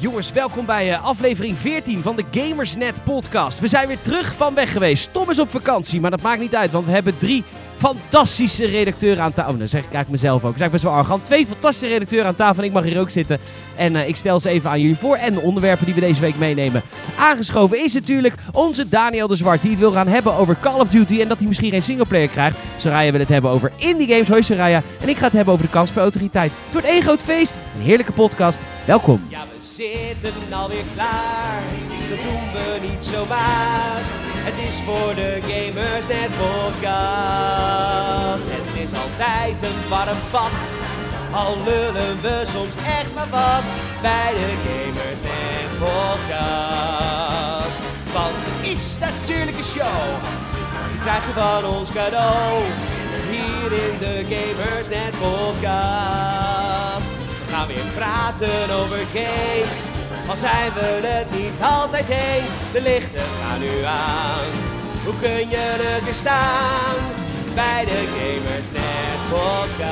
Jongens, 0.00 0.32
welkom 0.32 0.66
bij 0.66 0.88
uh, 0.88 1.04
aflevering 1.04 1.56
14 1.56 2.02
van 2.02 2.16
de 2.16 2.24
Gamersnet 2.30 3.04
podcast. 3.04 3.60
We 3.60 3.68
zijn 3.68 3.88
weer 3.88 4.00
terug 4.00 4.34
van 4.36 4.54
weg 4.54 4.72
geweest. 4.72 5.12
Tom 5.12 5.30
is 5.30 5.38
op 5.38 5.50
vakantie, 5.50 6.00
maar 6.00 6.10
dat 6.10 6.22
maakt 6.22 6.40
niet 6.40 6.54
uit, 6.54 6.70
want 6.70 6.84
we 6.84 6.90
hebben 6.90 7.16
drie 7.16 7.44
fantastische 7.76 8.66
redacteuren 8.66 9.22
aan 9.22 9.32
tafel. 9.32 9.52
Oh, 9.52 9.58
dan 9.58 9.68
zeg 9.68 9.80
ik 9.80 9.92
eigenlijk 9.92 10.22
mezelf 10.22 10.44
ook. 10.44 10.52
Ik 10.52 10.58
zeg 10.58 10.70
best 10.70 10.82
wel 10.82 10.92
arrogant. 10.92 11.24
Twee 11.24 11.46
fantastische 11.46 11.86
redacteuren 11.86 12.26
aan 12.26 12.34
tafel 12.34 12.62
en 12.62 12.68
ik 12.68 12.72
mag 12.72 12.84
hier 12.84 13.00
ook 13.00 13.10
zitten. 13.10 13.38
En 13.76 13.94
uh, 13.94 14.08
ik 14.08 14.16
stel 14.16 14.40
ze 14.40 14.48
even 14.48 14.70
aan 14.70 14.80
jullie 14.80 14.96
voor 14.96 15.16
en 15.16 15.32
de 15.32 15.40
onderwerpen 15.40 15.84
die 15.84 15.94
we 15.94 16.00
deze 16.00 16.20
week 16.20 16.38
meenemen. 16.38 16.82
Aangeschoven 17.18 17.84
is 17.84 17.92
natuurlijk 17.92 18.34
onze 18.52 18.88
Daniel 18.88 19.28
de 19.28 19.36
Zwart, 19.36 19.62
die 19.62 19.70
het 19.70 19.80
wil 19.80 19.92
gaan 19.92 20.08
hebben 20.08 20.34
over 20.34 20.56
Call 20.60 20.80
of 20.80 20.88
Duty 20.88 21.20
en 21.20 21.28
dat 21.28 21.38
hij 21.38 21.46
misschien 21.46 21.70
geen 21.70 21.82
singleplayer 21.82 22.28
krijgt. 22.28 22.58
Soraya 22.76 23.10
wil 23.10 23.20
het 23.20 23.28
hebben 23.28 23.50
over 23.50 23.72
indie 23.76 24.08
games. 24.08 24.28
Hoi. 24.48 24.72
En 25.00 25.08
ik 25.08 25.16
ga 25.16 25.24
het 25.24 25.32
hebben 25.32 25.54
over 25.54 25.66
de 25.66 25.72
kansspelautoriteit. 25.72 26.52
Het 26.64 26.72
wordt 26.72 26.86
één 26.86 27.02
groot 27.02 27.22
feest, 27.22 27.54
een 27.76 27.84
heerlijke 27.84 28.12
podcast. 28.12 28.60
Welkom. 28.84 29.22
Ja, 29.28 29.44
zitten 29.76 30.52
alweer 30.52 30.84
klaar. 30.94 31.62
Dat 32.10 32.22
doen 32.22 32.52
we 32.52 32.78
niet 32.88 33.04
zomaar. 33.04 34.00
Het 34.48 34.58
is 34.68 34.80
voor 34.80 35.14
de 35.14 35.38
Gamers 35.50 36.06
Net 36.06 36.30
podcast. 36.42 38.46
Het 38.56 38.84
is 38.84 38.92
altijd 39.04 39.62
een 39.62 39.80
warm 39.88 40.18
bad. 40.32 40.60
Al 41.32 41.56
lullen 41.64 42.20
we 42.22 42.42
soms 42.54 42.74
echt 42.98 43.14
maar 43.14 43.30
wat 43.30 43.66
bij 44.02 44.32
de 44.40 44.50
Gamers 44.66 45.20
Net 45.28 45.70
podcast. 45.84 47.80
Want 48.12 48.36
het 48.46 48.72
is 48.72 48.98
natuurlijk 48.98 49.56
een 49.56 49.70
show. 49.76 50.06
Die 50.90 51.00
krijg 51.00 51.26
je 51.26 51.32
van 51.32 51.64
ons 51.76 51.90
cadeau. 51.90 52.62
Hier 53.30 53.72
in 53.86 53.98
de 53.98 54.24
Gamers 54.34 54.88
Net 54.88 55.10
podcast. 55.10 56.85
Gaan 57.56 57.66
weer 57.66 57.92
praten 57.94 58.76
over 58.80 58.98
games. 59.12 59.90
Al 60.28 60.36
zijn 60.36 60.72
we 60.72 61.00
het 61.06 61.40
niet 61.40 61.60
altijd 61.62 62.08
eens, 62.08 62.72
de 62.72 62.82
lichten 62.82 63.20
gaan 63.20 63.60
nu 63.60 63.84
aan. 63.84 64.50
Hoe 65.04 65.14
kun 65.20 65.48
je 65.48 65.74
het 65.78 66.04
weer 66.04 66.14
staan 66.14 66.96
bij 67.54 67.84
de 67.84 68.00
Gamersnet 68.16 69.18
podcast? 69.28 69.86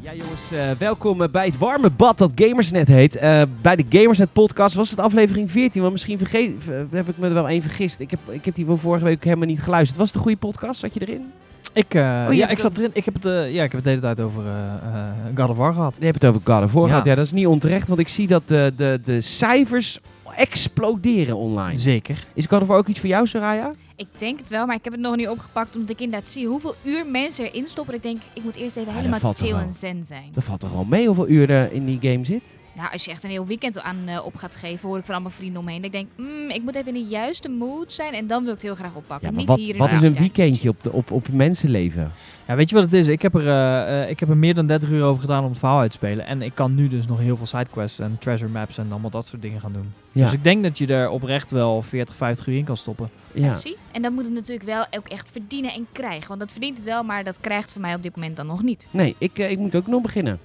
Ja 0.00 0.14
jongens, 0.14 0.52
uh, 0.52 0.70
welkom 0.78 1.30
bij 1.30 1.46
het 1.46 1.58
warme 1.58 1.90
bad 1.90 2.18
dat 2.18 2.32
Gamersnet 2.34 2.88
heet. 2.88 3.16
Uh, 3.16 3.42
bij 3.62 3.76
de 3.76 3.84
Gamersnet 3.88 4.32
podcast 4.32 4.74
was 4.74 4.90
het 4.90 4.98
aflevering 4.98 5.50
14, 5.50 5.80
want 5.80 5.92
misschien 5.92 6.18
vergeet, 6.18 6.52
heb 6.90 7.08
ik 7.08 7.18
me 7.18 7.26
er 7.26 7.34
wel 7.34 7.48
één 7.48 7.62
vergist. 7.62 8.00
Ik 8.00 8.10
heb, 8.10 8.20
ik 8.28 8.44
heb 8.44 8.54
die 8.54 8.66
van 8.66 8.78
vorige 8.78 9.04
week 9.04 9.24
helemaal 9.24 9.46
niet 9.46 9.62
geluisterd. 9.62 9.98
Was 9.98 10.06
het 10.06 10.16
een 10.16 10.22
goede 10.22 10.38
podcast? 10.38 10.80
Zat 10.80 10.94
je 10.94 11.00
erin? 11.00 11.32
Ik, 11.72 11.94
uh, 11.94 12.26
oh, 12.28 12.34
ja, 12.34 12.48
ik 12.48 12.58
zat 12.58 12.78
erin. 12.78 12.90
Ik 12.92 13.04
heb 13.04 13.14
het, 13.14 13.24
uh, 13.24 13.52
ja, 13.54 13.64
ik 13.64 13.72
heb 13.72 13.72
het 13.72 13.82
de 13.82 13.88
hele 13.88 14.00
tijd 14.00 14.20
over 14.20 14.44
uh, 14.44 15.36
God 15.36 15.48
of 15.48 15.56
War 15.56 15.72
gehad. 15.72 15.94
Je 15.98 16.04
hebt 16.04 16.22
het 16.22 16.30
over 16.30 16.40
God 16.44 16.64
of 16.64 16.72
War 16.72 16.82
ja. 16.82 16.88
gehad. 16.88 17.04
Ja, 17.04 17.14
dat 17.14 17.24
is 17.24 17.32
niet 17.32 17.46
onterecht, 17.46 17.88
want 17.88 18.00
ik 18.00 18.08
zie 18.08 18.26
dat 18.26 18.48
de, 18.48 18.72
de, 18.76 19.00
de 19.04 19.20
cijfers 19.20 19.98
exploderen 20.36 21.36
online. 21.36 21.78
Zeker. 21.78 22.26
Is 22.34 22.46
God 22.46 22.62
of 22.62 22.66
War 22.66 22.78
ook 22.78 22.86
iets 22.86 23.00
voor 23.00 23.08
jou, 23.08 23.26
Soraya? 23.26 23.72
Ik 23.96 24.06
denk 24.18 24.38
het 24.38 24.48
wel, 24.48 24.66
maar 24.66 24.76
ik 24.76 24.84
heb 24.84 24.92
het 24.92 25.02
nog 25.02 25.16
niet 25.16 25.28
opgepakt 25.28 25.76
omdat 25.76 25.90
ik 25.90 26.00
inderdaad 26.00 26.28
zie 26.28 26.46
hoeveel 26.46 26.74
uur 26.84 27.06
mensen 27.06 27.44
erin 27.44 27.66
stoppen. 27.66 27.94
Ik 27.94 28.02
denk, 28.02 28.20
ik 28.32 28.44
moet 28.44 28.56
eerst 28.56 28.76
even 28.76 28.94
helemaal 28.94 29.32
chill 29.32 29.54
en 29.54 29.72
zen 29.78 30.04
zijn. 30.06 30.30
Dat 30.32 30.44
valt 30.44 30.60
toch 30.60 30.72
wel 30.72 30.84
mee 30.84 31.06
hoeveel 31.06 31.28
uur 31.28 31.50
er 31.50 31.72
in 31.72 31.84
die 31.84 31.98
game 32.00 32.24
zit? 32.24 32.58
Nou, 32.74 32.92
als 32.92 33.04
je 33.04 33.10
echt 33.10 33.24
een 33.24 33.30
heel 33.30 33.46
weekend 33.46 33.82
aan 33.82 33.96
uh, 34.08 34.24
op 34.24 34.36
gaat 34.36 34.56
geven, 34.56 34.88
hoor 34.88 34.98
ik 34.98 35.04
van 35.04 35.14
allemaal 35.14 35.32
vrienden 35.32 35.60
omheen. 35.60 35.84
Ik 35.84 35.92
denk, 35.92 36.08
mm, 36.16 36.50
ik 36.50 36.62
moet 36.62 36.74
even 36.74 36.94
in 36.94 37.02
de 37.02 37.08
juiste 37.08 37.48
mood 37.48 37.92
zijn 37.92 38.14
en 38.14 38.26
dan 38.26 38.42
wil 38.42 38.52
ik 38.52 38.60
het 38.60 38.66
heel 38.66 38.74
graag 38.74 38.94
oppakken. 38.94 39.30
Ja, 39.30 39.36
Niet 39.36 39.46
wat, 39.46 39.58
hier 39.58 39.76
wat 39.76 39.92
is 39.92 40.00
een 40.00 40.14
weekendje 40.14 40.68
op, 40.68 40.82
de, 40.82 40.92
op, 40.92 41.10
op 41.10 41.28
mensenleven? 41.28 42.12
Ja, 42.46 42.54
weet 42.56 42.68
je 42.68 42.74
wat 42.74 42.84
het 42.84 42.92
is? 42.92 43.08
Ik 43.08 43.22
heb, 43.22 43.34
er, 43.34 43.46
uh, 43.46 44.02
uh, 44.02 44.10
ik 44.10 44.20
heb 44.20 44.28
er 44.28 44.36
meer 44.36 44.54
dan 44.54 44.66
30 44.66 44.90
uur 44.90 45.02
over 45.02 45.20
gedaan 45.20 45.42
om 45.42 45.50
het 45.50 45.58
verhaal 45.58 45.80
uit 45.80 45.90
te 45.90 45.96
spelen. 45.96 46.26
En 46.26 46.42
ik 46.42 46.54
kan 46.54 46.74
nu 46.74 46.88
dus 46.88 47.06
nog 47.06 47.18
heel 47.18 47.36
veel 47.36 47.46
sidequests 47.46 47.98
en 47.98 48.16
treasure 48.20 48.50
maps 48.50 48.78
en 48.78 48.86
allemaal 48.90 49.10
dat 49.10 49.26
soort 49.26 49.42
dingen 49.42 49.60
gaan 49.60 49.72
doen. 49.72 49.92
Ja. 50.12 50.24
Dus 50.24 50.32
ik 50.32 50.44
denk 50.44 50.62
dat 50.62 50.78
je 50.78 50.86
er 50.86 51.08
oprecht 51.08 51.50
wel 51.50 51.82
40, 51.82 52.16
50 52.16 52.46
uur 52.46 52.56
in 52.56 52.64
kan 52.64 52.76
stoppen. 52.76 53.10
Ja. 53.32 53.46
ja 53.46 53.58
zie? 53.58 53.76
En 53.92 54.02
dan 54.02 54.12
moet 54.12 54.24
het 54.24 54.32
natuurlijk 54.32 54.66
wel 54.66 54.86
ook 54.90 55.08
echt 55.08 55.30
verdienen 55.30 55.72
en 55.72 55.86
krijgen. 55.92 56.28
Want 56.28 56.40
dat 56.40 56.50
verdient 56.52 56.76
het 56.76 56.86
wel, 56.86 57.02
maar 57.02 57.24
dat 57.24 57.40
krijgt 57.40 57.72
voor 57.72 57.80
mij 57.80 57.94
op 57.94 58.02
dit 58.02 58.14
moment 58.14 58.36
dan 58.36 58.46
nog 58.46 58.62
niet. 58.62 58.86
Nee, 58.90 59.14
ik, 59.18 59.38
ik 59.38 59.58
moet 59.58 59.74
ook 59.74 59.86
nog 59.86 60.02
beginnen. 60.02 60.38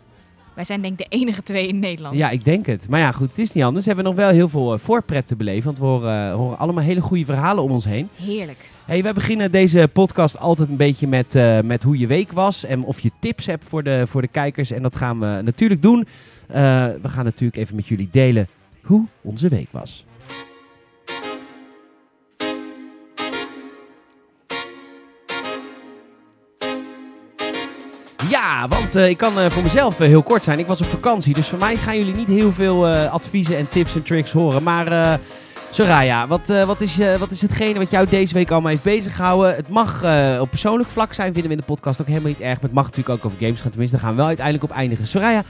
Wij 0.57 0.66
zijn 0.66 0.81
denk 0.81 1.00
ik 1.00 1.09
de 1.09 1.18
enige 1.18 1.44
twee 1.44 1.68
in 1.68 1.79
Nederland. 1.79 2.16
Ja, 2.16 2.29
ik 2.29 2.45
denk 2.45 2.66
het. 2.66 2.90
Maar 2.90 3.00
ja, 3.00 3.12
goed, 3.12 3.29
het 3.29 3.38
is 3.38 3.51
niet 3.51 3.63
anders. 3.63 3.85
We 3.85 3.91
hebben 3.94 4.13
nog 4.13 4.23
wel 4.23 4.29
heel 4.29 4.50
veel 4.50 4.73
uh, 4.73 4.79
voorpret 4.79 5.28
te 5.28 5.35
beleven. 5.35 5.63
Want 5.63 5.78
we 5.78 5.85
horen, 5.85 6.29
uh, 6.29 6.35
horen, 6.35 6.57
allemaal 6.57 6.84
hele 6.84 7.01
goede 7.01 7.25
verhalen 7.25 7.63
om 7.63 7.72
ons 7.72 7.85
heen. 7.85 8.09
Heerlijk. 8.16 8.69
Hey, 8.85 9.03
wij 9.03 9.13
beginnen 9.13 9.51
deze 9.51 9.90
podcast 9.94 10.40
altijd 10.40 10.69
een 10.69 10.75
beetje 10.75 11.07
met, 11.07 11.35
uh, 11.35 11.59
met 11.59 11.84
hoe 11.84 11.97
je 11.97 12.07
week 12.07 12.31
was. 12.31 12.63
En 12.63 12.84
of 12.84 13.00
je 13.00 13.12
tips 13.19 13.46
hebt 13.46 13.66
voor 13.66 13.84
de, 13.84 14.03
voor 14.07 14.22
de 14.22 14.28
kijkers. 14.28 14.72
En 14.72 14.81
dat 14.81 14.96
gaan 14.96 15.19
we 15.19 15.41
natuurlijk 15.44 15.81
doen. 15.81 16.07
we 16.47 17.00
gaan 17.03 17.25
natuurlijk 17.25 17.57
even 17.57 17.75
met 17.75 17.88
jullie 17.88 18.09
delen 18.12 18.47
hoe 18.81 19.06
onze 19.22 19.50
week 19.50 19.67
was. 19.72 20.06
Ja, 28.30 28.68
want 28.68 28.96
uh, 28.96 29.10
ik 29.10 29.18
kan 29.18 29.40
uh, 29.40 29.50
voor 29.50 29.64
mezelf 29.64 30.00
uh, 30.00 30.08
heel 30.08 30.24
kort 30.24 30.44
zijn. 30.44 30.60
Ik 30.60 30.68
was 30.68 30.82
op 30.82 30.88
vakantie, 30.88 31.34
dus 31.34 31.48
voor 31.48 31.60
mij 31.60 31.78
gaan 31.78 31.98
jullie 31.98 32.16
niet 32.16 32.28
heel 32.28 32.52
veel 32.52 32.88
adviezen 32.88 33.58
en 33.58 33.70
tips 33.70 33.96
en 33.96 34.04
tricks 34.04 34.32
horen. 34.32 34.64
Maar 34.64 35.20
Soraya, 35.72 36.28
wat, 36.28 36.48
wat, 36.48 36.82
is, 36.82 36.98
wat 37.20 37.32
is 37.32 37.42
hetgene 37.42 37.80
wat 37.80 37.90
jou 37.90 38.08
deze 38.08 38.34
week 38.34 38.52
allemaal 38.52 38.72
heeft 38.72 38.84
beziggehouden? 38.84 39.56
Het 39.56 39.70
mag 39.70 40.04
op 40.40 40.50
persoonlijk 40.50 40.90
vlak 40.90 41.14
zijn, 41.14 41.34
vinden 41.34 41.52
we 41.52 41.58
in 41.58 41.64
de 41.68 41.74
podcast 41.74 42.02
ook 42.02 42.08
helemaal 42.08 42.30
niet 42.30 42.42
erg. 42.42 42.54
Maar 42.54 42.64
het 42.64 42.74
mag 42.74 42.86
natuurlijk 42.86 43.18
ook 43.18 43.26
over 43.26 43.38
games 43.40 43.62
gaan. 43.62 43.70
Tenminste, 43.70 43.96
daar 43.96 44.06
gaan 44.06 44.16
we 44.16 44.20
wel 44.20 44.28
uiteindelijk 44.28 44.72
op 44.72 44.78
eindigen. 44.78 45.08
Soraya, 45.08 45.44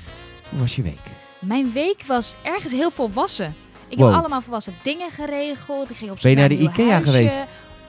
hoe 0.50 0.60
was 0.60 0.76
je 0.76 0.82
week? 0.82 1.02
Mijn 1.40 1.72
week 1.74 2.04
was 2.08 2.36
ergens 2.44 2.74
heel 2.74 2.92
volwassen. 2.92 3.56
Ik 3.88 3.98
wow. 3.98 4.08
heb 4.08 4.18
allemaal 4.20 4.42
volwassen 4.42 4.74
dingen 4.84 5.12
geregeld. 5.12 5.90
Ik 5.90 5.96
ging 5.96 6.12
op 6.12 6.18
Ben 6.22 6.32
je 6.32 6.38
naar 6.38 6.50
de 6.50 6.58
Ikea 6.58 6.90
huisje. 6.90 7.12
geweest? 7.12 7.44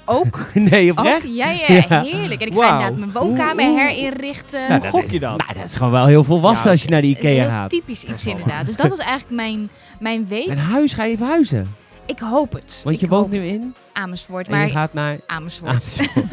Ook. 0.08 0.46
nee, 0.70 0.90
oprecht? 0.90 1.26
Ook, 1.26 1.32
ja, 1.32 1.50
ja, 1.50 1.84
ja, 1.88 2.02
heerlijk. 2.02 2.40
En 2.40 2.46
ik 2.46 2.52
wow. 2.52 2.64
ga 2.64 2.72
inderdaad 2.72 2.98
mijn 2.98 3.12
woonkamer 3.12 3.64
oeh, 3.64 3.72
oeh. 3.72 3.80
herinrichten. 3.80 4.68
Nou, 4.68 4.80
Hoe 4.80 4.90
gok 4.90 5.10
je 5.10 5.20
dan? 5.20 5.36
Nou, 5.36 5.54
dat 5.54 5.64
is 5.64 5.76
gewoon 5.76 5.92
wel 5.92 6.06
heel 6.06 6.24
volwassen 6.24 6.66
ja, 6.66 6.72
als 6.72 6.82
je 6.82 6.90
naar 6.90 7.02
de 7.02 7.06
Ikea 7.06 7.30
heel 7.30 7.48
gaat. 7.48 7.70
typisch 7.70 8.04
iets 8.04 8.26
inderdaad. 8.26 8.66
Dus 8.66 8.76
dat 8.76 8.88
was 8.88 8.98
eigenlijk 9.12 9.30
mijn, 9.30 9.70
mijn 9.98 10.26
week. 10.28 10.46
Een 10.46 10.58
huis, 10.58 10.92
ga 10.92 11.04
je 11.04 11.16
verhuizen? 11.16 11.74
Ik 12.06 12.18
hoop 12.18 12.52
het. 12.52 12.80
Want 12.84 12.98
je 12.98 13.04
ik 13.04 13.10
woont 13.10 13.30
nu 13.30 13.44
in? 13.44 13.74
Amersfoort. 13.92 14.46
En 14.46 14.52
maar 14.52 14.66
je 14.66 14.72
gaat 14.72 14.92
naar? 14.92 15.18
Amersfoort. 15.26 15.70
Amersfoort. 15.70 16.26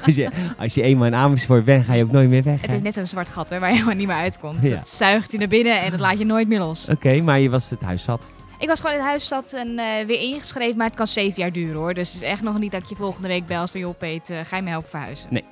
als, 0.06 0.14
je, 0.14 0.30
als 0.58 0.74
je 0.74 0.82
eenmaal 0.82 1.06
in 1.06 1.14
Amersfoort 1.14 1.64
bent, 1.64 1.84
ga 1.84 1.94
je 1.94 2.04
ook 2.04 2.10
nooit 2.10 2.28
meer 2.28 2.42
weg. 2.42 2.60
Het 2.60 2.72
is 2.72 2.82
net 2.82 2.94
zo'n 2.94 3.06
zwart 3.06 3.28
gat 3.28 3.50
hè, 3.50 3.58
waar 3.58 3.72
je 3.72 3.78
gewoon 3.78 3.96
niet 3.96 4.06
meer 4.06 4.16
uitkomt. 4.16 4.64
Ja. 4.64 4.76
Het 4.76 4.88
zuigt 4.88 5.32
je 5.32 5.38
naar 5.38 5.48
binnen 5.48 5.80
en 5.80 5.90
dat 5.90 6.00
laat 6.00 6.18
je 6.18 6.24
nooit 6.24 6.48
meer 6.48 6.58
los. 6.58 6.82
Oké, 6.82 6.92
okay, 6.92 7.20
maar 7.20 7.40
je 7.40 7.50
was 7.50 7.70
het 7.70 7.82
huis 7.82 8.02
zat. 8.02 8.26
Ik 8.58 8.68
was 8.68 8.80
gewoon 8.80 8.94
in 8.94 9.00
het 9.00 9.08
huis 9.08 9.26
zat 9.26 9.52
en 9.52 9.68
uh, 9.68 10.06
weer 10.06 10.20
ingeschreven, 10.20 10.76
maar 10.76 10.86
het 10.86 10.96
kan 10.96 11.06
zeven 11.06 11.40
jaar 11.40 11.52
duren 11.52 11.76
hoor. 11.76 11.94
Dus 11.94 12.12
het 12.12 12.22
is 12.22 12.28
echt 12.28 12.42
nog 12.42 12.58
niet 12.58 12.72
dat 12.72 12.82
ik 12.82 12.88
je 12.88 12.94
volgende 12.96 13.28
week 13.28 13.46
bel 13.46 13.60
als 13.60 13.70
van 13.70 13.80
joh 13.80 13.98
Peet, 13.98 14.30
uh, 14.30 14.38
ga 14.44 14.56
je 14.56 14.62
me 14.62 14.70
helpen 14.70 14.90
verhuizen? 14.90 15.28
Nee. 15.30 15.44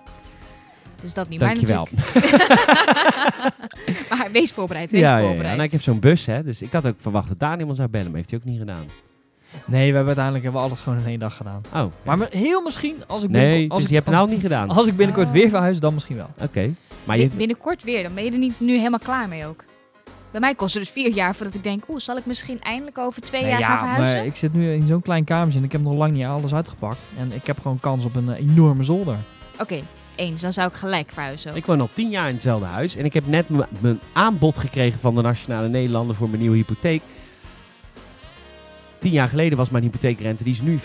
Dus 1.01 1.13
dat 1.13 1.29
niet. 1.29 1.41
Dankjewel. 1.41 1.89
Maar, 1.95 3.53
maar 4.19 4.29
wees 4.33 4.53
voorbereid, 4.53 4.91
wees 4.91 5.01
ja, 5.01 5.21
voorbereid. 5.21 5.43
Ja, 5.43 5.49
ja. 5.49 5.55
Nou, 5.55 5.63
ik 5.63 5.73
heb 5.73 5.83
zo'n 5.83 6.01
bus 6.01 6.27
hè, 6.27 6.43
dus 6.43 6.63
ik 6.63 6.73
had 6.73 6.87
ook 6.87 6.95
verwacht 6.99 7.29
dat 7.29 7.39
Daniel 7.39 7.67
me 7.67 7.75
zou 7.75 7.89
bellen, 7.89 8.07
maar 8.07 8.17
heeft 8.17 8.31
hij 8.31 8.39
ook 8.39 8.45
niet 8.45 8.59
gedaan. 8.59 8.87
Nee, 9.65 9.89
we 9.89 9.97
hebben 9.97 10.07
uiteindelijk 10.07 10.45
hebben 10.45 10.63
we 10.63 10.67
alles 10.67 10.81
gewoon 10.81 10.99
in 10.99 11.07
één 11.07 11.19
dag 11.19 11.37
gedaan. 11.37 11.61
Oh. 11.75 11.85
Maar 12.03 12.29
heel 12.31 12.63
misschien, 12.63 12.97
als 13.07 13.23
ik 13.23 13.31
Nee, 13.31 13.71
als 13.71 13.75
dus 13.75 13.83
ik, 13.83 13.89
je 13.89 13.95
hebt 13.95 14.07
het 14.07 14.17
nou 14.17 14.29
niet 14.29 14.41
gedaan? 14.41 14.69
Als 14.69 14.87
ik 14.87 14.97
binnenkort 14.97 15.27
oh. 15.27 15.33
weer 15.33 15.49
verhuis, 15.49 15.81
dan 15.81 15.95
misschien 15.95 16.17
wel. 16.17 16.29
Oké. 16.35 16.45
Okay. 16.45 16.75
Maar 17.05 17.19
je... 17.19 17.29
Binnenkort 17.29 17.83
weer, 17.83 18.03
dan 18.03 18.15
ben 18.15 18.25
je 18.25 18.31
er 18.31 18.39
niet 18.39 18.61
nu 18.61 18.77
helemaal 18.77 18.99
klaar 18.99 19.29
mee 19.29 19.47
ook. 19.47 19.65
Bij 20.35 20.43
mij 20.43 20.55
kost 20.55 20.75
het 20.75 20.83
dus 20.83 20.93
vier 20.93 21.13
jaar 21.13 21.35
voordat 21.35 21.55
ik 21.55 21.63
denk, 21.63 21.85
oeh, 21.89 22.01
zal 22.01 22.17
ik 22.17 22.27
misschien 22.27 22.61
eindelijk 22.61 22.99
over 22.99 23.23
twee 23.23 23.41
nee, 23.41 23.51
jaar 23.51 23.61
ja, 23.61 23.67
gaan 23.67 23.79
verhuizen? 23.79 24.17
Maar 24.17 24.27
ik 24.27 24.37
zit 24.37 24.53
nu 24.53 24.73
in 24.73 24.87
zo'n 24.87 25.03
klein 25.03 25.25
kamertje 25.25 25.59
en 25.59 25.65
ik 25.65 25.73
heb 25.73 25.81
nog 25.81 25.95
lang 25.95 26.13
niet 26.13 26.25
alles 26.25 26.55
uitgepakt. 26.55 26.99
En 27.19 27.33
ik 27.33 27.47
heb 27.47 27.61
gewoon 27.61 27.81
kans 27.81 28.05
op 28.05 28.17
een 28.17 28.29
uh, 28.29 28.39
enorme 28.39 28.83
zolder. 28.83 29.17
Oké, 29.53 29.63
okay, 29.63 29.85
eens. 30.17 30.41
Dan 30.41 30.53
zou 30.53 30.69
ik 30.69 30.75
gelijk 30.75 31.11
verhuizen. 31.11 31.57
Ik 31.57 31.67
woon 31.67 31.81
al 31.81 31.89
tien 31.93 32.11
jaar 32.11 32.29
in 32.29 32.35
hetzelfde 32.35 32.67
huis 32.67 32.97
en 32.97 33.05
ik 33.05 33.13
heb 33.13 33.27
net 33.27 33.47
mijn 33.81 34.01
aanbod 34.13 34.59
gekregen 34.59 35.01
van 35.01 35.15
de 35.15 35.23
Nationale 35.23 35.69
Nederlanden 35.69 36.17
voor 36.17 36.29
mijn 36.29 36.41
nieuwe 36.41 36.57
hypotheek. 36.57 37.03
Tien 38.99 39.13
jaar 39.13 39.29
geleden 39.29 39.59
was 39.59 39.71
mijn 39.71 39.85
hypotheekrente, 39.85 40.45
die 40.45 40.53
is 40.53 40.63
nu 40.63 40.79
5,8% 40.79 40.83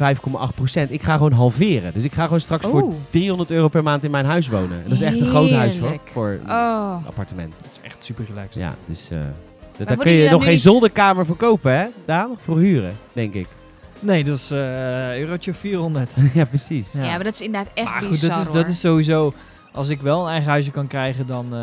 Ik 0.90 1.02
ga 1.02 1.14
gewoon 1.14 1.32
halveren. 1.32 1.94
Dus 1.94 2.04
ik 2.04 2.14
ga 2.14 2.24
gewoon 2.24 2.40
straks 2.40 2.66
Oeh. 2.66 2.74
voor 2.74 2.94
300 3.10 3.52
euro 3.52 3.68
per 3.68 3.84
maand 3.84 4.04
in 4.04 4.12
mijn 4.12 4.26
huis 4.26 4.48
wonen. 4.48 4.78
En 4.78 4.84
dat 4.84 4.92
is 4.92 5.02
echt 5.02 5.22
een 5.22 5.28
groot 5.28 5.52
huis 5.52 5.80
hoor, 5.80 6.00
voor 6.06 6.40
oh. 6.48 6.98
een 7.00 7.08
appartement. 7.08 7.54
Dat 7.62 7.72
is 7.72 7.80
echt 7.82 8.04
super 8.04 8.26
relaxed. 8.26 8.62
Ja, 8.62 8.76
dus 8.86 9.12
uh, 9.12 9.20
daar 9.86 9.98
kun 9.98 10.12
je 10.12 10.30
nog 10.30 10.44
geen 10.44 10.60
zolderkamer 10.60 11.26
voor 11.26 11.36
kopen 11.36 11.72
hè, 11.72 11.86
Daan? 12.06 12.36
Voor 12.38 12.60
huren, 12.60 12.98
denk 13.14 13.34
ik. 13.34 13.48
Nee, 14.00 14.24
dat 14.24 14.38
is 14.38 14.52
uh, 14.52 15.18
eurotje 15.18 15.54
400. 15.54 16.10
ja, 16.34 16.46
precies. 16.46 16.94
Ja. 16.94 17.04
ja. 17.04 17.10
maar 17.16 17.24
dat 17.24 17.34
is 17.34 17.42
inderdaad 17.42 17.72
echt 17.74 17.90
maar 17.90 18.02
goed, 18.02 18.10
bizar, 18.10 18.30
dat 18.30 18.40
is, 18.40 18.52
dat 18.54 18.68
is 18.68 18.80
sowieso... 18.80 19.34
Als 19.72 19.90
ik 19.90 20.02
wel 20.02 20.24
een 20.24 20.30
eigen 20.30 20.50
huisje 20.50 20.72
kan 20.72 20.88
krijgen, 20.88 21.28
dan, 21.28 21.46
uh, 21.46 21.60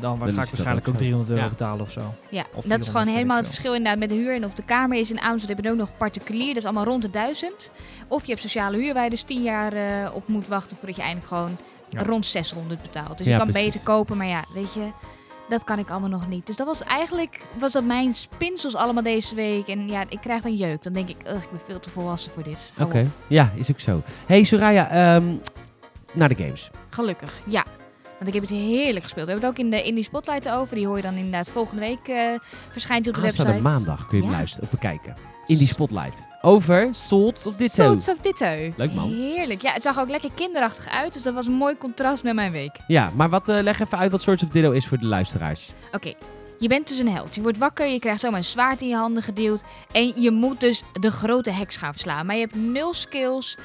dan, 0.00 0.18
dan 0.18 0.18
ga 0.18 0.42
ik 0.42 0.48
waarschijnlijk 0.48 0.88
ook 0.88 0.96
300 0.96 1.30
euro 1.30 1.42
ja. 1.42 1.48
betalen 1.48 1.80
of 1.80 1.92
zo. 1.92 2.14
Ja, 2.30 2.44
of 2.54 2.64
dat 2.64 2.80
is 2.80 2.88
gewoon 2.88 3.06
helemaal 3.06 3.36
het 3.36 3.46
verschil 3.46 3.74
inderdaad 3.74 3.98
met 3.98 4.08
de 4.08 4.14
huur. 4.14 4.34
En 4.34 4.44
of 4.44 4.54
de 4.54 4.62
kamer 4.62 4.98
is 4.98 5.10
in 5.10 5.20
Amersfoort, 5.20 5.56
heb 5.56 5.64
je 5.64 5.70
ook 5.70 5.76
nog 5.76 5.96
particulier. 5.96 6.46
Dat 6.46 6.56
is 6.56 6.64
allemaal 6.64 6.84
rond 6.84 7.02
de 7.02 7.10
1000. 7.10 7.70
Of 8.08 8.22
je 8.22 8.30
hebt 8.30 8.42
sociale 8.42 8.76
huur 8.76 8.94
waar 8.94 9.04
je 9.04 9.10
dus 9.10 9.22
10 9.22 9.42
jaar 9.42 9.74
uh, 9.74 10.14
op 10.14 10.28
moet 10.28 10.48
wachten 10.48 10.76
voordat 10.76 10.96
je 10.96 11.02
eindelijk 11.02 11.28
gewoon 11.28 11.56
ja. 11.88 12.02
rond 12.02 12.26
600 12.26 12.82
betaalt. 12.82 13.18
Dus 13.18 13.26
je 13.26 13.36
kan 13.36 13.46
precies. 13.50 13.64
beter 13.64 13.80
kopen, 13.80 14.16
maar 14.16 14.26
ja, 14.26 14.44
weet 14.54 14.74
je... 14.74 14.88
dat 15.50 15.64
kan 15.64 15.78
ik 15.78 15.90
allemaal 15.90 16.08
nog 16.08 16.28
niet. 16.28 16.46
Dus 16.46 16.56
dat 16.56 16.66
was 16.66 16.82
eigenlijk 16.82 17.40
was 17.58 17.72
dat 17.72 17.84
mijn 17.84 18.14
spinsels 18.14 18.74
allemaal 18.74 19.02
deze 19.02 19.34
week. 19.34 19.68
En 19.68 19.88
ja, 19.88 20.04
ik 20.08 20.20
krijg 20.20 20.42
dan 20.42 20.54
jeuk. 20.54 20.82
Dan 20.82 20.92
denk 20.92 21.08
ik, 21.08 21.16
ugh, 21.26 21.42
ik 21.42 21.50
ben 21.50 21.60
veel 21.64 21.80
te 21.80 21.90
volwassen 21.90 22.32
voor 22.32 22.42
dit. 22.42 22.72
Oké, 22.80 23.06
ja, 23.26 23.52
is 23.54 23.70
ook 23.70 23.80
zo. 23.80 24.02
Hey 24.26 24.44
Soraya, 24.44 24.90
ehm, 24.90 25.34
naar 26.12 26.28
de 26.28 26.44
games. 26.44 26.70
Gelukkig, 26.90 27.40
ja. 27.46 27.64
Want 28.16 28.34
ik 28.34 28.40
heb 28.40 28.42
het 28.42 28.58
heerlijk 28.58 29.04
gespeeld. 29.04 29.26
We 29.26 29.32
hebben 29.32 29.50
het 29.50 29.58
ook 29.58 29.64
in 29.64 29.70
de 29.70 29.82
Indie 29.82 30.04
Spotlight 30.04 30.48
over. 30.48 30.74
Die 30.74 30.86
hoor 30.86 30.96
je 30.96 31.02
dan 31.02 31.14
inderdaad 31.14 31.48
volgende 31.48 31.80
week 31.80 32.08
eh, 32.08 32.16
verschijnt 32.70 33.08
op 33.08 33.14
de 33.14 33.20
Aanstaande 33.20 33.52
website. 33.52 33.70
maandag 33.70 34.06
kun 34.06 34.18
je 34.18 34.24
hem 34.24 34.32
luisteren 34.32 34.64
of 34.64 34.70
bekijken. 34.70 35.29
In 35.50 35.56
die 35.56 35.66
spotlight. 35.66 36.26
Over 36.40 36.88
Salt 36.92 37.46
of 37.46 37.56
Ditto. 37.56 37.84
Swords 37.84 38.08
of 38.08 38.18
Ditto. 38.18 38.72
Leuk, 38.76 38.92
man. 38.92 39.08
Heerlijk. 39.08 39.62
Ja, 39.62 39.72
het 39.72 39.82
zag 39.82 39.98
ook 39.98 40.08
lekker 40.08 40.30
kinderachtig 40.34 40.88
uit. 40.88 41.12
Dus 41.12 41.22
dat 41.22 41.34
was 41.34 41.46
een 41.46 41.52
mooi 41.52 41.76
contrast 41.76 42.22
met 42.22 42.34
mijn 42.34 42.52
week. 42.52 42.76
Ja, 42.86 43.10
maar 43.14 43.28
wat, 43.28 43.48
eh, 43.48 43.62
leg 43.62 43.80
even 43.80 43.98
uit 43.98 44.10
wat 44.10 44.22
Swords 44.22 44.42
of 44.42 44.48
Ditto 44.48 44.70
is 44.70 44.86
voor 44.86 44.98
de 44.98 45.06
luisteraars. 45.06 45.70
Oké, 45.92 46.12
je 46.58 46.68
bent 46.68 46.88
dus 46.88 46.98
een 46.98 47.08
held. 47.08 47.34
Je 47.34 47.42
wordt 47.42 47.58
wakker, 47.58 47.86
je 47.86 47.98
krijgt 47.98 48.20
zomaar 48.20 48.38
een 48.38 48.44
zwaard 48.44 48.80
in 48.80 48.88
je 48.88 48.96
handen 48.96 49.22
gedeeld. 49.22 49.62
En 49.92 50.20
je 50.20 50.30
moet 50.30 50.60
dus 50.60 50.82
de 50.92 51.10
grote 51.10 51.50
heks 51.50 51.76
gaan 51.76 51.92
verslaan. 51.92 52.26
Maar 52.26 52.34
je 52.34 52.42
hebt 52.42 52.54
nul 52.54 52.94
skills, 52.94 53.56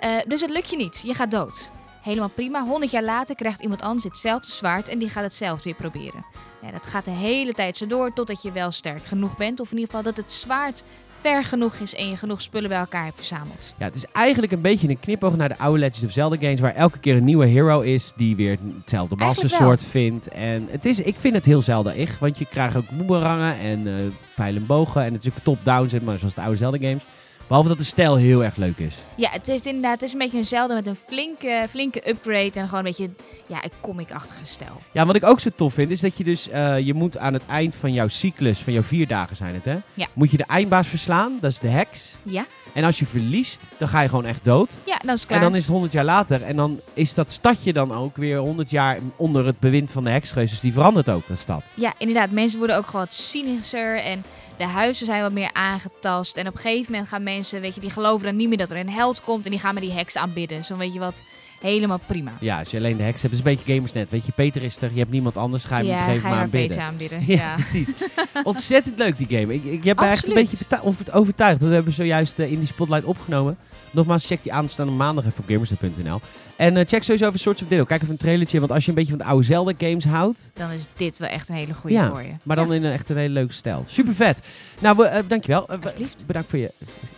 eh, 0.00 0.10
dus 0.26 0.40
het 0.40 0.50
lukt 0.50 0.70
je 0.70 0.76
niet. 0.76 1.02
Je 1.04 1.14
gaat 1.14 1.30
dood. 1.30 1.70
Helemaal 2.02 2.28
prima. 2.28 2.64
100 2.64 2.90
jaar 2.90 3.02
later 3.02 3.34
krijgt 3.34 3.60
iemand 3.60 3.82
anders 3.82 4.04
hetzelfde 4.04 4.52
zwaard 4.52 4.88
en 4.88 4.98
die 4.98 5.08
gaat 5.08 5.24
hetzelfde 5.24 5.64
weer 5.64 5.74
proberen. 5.74 6.24
Ja, 6.62 6.70
dat 6.70 6.86
gaat 6.86 7.04
de 7.04 7.10
hele 7.10 7.52
tijd 7.52 7.76
zo 7.76 7.86
door 7.86 8.12
totdat 8.12 8.42
je 8.42 8.52
wel 8.52 8.70
sterk 8.70 9.04
genoeg 9.04 9.36
bent. 9.36 9.60
Of 9.60 9.70
in 9.70 9.78
ieder 9.78 9.94
geval 9.94 10.12
dat 10.12 10.16
het 10.16 10.32
zwaard 10.32 10.82
ver 11.22 11.44
genoeg 11.44 11.74
is 11.74 11.94
en 11.94 12.08
je 12.08 12.16
genoeg 12.16 12.42
spullen 12.42 12.68
bij 12.68 12.78
elkaar 12.78 13.04
hebt 13.04 13.16
verzameld. 13.16 13.74
Ja, 13.78 13.84
het 13.84 13.96
is 13.96 14.06
eigenlijk 14.12 14.52
een 14.52 14.60
beetje 14.60 14.88
een 14.88 15.00
knipoog 15.00 15.36
naar 15.36 15.48
de 15.48 15.58
oude 15.58 15.78
Legend 15.78 16.04
of 16.04 16.10
Zelda 16.10 16.36
games, 16.36 16.60
waar 16.60 16.74
elke 16.74 16.98
keer 16.98 17.16
een 17.16 17.24
nieuwe 17.24 17.46
hero 17.46 17.80
is 17.80 18.12
die 18.16 18.36
weer 18.36 18.58
hetzelfde 18.78 19.16
massensoort 19.16 19.84
vindt. 19.84 20.28
En 20.28 20.66
het 20.70 20.84
is, 20.84 21.00
ik 21.00 21.14
vind 21.14 21.34
het 21.34 21.44
heel 21.44 21.62
Zelda-ig, 21.62 22.18
want 22.18 22.38
je 22.38 22.46
krijgt 22.46 22.76
ook 22.76 22.90
boomerangen 22.90 23.58
en 23.58 23.86
eh 23.86 23.94
pijlen 24.34 24.60
en 24.60 24.66
bogen. 24.66 25.04
En 25.04 25.12
het 25.12 25.24
is 25.24 25.30
ook 25.30 25.38
top-down, 25.38 25.88
zeg 25.88 26.00
maar, 26.00 26.18
zoals 26.18 26.34
de 26.34 26.40
oude 26.40 26.56
Zelda 26.56 26.78
games. 26.78 27.02
Behalve 27.46 27.68
dat 27.68 27.78
de 27.78 27.84
stijl 27.84 28.16
heel 28.16 28.44
erg 28.44 28.56
leuk 28.56 28.78
is. 28.78 28.96
Ja, 29.14 29.30
het 29.30 29.46
heeft 29.46 29.66
inderdaad, 29.66 29.92
het 29.92 30.02
is 30.02 30.12
een 30.12 30.18
beetje 30.18 30.36
een 30.38 30.44
Zelda 30.44 30.74
met 30.74 30.86
een 30.86 30.96
flinke, 31.06 31.66
flinke 31.70 32.08
upgrade 32.08 32.50
en 32.60 32.64
gewoon 32.68 32.78
een 32.78 32.84
beetje, 32.96 33.10
ja, 33.46 33.64
een 33.64 33.70
comic-achtige 33.80 34.46
stijl. 34.46 34.80
Ja, 34.92 35.06
wat 35.06 35.16
ik 35.16 35.24
ook 35.24 35.40
zo 35.40 35.50
tof 35.56 35.74
vind, 35.74 35.90
is 35.90 36.00
dat 36.00 36.16
je 36.16 36.24
dus, 36.24 36.48
eh, 36.48 36.78
je 36.78 36.94
moet 36.94 37.18
aan 37.18 37.32
het 37.32 37.46
eind 37.46 37.76
van 37.76 37.92
jouw 37.92 38.08
cyclus, 38.08 38.58
van 38.58 38.72
jouw 38.72 38.82
vier 38.82 39.06
dagen 39.06 39.36
zijn 39.36 39.54
het 39.54 39.64
hè? 39.64 39.76
Ja. 39.94 40.06
Moet 40.12 40.30
je 40.30 40.36
de 40.36 40.44
eindbaas 40.46 40.86
verslaan, 40.88 41.38
dat 41.40 41.50
is 41.50 41.58
de 41.58 41.68
heks. 41.68 42.14
Ja, 42.22 42.46
En 42.74 42.84
als 42.84 42.98
je 42.98 43.06
verliest, 43.06 43.62
dan 43.78 43.88
ga 43.88 44.00
je 44.00 44.08
gewoon 44.08 44.24
echt 44.24 44.44
dood. 44.44 44.70
ja 44.86 44.96
dan 44.98 45.14
is 45.14 45.18
het 45.18 45.26
klaar. 45.28 45.38
En 45.38 45.44
dan 45.44 45.54
is 45.54 45.62
het 45.62 45.70
100 45.72 45.92
jaar 45.92 46.04
later. 46.04 46.42
En 46.42 46.56
dan 46.56 46.80
is 46.94 47.14
dat 47.14 47.32
stadje 47.32 47.72
dan 47.72 47.92
ook 47.92 48.16
weer 48.16 48.38
100 48.38 48.70
jaar 48.70 48.98
onder 49.16 49.46
het 49.46 49.58
bewind 49.60 49.90
van 49.90 50.04
de 50.04 50.10
heksgeus. 50.10 50.50
Dus 50.50 50.60
die 50.60 50.72
verandert 50.72 51.08
ook, 51.10 51.22
dat 51.28 51.38
stad. 51.38 51.62
Ja, 51.74 51.92
inderdaad. 51.98 52.30
Mensen 52.30 52.58
worden 52.58 52.76
ook 52.76 52.86
gewoon 52.86 53.00
wat 53.04 53.14
cynischer 53.14 53.96
en 54.02 54.24
de 54.56 54.64
huizen 54.66 55.06
zijn 55.06 55.22
wat 55.22 55.32
meer 55.32 55.50
aangetast. 55.52 56.36
En 56.36 56.46
op 56.48 56.54
een 56.54 56.60
gegeven 56.60 56.92
moment 56.92 57.08
gaan 57.10 57.22
mensen, 57.22 57.60
weet 57.60 57.74
je, 57.74 57.80
die 57.80 57.90
geloven 57.90 58.26
dan 58.26 58.36
niet 58.36 58.48
meer 58.48 58.58
dat 58.58 58.70
er 58.70 58.76
een 58.76 58.90
held 58.90 59.20
komt 59.22 59.44
en 59.44 59.50
die 59.50 59.60
gaan 59.60 59.74
met 59.74 59.82
die 59.82 59.92
heks 59.92 60.16
aanbidden. 60.16 60.64
Zo 60.64 60.76
weet 60.76 60.92
je 60.92 60.98
wat, 60.98 61.22
helemaal 61.60 62.00
prima. 62.06 62.32
Ja, 62.40 62.58
als 62.58 62.70
je 62.70 62.76
alleen 62.76 62.96
de 62.96 63.02
heks 63.02 63.20
hebt, 63.22 63.32
is 63.34 63.38
een 63.38 63.44
beetje 63.44 63.74
gamersnet. 63.74 64.10
Weet 64.10 64.26
je, 64.26 64.32
Peter 64.32 64.62
is 64.62 64.82
er, 64.82 64.90
je 64.92 64.98
hebt 64.98 65.10
niemand 65.10 65.36
anders, 65.36 65.64
ga 65.64 65.78
je 65.78 65.90
hem 65.90 65.92
op 65.92 66.06
ja, 66.06 66.12
een 66.12 66.20
gegeven 66.20 66.30
moment 66.38 66.52
maar 66.52 66.60
aanbidden. 66.60 66.90
beter 66.98 67.18
aanbidden. 67.18 67.36
Ja, 67.36 67.48
Ja. 67.48 67.54
precies. 67.54 67.88
Ontzettend 68.52 68.98
leuk 68.98 69.18
die 69.18 69.38
game. 69.38 69.54
Ik, 69.54 69.64
ik 69.64 69.84
heb 69.84 70.00
me 70.00 70.06
echt 70.06 70.28
een 70.28 70.34
beetje 70.34 70.64
overtuigd. 71.12 71.60
Dat 71.60 71.70
hebben 71.70 71.88
we 71.90 71.96
zojuist 71.96 72.38
eh, 72.38 72.50
in 72.50 72.58
die 72.58 72.66
spotlight 72.66 73.04
opgenomen. 73.04 73.58
Nogmaals, 73.92 74.26
check 74.26 74.42
die 74.42 74.52
aanstaande 74.52 74.92
maandag 74.92 75.24
even 75.24 75.38
op 75.38 75.48
gamersnet.nl. 75.48 76.20
En 76.56 76.76
eh, 76.76 76.86
check 76.86 77.02
sowieso 77.02 77.26
even 77.26 77.40
Swords 77.40 77.62
of 77.62 77.68
Ditto. 77.68 77.84
Kijk 77.84 78.00
even 78.02 78.12
een 78.12 78.18
trailertje, 78.18 78.58
want 78.58 78.72
als 78.72 78.82
je 78.82 78.88
een 78.88 78.94
beetje 78.94 79.10
van 79.10 79.18
de 79.18 79.24
oude 79.24 79.44
Zelda 79.44 79.72
games 79.78 80.04
houdt, 80.04 80.50
Dan 80.54 80.70
is 80.70 80.84
dit 80.96 81.18
wel 81.18 81.28
echt 81.28 81.48
een 81.48 81.54
hele 81.54 81.74
goede 81.74 81.96
Ja, 81.96 82.10
voor 82.10 82.22
je. 82.22 82.32
Maar 82.42 82.56
dan 82.56 82.72
in 82.72 82.84
een 82.84 82.92
echt 82.92 83.08
een 83.08 83.16
hele 83.16 83.34
leuke 83.34 83.52
stijl. 83.52 83.84
Super 83.86 84.14
vet. 84.14 84.48
Nou, 84.80 84.96
we, 84.96 85.04
eh, 85.04 85.22
dankjewel. 85.28 85.68
Eh, 85.68 85.78
bedankt 86.26 86.48
voor 86.48 86.58
je, 86.58 86.70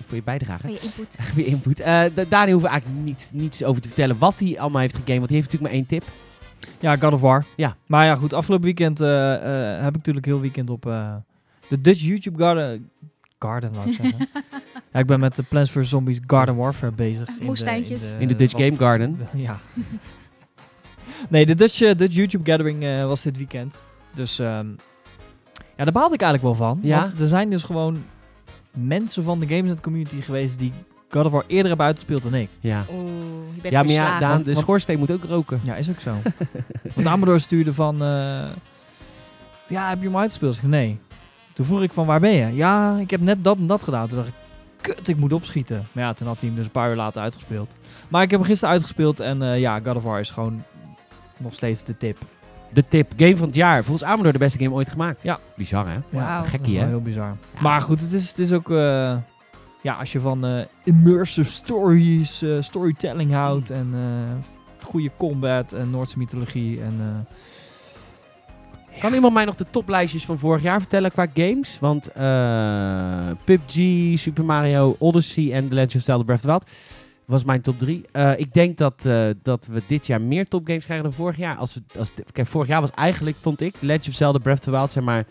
voor 0.06 0.16
je 0.16 0.22
bijdrage. 0.22 0.60
Voor 0.60 0.70
je 0.70 0.80
input. 0.80 1.16
voor 1.32 1.42
je 1.42 1.46
input. 1.46 1.80
Eh 1.80 2.04
hoeven 2.30 2.60
we 2.60 2.68
eigenlijk 2.68 3.04
niets, 3.04 3.30
niets 3.32 3.64
over 3.64 3.82
te 3.82 3.88
vertellen 3.88 4.18
wat 4.18 4.40
hij 4.40 4.58
allemaal 4.58 4.80
heeft 4.80 4.94
gegamed. 4.94 5.18
Want 5.18 5.28
die 5.28 5.36
heeft 5.36 5.52
natuurlijk 5.52 5.72
maar 5.72 5.80
één 5.80 6.00
tip. 6.00 6.04
Ja, 6.80 6.96
God 6.96 7.12
of 7.12 7.20
War. 7.20 7.46
Ja. 7.56 7.76
Maar 7.86 8.06
ja, 8.06 8.14
goed, 8.14 8.32
afgelopen 8.32 8.64
weekend 8.64 9.00
eh, 9.00 9.34
eh, 9.34 9.78
heb 9.78 9.88
ik 9.88 9.96
natuurlijk 9.96 10.26
heel 10.26 10.40
weekend 10.40 10.70
op 10.70 10.86
eh, 10.86 11.14
de 11.68 11.80
Dutch 11.80 12.00
YouTube 12.00 12.38
Garden... 12.38 12.90
Garden, 13.38 13.74
laat 13.74 13.86
ik 13.86 13.92
zeggen. 13.92 14.18
ja, 14.94 15.00
ik 15.00 15.06
ben 15.06 15.20
met 15.20 15.36
de 15.36 15.42
Plants 15.42 15.70
vs. 15.70 15.88
Zombies 15.88 16.18
Garden 16.26 16.56
Warfare 16.56 16.92
bezig. 16.92 17.28
in 17.28 17.34
de- 17.38 17.44
Moestuintjes. 17.44 18.16
In 18.18 18.28
de 18.28 18.34
Dutch 18.36 18.52
Game 18.64 18.76
Garden. 18.76 19.18
Ja. 19.34 19.58
nee, 21.28 21.46
de 21.46 21.54
Dutch, 21.54 21.80
eh, 21.80 21.94
Dutch 21.96 22.14
YouTube 22.14 22.50
Gathering 22.50 22.82
eh, 22.82 23.04
was 23.06 23.22
dit 23.22 23.36
weekend. 23.36 23.82
Dus 24.14 24.38
ehm, 24.38 24.66
ja, 25.76 25.84
daar 25.84 25.92
baalde 25.92 26.14
ik 26.14 26.20
eigenlijk 26.22 26.58
wel 26.58 26.68
van. 26.68 26.78
Ja? 26.82 27.00
Want 27.00 27.20
er 27.20 27.28
zijn 27.28 27.50
dus 27.50 27.62
gewoon 27.62 28.04
mensen 28.70 29.22
van 29.24 29.40
de 29.40 29.46
Gamesnet 29.46 29.80
community 29.80 30.20
geweest 30.20 30.58
die 30.58 30.72
God 31.08 31.24
of 31.24 31.32
War 31.32 31.44
eerder 31.46 31.68
hebben 31.68 31.86
uitgespeeld 31.86 32.22
dan 32.22 32.34
ik. 32.34 32.48
Ja. 32.60 32.84
Oeh, 32.92 33.08
je 33.54 33.60
bent 33.60 33.74
Ja, 33.74 33.82
maar 33.82 33.92
ja. 33.92 34.18
Daan, 34.18 34.42
de 34.42 34.54
schoorsteen 34.54 34.98
moet 34.98 35.10
ook 35.10 35.24
roken. 35.24 35.60
Ja, 35.64 35.74
is 35.76 35.90
ook 35.90 36.00
zo. 36.00 36.14
Want 36.94 37.06
Amador 37.06 37.40
stuurde 37.40 37.72
van... 37.74 37.94
eh, 38.02 38.44
ja, 39.68 39.88
heb 39.88 39.98
je 40.00 40.04
hem 40.06 40.16
uitgespeeld? 40.16 40.62
Nee. 40.62 40.98
Toen 41.52 41.64
vroeg 41.64 41.82
ik 41.82 41.92
van, 41.92 42.06
waar 42.06 42.20
ben 42.20 42.30
je? 42.32 42.54
Ja, 42.54 42.98
ik 42.98 43.10
heb 43.10 43.20
net 43.20 43.44
dat 43.44 43.56
en 43.56 43.66
dat 43.66 43.82
gedaan. 43.82 44.08
Toen 44.08 44.18
dacht 44.18 44.28
ik, 44.30 44.34
kut, 44.84 45.08
ik 45.08 45.16
moet 45.16 45.32
opschieten. 45.32 45.84
Maar 45.92 46.04
ja, 46.04 46.12
toen 46.12 46.26
had 46.26 46.36
hij 46.40 46.46
hem 46.48 46.56
dus 46.56 46.66
een 46.66 46.72
paar 46.72 46.90
uur 46.90 46.96
later 46.96 47.22
uitgespeeld. 47.22 47.74
Maar 48.08 48.22
ik 48.22 48.30
heb 48.30 48.40
hem 48.40 48.48
gisteren 48.48 48.74
uitgespeeld 48.74 49.20
en 49.20 49.42
eh, 49.42 49.58
ja, 49.58 49.80
God 49.84 49.96
of 49.96 50.02
War 50.02 50.20
is 50.20 50.30
gewoon 50.30 50.62
nog 51.36 51.54
steeds 51.54 51.84
de 51.84 51.96
tip. 51.96 52.18
De 52.72 52.84
tip, 52.88 53.12
game 53.16 53.36
van 53.36 53.46
het 53.46 53.56
jaar. 53.56 53.84
Volgens 53.84 54.08
Amador 54.10 54.32
de 54.32 54.38
beste 54.38 54.58
game 54.58 54.74
ooit 54.74 54.90
gemaakt. 54.90 55.22
Ja. 55.22 55.38
Bizar, 55.56 55.88
hè? 55.88 55.98
Ja, 56.08 56.42
Gekkie, 56.42 56.78
hè? 56.78 56.86
heel 56.86 57.02
bizar. 57.02 57.36
Ja. 57.54 57.60
Maar 57.60 57.82
goed, 57.82 58.00
het 58.00 58.12
is, 58.12 58.28
het 58.28 58.38
is 58.38 58.52
ook... 58.52 58.70
eh, 58.70 59.16
ja, 59.82 59.94
als 59.94 60.12
je 60.12 60.20
van 60.20 60.46
eh, 60.46 60.60
immersive 60.84 61.52
stories, 61.52 62.42
eh, 62.42 62.50
storytelling 62.60 63.32
houdt 63.32 63.70
en 63.70 63.90
eh, 63.92 64.84
goede 64.86 65.10
combat 65.16 65.72
en 65.72 65.90
Noordse 65.90 66.18
mythologie 66.18 66.80
en... 66.82 67.26
eh, 68.94 69.00
Kan 69.00 69.14
iemand 69.14 69.34
mij 69.34 69.44
nog 69.44 69.54
de 69.54 69.66
toplijstjes 69.70 70.24
van 70.24 70.38
vorig 70.38 70.62
jaar 70.62 70.80
vertellen 70.80 71.10
qua 71.10 71.26
games? 71.34 71.78
Want 71.80 72.12
eh, 72.12 73.30
PUBG, 73.44 74.18
Super 74.18 74.44
Mario 74.44 74.96
Odyssey 74.98 75.52
en 75.52 75.68
The 75.68 75.74
Legend 75.74 75.94
of 75.96 76.02
Zelda 76.02 76.24
Breath 76.24 76.38
of 76.38 76.44
the 76.44 76.50
Wild 76.50 76.64
was 77.24 77.44
mijn 77.44 77.60
top 77.60 77.78
3. 77.78 78.04
ik 78.36 78.52
denk 78.52 78.76
dat, 78.78 79.04
eh, 79.04 79.26
dat 79.42 79.66
we 79.66 79.82
dit 79.86 80.06
jaar 80.06 80.20
meer 80.20 80.48
topgames 80.48 80.84
krijgen 80.84 81.04
dan 81.06 81.14
vorig 81.14 81.36
jaar. 81.36 81.56
Als 81.56 81.74
we, 81.74 81.82
als, 81.98 82.12
kijk, 82.32 82.46
vorig 82.46 82.68
jaar 82.68 82.80
was 82.80 82.90
eigenlijk, 82.90 83.36
vond 83.40 83.60
ik, 83.60 83.72
The 83.72 83.86
Legend 83.86 84.08
of 84.08 84.14
Zelda 84.14 84.38
Breath 84.38 84.58
of 84.58 84.64
the 84.64 84.70
Wild, 84.70 84.92
zeg 84.92 85.02
maar... 85.02 85.24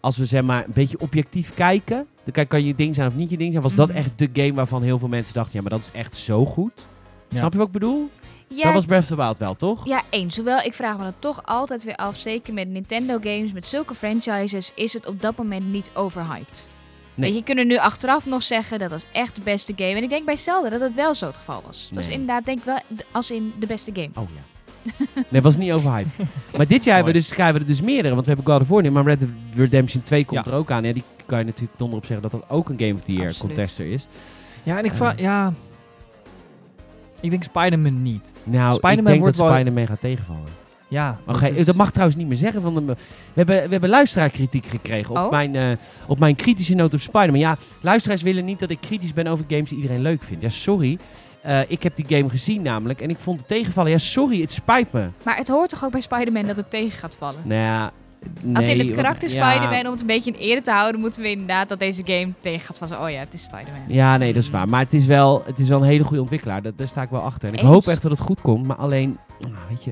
Als 0.00 0.16
we 0.16 0.26
zeg 0.26 0.42
maar 0.42 0.64
een 0.64 0.72
beetje 0.74 1.00
objectief 1.00 1.54
kijken, 1.54 2.06
dan 2.24 2.32
kan, 2.32 2.46
kan 2.46 2.64
je 2.64 2.74
ding 2.74 2.94
zijn 2.94 3.08
of 3.08 3.14
niet 3.14 3.30
je 3.30 3.36
ding 3.36 3.50
zijn. 3.50 3.62
Was 3.62 3.74
dat 3.74 3.88
Mhm. 3.88 3.96
echt 3.96 4.18
de 4.18 4.28
game 4.32 4.54
waarvan 4.54 4.82
heel 4.82 4.98
veel 4.98 5.08
mensen 5.08 5.34
dachten, 5.34 5.52
ja, 5.54 5.60
maar 5.60 5.70
dat 5.70 5.80
is 5.80 6.00
echt 6.00 6.16
zo 6.16 6.46
goed. 6.46 6.86
Ja. 7.28 7.36
Snap 7.38 7.52
je 7.52 7.58
wat 7.58 7.66
ik 7.66 7.72
bedoel? 7.72 8.10
Ja, 8.54 8.64
Dat 8.64 8.72
was 8.74 8.84
Breath 8.84 9.02
of 9.02 9.08
the 9.08 9.16
Wild 9.16 9.38
wel, 9.38 9.56
toch? 9.56 9.86
Ja, 9.86 10.02
eens. 10.10 10.36
Hoewel, 10.36 10.58
ik 10.60 10.74
vraag 10.74 10.96
me 10.96 11.02
dan 11.02 11.14
toch 11.18 11.40
altijd 11.44 11.84
weer 11.84 11.96
af, 11.96 12.16
zeker 12.18 12.54
met 12.54 12.68
Nintendo 12.68 13.18
games, 13.20 13.52
met 13.52 13.66
zulke 13.66 13.94
franchises, 13.94 14.72
is 14.74 14.92
het 14.92 15.06
op 15.06 15.20
dat 15.20 15.36
moment 15.36 15.66
niet 15.66 15.90
overhyped. 15.94 16.68
Nee. 17.14 17.32
Weet 17.32 17.48
je, 17.48 17.54
er 17.54 17.64
nu 17.64 17.76
achteraf 17.78 18.26
nog 18.26 18.42
zeggen 18.42 18.78
dat 18.78 18.90
was 18.90 19.04
echt 19.12 19.36
de 19.36 19.42
beste 19.42 19.72
game. 19.76 19.90
En 19.94 20.02
ik 20.02 20.08
denk 20.08 20.24
bij 20.24 20.36
Zelda 20.36 20.68
dat 20.70 20.80
het 20.80 20.94
wel 20.94 21.14
zo 21.14 21.26
het 21.26 21.36
geval 21.36 21.62
was. 21.66 21.84
Het 21.86 21.94
was 21.94 22.04
Nee. 22.06 22.12
inderdaad, 22.14 22.44
denk 22.44 22.58
ik 22.58 22.64
wel, 22.64 22.78
de- 22.88 23.04
als 23.12 23.30
in 23.30 23.52
de 23.58 23.66
beste 23.66 23.90
game. 23.94 24.10
Oh 24.14 24.28
ja. 24.34 24.40
Nee, 25.28 25.40
was 25.42 25.56
niet 25.56 25.72
overhyped. 25.72 26.16
maar 26.56 26.66
dit 26.66 26.84
jaar 26.84 26.94
hebben 26.94 27.12
we, 27.12 27.18
dus, 27.18 27.28
krijgen 27.28 27.54
we 27.54 27.60
er 27.60 27.66
dus 27.66 27.80
meerdere. 27.80 28.14
Want 28.14 28.26
we 28.26 28.32
hebben 28.32 28.52
God 28.52 28.62
of 28.62 28.68
War 28.68 28.82
nu, 28.82 28.90
maar 28.90 29.04
Red 29.04 29.20
Dead 29.20 29.30
Redemption 29.54 30.02
2 30.02 30.24
komt 30.24 30.44
Ja. 30.46 30.52
er 30.52 30.58
ook 30.58 30.70
aan. 30.70 30.84
Ja, 30.84 30.92
die 30.92 31.02
kan 31.26 31.38
je 31.38 31.44
natuurlijk 31.44 31.78
donder 31.78 31.98
op 31.98 32.04
zeggen 32.06 32.30
dat 32.30 32.40
dat 32.40 32.50
ook 32.50 32.68
een 32.68 32.78
Game 32.78 32.94
of 32.94 33.00
the 33.02 33.12
Year 33.12 33.26
Absoluut. 33.28 33.54
contester 33.54 33.86
is. 33.92 34.06
Ja, 34.62 34.78
en 34.78 34.84
ik 34.84 34.90
Eh. 34.90 34.96
vraag, 34.96 35.20
ja. 35.20 35.52
Ik 37.20 37.30
denk 37.30 37.42
Spider-Man 37.42 38.02
niet. 38.02 38.32
Nou, 38.44 38.74
ik 38.76 38.82
denk 39.04 39.20
wordt 39.20 39.36
dat 39.36 39.46
wel- 39.46 39.54
Spider-Man 39.54 39.86
gaat 39.86 40.00
tegenvallen. 40.00 40.58
Ja, 40.88 41.18
Oké, 41.26 41.44
het 41.44 41.56
is- 41.56 41.64
Dat 41.66 41.74
mag 41.74 41.90
trouwens 41.90 42.18
niet 42.18 42.26
meer 42.28 42.36
zeggen. 42.36 42.62
Van 42.62 42.74
de, 42.74 42.84
we, 42.84 42.94
hebben, 43.34 43.56
we 43.62 43.68
hebben 43.70 43.90
luisteraarkritiek 43.90 44.66
gekregen 44.66 45.10
op, 45.10 45.16
Oh? 45.24 45.30
mijn, 45.30 45.54
eh, 45.54 45.70
op 46.06 46.18
mijn 46.18 46.36
kritische 46.36 46.74
noot 46.74 46.94
op 46.94 47.00
Spider-Man. 47.00 47.38
Ja, 47.38 47.56
luisteraars 47.80 48.22
willen 48.22 48.44
niet 48.44 48.58
dat 48.58 48.70
ik 48.70 48.80
kritisch 48.80 49.12
ben 49.12 49.26
over 49.26 49.44
games 49.48 49.68
die 49.68 49.78
iedereen 49.78 50.02
leuk 50.02 50.22
vindt. 50.22 50.42
Ja, 50.42 50.48
sorry. 50.48 50.98
Eh, 51.42 51.60
ik 51.70 51.82
heb 51.82 51.96
die 51.96 52.04
game 52.08 52.28
gezien 52.30 52.62
namelijk 52.62 53.00
en 53.00 53.10
ik 53.10 53.18
vond 53.18 53.38
het 53.38 53.48
tegenvallen. 53.48 53.90
Ja, 53.90 53.98
sorry, 53.98 54.40
het 54.40 54.52
spijt 54.52 54.92
me. 54.92 55.08
Maar 55.24 55.36
het 55.36 55.48
hoort 55.48 55.68
toch 55.70 55.84
ook 55.84 55.90
bij 55.90 56.00
Spider-Man 56.00 56.46
dat 56.46 56.56
het 56.56 56.70
tegen 56.70 56.98
gaat 56.98 57.14
vallen? 57.18 57.40
Nou 57.44 57.60
ja, 57.60 57.90
Als 58.54 58.66
in 58.66 58.78
het 58.78 58.90
karakter 58.90 59.28
want- 59.28 59.32
ja, 59.40 59.50
Spider-Man, 59.50 59.84
om 59.86 59.90
het 59.90 60.00
een 60.00 60.06
beetje 60.06 60.30
in 60.32 60.38
ere 60.38 60.62
te 60.62 60.70
houden, 60.70 61.00
moeten 61.00 61.22
we 61.22 61.30
inderdaad 61.30 61.68
dat 61.68 61.78
deze 61.78 62.02
game 62.04 62.32
tegen 62.40 62.66
gaat 62.66 62.78
vallen. 62.78 63.00
Oh 63.04 63.10
ja, 63.10 63.18
het 63.18 63.32
is 63.32 63.42
Spider-Man. 63.42 63.82
Ja, 63.88 64.16
nee, 64.16 64.32
dat 64.32 64.42
is 64.42 64.50
waar. 64.50 64.68
Maar 64.68 64.80
het 64.80 64.92
is 64.94 65.06
wel, 65.06 65.42
het 65.46 65.58
is 65.58 65.68
wel 65.68 65.80
een 65.80 65.86
hele 65.86 66.04
goede 66.04 66.20
ontwikkelaar. 66.20 66.62
Dat, 66.62 66.78
daar 66.78 66.88
sta 66.88 67.02
ik 67.02 67.10
wel 67.10 67.20
achter. 67.20 67.48
En 67.48 67.54
ik 67.54 67.60
Eens. 67.60 67.68
hoop 67.68 67.86
echt 67.86 68.02
dat 68.02 68.10
het 68.10 68.20
goed 68.20 68.40
komt. 68.40 68.66
Maar 68.66 68.76
alleen, 68.76 69.18
nou, 69.40 69.54
weet 69.68 69.84
je, 69.84 69.90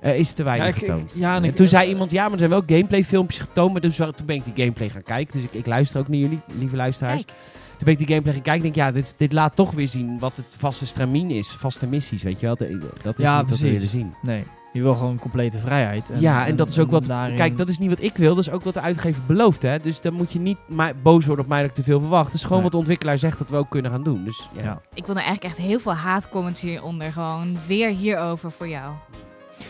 er 0.00 0.14
is 0.14 0.32
te 0.32 0.42
weinig 0.42 0.66
Ja, 0.66 0.72
ik- 0.74 0.80
ik- 0.80 0.86
getoond. 0.88 1.12
ja, 1.14 1.36
en 1.36 1.42
en 1.42 1.48
ik- 1.48 1.56
toen 1.56 1.66
zei 1.68 1.88
iemand, 1.88 2.10
ja, 2.10 2.22
maar 2.22 2.32
er 2.32 2.38
zijn 2.38 2.50
wel 2.50 2.62
gameplay 2.66 3.04
filmpjes 3.04 3.38
getoond. 3.38 3.72
Maar 3.72 3.80
dus, 3.80 3.96
toen 3.96 4.12
ben 4.26 4.36
ik 4.36 4.44
die 4.44 4.54
gameplay 4.56 4.88
gaan 4.90 5.02
kijken. 5.02 5.34
Dus 5.34 5.42
ik, 5.42 5.52
ik 5.54 5.66
luister 5.66 6.00
ook 6.00 6.08
naar 6.08 6.18
jullie, 6.18 6.40
lieve 6.58 6.76
luisteraars. 6.76 7.24
Kijk, 7.24 7.38
Toen 7.68 7.86
ben 7.86 7.92
ik 7.92 7.98
die 7.98 8.08
gameplay 8.08 8.34
gaan 8.34 8.42
kijken. 8.42 8.66
Ik 8.66 8.74
denk, 8.74 8.86
ja, 8.88 8.92
dit, 8.94 9.14
dit 9.16 9.32
laat 9.32 9.56
toch 9.56 9.70
weer 9.70 9.88
zien 9.88 10.18
wat 10.18 10.32
het 10.36 10.54
vaste 10.56 10.86
stramien 10.86 11.30
is. 11.30 11.48
Vaste 11.48 11.86
missies, 11.86 12.22
weet 12.22 12.40
je 12.40 12.46
wel. 12.46 12.56
Dat 13.02 13.18
is 13.18 13.24
Ja, 13.24 13.40
niet 13.40 13.50
wat 13.50 13.58
we 13.58 13.70
willen 13.70 13.88
zien. 13.88 14.14
Nee. 14.22 14.44
Je 14.78 14.84
wil 14.84 14.94
gewoon 14.94 15.18
complete 15.18 15.58
vrijheid. 15.58 16.10
ja, 16.18 16.46
en 16.46 16.56
dat 16.56 16.68
is 16.68 16.78
ook 16.78 16.90
wat... 16.90 17.04
daarin- 17.04 17.36
Kijk, 17.36 17.58
dat 17.58 17.68
is 17.68 17.78
niet 17.78 17.88
wat 17.88 18.00
ik 18.02 18.16
wil. 18.16 18.34
Dat 18.34 18.46
is 18.46 18.50
ook 18.50 18.64
wat 18.64 18.74
de 18.74 18.80
uitgever 18.80 19.22
belooft, 19.26 19.62
hè. 19.62 19.78
Dus 19.78 20.00
dan 20.00 20.12
moet 20.14 20.32
je 20.32 20.38
niet 20.38 20.58
boos 21.02 21.26
worden 21.26 21.44
op 21.44 21.50
mij 21.50 21.60
dat 21.60 21.68
ik 21.68 21.74
te 21.74 21.82
veel 21.82 22.00
verwacht. 22.00 22.24
Het 22.26 22.34
is 22.34 22.40
gewoon 22.42 22.52
Nee. 22.54 22.62
wat 22.62 22.72
de 22.72 22.78
ontwikkelaar 22.78 23.18
zegt 23.18 23.38
dat 23.38 23.50
we 23.50 23.56
ook 23.56 23.70
kunnen 23.70 23.90
gaan 23.90 24.02
doen. 24.02 24.24
Dus 24.24 24.48
ja. 24.56 24.62
Ja. 24.62 24.80
Ik 24.94 25.06
wil 25.06 25.14
nou 25.14 25.26
eigenlijk 25.26 25.44
echt 25.44 25.66
heel 25.66 25.80
veel 25.80 25.92
haatcomments 25.94 26.60
hieronder. 26.60 27.12
Gewoon 27.12 27.56
weer 27.66 27.88
hierover 27.90 28.52
voor 28.52 28.68
jou. 28.68 28.92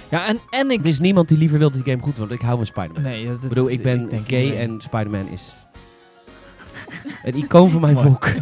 Ja, 0.08 0.26
en, 0.26 0.40
en 0.50 0.70
ik... 0.70 0.80
Er 0.80 0.86
is 0.86 0.98
niemand 1.00 1.28
die 1.28 1.38
liever 1.38 1.58
wil 1.58 1.70
dat 1.70 1.84
die 1.84 1.92
game 1.92 2.02
goed 2.04 2.16
wordt. 2.16 2.30
Want 2.30 2.40
ik 2.40 2.46
hou 2.46 2.56
van 2.56 2.66
Spider-Man. 2.66 3.02
Nee, 3.02 3.26
dat, 3.26 3.42
ik 3.42 3.48
bedoel, 3.48 3.68
ik 3.70 3.82
ben 3.82 4.08
denk 4.08 4.28
gay 4.28 4.56
en 4.58 4.80
Spider-Man 4.80 5.28
is 5.28 5.54
een 7.22 7.34
icoon 7.36 7.70
van 7.70 7.80
mijn 7.80 7.94
Mooi. 7.94 8.06
volk. 8.06 8.26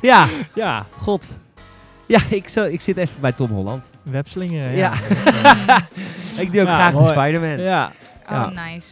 ja, 0.00 0.28
Ja, 0.54 0.86
god. 0.96 1.26
Ja, 2.06 2.20
ik, 2.30 2.48
zo, 2.48 2.64
ik 2.64 2.80
zit 2.80 2.96
even 2.96 3.20
bij 3.20 3.32
Tom 3.32 3.50
Holland. 3.50 3.84
webslingeren. 4.02 4.76
Ja. 4.76 4.92
Ja. 5.66 5.88
ik 6.42 6.52
doe 6.52 6.60
ook 6.60 6.66
Ja, 6.66 6.74
graag 6.74 6.92
de 6.92 6.98
mooi. 6.98 7.12
Spider-Man. 7.12 7.60
ja. 7.60 7.92
Oh, 8.24 8.30
Ja. 8.30 8.50
nice. 8.70 8.88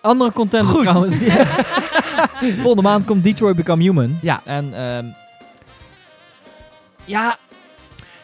Andere 0.00 0.32
content 0.32 0.68
Goed. 0.68 0.80
trouwens. 0.80 1.14
Volgende 2.62 2.82
maand 2.82 3.04
komt 3.04 3.24
Detroit 3.24 3.56
Become 3.56 3.82
Human. 3.82 4.18
Ja. 4.22 4.40
En 4.44 4.74
ehm, 4.74 5.06
ja, 7.04 7.36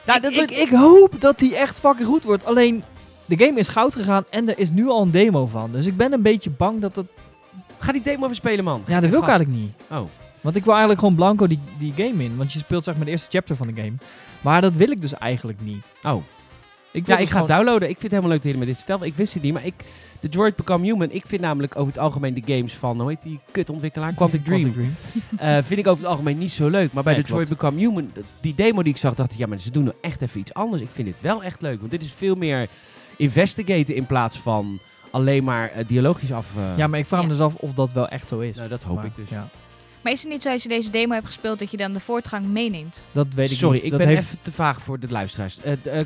Nou, 0.07 0.17
ik, 0.19 0.23
dat 0.23 0.31
ik, 0.33 0.37
wordt- 0.37 0.53
ik 0.57 0.71
hoop 0.73 1.21
dat 1.21 1.39
die 1.39 1.57
echt 1.57 1.79
fucking 1.79 2.09
goed 2.09 2.25
wordt. 2.25 2.45
Alleen, 2.47 2.85
de 3.27 3.37
game 3.45 3.59
is 3.59 3.69
goud 3.69 3.95
gegaan 3.95 4.25
en 4.31 4.49
er 4.49 4.59
is 4.59 4.71
nu 4.71 4.89
al 4.89 5.03
een 5.03 5.11
demo 5.11 5.47
van. 5.47 5.73
Dus 5.73 5.87
ik 5.87 5.97
ben 5.97 6.12
een 6.12 6.23
beetje 6.23 6.51
bang 6.51 6.81
dat 6.81 6.95
dat... 6.95 7.07
Ga 7.79 7.93
die 7.93 8.03
demo 8.03 8.25
even 8.25 8.37
spelen, 8.37 8.65
man. 8.65 8.83
Ja, 8.87 9.01
dat 9.01 9.11
wil 9.11 9.21
ik 9.23 9.29
eigenlijk 9.29 9.59
niet. 9.59 9.73
Oh. 9.91 10.09
Want 10.43 10.57
ik 10.57 10.63
wil 10.63 10.71
eigenlijk 10.73 11.01
gewoon 11.01 11.15
blanco 11.15 11.47
die, 11.47 11.59
die 11.79 11.93
game 11.97 12.25
in. 12.25 12.37
Want 12.37 12.53
je 12.53 12.59
speelt 12.59 12.85
zeg 12.85 12.97
maar 12.97 13.05
de 13.05 13.11
eerste 13.11 13.31
chapter 13.31 13.57
van 13.57 13.67
de 13.67 13.75
game. 13.83 13.93
Maar 14.41 14.61
dat 14.61 14.77
wil 14.77 14.91
ik 14.91 15.01
dus 15.01 15.15
eigenlijk 15.15 15.59
niet. 15.61 15.93
Oh. 16.03 16.23
Ik 16.93 17.07
Ja, 17.07 17.17
dus 17.17 17.25
ik 17.25 17.31
ga 17.31 17.39
het 17.39 17.47
gewoon- 17.47 17.47
downloaden. 17.49 17.89
Ik 17.89 17.99
vind 17.99 18.03
het 18.03 18.11
helemaal 18.11 18.31
leuk 18.31 18.43
dat 18.43 18.47
jullie 18.53 18.61
me 18.61 18.67
dit 18.67 18.77
vertellen. 18.77 19.07
Ik 19.07 19.15
wist 19.15 19.35
het 19.35 19.43
niet, 19.43 19.53
maar 19.53 19.65
ik... 19.67 19.75
Detroit 20.21 20.57
Become 20.57 20.85
Human. 20.85 21.11
Ik 21.11 21.27
vind 21.27 21.41
namelijk 21.41 21.77
over 21.77 21.93
het 21.93 21.99
algemeen 22.03 22.35
de 22.35 22.55
games 22.55 22.75
van... 22.75 23.01
Hoe 23.01 23.09
heet 23.09 23.23
die 23.23 23.41
kutontwikkelaar? 23.51 24.13
Quantic 24.15 24.45
Dream. 24.45 24.73
Dream. 24.73 24.95
Eh, 25.37 25.59
vind 25.65 25.81
ik 25.81 25.87
over 25.87 26.03
het 26.03 26.11
algemeen 26.13 26.39
niet 26.39 26.53
zo 26.53 26.69
leuk. 26.69 26.93
Maar 26.93 27.03
bij 27.03 27.13
Nee, 27.13 27.23
Detroit 27.23 27.49
Become 27.49 27.79
Human, 27.79 28.11
die 28.41 28.55
demo 28.55 28.83
die 28.83 28.93
ik 28.93 28.99
zag, 28.99 29.15
dacht 29.15 29.33
ik, 29.33 29.39
ja, 29.39 29.47
maar 29.47 29.59
ze 29.61 29.71
doen 29.71 29.85
nou 29.85 29.97
echt 30.01 30.21
even 30.23 30.41
iets 30.41 30.55
anders. 30.55 30.83
Ik 30.83 30.89
vind 30.93 31.07
dit 31.07 31.21
wel 31.21 31.43
echt 31.43 31.63
leuk. 31.63 31.79
Want 31.79 31.91
dit 31.91 32.03
is 32.03 32.13
veel 32.13 32.35
meer 32.35 32.69
investigaten 33.17 33.95
in 33.95 34.07
plaats 34.07 34.39
van 34.39 34.79
alleen 35.11 35.45
maar 35.45 35.71
eh, 35.71 35.87
dialogisch 35.87 36.33
af. 36.33 36.57
eh. 36.57 36.77
Ja, 36.77 36.87
maar 36.87 36.99
ik 36.99 37.07
vraag 37.07 37.23
me 37.23 37.29
dus 37.29 37.41
af 37.41 37.55
of 37.55 37.73
dat 37.73 37.93
wel 37.93 38.09
echt 38.09 38.29
zo 38.29 38.39
is. 38.39 38.57
Nou, 38.57 38.69
dat 38.69 38.83
hoop 38.83 38.97
Maar, 38.97 39.05
ik 39.07 39.17
dus. 39.17 39.31
Ja. 39.31 39.49
Maar 40.02 40.12
is 40.12 40.23
het 40.23 40.32
niet 40.32 40.42
zo 40.42 40.50
als 40.50 40.62
je 40.62 40.68
deze 40.68 40.90
demo 40.90 41.14
hebt 41.14 41.26
gespeeld 41.26 41.59
dat 41.59 41.71
je 41.71 41.76
dan 41.76 41.92
de 41.92 42.00
voortgang 42.00 42.47
meeneemt? 42.47 43.04
Dat 43.12 43.26
weet 43.35 43.50
ik 43.50 43.56
Sorry, 43.56 43.75
niet. 43.75 43.85
ik 43.85 43.90
dat 43.90 43.99
ben 43.99 44.09
heeft... 44.09 44.23
even 44.25 44.38
te 44.42 44.52
vaag 44.52 44.82
voor 44.82 44.99
de 45.00 45.09
luisteraars. 45.11 45.59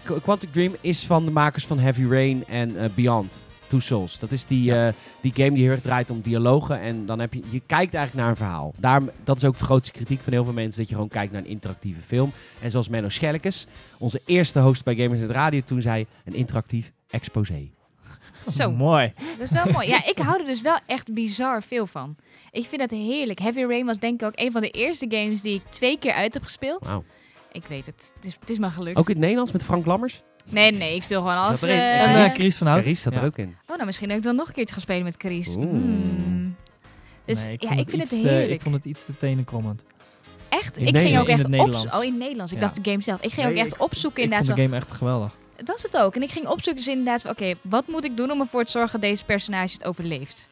Qu- 0.04 0.20
Quantic 0.22 0.52
Dream 0.52 0.76
is 0.80 1.06
van 1.06 1.24
de 1.24 1.30
makers 1.30 1.66
van 1.66 1.78
Heavy 1.78 2.04
Rain 2.08 2.46
en 2.46 2.76
eh, 2.76 2.90
Beyond. 2.94 3.36
Two 3.68 3.78
Souls. 3.78 4.18
Dat 4.18 4.32
is 4.32 4.44
die, 4.44 4.62
Ja. 4.64 4.86
eh, 4.88 4.94
die 5.20 5.32
game 5.34 5.50
die 5.50 5.62
heel 5.62 5.70
erg 5.72 5.80
draait 5.80 6.10
om 6.10 6.20
dialogen. 6.20 6.80
En 6.80 7.06
dan 7.06 7.18
heb 7.18 7.34
je, 7.34 7.42
je 7.48 7.60
kijkt 7.66 7.94
eigenlijk 7.94 8.14
naar 8.14 8.28
een 8.28 8.36
verhaal. 8.36 8.74
Daarom, 8.78 9.10
dat 9.24 9.36
is 9.36 9.44
ook 9.44 9.58
de 9.58 9.64
grootste 9.64 9.92
kritiek 9.92 10.20
van 10.22 10.32
heel 10.32 10.44
veel 10.44 10.52
mensen. 10.52 10.80
Dat 10.80 10.88
je 10.88 10.94
gewoon 10.94 11.10
kijkt 11.10 11.32
naar 11.32 11.42
een 11.42 11.48
interactieve 11.48 12.00
film. 12.00 12.32
En 12.60 12.70
zoals 12.70 12.88
Menno 12.88 13.08
Schellekes, 13.08 13.66
onze 13.98 14.20
eerste 14.26 14.60
host 14.60 14.84
bij 14.84 14.94
Gamers 14.94 15.20
in 15.20 15.28
Radio, 15.30 15.60
toen 15.60 15.82
zei: 15.82 16.06
een 16.24 16.34
interactief 16.34 16.92
exposé. 17.10 17.68
Zo, 18.52 18.70
Mooi. 18.70 19.12
dat 19.38 19.46
is 19.46 19.50
wel 19.62 19.72
mooi. 19.72 19.88
Ja, 19.88 20.04
ik 20.06 20.18
hou 20.18 20.40
er 20.40 20.46
dus 20.46 20.60
wel 20.60 20.78
echt 20.86 21.14
bizar 21.14 21.62
veel 21.62 21.86
van. 21.86 22.16
Ik 22.56 22.66
vind 22.66 22.80
dat 22.80 22.90
heerlijk. 22.90 23.38
Heavy 23.38 23.60
Rain 23.62 23.86
was 23.86 23.98
denk 23.98 24.20
ik 24.20 24.26
ook 24.26 24.32
een 24.40 24.52
van 24.52 24.60
de 24.60 24.70
eerste 24.70 25.06
games 25.08 25.40
die 25.40 25.54
ik 25.54 25.62
twee 25.70 25.98
keer 25.98 26.12
uit 26.12 26.34
heb 26.34 26.42
gespeeld. 26.42 26.86
Wauw. 26.86 27.04
Ik 27.52 27.62
weet 27.68 27.86
het. 27.86 28.12
Het 28.14 28.25
is, 28.25 28.36
het 28.40 28.50
is 28.50 28.58
me 28.58 28.70
gelukt. 28.70 28.96
Ook 28.96 29.04
in 29.06 29.10
het 29.10 29.20
Nederlands 29.20 29.52
met 29.52 29.62
Frank 29.62 29.86
Lammers? 29.86 30.22
Nee, 30.50 30.70
nee, 30.72 30.94
ik 30.94 31.02
speel 31.02 31.20
gewoon 31.20 31.36
alles. 31.36 31.62
Eh, 31.62 32.02
En 32.02 32.25
eh 32.25 32.30
Chris 32.30 32.56
van 32.56 32.66
Hout. 32.66 32.82
Carice 32.82 33.02
zat 33.02 33.12
Ja. 33.12 33.18
er 33.20 33.26
ook 33.26 33.38
in. 33.38 33.56
Oh, 33.66 33.75
nou 33.75 33.84
misschien 33.86 34.10
ik 34.10 34.22
dan 34.22 34.36
nog 34.36 34.46
een 34.48 34.52
keertje 34.54 34.75
ga 34.75 34.80
spelen 34.80 35.04
met 35.04 35.16
Carice. 35.16 35.58
Oeh. 35.58 35.66
Mm. 35.70 36.56
Dus 37.25 37.42
Nee, 37.42 37.56
ja, 37.58 37.70
ik 37.70 37.88
vind 37.88 38.10
het 38.10 38.20
te- 38.20 38.28
heerlijk. 38.28 38.50
ik 38.50 38.60
vond 38.60 38.75
het 38.75 38.84
iets 38.84 39.04
te 39.04 39.16
tenenkrommend. 39.16 39.84
Echt? 40.48 40.76
In 40.76 40.86
ik 40.86 40.94
het 40.94 41.04
ging 41.04 41.18
ook 41.18 41.28
echt 41.28 41.38
In 41.38 41.52
het 41.52 41.60
op... 41.60 41.66
Nederlands. 41.66 41.94
Oh, 41.96 42.04
in 42.04 42.10
het 42.10 42.18
Nederlands. 42.18 42.52
Ik 42.52 42.58
Ja. 42.60 42.64
dacht 42.64 42.84
de 42.84 42.90
game 42.90 43.02
zelf. 43.02 43.20
Ik 43.20 43.32
ging 43.32 43.46
Nee, 43.46 43.56
ook 43.56 43.62
echt 43.64 43.75
ik- 43.75 43.82
opzoeken 43.82 44.18
Ik 44.18 44.25
inderdaad. 44.25 44.46
vond 44.46 44.58
de 44.58 44.64
game 44.64 44.76
echt 44.76 44.92
geweldig. 44.92 45.32
dat 45.56 45.66
was 45.66 45.82
het 45.82 45.96
ook. 45.96 46.14
En 46.16 46.22
ik 46.22 46.30
ging 46.30 46.46
opzoeken 46.46 46.84
dus 46.84 46.92
inderdaad 46.92 47.22
van... 47.22 47.30
Oké, 47.30 47.54
wat 47.62 47.86
moet 47.86 48.04
ik 48.04 48.16
doen 48.16 48.30
om 48.30 48.40
ervoor 48.40 48.64
te 48.64 48.70
zorgen 48.70 49.00
dat 49.00 49.10
deze 49.10 49.25
personage 49.25 49.72
het 49.72 49.84
overleeft? 49.84 50.48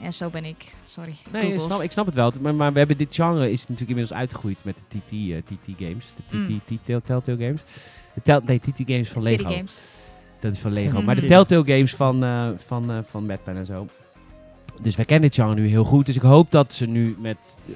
Ja, 0.00 0.10
zo 0.10 0.30
ben 0.30 0.44
ik. 0.44 0.64
Sorry. 0.84 1.14
Nee, 1.32 1.52
ik 1.52 1.60
snap, 1.60 1.82
ik 1.82 1.90
snap 1.90 2.06
het 2.06 2.14
wel. 2.14 2.32
Maar, 2.40 2.54
maar 2.54 2.72
we 2.72 2.78
hebben 2.78 2.98
dit 2.98 3.14
genre 3.14 3.50
is 3.50 3.60
natuurlijk 3.60 3.88
inmiddels 3.88 4.18
uitgegroeid 4.18 4.64
met 4.64 4.82
de 4.88 4.98
TT, 4.98 5.12
eh, 5.12 5.56
TT 5.58 5.68
games. 5.78 6.06
De 6.16 6.22
TT, 6.44 6.48
Mm. 6.48 6.60
TT 6.64 6.94
Telltale 7.04 7.38
games. 7.38 7.60
De 8.14 8.20
tel, 8.22 8.40
nee, 8.44 8.58
TT 8.60 8.82
games 8.86 9.08
van 9.08 9.22
Lego. 9.22 9.50
games. 9.50 9.80
Dat 10.40 10.52
is 10.54 10.58
van 10.60 10.72
Lego. 10.72 10.98
Mm. 10.98 11.04
Maar 11.04 11.14
de 11.14 11.24
Telltale 11.24 11.64
games 11.66 11.94
van, 11.94 12.24
eh 12.24 12.48
van, 12.56 12.90
eh, 12.90 12.98
van 13.08 13.26
Batman 13.26 13.56
en 13.56 13.66
zo. 13.66 13.86
Dus 14.82 14.96
wij 14.96 15.04
kennen 15.04 15.28
dit 15.30 15.38
genre 15.40 15.54
nu 15.54 15.66
heel 15.68 15.84
goed. 15.84 16.06
Dus 16.06 16.16
ik 16.16 16.22
hoop 16.22 16.50
dat 16.50 16.72
ze 16.72 16.86
nu 16.86 17.16
met 17.18 17.58
eh 17.68 17.74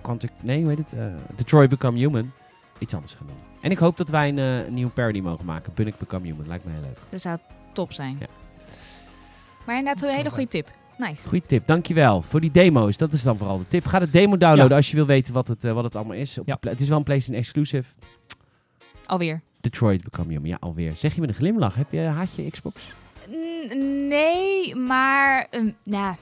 Quantic, 0.00 0.30
nee, 0.40 0.60
hoe 0.60 0.68
heet 0.68 0.78
het? 0.78 0.92
Eh, 0.92 1.04
Detroit 1.36 1.68
Become 1.70 1.98
Human 1.98 2.32
iets 2.78 2.94
anders 2.94 3.12
gaan 3.14 3.26
doen. 3.26 3.36
En 3.60 3.70
ik 3.70 3.78
hoop 3.78 3.96
dat 3.96 4.08
wij 4.08 4.28
een, 4.28 4.38
eh, 4.64 4.70
nieuwe 4.72 4.90
parody 4.90 5.20
mogen 5.20 5.44
maken. 5.44 5.72
Bunnik 5.74 5.98
Become 5.98 6.26
Human. 6.26 6.46
Lijkt 6.46 6.64
me 6.64 6.70
heel 6.72 6.80
leuk. 6.80 6.98
Dat 7.08 7.20
zou 7.20 7.38
top 7.72 7.92
zijn. 7.92 8.16
Ja. 8.20 8.26
Maar 9.66 9.78
inderdaad, 9.78 10.08
een 10.08 10.14
hele 10.16 10.30
goede 10.30 10.48
tip. 10.48 10.70
Nice. 10.98 11.28
Goeie 11.28 11.46
tip, 11.46 11.66
dankjewel. 11.66 12.22
Voor 12.22 12.40
die 12.40 12.50
demo's, 12.50 12.96
dat 12.96 13.12
is 13.12 13.22
dan 13.22 13.36
vooral 13.36 13.58
de 13.58 13.66
tip. 13.66 13.86
Ga 13.86 13.98
de 13.98 14.10
demo 14.10 14.36
downloaden 14.36 14.70
Ja. 14.70 14.76
als 14.76 14.90
je 14.90 14.96
wil 14.96 15.06
weten 15.06 15.32
wat 15.34 15.48
het, 15.48 15.64
eh, 15.64 15.72
wat 15.72 15.84
het 15.84 15.96
allemaal 15.96 16.16
is. 16.16 16.38
Op 16.38 16.46
Ja. 16.46 16.56
het 16.60 16.80
is 16.80 16.88
wel 16.88 16.98
een 16.98 17.04
PlayStation 17.04 17.40
exclusive. 17.42 17.88
Alweer. 19.06 19.40
Detroit 19.60 20.04
Become 20.04 20.28
Human. 20.32 20.48
Ja, 20.48 20.56
alweer. 20.60 20.96
Zeg 20.96 21.14
je 21.14 21.20
met 21.20 21.28
een 21.28 21.34
glimlach. 21.36 21.74
Heb 21.74 21.86
je, 21.92 22.00
haat 22.00 22.34
je 22.34 22.50
Xbox? 22.50 22.80
N- 23.30 24.06
Nee, 24.08 24.74
maar... 24.74 25.48
nou, 25.82 26.14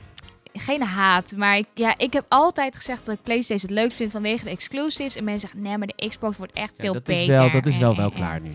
geen 0.52 0.82
haat. 0.82 1.32
Maar 1.36 1.56
ik, 1.56 1.66
ja, 1.74 1.98
ik 1.98 2.12
heb 2.12 2.24
altijd 2.28 2.76
gezegd 2.76 3.06
dat 3.06 3.14
ik 3.14 3.22
PlayStation 3.22 3.70
het 3.70 3.78
leuk 3.84 3.92
vind 3.92 4.10
vanwege 4.10 4.44
de 4.44 4.50
exclusives. 4.50 5.16
En 5.16 5.24
mensen 5.24 5.40
zeggen, 5.48 5.62
nee, 5.68 5.78
maar 5.78 5.86
de 5.96 6.08
Xbox 6.08 6.36
wordt 6.36 6.52
echt 6.52 6.72
Ja, 6.76 6.82
veel 6.82 6.92
dat, 6.92 7.02
beter. 7.04 7.20
is 7.22 7.26
wel, 7.40 7.50
dat 7.50 7.66
is 7.66 7.78
wel 7.78 7.90
Eh, 7.90 7.96
wel 7.96 8.06
eh, 8.06 8.12
eh. 8.12 8.18
klaar 8.18 8.40
nu. 8.40 8.50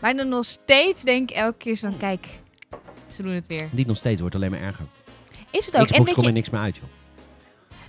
Maar 0.00 0.14
dan 0.16 0.28
nog 0.28 0.44
steeds 0.44 1.02
denk 1.02 1.30
ik 1.30 1.36
elke 1.36 1.56
keer 1.58 1.74
zo 1.76 1.88
van, 1.88 1.98
kijk, 1.98 2.26
ze 3.10 3.22
doen 3.22 3.32
het 3.32 3.46
weer. 3.46 3.66
Niet 3.70 3.86
nog 3.86 3.96
steeds, 3.96 4.20
wordt 4.20 4.34
alleen 4.34 4.50
maar 4.50 4.60
erger. 4.60 4.84
Is 5.50 5.66
het 5.66 5.74
ook. 5.74 5.80
en 5.80 5.86
Xbox 5.86 6.04
weet 6.04 6.14
komt 6.14 6.20
je, 6.20 6.26
er 6.26 6.32
niks 6.32 6.50
meer 6.50 6.60
uit, 6.60 6.76
joh. 6.76 6.84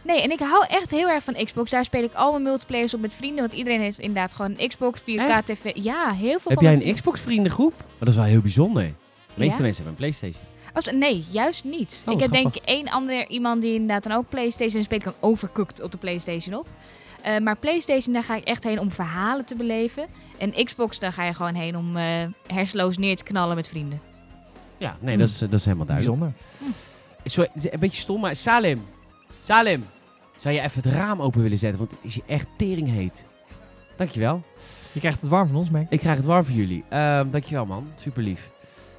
nee, 0.02 0.22
en 0.22 0.32
ik 0.32 0.40
hou 0.40 0.66
echt 0.68 0.92
heel 0.92 1.10
erg 1.10 1.24
van 1.24 1.34
Xbox. 1.46 1.72
Daar 1.72 1.86
speel 1.86 2.04
ik 2.04 2.14
al 2.14 2.32
mijn 2.32 2.44
multiplayers 2.44 2.94
op 2.94 3.02
met 3.02 3.14
vrienden. 3.14 3.40
Want 3.40 3.54
iedereen 3.54 3.80
heeft 3.82 4.00
inderdaad 4.00 4.34
gewoon 4.34 4.54
een 4.58 4.68
Xbox, 4.68 5.00
4K 5.02 5.06
Echt? 5.06 5.46
TV. 5.46 5.72
Ja, 5.74 6.12
heel 6.12 6.40
veel 6.40 6.52
Heb 6.52 6.60
van 6.60 6.64
jij 6.78 6.86
een 6.88 6.94
Xbox 6.94 7.22
vriendengroep? 7.22 7.74
Maar 7.78 7.88
dat 8.00 8.08
is 8.08 8.16
wel 8.16 8.24
heel 8.26 8.42
bijzonder. 8.42 8.84
De 8.84 8.94
meeste 9.40 9.58
Ja? 9.58 9.62
mensen 9.64 9.84
hebben 9.84 9.88
een 10.06 10.12
PlayStation. 10.12 10.44
Als- 10.74 10.92
nee, 10.92 11.26
juist 11.30 11.64
niet. 11.64 12.04
Oh, 12.08 12.14
ik 12.14 12.20
heb 12.20 12.32
denk 12.32 12.48
grappig. 12.48 12.62
ik 12.62 12.70
één 12.70 12.90
ander 12.90 13.28
iemand 13.30 13.62
die 13.62 13.74
inderdaad 13.74 14.04
dan 14.04 14.12
ook 14.12 14.30
PlayStation 14.30 14.84
speelt. 14.84 15.06
Ik 15.06 15.12
kan 15.20 15.30
overcooked 15.30 15.82
op 15.82 15.92
de 15.92 15.98
PlayStation 15.98 16.56
op. 16.56 16.68
Eh, 17.22 17.38
maar 17.38 17.58
PlayStation, 17.58 18.14
daar 18.14 18.24
ga 18.24 18.36
ik 18.36 18.44
echt 18.44 18.64
heen 18.64 18.80
om 18.80 18.92
verhalen 18.92 19.46
te 19.46 19.56
beleven. 19.56 20.06
En 20.38 20.66
Xbox, 20.66 21.00
daar 21.00 21.14
ga 21.14 21.24
je 21.26 21.34
gewoon 21.34 21.54
heen 21.56 21.78
om 21.78 21.98
eh 21.98 22.04
hersenloos 22.48 22.98
neer 22.98 23.16
te 23.16 23.24
knallen 23.24 23.56
met 23.56 23.68
vrienden. 23.68 24.02
Ja, 24.78 24.98
nee, 25.00 25.18
dat, 25.18 25.30
is, 25.30 25.38
dat 25.38 25.54
is 25.54 25.66
helemaal 25.66 25.86
duidelijk. 25.86 26.20
Bijzonder. 26.20 26.42
Sorry, 27.24 27.50
het 27.54 27.66
is 27.66 27.72
een 27.72 27.80
beetje 27.80 28.00
stom, 28.02 28.22
maar 28.22 28.36
Salim. 28.36 28.84
Salim. 29.42 29.86
Zou 30.38 30.56
je 30.56 30.62
even 30.62 30.82
het 30.84 30.94
raam 30.94 31.22
open 31.22 31.42
willen 31.42 31.58
zetten? 31.58 31.80
Want 31.80 31.92
het 31.92 32.00
is 32.04 32.14
hier 32.14 32.24
echt 32.28 32.48
teringheet. 32.58 33.26
Dankjewel. 33.96 34.44
Je 34.92 35.00
krijgt 35.00 35.22
het 35.22 35.30
warm 35.30 35.48
van 35.48 35.56
ons, 35.58 35.70
merk 35.70 35.92
ik. 35.92 36.00
Krijg 36.00 36.18
het 36.18 36.26
warm 36.26 36.46
voor 36.46 36.56
jullie. 36.56 36.84
Ehm 36.90 37.30
dankjewel, 37.30 37.66
man. 37.66 37.88
Super 37.96 38.24
lief. 38.24 38.50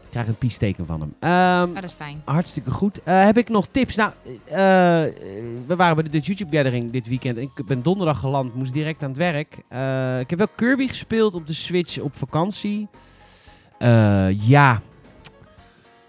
Ik 0.05 0.19
krijg 0.19 0.26
een 0.26 0.38
piesteken 0.38 0.87
van 0.87 1.00
hem. 1.00 1.14
Ehm, 1.21 1.69
Oh, 1.69 1.75
dat 1.75 1.85
is 1.85 1.93
fijn. 1.93 2.23
Hartstikke 2.25 2.71
goed. 2.71 3.02
Eh, 3.02 3.25
heb 3.25 3.38
ik 3.38 3.49
nog 3.49 3.67
tips? 3.71 3.97
Nou, 3.97 4.12
eh, 4.45 4.55
we 5.67 5.75
waren 5.76 5.95
bij 5.95 6.05
de 6.05 6.11
Dutch 6.11 6.26
YouTube 6.26 6.57
Gathering 6.57 6.91
dit 6.91 7.09
weekend. 7.09 7.37
Ik 7.37 7.50
ben 7.67 7.83
donderdag 7.83 8.19
geland, 8.19 8.55
moest 8.55 8.73
direct 8.73 9.02
aan 9.02 9.09
het 9.09 9.19
werk. 9.19 9.57
Eh, 9.69 10.19
ik 10.21 10.31
heb 10.31 10.38
wel 10.38 10.49
Kirby 10.57 10.88
gespeeld 10.88 11.35
op 11.35 11.47
de 11.47 11.52
Switch 11.55 11.99
op 11.99 12.17
vakantie. 12.17 12.88
Eh, 13.79 14.49
ja. 14.49 14.83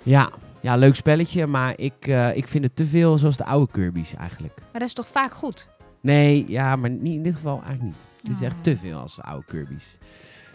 Ja. 0.03 0.29
Ja, 0.63 0.75
leuk 0.75 0.96
spelletje, 0.96 1.48
maar 1.48 1.74
ik, 1.77 1.93
eh, 2.08 2.36
ik 2.36 2.48
vind 2.48 2.63
het 2.63 2.75
te 2.75 2.86
veel 2.86 3.17
zoals 3.17 3.38
de 3.38 3.46
oude 3.46 3.72
Kirby's 3.72 4.13
eigenlijk. 4.13 4.53
Maar 4.55 4.79
dat 4.79 4.88
is 4.88 4.93
toch 4.93 5.08
vaak 5.08 5.34
goed? 5.34 5.70
Nee, 6.01 6.46
ja, 6.48 6.75
maar 6.75 6.89
niet, 6.89 7.13
in 7.13 7.24
dit 7.24 7.36
geval 7.36 7.53
eigenlijk 7.65 7.84
niet. 7.84 7.96
Dit 8.22 8.36
is 8.36 8.41
echt 8.41 8.63
te 8.63 8.77
veel 8.77 8.98
als 9.00 9.15
de 9.15 9.22
oude 9.22 9.46
Kirby's. 9.46 9.98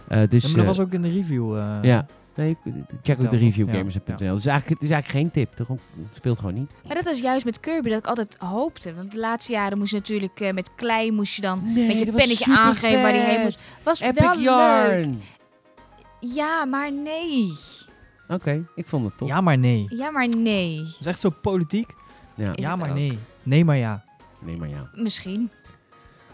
Eh, 0.08 0.22
dus, 0.28 0.42
Ja, 0.42 0.48
maar 0.48 0.56
dat 0.56 0.74
eh, 0.74 0.76
was 0.78 0.80
ook 0.86 0.92
in 0.92 1.02
de 1.02 1.10
review. 1.10 1.56
eh, 1.56 1.78
ja. 1.82 2.06
Nee, 2.34 2.56
check 2.64 2.76
ook 2.80 3.02
de 3.02 3.14
Vertel. 3.14 3.38
reviewgamers.nl. 3.38 4.14
Ja, 4.26 4.32
Dus 4.34 4.46
eigenlijk, 4.46 4.80
het 4.80 4.88
is 4.90 4.94
eigenlijk 4.94 5.08
geen 5.10 5.30
tip. 5.30 5.58
Het 5.58 5.78
speelt 6.12 6.38
gewoon 6.38 6.54
niet. 6.54 6.74
Maar 6.86 6.94
dat 6.96 7.04
was 7.04 7.18
juist 7.20 7.44
met 7.44 7.60
Kirby 7.60 7.88
dat 7.88 7.98
ik 7.98 8.06
altijd 8.06 8.36
hoopte. 8.38 8.94
Want 8.94 9.12
de 9.12 9.18
laatste 9.18 9.52
jaren 9.52 9.78
moest 9.78 9.90
je 9.90 9.96
natuurlijk 9.96 10.40
eh, 10.40 10.52
met 10.52 10.70
klei 10.74 11.12
moest 11.12 11.34
je 11.34 11.42
dan 11.42 11.72
Nee, 11.72 11.86
met 11.86 11.98
je 11.98 12.12
pennetje 12.12 12.56
aangeven 12.56 13.02
waar 13.02 13.12
die 13.12 13.20
heen 13.20 13.34
vet. 13.34 13.44
moest. 13.44 13.66
Was 13.82 14.00
Epic 14.00 14.20
wel 14.20 14.34
leuk. 14.34 14.42
Yarn. 14.44 15.20
Ja, 16.20 16.64
maar 16.64 16.92
nee. 16.92 17.52
Oké, 18.28 18.64
ik 18.74 18.86
vond 18.88 19.04
het 19.04 19.16
top. 19.18 19.28
Ja, 19.28 19.40
maar 19.40 19.58
nee. 19.58 19.86
Ja, 19.88 20.10
maar 20.10 20.28
nee. 20.28 20.76
Dat 20.82 20.96
is 21.00 21.06
echt 21.06 21.20
zo 21.20 21.30
politiek. 21.30 21.94
Ja. 22.34 22.50
Ja, 22.54 22.76
maar 22.76 22.88
ook. 22.88 22.94
nee. 22.94 23.18
Nee, 23.42 23.64
maar 23.64 23.76
ja. 23.76 24.04
Nee, 24.38 24.56
maar 24.56 24.68
ja. 24.68 24.90
Misschien. 24.94 25.50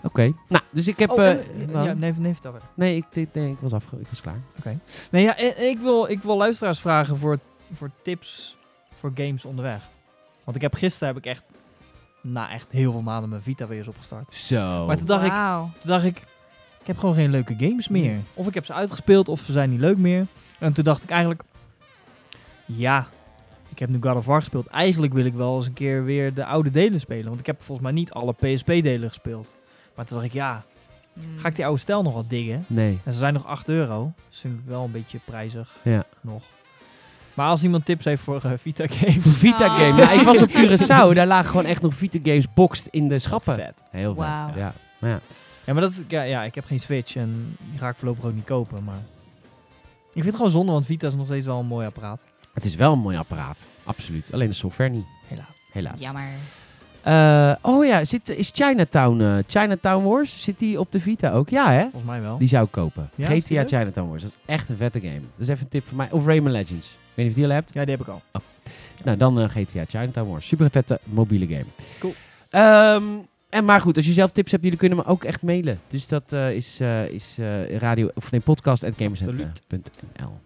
Oké. 0.02 0.32
Nou, 0.48 0.62
dus 0.70 0.88
ik 0.88 0.98
heb... 0.98 1.10
Oh, 1.10 1.26
eh, 1.26 1.36
ja, 1.72 1.92
nee, 1.92 2.12
nee, 2.16 2.32
vertel 2.32 2.50
verder. 2.52 2.68
nee, 2.74 2.96
ik, 2.96 3.04
ik, 3.12 3.28
nee, 3.32 3.50
ik 3.50 3.58
was 3.60 3.72
afge... 3.72 4.00
Ik 4.00 4.06
was 4.08 4.20
klaar. 4.20 4.40
Nee, 5.10 5.22
ja, 5.22 5.36
en- 5.36 5.68
ik 5.70 5.78
wil, 5.78 6.10
ik 6.10 6.22
wil 6.22 6.36
luisteraars 6.36 6.80
vragen 6.80 7.16
voor, 7.16 7.38
voor 7.72 7.90
tips 8.02 8.56
voor 8.94 9.10
games 9.14 9.44
onderweg. 9.44 9.88
Want 10.44 10.56
ik 10.56 10.62
heb 10.62 10.74
gisteren 10.74 11.08
heb 11.14 11.16
ik 11.24 11.30
echt, 11.30 11.42
na 12.20 12.50
echt 12.50 12.66
heel 12.70 12.92
veel 12.92 13.02
maanden 13.02 13.28
mijn 13.30 13.42
Vita 13.42 13.66
weer 13.66 13.78
eens 13.78 13.88
opgestart. 13.88 14.34
Zo. 14.34 14.86
Maar 14.86 14.96
toen 14.96 15.06
dacht, 15.06 15.24
ik, 15.24 15.30
Wauw. 15.30 15.70
toen 15.80 15.90
dacht 15.90 16.04
ik, 16.04 16.18
ik 16.80 16.86
heb 16.86 16.98
gewoon 16.98 17.14
geen 17.14 17.30
leuke 17.30 17.54
games 17.58 17.88
meer. 17.88 18.18
Of 18.34 18.46
ik 18.46 18.54
heb 18.54 18.64
ze 18.64 18.72
uitgespeeld 18.72 19.28
of 19.28 19.40
ze 19.40 19.52
zijn 19.52 19.70
niet 19.70 19.80
leuk 19.80 19.96
meer. 19.98 20.26
En 20.58 20.72
toen 20.72 20.84
dacht 20.84 21.02
ik 21.02 21.10
eigenlijk, 21.10 21.42
ja, 22.64 23.06
ik 23.68 23.78
heb 23.78 23.88
nu 23.88 23.98
God 24.00 24.16
of 24.16 24.26
War 24.26 24.40
gespeeld. 24.40 24.66
Eigenlijk 24.66 25.12
wil 25.12 25.24
ik 25.24 25.34
wel 25.34 25.56
eens 25.56 25.66
een 25.66 25.72
keer 25.72 26.04
weer 26.04 26.34
de 26.34 26.44
oude 26.44 26.70
delen 26.70 27.00
spelen. 27.00 27.28
Want 27.28 27.40
ik 27.40 27.46
heb 27.46 27.56
volgens 27.62 27.80
mij 27.86 27.92
niet 27.96 28.12
alle 28.12 28.32
PSP-delen 28.32 29.08
gespeeld. 29.08 29.54
Maar 29.94 30.04
toen 30.04 30.16
dacht 30.16 30.28
ik, 30.28 30.34
ja, 30.34 30.64
Mm. 31.12 31.38
ga 31.38 31.48
ik 31.48 31.54
die 31.56 31.64
oude 31.64 31.80
stijl 31.80 32.02
nog 32.02 32.14
wat 32.14 32.28
diggen? 32.30 32.64
Nee. 32.66 32.98
En 33.04 33.12
ze 33.12 33.18
zijn 33.18 33.34
nog 33.34 33.46
8 33.46 33.68
euro. 33.68 34.12
Dus 34.28 34.38
vind 34.38 34.54
ik 34.58 34.64
wel 34.66 34.84
een 34.84 34.90
beetje 34.90 35.18
prijzig. 35.24 35.72
Ja. 35.82 36.04
Nog. 36.20 36.42
Maar 37.34 37.48
als 37.48 37.62
iemand 37.64 37.84
tips 37.84 38.04
heeft 38.04 38.22
voor 38.22 38.40
eh, 38.44 38.52
Vita 38.56 38.86
games. 38.88 39.22
Voor 39.22 39.32
Vita 39.32 39.66
Oh. 39.66 39.76
Game. 39.78 40.00
Ja, 40.02 40.10
ik 40.10 40.20
was 40.20 40.42
op 40.42 40.48
Curaçao. 40.58 41.14
Daar 41.14 41.26
lagen 41.26 41.50
gewoon 41.50 41.64
echt 41.64 41.82
nog 41.82 41.94
Vita 41.94 42.18
Games 42.22 42.52
boxed 42.54 42.86
in 42.90 43.08
de 43.08 43.18
schappen. 43.18 43.54
Vet. 43.54 43.82
Heel 43.90 44.14
vet. 44.14 44.24
Ja. 44.24 44.74
Maar 45.00 45.10
ja. 45.10 45.20
Ja, 45.66 45.72
maar 45.72 45.82
dat 45.82 45.90
is, 45.90 46.02
ja, 46.08 46.22
ja, 46.22 46.42
ik 46.42 46.54
heb 46.54 46.64
geen 46.64 46.80
Switch 46.80 47.16
en 47.16 47.56
die 47.70 47.78
ga 47.78 47.88
ik 47.88 47.96
voorlopig 47.96 48.24
ook 48.24 48.34
niet 48.34 48.44
kopen. 48.44 48.84
Maar 48.84 48.98
ik 50.06 50.12
vind 50.12 50.24
het 50.24 50.36
gewoon 50.36 50.50
zonde, 50.50 50.72
want 50.72 50.86
Vita 50.86 51.06
is 51.06 51.14
nog 51.14 51.26
steeds 51.26 51.46
wel 51.46 51.58
een 51.58 51.66
mooi 51.66 51.86
apparaat. 51.86 52.24
Het 52.54 52.64
is 52.64 52.74
wel 52.74 52.92
een 52.92 52.98
mooi 52.98 53.16
apparaat. 53.16 53.66
Absoluut. 53.84 54.32
Alleen 54.32 54.48
de 54.48 54.54
software 54.54 54.90
niet. 54.90 55.04
Helaas. 55.26 55.56
Helaas. 55.72 56.00
Jammer. 56.00 56.24
Eh, 57.02 57.54
oh 57.62 57.84
ja, 57.84 58.04
zit, 58.04 58.28
is 58.28 58.50
Chinatown, 58.54 59.20
eh, 59.20 59.36
Chinatown 59.46 60.04
Wars, 60.04 60.42
zit 60.42 60.58
die 60.58 60.80
op 60.80 60.92
de 60.92 61.00
Vita 61.00 61.30
ook? 61.30 61.48
Ja 61.48 61.72
hè? 61.72 61.82
Volgens 61.82 62.04
mij 62.04 62.20
wel. 62.20 62.38
Die 62.38 62.48
zou 62.48 62.64
ik 62.64 62.70
kopen. 62.70 63.10
Ja, 63.14 63.28
is 63.28 63.44
die 63.44 63.58
GTA? 63.58 63.78
Chinatown 63.78 64.08
Wars. 64.08 64.22
Dat 64.22 64.30
is 64.30 64.36
echt 64.46 64.68
een 64.68 64.76
vette 64.76 65.00
game. 65.00 65.20
Dat 65.20 65.28
is 65.38 65.48
even 65.48 65.62
een 65.62 65.68
tip 65.68 65.86
van 65.86 65.96
mij. 65.96 66.10
Of 66.10 66.26
Rayman 66.26 66.52
Legends. 66.52 66.86
Ik 66.86 66.98
weet 67.14 67.26
niet 67.26 67.26
of 67.26 67.34
je 67.34 67.40
die 67.40 67.44
al 67.44 67.50
hebt. 67.50 67.74
Ja, 67.74 67.84
die 67.84 67.96
heb 67.96 68.06
ik 68.06 68.12
al. 68.12 68.22
Nou, 69.04 69.16
dan 69.16 69.40
eh, 69.40 69.48
GTA 69.48 69.84
Chinatown 69.88 70.30
Wars. 70.30 70.46
Super 70.46 70.70
vette 70.70 71.00
mobiele 71.04 71.46
game. 71.46 71.66
Cool. 71.98 72.14
Ehm, 72.50 73.04
en 73.54 73.64
maar 73.64 73.80
goed, 73.80 73.96
als 73.96 74.06
je 74.06 74.12
zelf 74.12 74.30
tips 74.30 74.50
hebt, 74.50 74.62
jullie 74.62 74.78
kunnen 74.78 74.98
me 74.98 75.04
ook 75.04 75.24
echt 75.24 75.42
mailen. 75.42 75.80
Dus 75.88 76.06
dat 76.06 76.32
eh, 76.32 76.52
is, 76.52 76.80
eh, 76.80 77.08
is 77.08 77.36
eh, 77.38 77.76
radio, 77.76 78.10
of 78.14 78.30
nee, 78.30 78.40
podcast.gamersnet.nl. 78.40 80.40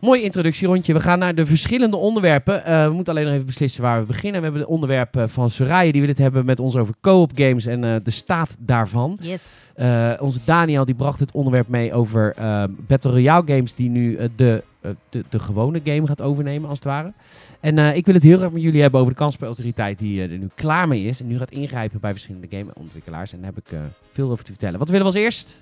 Mooi 0.00 0.22
introductierondje. 0.22 0.92
We 0.92 1.00
gaan 1.00 1.18
naar 1.18 1.34
de 1.34 1.46
verschillende 1.46 1.96
onderwerpen. 1.96 2.64
Eh, 2.64 2.86
we 2.86 2.92
moeten 2.92 3.12
alleen 3.12 3.24
nog 3.24 3.34
even 3.34 3.46
beslissen 3.46 3.82
waar 3.82 4.00
we 4.00 4.06
beginnen. 4.06 4.40
We 4.40 4.46
hebben 4.46 4.62
de 4.62 4.68
onderwerpen 4.72 5.30
van 5.30 5.50
Soraya, 5.50 5.92
die 5.92 6.00
wil 6.00 6.10
het 6.10 6.18
hebben 6.18 6.44
met 6.44 6.60
ons 6.60 6.76
over 6.76 6.94
co-op 7.00 7.30
games 7.34 7.66
en 7.66 7.84
eh, 7.84 7.96
de 8.02 8.10
staat 8.10 8.56
daarvan. 8.58 9.18
Yes. 9.20 9.42
Eh, 9.74 10.12
onze 10.20 10.38
Daniel 10.44 10.84
die 10.84 10.94
bracht 10.94 11.20
het 11.20 11.32
onderwerp 11.32 11.68
mee 11.68 11.92
over 11.92 12.34
eh, 12.36 12.64
Battle 12.86 13.10
Royale 13.10 13.42
games 13.46 13.74
die 13.74 13.88
nu 13.88 14.16
eh, 14.16 14.28
de, 14.36 14.64
eh, 14.80 14.90
de, 15.08 15.24
de 15.28 15.38
gewone 15.38 15.80
game 15.84 16.06
gaat 16.06 16.22
overnemen 16.22 16.68
als 16.68 16.78
het 16.78 16.86
ware. 16.86 17.12
En 17.60 17.78
eh, 17.78 17.96
ik 17.96 18.06
wil 18.06 18.14
het 18.14 18.22
heel 18.22 18.38
graag 18.38 18.52
met 18.52 18.62
jullie 18.62 18.82
hebben 18.82 19.00
over 19.00 19.12
de 19.12 19.18
kansspelautoriteit 19.18 19.98
die 19.98 20.22
eh, 20.22 20.32
er 20.32 20.38
nu 20.38 20.48
klaar 20.54 20.88
mee 20.88 21.04
is. 21.04 21.20
En 21.20 21.26
nu 21.26 21.38
gaat 21.38 21.50
ingrijpen 21.50 22.00
bij 22.00 22.10
verschillende 22.10 22.46
gameontwikkelaars. 22.50 23.32
En 23.32 23.38
daar 23.40 23.52
heb 23.54 23.64
ik 23.66 23.72
eh, 23.72 23.80
veel 24.12 24.30
over 24.30 24.44
te 24.44 24.50
vertellen. 24.50 24.78
Wat 24.78 24.88
willen 24.88 25.06
we 25.06 25.12
als 25.12 25.22
eerst? 25.22 25.60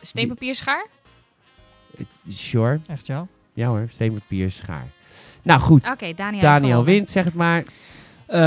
Steen, 0.00 0.28
papier, 0.28 0.54
schaar? 0.54 0.86
Sure. 2.28 2.80
Echt 2.86 3.06
ja? 3.06 3.26
Ja 3.52 3.68
hoor, 3.68 3.86
steen, 3.88 4.12
papier, 4.12 4.50
schaar. 4.50 4.86
Nou 5.42 5.60
goed, 5.60 5.90
Oké, 5.90 6.12
Daniel. 6.40 6.84
Wint, 6.84 7.08
zeg 7.08 7.24
het 7.24 7.34
maar. 7.34 7.64
Eh, 8.26 8.40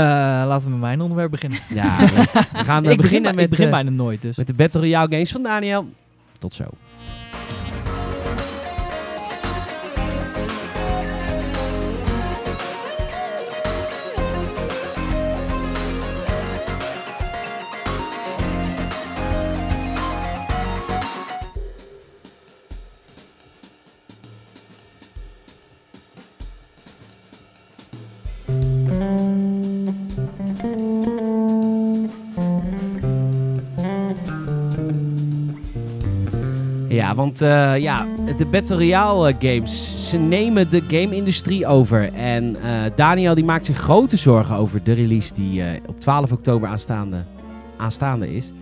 laten 0.46 0.64
we 0.64 0.70
met 0.70 0.80
mijn 0.80 1.00
onderwerp 1.00 1.30
beginnen. 1.30 1.58
Ja, 1.74 1.96
we, 1.98 2.06
we 2.52 2.64
gaan 2.64 2.84
eh, 2.84 2.90
ik 2.90 2.96
begin, 2.96 2.96
beginnen 2.96 3.34
met, 3.34 3.44
ik 3.44 3.50
begin 3.50 3.64
eh, 3.64 3.70
bijna 3.70 3.90
nooit, 3.90 4.22
dus. 4.22 4.36
met 4.36 4.46
de 4.46 4.54
Battle 4.54 4.80
Royale 4.80 5.10
games 5.10 5.32
van 5.32 5.42
Daniel. 5.42 5.88
Tot 6.38 6.54
zo. 6.54 6.64
Ja, 37.02 37.14
want 37.14 37.40
eh, 37.40 37.78
ja, 37.78 38.06
de 38.36 38.46
Battle 38.46 38.76
Royale 38.76 39.28
eh, 39.28 39.34
games, 39.38 40.08
ze 40.10 40.16
nemen 40.16 40.70
de 40.70 40.82
game-industrie 40.86 41.66
over. 41.66 42.12
En 42.12 42.56
eh, 42.56 42.90
Daniel 42.96 43.34
die 43.34 43.44
maakt 43.44 43.66
zich 43.66 43.76
grote 43.76 44.16
zorgen 44.16 44.56
over 44.56 44.82
de 44.82 44.92
release 44.92 45.34
die 45.34 45.62
op 45.86 46.00
12 46.00 46.32
oktober 46.32 46.68
aanstaande, 46.68 47.24
aanstaande 47.76 48.34
is. 48.34 48.52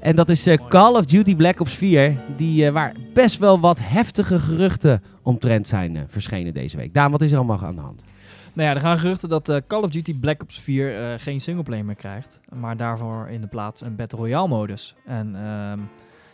En 0.00 0.16
dat 0.16 0.28
is 0.28 0.48
Call 0.68 0.94
of 0.94 1.04
Duty 1.04 1.36
Black 1.36 1.60
Ops 1.60 1.74
4, 1.74 2.16
die, 2.36 2.70
waar 2.70 2.94
best 3.12 3.38
wel 3.38 3.60
wat 3.60 3.78
heftige 3.82 4.38
geruchten 4.38 5.02
omtrent 5.22 5.68
zijn 5.68 6.04
verschenen 6.06 6.54
deze 6.54 6.76
week. 6.76 6.94
Daan, 6.94 7.10
wat 7.10 7.22
is 7.22 7.30
er 7.30 7.36
allemaal 7.36 7.64
aan 7.64 7.76
de 7.76 7.82
hand? 7.82 8.04
Nou 8.52 8.68
ja, 8.68 8.74
er 8.74 8.80
gaan 8.80 8.98
geruchten 8.98 9.28
dat 9.28 9.62
Call 9.66 9.82
of 9.82 9.90
Duty 9.90 10.18
Black 10.18 10.42
Ops 10.42 10.60
4 10.60 10.96
eh, 10.96 11.18
geen 11.18 11.40
singleplayer 11.40 11.84
meer 11.84 11.94
krijgt. 11.94 12.40
Maar 12.54 12.76
daarvoor 12.76 13.28
in 13.30 13.40
de 13.40 13.46
plaats 13.46 13.80
een 13.80 13.96
Battle 13.96 14.18
Royale 14.18 14.48
modus. 14.48 14.94
En 15.06 15.34
ehm, 15.34 15.78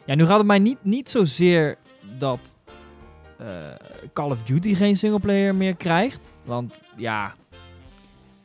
ja, 0.07 0.15
nu 0.15 0.27
gaat 0.27 0.39
het 0.39 0.47
mij 0.47 0.59
niet, 0.59 0.79
niet 0.83 1.11
zozeer 1.11 1.77
dat 2.19 2.57
eh, 3.39 3.47
Call 4.13 4.31
of 4.31 4.43
Duty 4.43 4.75
geen 4.75 4.97
singleplayer 4.97 5.55
meer 5.55 5.77
krijgt. 5.77 6.35
Want 6.45 6.83
ja, 6.97 7.35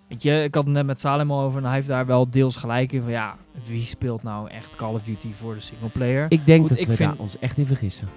weet 0.08 0.24
je, 0.24 0.43
ik 0.43 0.56
had 0.56 0.63
het 0.63 0.74
net 0.74 0.86
met 0.86 1.00
Salem 1.00 1.32
al 1.32 1.41
over 1.41 1.60
en 1.60 1.65
hij 1.65 1.76
heeft 1.76 1.88
daar 1.88 2.06
wel 2.06 2.30
deels 2.30 2.56
gelijk 2.56 2.91
in. 2.91 3.02
Van 3.02 3.12
ja, 3.12 3.36
wie 3.67 3.82
speelt 3.86 4.24
nou 4.24 4.50
echt 4.50 4.76
Call 4.76 4.93
of 4.93 5.02
Duty 5.04 5.34
voor 5.34 5.54
de 5.54 5.60
singleplayer? 5.60 6.26
Ik 6.30 6.46
denk 6.46 6.60
Goed, 6.60 6.70
dat 6.70 6.80
ik 6.80 6.88
we 6.88 6.93
vind- 6.93 7.10
daar 7.10 7.20
ons 7.20 7.39
echt 7.39 7.58
in 7.58 7.65
vergissen. 7.65 8.08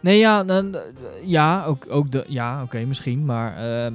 Nee, 0.00 0.18
ja, 0.18 0.44
dan, 0.44 0.74
eh, 0.74 0.80
ja, 1.24 1.64
ook, 1.64 1.84
ook 1.88 2.10
de, 2.10 2.24
ja, 2.28 2.62
oké, 2.62 2.84
misschien, 2.84 3.24
maar 3.24 3.56
ehm, 3.56 3.94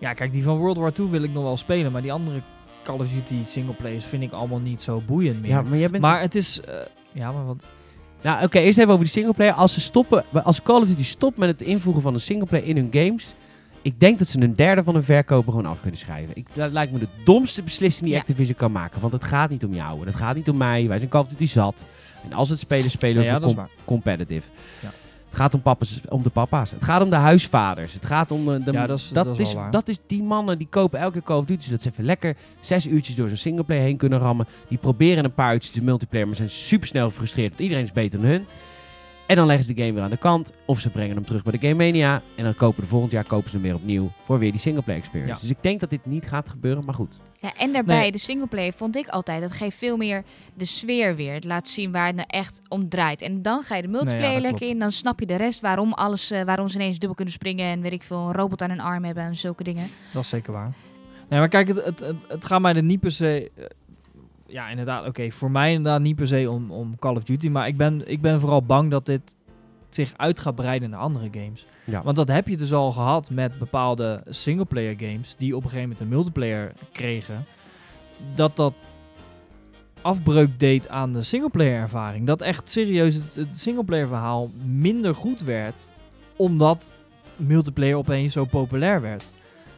ja, 0.00 0.12
kijk, 0.12 0.32
die 0.32 0.42
van 0.42 0.56
World 0.56 0.76
War 0.76 0.92
II 0.98 1.08
wil 1.08 1.22
ik 1.22 1.32
nog 1.32 1.42
wel 1.42 1.56
spelen, 1.56 1.92
maar 1.92 2.02
die 2.02 2.12
andere 2.12 2.42
Call 2.82 2.98
of 2.98 3.08
Duty 3.08 3.42
singleplayers 3.42 4.04
vind 4.04 4.22
ik 4.22 4.32
allemaal 4.32 4.58
niet 4.60 4.82
zo 4.82 5.02
boeiend 5.06 5.40
meer. 5.40 5.50
Ja, 5.50 5.62
maar 5.62 5.78
jij 5.78 5.90
bent... 5.90 6.02
maar 6.02 6.20
het 6.20 6.34
is, 6.34 6.60
eh, 6.60 6.74
ja, 7.18 7.32
maar 7.32 7.46
wat? 7.46 7.64
Nou, 8.22 8.44
oké, 8.44 8.58
eerst 8.58 8.78
even 8.78 8.90
over 8.92 9.04
die 9.04 9.12
singleplayer. 9.12 9.52
Als 9.52 9.74
ze 9.74 9.80
stoppen, 9.80 10.24
als 10.32 10.62
Call 10.62 10.80
of 10.80 10.86
Duty 10.88 11.04
stopt 11.04 11.36
met 11.36 11.48
het 11.48 11.60
invoegen 11.60 12.02
van 12.02 12.14
een 12.14 12.20
singleplayer 12.20 12.66
in 12.66 12.76
hun 12.76 12.88
games, 12.90 13.34
ik 13.82 14.00
denk 14.00 14.18
dat 14.18 14.28
ze 14.28 14.40
een 14.40 14.56
derde 14.56 14.84
van 14.84 14.94
hun 14.94 15.02
verkopen 15.02 15.52
gewoon 15.52 15.66
af 15.70 15.80
kunnen 15.80 15.98
schrijven. 16.00 16.36
Ik, 16.36 16.54
dat 16.54 16.72
lijkt 16.72 16.92
me 16.92 16.98
de 16.98 17.08
domste 17.24 17.62
beslissing 17.62 18.04
die 18.04 18.14
Ja. 18.14 18.20
Activision 18.20 18.56
kan 18.56 18.72
maken. 18.72 19.00
Want 19.00 19.12
het 19.12 19.24
gaat 19.24 19.50
niet 19.50 19.64
om 19.64 19.74
jou 19.74 20.00
en 20.00 20.06
het 20.06 20.16
gaat 20.16 20.34
niet 20.34 20.48
om 20.48 20.56
mij. 20.56 20.88
Wij 20.88 20.98
zijn 20.98 21.10
Call 21.10 21.20
of 21.20 21.28
Duty 21.28 21.46
zat. 21.46 21.86
En 22.24 22.32
als 22.32 22.48
het 22.48 22.58
spelen, 22.58 22.90
spelen 22.90 23.22
we 23.22 23.28
Ja, 23.28 23.38
com- 23.38 23.68
competitive. 23.84 24.48
Het 25.28 25.36
gaat 25.36 25.54
om, 25.54 25.62
papa's, 25.62 26.00
om 26.08 26.22
de 26.22 26.30
papa's. 26.30 26.70
Het 26.70 26.84
gaat 26.84 27.02
om 27.02 27.10
de 27.10 27.16
huisvaders. 27.16 27.92
Het 27.94 28.06
gaat 28.06 28.30
om 28.30 28.44
de... 28.44 28.62
de 28.62 28.72
Ja, 28.72 28.86
dat 28.86 28.98
is- 28.98 29.08
dat, 29.08 29.24
dat 29.24 29.88
is 29.88 29.96
dat 29.96 30.00
die 30.06 30.22
mannen 30.22 30.58
die 30.58 30.66
kopen 30.70 30.98
elke 31.00 31.12
keer 31.12 31.22
Call 31.22 31.38
of 31.38 31.44
Duty. 31.44 31.64
Zodat 31.64 31.82
ze 31.82 31.88
even 31.88 32.04
lekker 32.04 32.36
zes 32.60 32.86
uurtjes 32.86 33.16
door 33.16 33.28
zo'n 33.28 33.36
singleplayer 33.36 33.82
heen 33.82 33.96
kunnen 33.96 34.18
rammen. 34.18 34.46
Die 34.68 34.78
proberen 34.78 35.24
een 35.24 35.34
paar 35.34 35.52
uurtjes 35.52 35.72
de 35.74 35.82
multiplayer, 35.82 36.26
maar 36.26 36.36
zijn 36.36 36.50
super 36.50 36.86
snel 36.88 37.08
gefrustreerd. 37.08 37.48
Want 37.48 37.60
iedereen 37.60 37.84
is 37.84 37.92
beter 37.92 38.20
dan 38.20 38.28
hun. 38.30 38.46
En 39.28 39.36
dan 39.36 39.46
leggen 39.46 39.64
ze 39.66 39.74
de 39.74 39.80
game 39.80 39.92
weer 39.94 40.02
aan 40.02 40.10
de 40.10 40.16
kant. 40.16 40.52
Of 40.66 40.80
ze 40.80 40.90
brengen 40.90 41.14
hem 41.16 41.24
terug 41.24 41.42
bij 41.42 41.52
de 41.58 41.68
Game 41.68 41.84
Mania. 41.84 42.22
En 42.36 42.44
dan 42.44 42.54
kopen 42.54 42.82
de 42.82 42.88
volgend 42.88 43.12
jaar 43.12 43.24
kopen 43.24 43.50
ze 43.50 43.56
hem 43.56 43.64
weer 43.64 43.74
opnieuw 43.74 44.12
voor 44.20 44.38
weer 44.38 44.50
die 44.50 44.60
singleplayer 44.60 45.00
experience. 45.00 45.34
Ja. 45.34 45.40
Dus 45.40 45.50
ik 45.50 45.62
denk 45.62 45.80
dat 45.80 45.90
dit 45.90 46.06
niet 46.06 46.28
gaat 46.28 46.48
gebeuren, 46.48 46.84
maar 46.84 46.94
goed. 46.94 47.18
Ja, 47.36 47.54
en 47.54 47.72
daarbij, 47.72 47.98
Nee. 47.98 48.12
de 48.12 48.18
singleplayer 48.18 48.72
vond 48.72 48.96
ik 48.96 49.08
altijd, 49.08 49.40
dat 49.40 49.52
geeft 49.52 49.76
veel 49.76 49.96
meer 49.96 50.22
de 50.54 50.64
sfeer 50.64 51.16
weer. 51.16 51.32
Het 51.34 51.44
laat 51.44 51.68
zien 51.68 51.92
waar 51.92 52.06
het 52.06 52.16
nou 52.16 52.28
echt 52.30 52.60
om 52.68 52.88
draait. 52.88 53.22
En 53.22 53.42
dan 53.42 53.62
ga 53.62 53.76
je 53.76 53.82
de 53.82 53.88
multiplayer 53.88 54.24
Nee, 54.26 54.34
ja, 54.34 54.40
lekker 54.40 54.58
klopt. 54.58 54.72
in, 54.74 54.78
dan 54.78 54.92
snap 54.92 55.20
je 55.20 55.26
de 55.26 55.36
rest, 55.36 55.60
waarom, 55.60 55.92
alles, 55.92 56.30
eh, 56.30 56.42
waarom 56.42 56.68
ze 56.68 56.74
ineens 56.76 56.98
dubbel 56.98 57.14
kunnen 57.14 57.34
springen 57.34 57.66
en 57.66 57.80
weet 57.80 57.92
ik 57.92 58.02
veel, 58.02 58.26
een 58.26 58.32
robot 58.34 58.62
aan 58.62 58.70
hun 58.70 58.80
arm 58.80 59.04
hebben 59.04 59.24
en 59.24 59.34
zulke 59.36 59.64
dingen. 59.64 59.86
Dat 60.12 60.22
is 60.22 60.28
zeker 60.28 60.52
waar. 60.52 60.72
Nee, 61.28 61.38
maar 61.38 61.48
kijk, 61.48 61.68
het, 61.68 61.84
het, 61.84 62.00
het, 62.00 62.16
het 62.28 62.44
gaat 62.44 62.60
mij 62.60 62.74
er 62.74 62.82
niet 62.82 63.00
per 63.00 63.10
se... 63.12 63.50
ja, 64.48 64.68
inderdaad, 64.68 65.06
oké, 65.06 65.30
voor 65.30 65.50
mij 65.50 65.72
inderdaad 65.72 66.00
niet 66.00 66.16
per 66.16 66.26
se 66.26 66.50
om, 66.50 66.70
om 66.70 66.98
Call 66.98 67.16
of 67.16 67.24
Duty, 67.24 67.48
maar 67.48 67.66
ik 67.66 67.76
ben, 67.76 68.10
ik 68.10 68.20
ben 68.20 68.40
vooral 68.40 68.62
bang 68.62 68.90
dat 68.90 69.06
dit 69.06 69.36
zich 69.88 70.12
uit 70.16 70.38
gaat 70.38 70.54
breiden 70.54 70.90
naar 70.90 71.00
andere 71.00 71.28
games. 71.30 71.66
Ja. 71.84 72.02
Want 72.02 72.16
dat 72.16 72.28
heb 72.28 72.48
je 72.48 72.56
dus 72.56 72.72
al 72.72 72.92
gehad 72.92 73.30
met 73.30 73.58
bepaalde 73.58 74.22
singleplayer 74.26 74.94
games 74.98 75.36
die 75.36 75.56
op 75.56 75.62
een 75.62 75.68
gegeven 75.68 75.88
moment 75.88 76.00
een 76.00 76.08
multiplayer 76.08 76.72
kregen. 76.92 77.46
Dat 78.34 78.56
dat 78.56 78.74
afbreuk 80.02 80.58
deed 80.58 80.88
aan 80.88 81.12
de 81.12 81.22
singleplayer 81.22 81.80
ervaring. 81.80 82.26
Dat 82.26 82.42
echt 82.42 82.70
serieus 82.70 83.14
het, 83.14 83.34
het 83.34 83.58
singleplayer 83.58 84.08
verhaal 84.08 84.50
minder 84.64 85.14
goed 85.14 85.40
werd 85.40 85.88
omdat 86.36 86.92
multiplayer 87.36 87.96
opeens 87.96 88.32
zo 88.32 88.44
populair 88.44 89.00
werd. 89.00 89.30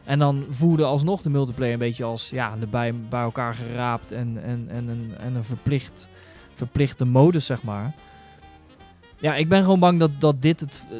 En 0.03 0.19
dan 0.19 0.43
voelde 0.49 0.83
alsnog 0.83 1.21
de 1.21 1.29
multiplayer 1.29 1.73
een 1.73 1.79
beetje 1.79 2.03
als 2.03 2.29
ja, 2.29 2.55
de 2.59 2.67
bij, 2.67 2.93
bij 3.09 3.21
elkaar 3.21 3.53
geraapt 3.53 4.11
en, 4.11 4.37
en, 4.43 4.65
en, 4.69 4.87
een, 4.87 5.11
en 5.19 5.35
een 5.35 5.43
verplicht, 5.43 6.07
verplichte 6.53 7.05
modus, 7.05 7.45
zeg 7.45 7.63
maar. 7.63 7.93
Ja, 9.19 9.35
ik 9.35 9.49
ben 9.49 9.63
gewoon 9.63 9.79
bang 9.79 9.99
dat, 9.99 10.11
dat 10.19 10.41
dit 10.41 10.59
het, 10.59 10.85
eh, 10.91 10.97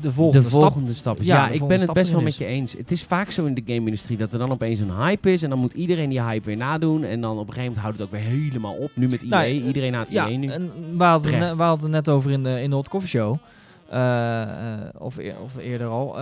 de 0.00 0.12
volgende, 0.12 0.44
de 0.44 0.50
volgende 0.50 0.92
stap, 0.92 1.20
is. 1.20 1.26
Ja, 1.26 1.36
Ja, 1.46 1.48
ik 1.52 1.66
ben 1.66 1.80
het 1.80 1.92
best 1.92 2.12
wel 2.12 2.20
met 2.20 2.36
je 2.36 2.44
eens. 2.44 2.72
Het 2.72 2.90
is 2.90 3.02
vaak 3.02 3.30
zo 3.30 3.44
in 3.44 3.54
de 3.54 3.62
game-industrie 3.66 4.16
dat 4.16 4.32
er 4.32 4.38
dan 4.38 4.50
opeens 4.50 4.80
een 4.80 4.90
hype 4.96 5.32
is. 5.32 5.42
En 5.42 5.50
dan 5.50 5.58
moet 5.58 5.72
iedereen 5.72 6.08
die 6.08 6.22
hype 6.22 6.44
weer 6.46 6.56
nadoen. 6.56 7.04
En 7.04 7.20
dan 7.20 7.30
op 7.38 7.46
een 7.46 7.52
gegeven 7.52 7.62
moment 7.64 7.82
houdt 7.82 7.98
het 7.98 8.06
ook 8.06 8.12
weer 8.12 8.30
helemaal 8.30 8.74
op. 8.74 8.90
Nu 8.94 9.08
met. 9.08 9.28
Nou, 9.28 9.44
eh, 9.44 9.66
iedereen 9.66 9.92
na 9.92 9.98
het 9.98 10.10
Ja, 10.10 10.28
EA 10.28 10.36
nu. 10.36 10.46
en 10.48 10.70
we 10.96 11.04
hadden, 11.04 11.38
het 11.42 11.56
we 11.56 11.62
hadden 11.62 11.92
het 11.92 12.06
net 12.06 12.14
over 12.14 12.30
in 12.30 12.42
de, 12.42 12.60
in 12.62 12.70
de 12.70 12.76
Hot 12.76 12.88
Coffee 12.88 13.08
Show. 13.08 13.36
Eh, 13.88 14.42
of, 14.98 15.16
eer- 15.16 15.40
of 15.42 15.56
eerder 15.56 15.86
al. 15.86 16.16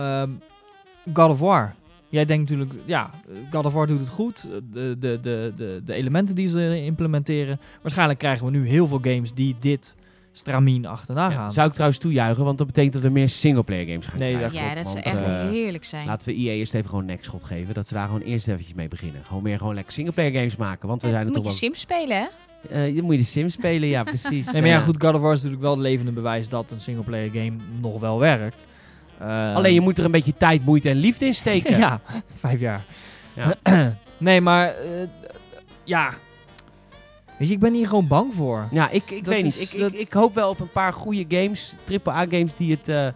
God 1.13 1.29
of 1.29 1.39
War. 1.39 1.75
Jij 2.09 2.25
denkt 2.25 2.49
natuurlijk, 2.49 2.79
ja, 2.85 3.09
God 3.51 3.65
of 3.65 3.73
War 3.73 3.87
doet 3.87 3.99
het 3.99 4.09
goed. 4.09 4.47
De, 4.71 4.95
de, 4.99 5.19
de, 5.21 5.53
de, 5.55 5.81
de 5.85 5.93
elementen 5.93 6.35
die 6.35 6.47
ze 6.47 6.83
implementeren. 6.83 7.59
Waarschijnlijk 7.81 8.19
krijgen 8.19 8.45
we 8.45 8.51
nu 8.51 8.67
heel 8.67 8.87
veel 8.87 8.99
games 9.01 9.33
die 9.33 9.55
dit 9.59 9.95
stramien 10.31 10.85
achterna 10.85 11.29
Ja, 11.29 11.35
gaan. 11.35 11.53
zou 11.53 11.67
ik 11.67 11.73
trouwens 11.73 11.99
toejuichen, 11.99 12.43
want 12.43 12.57
dat 12.57 12.67
betekent 12.67 12.93
dat 12.93 13.01
we 13.01 13.09
meer 13.09 13.29
singleplayer 13.29 13.85
games 13.87 14.05
gaan 14.07 14.19
Nee, 14.19 14.33
krijgen. 14.35 14.53
dat 14.53 14.61
ja, 14.69 14.75
dat 14.75 14.87
zou 14.87 14.99
echt 15.03 15.23
eh, 15.23 15.49
heerlijk 15.49 15.83
zijn. 15.85 16.07
Laten 16.07 16.27
we 16.27 16.33
EA 16.35 16.51
eerst 16.51 16.73
even 16.73 16.89
gewoon 16.89 17.03
een 17.03 17.09
nekschot 17.09 17.43
geven. 17.43 17.73
Dat 17.73 17.87
ze 17.87 17.93
daar 17.93 18.05
gewoon 18.05 18.21
eerst 18.21 18.47
eventjes 18.47 18.73
mee 18.75 18.87
beginnen. 18.87 19.21
Gewoon 19.25 19.43
meer 19.43 19.57
gewoon 19.57 19.73
lekker 19.75 19.93
singleplayer 19.93 20.31
games 20.33 20.55
maken. 20.55 20.87
Want 20.87 21.01
we 21.01 21.07
zijn 21.07 21.19
er 21.19 21.25
moet 21.25 21.33
toch 21.33 21.43
je 21.43 21.49
wel... 21.49 21.57
Sims 21.57 21.79
spelen, 21.79 22.17
hè? 22.17 22.25
Eh, 22.69 22.95
je 22.95 23.01
moet 23.01 23.13
je 23.13 23.19
de 23.19 23.25
Sims 23.25 23.53
spelen, 23.53 23.89
ja 23.89 24.03
precies. 24.13 24.51
Nee, 24.51 24.61
maar 24.61 24.71
ja, 24.71 24.77
Eh, 24.77 24.83
goed, 24.83 25.01
God 25.03 25.13
of 25.13 25.21
War 25.21 25.31
is 25.31 25.37
natuurlijk 25.37 25.61
wel 25.63 25.71
het 25.71 25.81
levende 25.81 26.11
bewijs 26.11 26.49
dat 26.49 26.71
een 26.71 26.79
singleplayer 26.81 27.29
game 27.31 27.55
nog 27.81 27.99
wel 27.99 28.19
werkt. 28.19 28.65
Eh, 29.19 29.55
Alleen 29.55 29.73
je 29.73 29.81
moet 29.81 29.97
er 29.97 30.05
een 30.05 30.11
beetje 30.11 30.37
tijd, 30.37 30.65
moeite 30.65 30.89
en 30.89 30.95
liefde 30.95 31.25
in 31.25 31.35
steken. 31.35 31.77
Ja, 31.85 32.01
vijf 32.39 32.59
jaar. 32.59 32.85
Ja. 33.33 33.55
nee, 34.17 34.41
maar 34.41 34.67
eh, 34.75 35.07
ja. 35.83 36.13
Weet 37.37 37.47
je, 37.47 37.53
ik 37.53 37.59
ben 37.59 37.73
hier 37.73 37.87
gewoon 37.87 38.07
bang 38.07 38.33
voor. 38.33 38.67
Ja, 38.71 38.89
ik, 38.89 39.11
ik 39.11 39.25
Dat 39.25 39.33
weet 39.33 39.43
is- 39.45 39.59
niet. 39.59 39.81
Ik, 39.81 39.93
ik, 39.93 39.99
ik 39.99 40.13
hoop 40.13 40.35
wel 40.35 40.49
op 40.49 40.59
een 40.59 40.71
paar 40.71 40.93
goede 40.93 41.25
games, 41.27 41.75
AAA-games, 42.03 42.55
die 42.55 42.71
het, 42.71 42.87
eh 42.87 43.07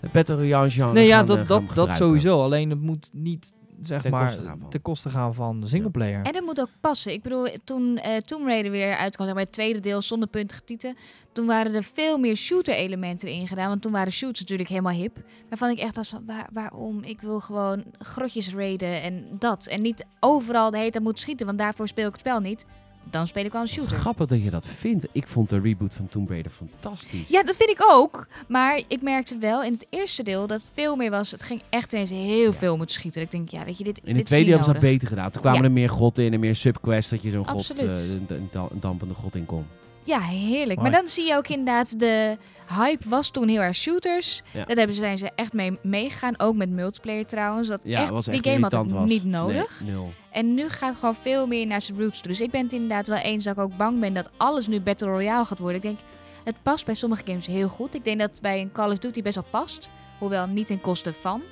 het 0.00 0.12
Battle 0.12 0.36
Royale 0.36 0.70
genre 0.70 0.92
nee, 0.92 1.06
ja, 1.06 1.16
gaan, 1.16 1.26
dat, 1.26 1.38
eh, 1.38 1.46
dat, 1.46 1.62
dat 1.74 1.94
sowieso. 1.94 2.42
Alleen 2.42 2.70
het 2.70 2.80
moet 2.80 3.10
niet, 3.12 3.52
zeg 3.80 4.02
Ten 4.02 4.10
maar, 4.10 4.26
koste 4.26 4.42
gaan 4.42 4.58
van. 4.58 4.68
ten 4.70 4.82
koste 4.82 5.10
gaan 5.10 5.34
van 5.34 5.60
de 5.60 5.66
singleplayer. 5.68 6.22
En 6.24 6.34
het 6.34 6.44
moet 6.44 6.60
ook 6.60 6.70
passen. 6.80 7.12
Ik 7.12 7.22
bedoel, 7.22 7.48
toen 7.64 7.96
eh 7.98 8.16
Tomb 8.16 8.46
Raider 8.46 8.70
weer 8.70 8.96
uitkwam, 8.96 9.26
zeg 9.26 9.34
maar 9.34 9.44
het 9.44 9.52
tweede 9.52 9.80
deel 9.80 10.02
zonder 10.02 10.28
puntige 10.28 10.64
titel, 10.64 10.94
toen 11.32 11.46
waren 11.46 11.74
er 11.74 11.84
veel 11.84 12.18
meer 12.18 12.36
shooter-elementen 12.36 13.28
erin 13.28 13.48
gedaan. 13.48 13.68
Want 13.68 13.82
toen 13.82 13.92
waren 13.92 14.12
shoots 14.12 14.40
natuurlijk 14.40 14.68
helemaal 14.68 14.92
hip. 14.92 15.16
Waarvan 15.48 15.70
ik 15.70 15.78
echt 15.78 15.94
dacht 15.94 16.08
van, 16.08 16.22
waar, 16.26 16.48
waarom? 16.52 17.02
Ik 17.02 17.20
wil 17.20 17.40
gewoon 17.40 17.84
grotjes 17.98 18.54
raiden 18.54 19.02
en 19.02 19.26
dat. 19.38 19.66
En 19.66 19.82
niet 19.82 20.06
overal 20.20 20.70
de 20.70 20.78
hele 20.78 20.90
tijd 20.90 21.04
moeten 21.04 21.22
schieten, 21.22 21.46
want 21.46 21.58
daarvoor 21.58 21.88
speel 21.88 22.06
ik 22.06 22.12
het 22.12 22.20
spel 22.20 22.40
niet. 22.40 22.64
Dan 23.10 23.26
speel 23.26 23.44
ik 23.44 23.52
wel 23.52 23.60
een 23.60 23.68
shooter. 23.68 23.96
Grappig 23.96 24.26
dat 24.26 24.42
je 24.42 24.50
dat 24.50 24.66
vindt. 24.66 25.06
Ik 25.12 25.26
vond 25.26 25.48
de 25.48 25.60
reboot 25.60 25.94
van 25.94 26.08
Tomb 26.08 26.28
Raider 26.28 26.52
fantastisch. 26.52 27.28
Ja, 27.28 27.42
dat 27.42 27.56
vind 27.56 27.70
ik 27.70 27.84
ook. 27.90 28.26
Maar 28.48 28.82
ik 28.88 29.02
merkte 29.02 29.36
wel 29.38 29.62
in 29.62 29.72
het 29.72 29.86
eerste 29.90 30.22
deel 30.22 30.46
dat 30.46 30.60
het 30.60 30.70
veel 30.74 30.96
meer 30.96 31.10
was. 31.10 31.30
Het 31.30 31.42
ging 31.42 31.62
echt 31.70 31.92
ineens 31.92 32.10
heel 32.10 32.52
veel 32.52 32.76
moeten 32.76 32.94
schieten. 32.94 33.22
Ik 33.22 33.30
denk, 33.30 33.48
ja, 33.48 33.64
weet 33.64 33.78
je, 33.78 33.84
dit, 33.84 34.00
In 34.04 34.16
het 34.16 34.26
tweede 34.26 34.44
niet 34.46 34.54
hebben 34.54 34.74
ze 34.74 34.80
dat 34.80 34.90
beter 34.90 35.08
gedaan. 35.08 35.30
Toen 35.30 35.40
kwamen 35.42 35.60
Ja. 35.60 35.66
er 35.66 35.72
meer 35.72 35.90
goden 35.90 36.24
in 36.24 36.32
en 36.32 36.40
meer 36.40 36.54
subquests 36.56 37.10
dat 37.10 37.22
je 37.22 37.30
zo'n 37.30 37.46
god, 37.48 37.70
eh, 37.70 37.88
een 38.28 38.50
dampende 38.80 39.14
god 39.14 39.34
in 39.34 39.46
kon. 39.46 39.66
Ja, 40.06 40.18
heerlijk. 40.20 40.78
Mooi. 40.78 40.90
Maar 40.90 41.00
dan 41.00 41.08
zie 41.10 41.26
je 41.26 41.36
ook 41.36 41.48
inderdaad, 41.48 42.00
de 42.00 42.36
hype 42.78 43.08
was 43.08 43.30
toen 43.30 43.48
heel 43.48 43.60
erg 43.60 43.74
shooters. 43.76 44.42
Ja. 44.52 44.64
Dat 44.64 44.76
hebben 44.76 44.96
zijn 44.96 45.18
ze 45.18 45.30
echt 45.34 45.52
mee 45.52 45.78
meegegaan. 45.82 46.38
Ook 46.40 46.54
met 46.54 46.70
multiplayer 46.70 47.26
trouwens. 47.26 47.68
Dat 47.68 47.80
Ja, 47.84 48.00
echt, 48.02 48.10
was 48.10 48.24
die 48.24 48.42
game 48.42 48.60
had 48.70 48.84
ik 48.84 48.90
was. 48.90 49.08
niet 49.08 49.24
nodig. 49.24 49.80
Nee, 49.84 49.90
nul. 49.92 50.12
En 50.30 50.54
nu 50.54 50.68
gaat 50.68 50.88
het 50.90 50.98
gewoon 50.98 51.14
veel 51.14 51.46
meer 51.46 51.66
naar 51.66 51.80
zijn 51.80 52.00
roots. 52.00 52.22
Dus 52.22 52.40
ik 52.40 52.50
ben 52.50 52.62
het 52.62 52.72
inderdaad 52.72 53.06
wel 53.06 53.18
eens 53.18 53.44
dat 53.44 53.56
ik 53.56 53.62
ook 53.62 53.76
bang 53.76 54.00
ben 54.00 54.14
dat 54.14 54.30
alles 54.36 54.66
nu 54.66 54.80
Battle 54.80 55.08
Royale 55.08 55.44
gaat 55.44 55.58
worden. 55.58 55.76
Ik 55.76 55.82
denk, 55.82 55.98
het 56.44 56.62
past 56.62 56.84
bij 56.86 56.94
sommige 56.94 57.22
games 57.26 57.46
heel 57.46 57.68
goed. 57.68 57.94
Ik 57.94 58.04
denk 58.04 58.18
dat 58.20 58.30
het 58.30 58.40
bij 58.40 58.60
een 58.60 58.72
Call 58.72 58.90
of 58.92 58.98
Duty 58.98 59.22
best 59.22 59.34
wel 59.34 59.44
past. 59.50 59.88
Hoewel 60.18 60.46
niet 60.46 60.66
ten 60.66 60.80
koste 60.80 61.12
van. 61.12 61.42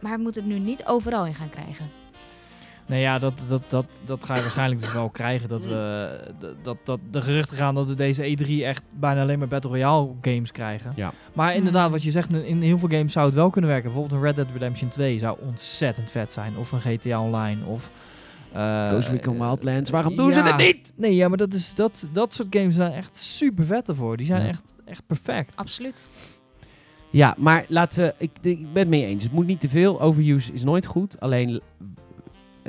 Maar 0.00 0.16
we 0.16 0.22
moeten 0.22 0.42
het 0.42 0.52
nu 0.52 0.58
niet 0.58 0.84
overal 0.86 1.26
in 1.26 1.34
gaan 1.34 1.50
krijgen. 1.50 1.90
Nee, 2.86 3.00
ja, 3.00 3.18
dat, 3.18 3.44
dat, 3.48 3.62
dat, 3.68 3.86
dat 4.04 4.24
ga 4.24 4.34
je 4.34 4.40
waarschijnlijk 4.40 4.80
dus 4.80 4.92
wel 4.92 5.08
krijgen. 5.08 5.48
Dat 5.48 5.64
we, 5.64 6.10
dat, 6.38 6.54
dat, 6.62 6.76
dat 6.84 7.00
de 7.10 7.22
geruchten 7.22 7.56
gaan 7.56 7.74
dat 7.74 7.88
we 7.88 7.94
deze 7.94 8.36
E3 8.38 8.48
echt 8.62 8.82
bijna 8.90 9.20
alleen 9.22 9.38
maar 9.38 9.48
Battle 9.48 9.70
Royale 9.70 10.10
games 10.22 10.52
krijgen. 10.52 10.92
Ja. 10.96 11.12
Maar 11.32 11.54
inderdaad, 11.54 11.90
wat 11.90 12.02
je 12.02 12.10
zegt, 12.10 12.32
in 12.32 12.62
heel 12.62 12.78
veel 12.78 12.88
games 12.88 13.12
zou 13.12 13.26
het 13.26 13.34
wel 13.34 13.50
kunnen 13.50 13.70
werken. 13.70 13.90
Bijvoorbeeld 13.92 14.20
een 14.20 14.26
Red 14.26 14.36
Dead 14.36 14.52
Redemption 14.52 14.88
2 14.88 15.18
zou 15.18 15.38
ontzettend 15.46 16.10
vet 16.10 16.32
zijn. 16.32 16.56
Of 16.56 16.72
een 16.72 16.80
GTA 16.80 17.20
Online. 17.20 17.64
Of, 17.64 17.90
eh, 18.52 18.88
Ghost 18.88 19.08
Recon 19.08 19.34
eh, 19.34 19.40
Wildlands, 19.40 19.90
waarom 19.90 20.16
doen 20.16 20.32
ze 20.32 20.42
het 20.42 20.56
niet? 20.56 20.92
Nee, 20.96 21.14
ja, 21.14 21.28
maar 21.28 21.38
dat, 21.38 21.54
is, 21.54 21.74
dat, 21.74 22.08
dat 22.12 22.32
soort 22.32 22.48
games 22.50 22.74
zijn 22.74 22.92
echt 22.92 23.16
super 23.16 23.64
vet 23.64 23.88
ervoor. 23.88 24.16
Die 24.16 24.26
zijn 24.26 24.42
Ja. 24.42 24.48
echt, 24.48 24.74
echt 24.84 25.06
perfect. 25.06 25.56
Absoluut. 25.56 26.04
Ja, 27.10 27.34
maar 27.38 27.64
laten 27.68 28.04
we, 28.04 28.14
ik, 28.18 28.30
ik 28.42 28.72
ben 28.72 28.82
het 28.82 28.88
mee 28.88 29.06
eens. 29.06 29.22
Het 29.22 29.32
moet 29.32 29.46
niet 29.46 29.60
te 29.60 29.68
veel. 29.68 30.00
Overuse 30.00 30.52
is 30.52 30.62
nooit 30.64 30.86
goed. 30.86 31.20
Alleen 31.20 31.60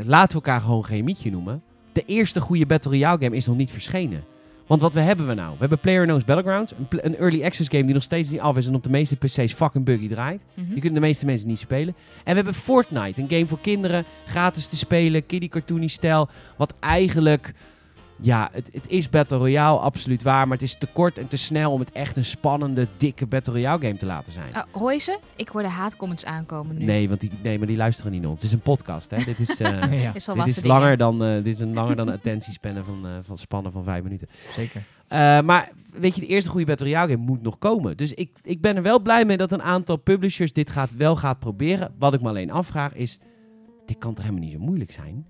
laten 0.04 0.28
we 0.28 0.46
elkaar 0.46 0.62
gewoon 0.62 0.86
geen 0.86 1.04
mietje 1.04 1.32
noemen. 1.32 1.62
De 1.92 2.04
eerste 2.06 2.42
goede 2.42 2.66
Battle 2.66 2.92
Royale 2.92 3.20
game 3.22 3.36
is 3.36 3.46
nog 3.46 3.56
niet 3.58 3.72
verschenen. 3.72 4.24
Want 4.68 4.82
wat 4.82 4.94
we 4.94 5.00
hebben 5.00 5.28
we 5.28 5.34
nou? 5.34 5.52
We 5.52 5.60
hebben 5.60 5.80
PlayerUnknown's 5.80 6.26
Battlegrounds. 6.26 6.74
Een, 6.90 7.06
een 7.06 7.18
early 7.18 7.44
access 7.44 7.70
game 7.70 7.84
die 7.84 7.94
nog 7.94 8.04
steeds 8.04 8.30
niet 8.30 8.40
af 8.40 8.58
is 8.58 8.68
en 8.68 8.76
op 8.76 8.84
de 8.84 8.90
meeste 8.90 9.16
PC's 9.16 9.54
fucking 9.54 9.86
buggy 9.86 10.08
draait. 10.08 10.46
Mhm. 10.54 10.70
Die 10.70 10.80
kunnen 10.80 11.02
de 11.02 11.08
meeste 11.08 11.26
mensen 11.26 11.48
niet 11.48 11.60
spelen. 11.60 11.96
En 11.98 12.30
we 12.30 12.36
hebben 12.36 12.54
Fortnite, 12.54 13.22
een 13.22 13.30
game 13.30 13.48
voor 13.48 13.60
kinderen, 13.60 14.06
gratis 14.26 14.68
te 14.68 14.78
spelen, 14.78 15.26
kiddie 15.26 15.50
cartoony 15.50 15.88
stijl. 15.88 16.30
Wat 16.58 16.74
eigenlijk, 16.80 17.54
ja, 18.22 18.50
het, 18.52 18.70
het 18.74 18.90
is 18.90 19.10
Battle 19.10 19.38
Royale, 19.38 19.80
absoluut 19.80 20.24
waar. 20.24 20.48
Maar 20.48 20.58
het 20.58 20.66
is 20.66 20.78
te 20.78 20.88
kort 20.94 21.18
en 21.18 21.28
te 21.28 21.38
snel 21.38 21.72
om 21.72 21.80
het 21.80 21.92
echt 21.92 22.18
een 22.18 22.26
spannende, 22.26 22.88
dikke 22.98 23.26
Battle 23.26 23.54
Royale 23.54 23.82
game 23.82 23.96
te 23.96 24.06
laten 24.06 24.32
zijn. 24.32 24.56
Oh, 24.56 24.64
hoor 24.72 24.94
je 24.94 25.00
ze? 25.00 25.20
Ik 25.36 25.48
hoor 25.48 25.62
de 25.62 25.68
haatcomments 25.70 26.26
aankomen 26.26 26.78
nu. 26.78 26.86
Nee, 26.86 27.08
want 27.08 27.20
die, 27.20 27.32
nee, 27.44 27.58
maar 27.58 27.68
die 27.68 27.78
luisteren 27.78 28.12
niet 28.12 28.22
naar 28.22 28.30
ons. 28.30 28.42
Het 28.42 28.50
is 28.50 28.56
een 28.56 28.64
podcast, 28.64 29.12
hè. 29.12 29.24
dit 29.24 29.40
is, 29.40 29.60
eh, 29.60 30.04
ja, 30.04 30.14
Is 30.14 30.26
dit 30.26 30.48
is 30.48 30.64
langer 30.64 30.98
dan, 30.98 31.24
eh, 31.24 31.36
dit 31.36 31.54
is 31.54 31.60
een 31.60 31.74
langer 31.74 31.96
dan 31.96 32.10
attentiespannen 32.10 32.86
van, 32.86 33.00
eh, 33.06 33.12
van 33.24 33.38
spannen 33.38 33.72
van 33.72 33.84
vijf 33.84 34.04
minuten. 34.04 34.28
zeker. 34.56 34.84
Eh, 35.08 35.42
maar 35.42 35.72
weet 35.92 36.16
je, 36.16 36.22
de 36.22 36.28
eerste 36.28 36.50
goede 36.50 36.66
Battle 36.66 36.86
Royale 36.88 37.12
game 37.12 37.26
moet 37.26 37.42
nog 37.42 37.58
komen. 37.60 37.98
Dus 37.98 38.14
ik, 38.14 38.32
ik 38.44 38.62
ben 38.62 38.76
er 38.76 38.82
wel 38.82 39.00
blij 39.00 39.26
mee 39.26 39.38
dat 39.38 39.52
een 39.52 39.62
aantal 39.62 39.98
publishers 39.98 40.54
dit 40.54 40.70
gaat, 40.70 40.96
wel 40.96 41.16
gaat 41.16 41.40
proberen. 41.40 41.94
Wat 42.00 42.14
ik 42.14 42.22
me 42.22 42.30
alleen 42.30 42.52
afvraag 42.52 42.96
is, 42.96 43.20
dit 43.86 43.98
kan 43.98 44.14
toch 44.14 44.24
helemaal 44.24 44.46
niet 44.46 44.54
zo 44.54 44.60
moeilijk 44.60 44.92
zijn? 44.92 45.26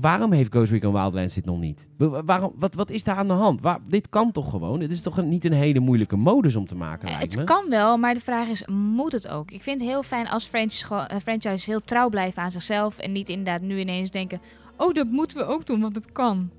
Waarom 0.00 0.32
heeft 0.32 0.52
Ghost 0.54 0.72
Recon 0.72 0.92
Wildlands 0.92 1.34
dit 1.34 1.44
nog 1.44 1.58
niet? 1.58 1.88
Waarom, 1.98 2.52
wat, 2.56 2.74
wat 2.74 2.90
is 2.90 3.04
daar 3.04 3.16
aan 3.16 3.26
de 3.28 3.32
hand? 3.34 3.60
Waar, 3.60 3.78
dit 3.88 4.08
kan 4.08 4.30
toch 4.32 4.50
gewoon? 4.50 4.78
Dit 4.78 4.90
is 4.90 5.02
toch 5.02 5.16
een- 5.18 5.28
niet 5.28 5.44
een 5.44 5.52
hele 5.52 5.80
moeilijke 5.80 6.16
modus 6.16 6.56
om 6.56 6.66
te 6.66 6.74
maken, 6.74 7.08
Eh, 7.08 7.14
lijkt 7.14 7.30
het 7.30 7.40
me? 7.40 7.44
kan 7.54 7.68
wel, 7.68 7.96
maar 7.96 8.14
de 8.14 8.20
vraag 8.20 8.48
is, 8.48 8.66
moet 8.66 9.12
het 9.12 9.28
ook? 9.28 9.50
Ik 9.50 9.62
vind 9.62 9.80
het 9.80 9.88
heel 9.88 10.02
fijn 10.02 10.28
als 10.28 10.44
franchise, 10.46 10.94
eh, 10.94 11.18
franchise 11.20 11.70
heel 11.70 11.80
trouw 11.80 12.08
blijven 12.08 12.42
aan 12.42 12.50
zichzelf. 12.50 12.98
En 12.98 13.12
niet 13.12 13.28
inderdaad 13.28 13.60
nu 13.60 13.78
ineens 13.78 14.10
denken, 14.10 14.40
oh, 14.76 14.94
dat 14.94 15.06
moeten 15.06 15.36
we 15.36 15.44
ook 15.44 15.66
doen, 15.66 15.80
want 15.80 15.94
het 15.94 16.12
kan. 16.12 16.50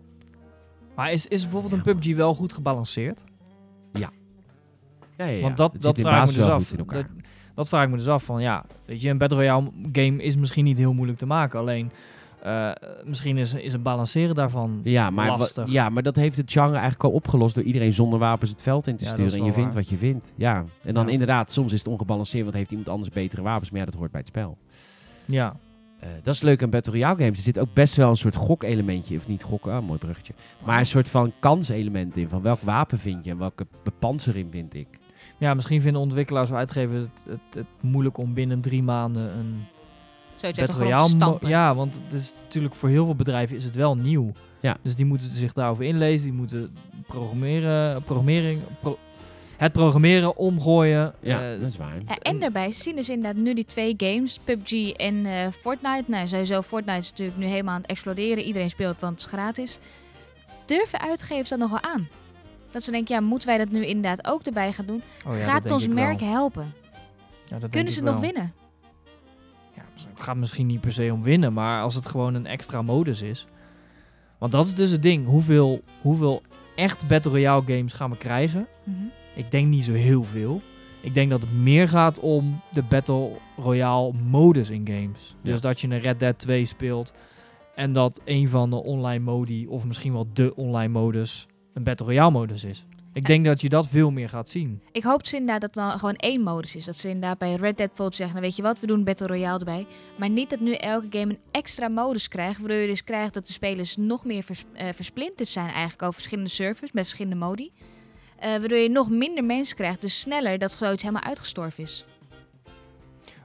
Maar 0.96 1.12
is, 1.12 1.28
is 1.28 1.41
bijvoorbeeld 1.41 1.74
een 1.74 1.82
PUBG 1.82 2.15
wel 2.15 2.34
goed 2.36 2.54
gebalanceerd? 2.54 3.24
Ja, 3.93 4.10
ja, 5.17 5.26
ja. 5.26 5.41
Want 5.41 5.58
dat, 5.58 5.74
Het 5.74 5.82
dat 5.82 6.00
vraag 6.00 6.30
ik 6.30 6.36
me 6.36 6.36
dus 6.41 6.46
af. 6.52 6.69
Dat, 6.69 7.06
dat 7.56 7.67
vraag 7.67 7.84
ik 7.84 7.89
me 7.89 7.98
dus 7.98 8.08
af 8.08 8.24
van 8.24 8.41
ja, 8.41 8.65
weet 8.86 9.02
je, 9.02 9.10
een 9.10 9.17
Battle 9.17 9.38
Royale 9.38 9.72
game 9.91 10.24
is 10.24 10.36
misschien 10.36 10.63
niet 10.63 10.78
heel 10.78 10.93
moeilijk 10.93 11.17
te 11.19 11.26
maken. 11.26 11.60
Alleen 11.60 11.91
eh, 12.44 12.72
misschien 13.06 13.38
is, 13.38 13.54
is 13.54 13.72
het 13.74 13.84
balanceren 13.84 14.36
daarvan 14.36 14.80
Ja 14.84 15.10
maar, 15.10 15.28
lastig. 15.38 15.72
ja, 15.72 15.90
maar 15.90 16.04
dat 16.04 16.16
heeft 16.16 16.38
het 16.38 16.52
genre 16.52 16.72
eigenlijk 16.74 17.04
al 17.04 17.12
opgelost 17.12 17.56
door 17.56 17.64
iedereen 17.64 17.94
zonder 17.94 18.20
wapens 18.20 18.52
het 18.52 18.62
veld 18.62 18.88
in 18.88 18.96
te 18.96 19.04
Ja, 19.04 19.10
sturen. 19.10 19.34
En 19.40 19.46
je 19.46 19.54
vindt 19.54 19.74
waar. 19.74 19.82
wat 19.84 19.90
je 19.92 19.98
vindt. 19.98 20.34
Ja. 20.38 20.64
En 20.84 20.94
dan 20.94 21.06
Ja. 21.06 21.12
inderdaad, 21.12 21.52
soms 21.52 21.74
is 21.74 21.80
het 21.80 21.88
ongebalanceerd, 21.88 22.44
want 22.44 22.56
heeft 22.56 22.70
iemand 22.72 22.90
anders 22.90 23.10
betere 23.10 23.42
wapens. 23.42 23.70
Maar 23.70 23.80
ja, 23.80 23.86
dat 23.86 23.94
hoort 23.96 24.12
bij 24.12 24.20
het 24.20 24.30
spel. 24.30 24.58
Ja, 25.26 25.56
Eh, 26.00 26.10
dat 26.24 26.34
is 26.34 26.42
leuk 26.42 26.64
aan 26.64 26.70
Battle 26.70 26.92
Royale 26.94 27.18
games. 27.18 27.38
Er 27.38 27.44
zit 27.44 27.60
ook 27.60 27.74
best 27.74 27.96
wel 27.96 28.10
een 28.10 28.16
soort 28.16 28.36
gokelementje. 28.36 29.18
Of 29.18 29.28
niet 29.28 29.44
gokken, 29.44 29.74
ah, 29.74 29.86
mooi 29.86 30.00
bruggetje. 30.00 30.34
Maar 30.66 30.80
een 30.80 30.86
soort 30.86 31.10
van 31.10 31.34
kanselement 31.40 32.18
in. 32.18 32.30
Van 32.30 32.42
welk 32.42 32.62
wapen 32.62 33.00
vind 33.00 33.26
je 33.26 33.32
en 33.32 33.38
welke 33.38 33.68
bepansering 33.84 34.48
vind 34.52 34.74
ik. 34.74 34.88
ja, 35.38 35.54
misschien 35.54 35.82
vinden 35.82 36.02
ontwikkelaars 36.02 36.50
of 36.52 36.56
uitgevers 36.58 37.02
het, 37.04 37.24
het, 37.28 37.40
het 37.56 37.66
moeilijk 37.82 38.18
om 38.18 38.34
binnen 38.34 38.62
drie 38.62 38.84
maanden 38.84 39.38
een 39.38 39.56
Battle 40.52 40.66
Royale... 40.78 41.38
Ja, 41.42 41.76
want 41.76 42.02
het 42.04 42.14
is 42.14 42.34
natuurlijk 42.44 42.76
voor 42.76 42.90
heel 42.90 43.06
veel 43.06 43.16
bedrijven 43.16 43.56
is 43.56 43.64
het 43.64 43.76
wel 43.76 43.96
nieuw. 43.98 44.32
Ja. 44.60 44.78
Dus 44.82 44.96
die 44.96 45.06
moeten 45.06 45.32
zich 45.32 45.54
daarover 45.54 45.84
inlezen. 45.84 46.24
Die 46.26 46.34
moeten 46.38 46.76
programmeren, 47.08 48.04
programmering, 48.04 48.62
pro- 48.82 48.98
het 49.58 49.72
programmeren 49.72 50.38
omgooien. 50.38 51.14
Ja, 51.20 51.42
Eh, 51.54 51.60
dat 51.60 51.70
is 51.70 51.78
waar. 51.78 51.96
Ja, 52.08 52.18
en 52.18 52.40
daarbij 52.40 52.72
zien 52.72 52.96
dus 52.96 53.10
inderdaad 53.10 53.42
nu 53.44 53.54
die 53.54 53.66
twee 53.66 53.94
games, 53.98 54.40
PUBG 54.44 54.90
en 54.92 55.26
eh, 55.26 55.48
Fortnite. 55.52 56.04
Nou, 56.08 56.28
sowieso, 56.28 56.62
Fortnite 56.62 57.00
is 57.00 57.10
natuurlijk 57.10 57.38
nu 57.38 57.46
helemaal 57.46 57.74
aan 57.74 57.82
het 57.82 57.90
exploderen. 57.90 58.44
Iedereen 58.44 58.70
speelt, 58.70 59.00
want 59.00 59.14
het 59.14 59.22
is 59.22 59.38
gratis. 59.38 59.80
Durven 60.66 61.00
uitgevers 61.02 61.50
dat 61.50 61.60
nog 61.60 61.70
wel 61.70 61.82
aan? 61.82 62.08
Dat 62.72 62.84
ze 62.84 62.92
denken, 62.92 63.16
ja, 63.16 63.22
moeten 63.22 63.48
wij 63.48 63.58
dat 63.58 63.70
nu 63.70 63.86
inderdaad 63.86 64.28
ook 64.28 64.42
erbij 64.44 64.74
gaan 64.74 64.86
doen? 64.86 65.02
oh 65.28 65.38
ja, 65.38 65.44
Gaat 65.44 65.72
ons 65.72 65.86
wel. 65.86 65.96
merk 65.96 66.22
helpen? 66.22 66.74
Ja, 67.44 67.50
dat 67.50 67.60
denk 67.60 67.72
Kunnen 67.72 67.92
ze 67.94 68.00
ik 68.00 68.06
nog 68.06 68.14
wel. 68.14 68.24
winnen? 68.24 68.54
Ja, 69.96 70.10
het 70.10 70.22
gaat 70.22 70.36
misschien 70.36 70.66
niet 70.68 70.82
per 70.82 70.92
se 70.92 71.10
om 71.14 71.24
winnen, 71.24 71.54
maar 71.54 71.82
als 71.82 71.96
het 71.96 72.06
gewoon 72.06 72.34
een 72.34 72.46
extra 72.46 72.82
modus 72.82 73.22
is. 73.22 73.46
Want 74.38 74.52
dat 74.52 74.66
is 74.66 74.74
dus 74.74 74.92
het 74.92 75.02
ding. 75.02 75.26
Hoeveel, 75.26 75.84
hoeveel 76.02 76.42
echt 76.76 77.08
Battle 77.08 77.32
Royale 77.32 77.64
games 77.66 77.94
gaan 77.94 78.10
we 78.10 78.18
krijgen? 78.18 78.68
Mhm. 78.84 78.98
Ik 79.36 79.52
denk 79.52 79.68
niet 79.68 79.84
zo 79.84 79.94
heel 79.94 80.24
veel. 80.24 80.62
Ik 81.02 81.14
denk 81.14 81.30
dat 81.30 81.42
het 81.42 81.54
meer 81.54 81.88
gaat 81.88 82.20
om 82.20 82.62
de 82.74 82.84
Battle 82.84 83.32
Royale 83.58 84.14
modus 84.14 84.70
in 84.70 84.88
games. 84.88 85.36
Dus 85.42 85.54
Ja. 85.56 85.60
dat 85.62 85.82
je 85.82 85.88
een 85.88 86.00
Red 86.00 86.20
Dead 86.20 86.40
2 86.40 86.66
speelt 86.66 87.14
en 87.76 87.92
dat 87.94 88.22
een 88.26 88.50
van 88.50 88.70
de 88.70 88.76
online 88.84 89.24
modi, 89.24 89.68
of 89.68 89.86
misschien 89.86 90.14
wel 90.14 90.28
de 90.34 90.56
online 90.56 90.92
modus, 91.00 91.48
een 91.74 91.84
Battle 91.84 92.06
Royale 92.06 92.32
modus 92.32 92.64
is. 92.64 92.86
Ik 93.13 93.26
denk 93.26 93.45
dat 93.45 93.62
je 93.62 93.69
dat 93.69 93.88
veel 93.88 94.12
meer 94.12 94.30
gaat 94.30 94.49
zien. 94.49 94.82
Ik 94.91 95.04
hoop 95.04 95.23
inderdaad 95.23 95.62
dat 95.62 95.76
het 95.76 95.84
dan 95.84 95.99
gewoon 95.99 96.15
één 96.15 96.41
modus 96.41 96.76
is. 96.76 96.86
Dat 96.86 96.97
ze 96.97 97.08
inderdaad 97.08 97.38
bij 97.38 97.49
Red 97.49 97.62
Dead 97.62 97.78
bijvoorbeeld 97.78 98.15
zeggen, 98.15 98.36
nou 98.36 98.47
weet 98.47 98.56
je 98.56 98.62
wat, 98.62 98.80
we 98.80 98.88
doen 98.88 99.04
Battle 99.04 99.28
Royale 99.28 99.60
erbij. 99.60 99.86
Maar 100.17 100.30
niet 100.30 100.49
dat 100.49 100.60
nu 100.60 100.73
elke 100.73 101.08
game 101.10 101.34
een 101.34 101.39
extra 101.52 101.88
modus 101.88 102.28
krijgt, 102.28 102.60
waardoor 102.60 102.78
je 102.78 102.88
dus 102.88 103.04
krijgt 103.04 103.34
dat 103.34 103.47
de 103.47 103.54
spelers 103.54 103.97
nog 103.97 104.26
meer 104.26 104.43
vers- 104.43 104.63
eh, 104.73 104.88
versplinterd 104.95 105.49
zijn 105.49 105.67
eigenlijk 105.67 106.02
over 106.02 106.13
verschillende 106.13 106.49
servers 106.49 106.91
met 106.91 107.04
verschillende 107.04 107.45
modi. 107.45 107.71
Eh, 108.39 108.49
waardoor 108.49 108.78
je 108.78 108.89
nog 108.89 109.10
minder 109.10 109.43
mensen 109.43 109.76
krijgt, 109.76 110.02
dus 110.02 110.19
sneller 110.19 110.60
dat 110.60 110.71
zoiets 110.71 111.02
helemaal 111.04 111.23
uitgestorven 111.23 111.84
is. 111.84 112.06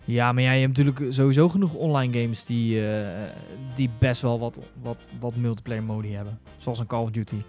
Ja, 0.04 0.32
maar 0.32 0.42
ja, 0.42 0.52
je 0.52 0.66
hebt 0.66 0.78
natuurlijk 0.78 1.12
sowieso 1.12 1.48
genoeg 1.48 1.74
online 1.74 2.20
games 2.20 2.44
die, 2.44 2.90
eh, 2.90 3.30
die 3.74 3.90
best 3.98 4.22
wel 4.22 4.38
wat, 4.38 4.58
wat, 4.82 4.96
wat 5.20 5.36
multiplayer 5.36 5.82
modi 5.82 6.14
hebben. 6.14 6.38
Zoals 6.56 6.78
een 6.78 6.86
Call 6.86 7.02
of 7.02 7.10
Duty. 7.10 7.42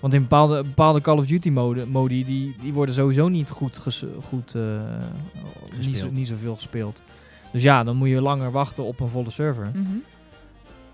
Want 0.00 0.14
in 0.14 0.20
bepaalde, 0.22 0.62
bepaalde 0.64 1.00
Call 1.00 1.16
of 1.18 1.26
Duty 1.26 1.50
mode, 1.50 1.86
modi, 1.86 2.24
die, 2.24 2.54
die 2.60 2.72
worden 2.72 2.94
sowieso 2.94 3.28
niet 3.28 3.50
goed, 3.50 3.76
ges, 3.76 4.04
goed 4.24 4.54
eh, 4.54 4.80
niet, 5.80 6.10
niet 6.12 6.28
zoveel 6.28 6.54
gespeeld. 6.54 7.02
Dus 7.52 7.62
ja, 7.62 7.84
dan 7.84 7.96
moet 7.96 8.08
je 8.08 8.20
langer 8.20 8.50
wachten 8.50 8.84
op 8.84 9.00
een 9.00 9.08
volle 9.08 9.30
server. 9.30 9.70
Mhm. 9.74 9.96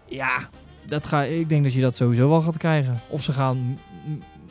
Ja, 0.09 0.49
dat 0.87 1.07
ga, 1.07 1.23
ik 1.23 1.49
denk 1.49 1.63
dat 1.63 1.73
je 1.73 1.81
dat 1.81 1.97
sowieso 1.97 2.29
wel 2.29 2.41
gaat 2.41 2.57
krijgen. 2.57 3.01
Of 3.09 3.23
ze 3.23 3.33
gaan 3.33 3.79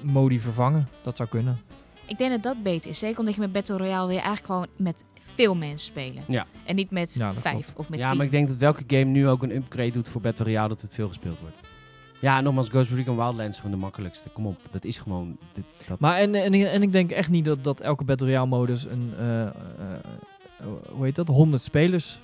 modi 0.02 0.40
vervangen. 0.40 0.88
Dat 1.02 1.18
zou 1.18 1.30
kunnen. 1.30 1.60
Ik 2.06 2.18
denk 2.18 2.32
dat 2.32 2.44
dat 2.44 2.64
beter 2.64 2.90
is. 2.90 3.00
Zeker 3.00 3.20
omdat 3.20 3.36
je 3.36 3.42
met 3.42 3.52
Battle 3.52 3.78
Royale 3.78 4.08
weer 4.08 4.22
eigenlijk 4.22 4.46
gewoon 4.46 4.68
met 4.78 5.04
veel 5.36 5.56
mensen 5.56 5.88
spelen. 5.92 6.24
Ja. 6.28 6.46
En 6.64 6.76
niet 6.76 6.92
met 6.92 7.14
Ja, 7.14 7.34
vijf 7.34 7.64
klopt. 7.64 7.80
of 7.80 7.90
met 7.90 8.00
ja, 8.00 8.08
tien. 8.08 8.18
maar 8.18 8.26
ik 8.26 8.32
denk 8.32 8.48
dat 8.48 8.58
welke 8.58 8.84
game 8.88 9.04
nu 9.04 9.28
ook 9.28 9.44
een 9.44 9.56
upgrade 9.56 9.92
doet 9.92 10.10
voor 10.10 10.22
Battle 10.22 10.46
Royale, 10.46 10.68
dat 10.70 10.82
het 10.82 10.94
veel 10.94 11.08
gespeeld 11.08 11.40
wordt. 11.40 11.60
Ja, 12.22 12.42
nogmaals, 12.42 12.70
Ghost 12.70 12.92
Recon 12.92 13.16
Wildlands 13.16 13.56
is 13.56 13.62
gewoon 13.62 13.72
de 13.72 13.82
makkelijkste. 13.84 14.30
Kom 14.30 14.46
op, 14.46 14.58
dat 14.72 14.84
is 14.84 14.98
gewoon... 14.98 15.38
dit- 15.54 15.64
dat... 15.88 16.00
Maar 16.00 16.18
en, 16.18 16.36
en, 16.36 16.54
en 16.54 16.82
ik 16.82 16.92
denk 16.92 17.12
echt 17.12 17.30
niet 17.30 17.46
dat, 17.46 17.64
dat 17.64 17.80
elke 17.82 18.04
Battle 18.04 18.28
Royale 18.28 18.48
modus 18.48 18.86
een, 18.86 19.14
eh, 19.20 19.42
eh, 19.42 19.50
hoe 20.92 21.06
heet 21.06 21.16
dat, 21.16 21.28
100 21.28 21.62
spelers 21.64 22.20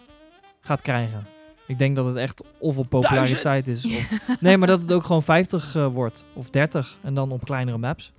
gaat 0.61 0.81
krijgen. 0.81 1.25
Ik 1.67 1.77
denk 1.77 1.95
dat 1.95 2.05
het 2.05 2.15
echt 2.15 2.43
of 2.59 2.77
op 2.77 2.89
populariteit 2.89 3.67
is. 3.67 3.85
Of, 3.85 4.09
nee, 4.39 4.57
maar 4.57 4.67
dat 4.67 4.81
het 4.81 4.91
ook 4.93 5.03
gewoon 5.05 5.23
50 5.23 5.75
eh, 5.75 5.87
wordt. 5.87 6.25
Of 6.33 6.49
30. 6.49 6.97
En 7.03 7.13
dan 7.13 7.31
op 7.31 7.45
kleinere 7.45 7.77
maps. 7.77 8.11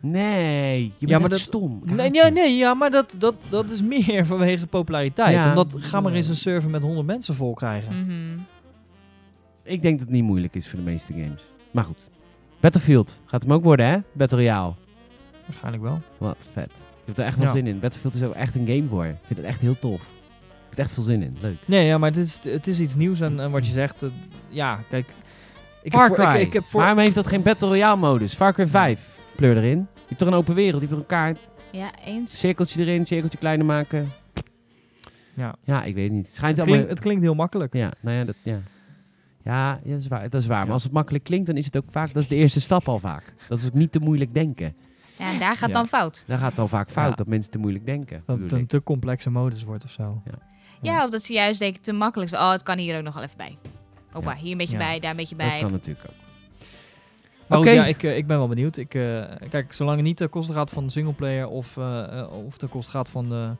Nee, 0.00 0.82
je 0.84 0.92
bent 0.98 1.10
Ja, 1.10 1.18
maar 1.18 1.28
dat- 1.28 1.38
stom. 1.38 1.80
Nee, 1.84 2.12
ja, 2.14 2.28
nee, 2.28 2.56
ja, 2.56 2.74
maar 2.74 2.90
dat, 2.90 3.14
dat, 3.18 3.34
dat 3.48 3.70
is 3.70 3.82
meer 3.82 4.26
vanwege 4.32 4.66
populariteit. 4.66 5.34
Ja. 5.44 5.48
Omdat, 5.48 5.76
ga 5.78 6.00
maar 6.00 6.12
eens 6.12 6.28
een 6.28 6.34
server 6.36 6.70
met 6.70 6.82
100 6.82 7.06
mensen 7.06 7.34
vol 7.34 7.54
krijgen. 7.54 8.00
Mhm. 8.00 8.38
Ik 9.62 9.82
denk 9.82 9.98
dat 9.98 10.08
het 10.08 10.16
niet 10.16 10.24
moeilijk 10.24 10.54
is 10.54 10.68
voor 10.68 10.78
de 10.78 10.84
meeste 10.84 11.12
games. 11.12 11.46
Maar 11.70 11.84
goed. 11.84 12.10
Battlefield. 12.60 13.22
Gaat 13.26 13.42
hem 13.42 13.52
ook 13.52 13.62
worden, 13.62 13.86
hè? 13.86 13.98
Battle 14.12 14.38
Royale. 14.38 14.72
Waarschijnlijk 15.46 15.82
wel. 15.82 16.00
Wat 16.18 16.46
vet. 16.52 16.70
Je 16.74 17.06
hebt 17.06 17.18
er 17.18 17.24
echt 17.24 17.36
wel 17.36 17.46
Ja. 17.46 17.52
zin 17.52 17.66
in. 17.66 17.78
Battlefield 17.78 18.14
is 18.14 18.22
ook 18.22 18.34
echt 18.34 18.54
een 18.54 18.66
game 18.66 18.88
voor. 18.88 19.04
Ik 19.04 19.16
vind 19.24 19.38
het 19.38 19.48
echt 19.48 19.60
heel 19.60 19.78
tof. 19.78 20.00
Ik 20.00 20.06
heb 20.68 20.72
er 20.78 20.84
echt 20.84 20.92
veel 20.92 21.02
zin 21.02 21.22
in. 21.22 21.36
Leuk. 21.40 21.56
Nee, 21.64 21.86
ja, 21.86 21.98
maar 21.98 22.10
het 22.10 22.18
is, 22.18 22.40
het 22.44 22.66
is 22.66 22.80
iets 22.80 22.94
nieuws. 22.96 23.20
En, 23.20 23.40
en 23.40 23.50
wat 23.50 23.66
je 23.66 23.72
zegt, 23.72 24.02
eh, 24.02 24.08
ja, 24.48 24.80
kijk. 24.88 25.14
Ik 25.82 25.92
Far 25.92 26.06
heb 26.08 26.14
voor- 26.16 26.34
ik, 26.34 26.40
ik 26.46 26.52
heb 26.52 26.64
voor, 26.64 26.80
Waarom 26.80 26.98
heeft 26.98 27.14
dat 27.14 27.26
geen 27.26 27.42
Battle 27.42 27.68
Royale 27.68 27.96
modus? 27.96 28.34
Far 28.34 28.52
Cry 28.52 28.66
5. 28.66 29.16
Pleur 29.36 29.56
erin. 29.56 29.78
Je 29.94 30.00
hebt 30.06 30.18
toch 30.18 30.28
een 30.28 30.34
open 30.34 30.54
wereld. 30.54 30.82
Je 30.82 30.88
hebt 30.88 30.90
toch 30.90 31.00
een 31.10 31.16
kaart. 31.16 31.48
Ja, 31.72 31.90
eens. 32.04 32.38
Cirkeltje 32.38 32.80
erin. 32.80 33.06
Cirkeltje 33.06 33.38
kleiner 33.38 33.66
maken. 33.66 34.10
ja. 35.34 35.54
Ja, 35.64 35.82
ik 35.84 35.94
weet 35.94 36.04
het 36.04 36.12
niet. 36.12 36.26
Het 36.26 36.34
schijnt 36.34 36.56
het, 36.56 36.66
allemaal... 36.66 36.84
klinkt, 36.84 36.90
het 36.90 37.00
klinkt 37.04 37.22
heel 37.22 37.34
makkelijk. 37.34 37.74
Ja, 37.74 37.92
nou 38.00 38.16
ja, 38.16 38.24
dat, 38.24 38.34
ja. 38.42 38.58
Ja, 39.42 39.80
ja, 39.84 39.90
dat 39.90 40.00
is 40.00 40.08
waar. 40.08 40.30
Dat 40.30 40.40
is 40.40 40.46
waar. 40.46 40.58
Ja. 40.58 40.64
Maar 40.64 40.72
als 40.72 40.82
het 40.82 40.92
makkelijk 40.92 41.24
klinkt, 41.24 41.46
dan 41.46 41.56
is 41.56 41.64
het 41.64 41.76
ook 41.76 41.84
vaak... 41.88 42.12
Dat 42.12 42.22
is 42.22 42.28
de 42.28 42.34
eerste 42.36 42.60
stap 42.60 42.88
al 42.88 42.98
vaak. 42.98 43.34
Dat 43.48 43.58
is 43.58 43.66
ook 43.66 43.74
niet 43.74 43.92
te 43.92 43.98
moeilijk 43.98 44.34
denken. 44.34 44.74
Ja, 45.18 45.32
en 45.32 45.38
daar 45.38 45.56
gaat 45.56 45.68
Ja. 45.68 45.74
dan 45.74 45.86
fout. 45.86 46.24
Dan 46.26 46.38
gaat 46.38 46.50
het 46.50 46.58
al 46.58 46.68
vaak 46.68 46.90
fout 46.90 47.08
Ja. 47.08 47.14
dat 47.14 47.26
mensen 47.26 47.50
te 47.50 47.58
moeilijk 47.58 47.86
denken. 47.86 48.22
Dat 48.26 48.38
het 48.38 48.52
een 48.52 48.66
te 48.66 48.82
complexe 48.82 49.30
modus 49.30 49.64
wordt 49.64 49.84
of 49.84 49.90
zo. 49.90 50.22
Ja, 50.82 51.04
of 51.04 51.10
dat 51.10 51.22
ze 51.24 51.32
juist 51.32 51.58
denken 51.58 51.82
te 51.82 51.92
makkelijk. 51.92 52.32
Oh, 52.32 52.50
het 52.50 52.62
kan 52.62 52.78
hier 52.78 52.96
ook 52.96 53.02
nog 53.04 53.14
wel 53.14 53.22
even 53.22 53.36
bij. 53.36 53.58
Ja. 54.22 54.34
hier 54.34 54.52
een 54.52 54.58
beetje 54.58 54.72
Ja. 54.78 54.84
bij, 54.84 55.00
daar 55.00 55.10
een 55.10 55.16
beetje 55.16 55.36
Dat 55.36 55.48
bij. 55.50 55.60
kan 55.60 55.70
natuurlijk 55.70 56.06
ook. 56.08 56.14
Maar 57.46 57.58
Oké. 57.58 57.70
ja, 57.70 57.86
ik, 57.86 58.02
eh, 58.02 58.16
ik 58.16 58.26
ben 58.26 58.38
wel 58.38 58.48
benieuwd. 58.48 58.76
Ik, 58.76 58.94
eh, 58.94 59.22
kijk, 59.50 59.72
zolang 59.72 59.96
het 59.96 60.06
niet 60.06 60.16
ten 60.16 60.28
koste 60.30 60.52
gaat 60.52 60.70
van 60.70 60.84
de 60.84 60.90
singleplayer 60.90 61.48
of, 61.48 61.76
eh, 61.76 62.18
eh, 62.20 62.32
of 62.46 62.56
ten 62.56 62.68
koste 62.68 62.90
gaat 62.90 63.08
van 63.08 63.28
de, 63.28 63.50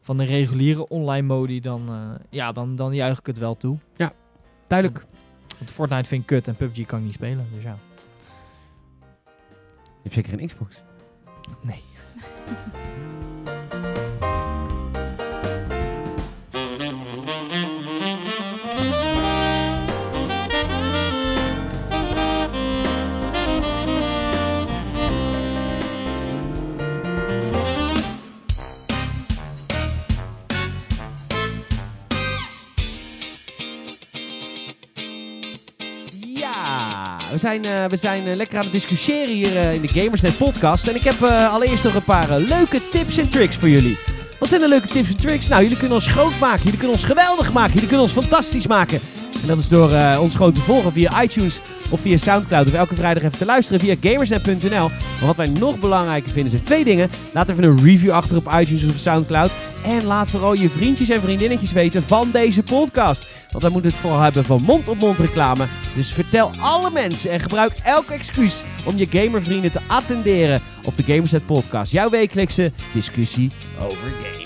van 0.00 0.16
de 0.16 0.24
reguliere 0.24 0.88
online 0.88 1.26
modi, 1.26 1.60
dan, 1.60 1.88
eh, 1.88 2.24
ja, 2.30 2.52
dan, 2.52 2.76
dan 2.76 2.94
juich 2.94 3.18
ik 3.18 3.26
het 3.26 3.38
wel 3.38 3.56
toe. 3.56 3.78
Duidelijk. 4.66 5.04
Want 5.58 5.70
Fortnite 5.70 6.08
vind 6.08 6.20
ik 6.20 6.26
kut 6.26 6.48
en 6.48 6.56
PUBG 6.56 6.86
kan 6.86 6.98
ik 6.98 7.04
niet 7.04 7.14
spelen. 7.14 7.48
Dus 7.54 7.62
ja. 7.62 7.78
Je 9.84 10.02
hebt 10.02 10.14
zeker 10.14 10.38
geen 10.38 10.46
Xbox. 10.46 10.82
Nee. 11.62 11.82
we 37.40 37.46
zijn, 37.46 37.64
eh, 37.64 37.84
we 37.84 37.96
zijn 37.96 38.26
eh, 38.26 38.36
lekker 38.36 38.58
aan 38.58 38.62
het 38.62 38.72
discussiëren 38.72 39.34
hier 39.34 39.56
eh, 39.56 39.74
in 39.74 39.80
de 39.80 39.88
Gamersnet 39.88 40.36
podcast. 40.36 40.86
En 40.86 40.94
ik 40.94 41.02
heb 41.02 41.22
allereerst 41.22 41.84
nog 41.84 41.94
een 41.94 42.02
paar 42.02 42.40
leuke 42.40 42.80
tips 42.90 43.16
en 43.16 43.28
tricks 43.28 43.56
voor 43.56 43.68
jullie. 43.68 43.98
Wat 44.38 44.48
zijn 44.48 44.60
de 44.60 44.68
leuke 44.68 44.88
tips 44.88 45.08
en 45.08 45.16
tricks? 45.16 45.48
Nou, 45.48 45.62
jullie 45.62 45.76
kunnen 45.76 45.96
ons 45.96 46.06
groot 46.06 46.38
maken. 46.40 46.62
Jullie 46.62 46.78
kunnen 46.78 46.96
ons 46.96 47.04
geweldig 47.04 47.52
maken. 47.52 47.72
Jullie 47.72 47.88
kunnen 47.88 48.06
ons 48.06 48.12
fantastisch 48.12 48.66
maken. 48.66 49.00
En 49.42 49.48
dat 49.48 49.58
is 49.58 49.68
door 49.68 49.92
eh, 49.92 50.18
ons 50.20 50.34
gewoon 50.34 50.52
te 50.52 50.60
volgen 50.60 50.92
via 50.92 51.22
iTunes 51.22 51.60
of 51.90 52.00
via 52.00 52.16
Soundcloud. 52.16 52.66
Of 52.66 52.72
elke 52.72 52.94
vrijdag 52.94 53.22
even 53.22 53.38
te 53.38 53.44
luisteren 53.44 53.80
via 53.80 53.94
gamersnet.nl. 54.00 54.88
Maar 54.88 55.26
wat 55.26 55.36
wij 55.36 55.46
nog 55.46 55.78
belangrijker 55.78 56.32
vinden 56.32 56.50
zijn 56.50 56.62
twee 56.62 56.84
dingen. 56.84 57.10
Laat 57.32 57.48
even 57.48 57.64
een 57.64 57.84
review 57.84 58.10
achter 58.10 58.36
op 58.36 58.54
iTunes 58.60 58.84
of 58.84 58.96
Soundcloud. 58.96 59.50
En 59.84 60.04
laat 60.04 60.30
vooral 60.30 60.52
je 60.52 60.68
vriendjes 60.68 61.08
en 61.08 61.20
vriendinnetjes 61.20 61.72
weten 61.72 62.02
van 62.02 62.30
deze 62.30 62.62
podcast. 62.62 63.26
Want 63.50 63.62
wij 63.62 63.72
moeten 63.72 63.90
het 63.90 64.00
vooral 64.00 64.20
hebben 64.20 64.44
van 64.44 64.62
mond-op-mond 64.62 65.18
reclame. 65.18 65.64
Dus 65.94 66.12
vertel 66.12 66.50
alle 66.60 66.90
mensen 66.90 67.30
en 67.30 67.40
gebruik 67.40 67.72
elk 67.84 68.08
excuus 68.08 68.62
om 68.84 68.96
je 68.96 69.06
gamervrienden 69.10 69.72
te 69.72 69.80
attenderen 69.86 70.60
op 70.84 70.96
de 70.96 71.02
Gamersnet 71.02 71.46
podcast. 71.46 71.92
Jouw 71.92 72.10
wekelijkse 72.10 72.72
discussie 72.92 73.50
over 73.78 74.08
games. 74.22 74.37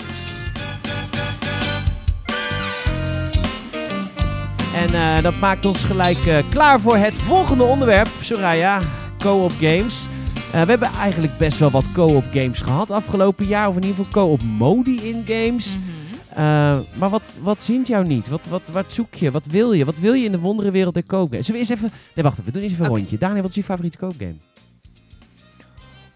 En 4.73 4.93
eh, 4.93 5.23
dat 5.23 5.39
maakt 5.39 5.65
ons 5.65 5.83
gelijk 5.83 6.25
eh, 6.25 6.43
klaar 6.49 6.79
voor 6.79 6.97
het 6.97 7.13
volgende 7.13 7.63
onderwerp. 7.63 8.07
Soraya, 8.21 8.81
co-op 9.17 9.51
games. 9.51 10.07
Eh, 10.53 10.61
we 10.61 10.69
hebben 10.69 10.89
eigenlijk 10.99 11.37
best 11.37 11.57
wel 11.57 11.71
wat 11.71 11.91
co-op 11.91 12.23
games 12.31 12.61
gehad 12.61 12.91
afgelopen 12.91 13.45
jaar. 13.45 13.67
Of 13.67 13.75
in 13.75 13.81
ieder 13.81 14.05
geval 14.05 14.11
co-op 14.23 14.43
modi 14.43 14.95
in 14.95 15.23
games. 15.27 15.77
Mhm. 15.77 15.87
Eh, 16.29 16.79
maar 16.95 17.09
wat, 17.09 17.23
wat 17.41 17.61
zint 17.61 17.87
jou 17.87 18.05
niet? 18.07 18.27
Wat, 18.27 18.47
wat, 18.47 18.61
wat 18.71 18.93
zoek 18.93 19.13
je? 19.13 19.31
Wat 19.31 19.45
wil 19.45 19.73
je? 19.73 19.85
Wat 19.85 19.99
wil 19.99 20.13
je 20.13 20.25
in 20.25 20.31
de 20.31 20.39
wonderenwereld 20.39 20.93
der 20.93 21.03
koopgames? 21.05 21.45
Zullen 21.45 21.61
we 21.61 21.67
eens 21.67 21.77
even... 21.79 21.91
Nee, 22.15 22.23
wacht 22.23 22.39
even. 22.39 22.45
We 22.45 22.51
doen 22.51 22.61
eens 22.61 22.71
even 22.71 22.85
een 22.85 22.95
rondje. 22.95 23.17
Daniel, 23.17 23.41
wat 23.41 23.49
is 23.49 23.55
je 23.55 23.63
favoriete 23.63 23.97
koopgame? 23.97 24.35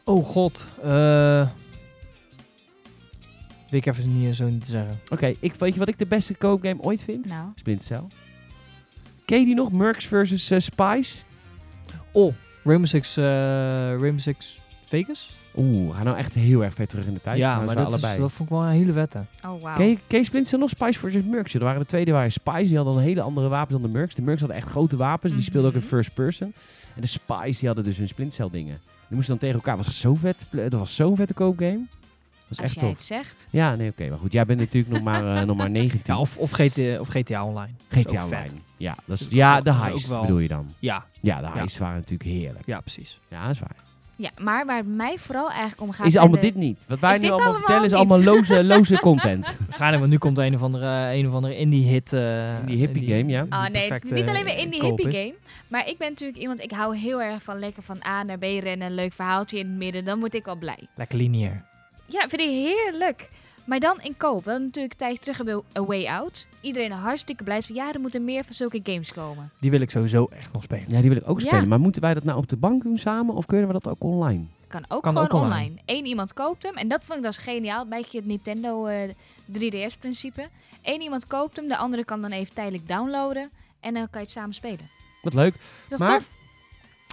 Oh 0.03 0.25
god. 0.25 0.67
eh 0.83 1.47
weet 3.69 3.85
ik 3.85 3.93
even 3.93 4.19
niet, 4.21 4.35
zo 4.35 4.45
niet 4.47 4.63
te 4.63 4.69
zeggen. 4.69 4.99
Oké, 5.09 5.33
ik 5.39 5.53
weet 5.53 5.73
je 5.73 5.79
wat 5.79 5.87
ik 5.87 5.97
de 5.99 6.05
beste 6.05 6.33
koopgame 6.35 6.81
ooit 6.81 7.03
vind? 7.03 7.25
Nou, 7.27 7.47
Splinter 7.55 7.85
Cell. 7.85 8.26
Ken 9.27 9.39
je 9.39 9.45
die 9.45 9.55
nog? 9.55 9.71
Mercs 9.71 10.05
versus 10.05 10.49
eh, 10.49 10.59
Spice? 10.59 11.15
Oh, 12.11 12.33
Rainbow 12.63 12.87
Six, 12.87 13.17
eh, 13.17 13.23
Rainbow 13.23 14.19
Six 14.19 14.59
Vegas? 14.85 15.35
Oeh, 15.57 15.87
we 15.87 15.93
gaan 15.93 16.05
nou 16.05 16.17
echt 16.17 16.33
heel 16.35 16.63
erg 16.63 16.73
ver 16.73 16.87
terug 16.87 17.05
in 17.05 17.13
de 17.13 17.21
tijd. 17.21 17.37
ja, 17.37 17.55
maar 17.57 17.65
dat, 17.75 17.77
is, 17.77 17.83
allebei. 17.85 18.19
dat 18.19 18.31
vond 18.31 18.49
ik 18.49 18.55
wel 18.55 18.65
een 18.65 18.71
hele 18.71 18.91
wette. 18.91 19.19
oh 19.45 19.61
wauw. 19.61 19.75
Ken 19.75 19.87
je, 19.89 19.97
ken 20.07 20.19
je 20.19 20.25
Splinter 20.25 20.59
nog? 20.59 20.69
Spice 20.69 20.99
versus 20.99 21.23
Mercs. 21.23 21.53
Er 21.53 21.59
waren 21.59 21.79
de 21.79 21.85
tweede 21.85 22.11
waren 22.11 22.31
Spice. 22.31 22.67
Die 22.67 22.75
hadden 22.75 22.95
een 22.95 23.01
hele 23.03 23.21
andere 23.21 23.47
wapens 23.47 23.71
dan 23.81 23.91
de 23.91 23.97
Mercs. 23.97 24.15
De 24.15 24.21
Mercs 24.21 24.39
hadden 24.39 24.57
echt 24.59 24.67
grote 24.69 24.97
wapens. 24.97 25.33
Die 25.33 25.43
speelden 25.43 25.69
ook 25.69 25.75
in 25.75 25.81
Mhm. 25.83 25.89
first 25.95 26.13
person. 26.13 26.53
En 26.95 27.01
de 27.01 27.07
Spice 27.07 27.57
die 27.59 27.67
hadden 27.67 27.83
dus 27.83 27.97
hun 27.97 28.07
Splinter 28.07 28.51
dingen. 28.51 28.79
Die 29.07 29.15
moesten 29.15 29.27
dan 29.29 29.37
tegen 29.37 29.55
elkaar. 29.55 29.77
Was 29.77 29.85
dat 29.85 29.95
zo 29.95 30.15
vet? 30.15 30.45
Dat 30.51 30.71
was 30.71 30.95
zo'n 30.95 31.15
vette 31.15 31.33
koopgame. 31.33 31.81
was 32.47 32.57
als 32.57 32.59
echt 32.67 32.73
jij 32.73 32.83
tof. 32.83 32.91
het 32.93 33.03
zegt. 33.03 33.47
Ja, 33.49 33.75
nee, 33.75 33.89
oké. 33.89 34.09
maar 34.09 34.17
goed, 34.17 34.31
jij 34.31 34.45
bent 34.45 34.59
natuurlijk 34.59 34.93
nog 34.93 35.03
maar, 35.03 35.35
eh, 35.35 35.43
nog 35.43 35.57
maar 35.57 35.69
19. 35.81 36.01
Ja, 36.13 36.19
of, 36.19 36.37
of, 36.37 36.51
GTA, 36.51 36.99
of 36.99 37.07
GTA 37.07 37.45
Online. 37.45 37.71
Dat 37.87 37.97
is 37.97 38.11
GTA 38.11 38.27
vet. 38.27 38.53
Ja, 38.77 38.95
dat 39.05 39.19
is, 39.19 39.27
ja 39.29 39.61
de 39.61 39.73
heist 39.73 40.07
wel- 40.07 40.21
bedoel 40.21 40.39
je 40.39 40.47
dan. 40.47 40.73
Ja, 40.79 41.05
Ja, 41.19 41.37
de 41.41 41.45
Ja. 41.47 41.53
heists 41.53 41.77
waren 41.77 41.95
natuurlijk 41.95 42.29
heerlijk. 42.29 42.65
ja, 42.65 42.79
precies. 42.79 43.19
Ja, 43.29 43.41
dat 43.45 43.51
is 43.55 43.59
waar. 43.59 43.75
Ja, 44.15 44.29
maar 44.37 44.65
waar 44.65 44.77
het 44.77 44.87
mij 44.95 45.17
vooral 45.19 45.49
eigenlijk 45.49 45.81
om 45.81 45.91
gaat... 45.91 46.05
Is 46.07 46.17
allemaal 46.17 46.35
de- 46.39 46.45
dit 46.45 46.55
niet. 46.55 46.85
Wat 46.87 46.99
wij 46.99 47.15
Is 47.15 47.21
nu 47.21 47.27
allemaal 47.27 47.41
allemaal 47.45 47.59
vertellen 47.59 47.85
is 47.85 47.93
allemaal 47.93 48.23
loze, 48.35 48.63
loze 48.63 48.99
content. 48.99 49.57
Waarschijnlijk, 49.65 49.99
want 49.99 50.11
nu 50.11 50.17
komt 50.17 50.37
een 50.37 50.55
of 50.55 50.61
andere, 50.61 51.13
een 51.13 51.27
of 51.27 51.33
andere 51.33 51.57
indie-hit. 51.57 52.13
eh, 52.13 52.55
Die 52.65 52.77
hippie 52.77 53.05
die- 53.05 53.17
game, 53.17 53.29
ja. 53.31 53.45
Ah 53.49 53.59
nee, 53.61 53.65
het 53.69 53.75
is 53.75 53.87
perfecte, 53.87 54.13
niet 54.13 54.27
alleen 54.27 54.43
maar 54.43 54.53
eh, 54.53 54.61
indie 54.63 54.79
koop 54.79 54.97
hippie 54.97 55.17
is. 55.17 55.23
game. 55.25 55.35
Maar 55.67 55.87
ik 55.87 55.97
ben 55.97 56.09
natuurlijk 56.09 56.39
iemand, 56.39 56.63
ik 56.63 56.71
hou 56.71 56.97
heel 56.97 57.21
erg 57.21 57.43
van 57.43 57.59
lekker 57.59 57.83
van 57.83 57.97
A 58.07 58.23
naar 58.23 58.37
B 58.37 58.41
rennen. 58.43 58.81
Een 58.87 58.95
leuk 58.95 59.13
verhaaltje 59.13 59.59
in 59.59 59.67
het 59.67 59.77
midden, 59.77 60.05
dan 60.05 60.19
word 60.19 60.33
ik 60.33 60.47
al 60.47 60.55
blij. 60.55 60.87
Lekker 60.95 61.17
lineair. 61.17 61.63
Ja, 62.05 62.19
vind 62.29 62.41
ik 62.41 62.47
heerlijk. 62.49 63.29
Maar 63.67 63.79
dan 63.79 63.99
in 64.01 64.17
koop. 64.17 64.43
We 64.43 64.49
hadden 64.49 64.65
natuurlijk 64.67 64.93
een 64.93 64.99
tijdje 64.99 65.19
terug 65.19 65.37
hebben 65.37 65.55
we 65.73 65.79
A 65.79 65.85
Way 65.85 66.05
Out. 66.07 66.47
Iedereen 66.61 66.91
hartstikke 66.91 67.43
blij 67.43 67.61
van 67.61 67.75
ja, 67.75 67.93
er 67.93 67.99
moeten 67.99 68.23
meer 68.23 68.43
van 68.43 68.53
zulke 68.53 68.79
games 68.83 69.13
komen. 69.13 69.51
Die 69.59 69.71
wil 69.71 69.81
ik 69.81 69.89
sowieso 69.91 70.25
echt 70.25 70.53
nog 70.53 70.63
spelen. 70.63 70.85
Ja, 70.87 70.99
die 71.01 71.09
wil 71.09 71.17
ik 71.19 71.29
ook 71.29 71.39
Ja. 71.39 71.47
spelen. 71.47 71.67
Maar 71.67 71.79
moeten 71.79 72.01
wij 72.01 72.13
dat 72.13 72.23
nou 72.23 72.37
op 72.37 72.49
de 72.49 72.57
bank 72.57 72.83
doen 72.83 72.97
samen 72.97 73.35
of 73.35 73.45
kunnen 73.45 73.67
we 73.67 73.73
dat 73.73 73.87
ook 73.87 74.03
online? 74.03 74.43
Kan 74.67 74.85
ook 74.87 75.01
Kan 75.03 75.11
gewoon 75.11 75.27
ook 75.27 75.33
online. 75.33 75.53
online. 75.65 75.81
Eén 75.85 76.05
iemand 76.05 76.33
koopt 76.33 76.63
hem. 76.63 76.75
En 76.75 76.87
dat 76.87 77.03
vond 77.03 77.17
ik 77.19 77.25
dus 77.25 77.37
geniaal. 77.37 77.81
Een 77.83 77.89
beetje 77.89 78.17
het 78.17 78.27
Nintendo 78.27 78.85
eh, 78.85 79.09
3DS-principe. 79.51 80.47
Eén 80.81 81.01
iemand 81.01 81.27
koopt 81.27 81.55
hem, 81.55 81.67
de 81.67 81.77
andere 81.77 82.05
kan 82.05 82.21
dan 82.21 82.31
even 82.31 82.53
tijdelijk 82.53 82.87
downloaden. 82.87 83.49
En 83.79 83.93
dan 83.93 84.09
kan 84.09 84.21
je 84.21 84.27
het 84.27 84.35
samen 84.35 84.53
spelen. 84.53 84.89
Wat 85.21 85.33
leuk. 85.33 85.53
Dat 85.87 85.99
is 86.01 86.07
Maar- 86.07 86.17
tof. 86.17 86.31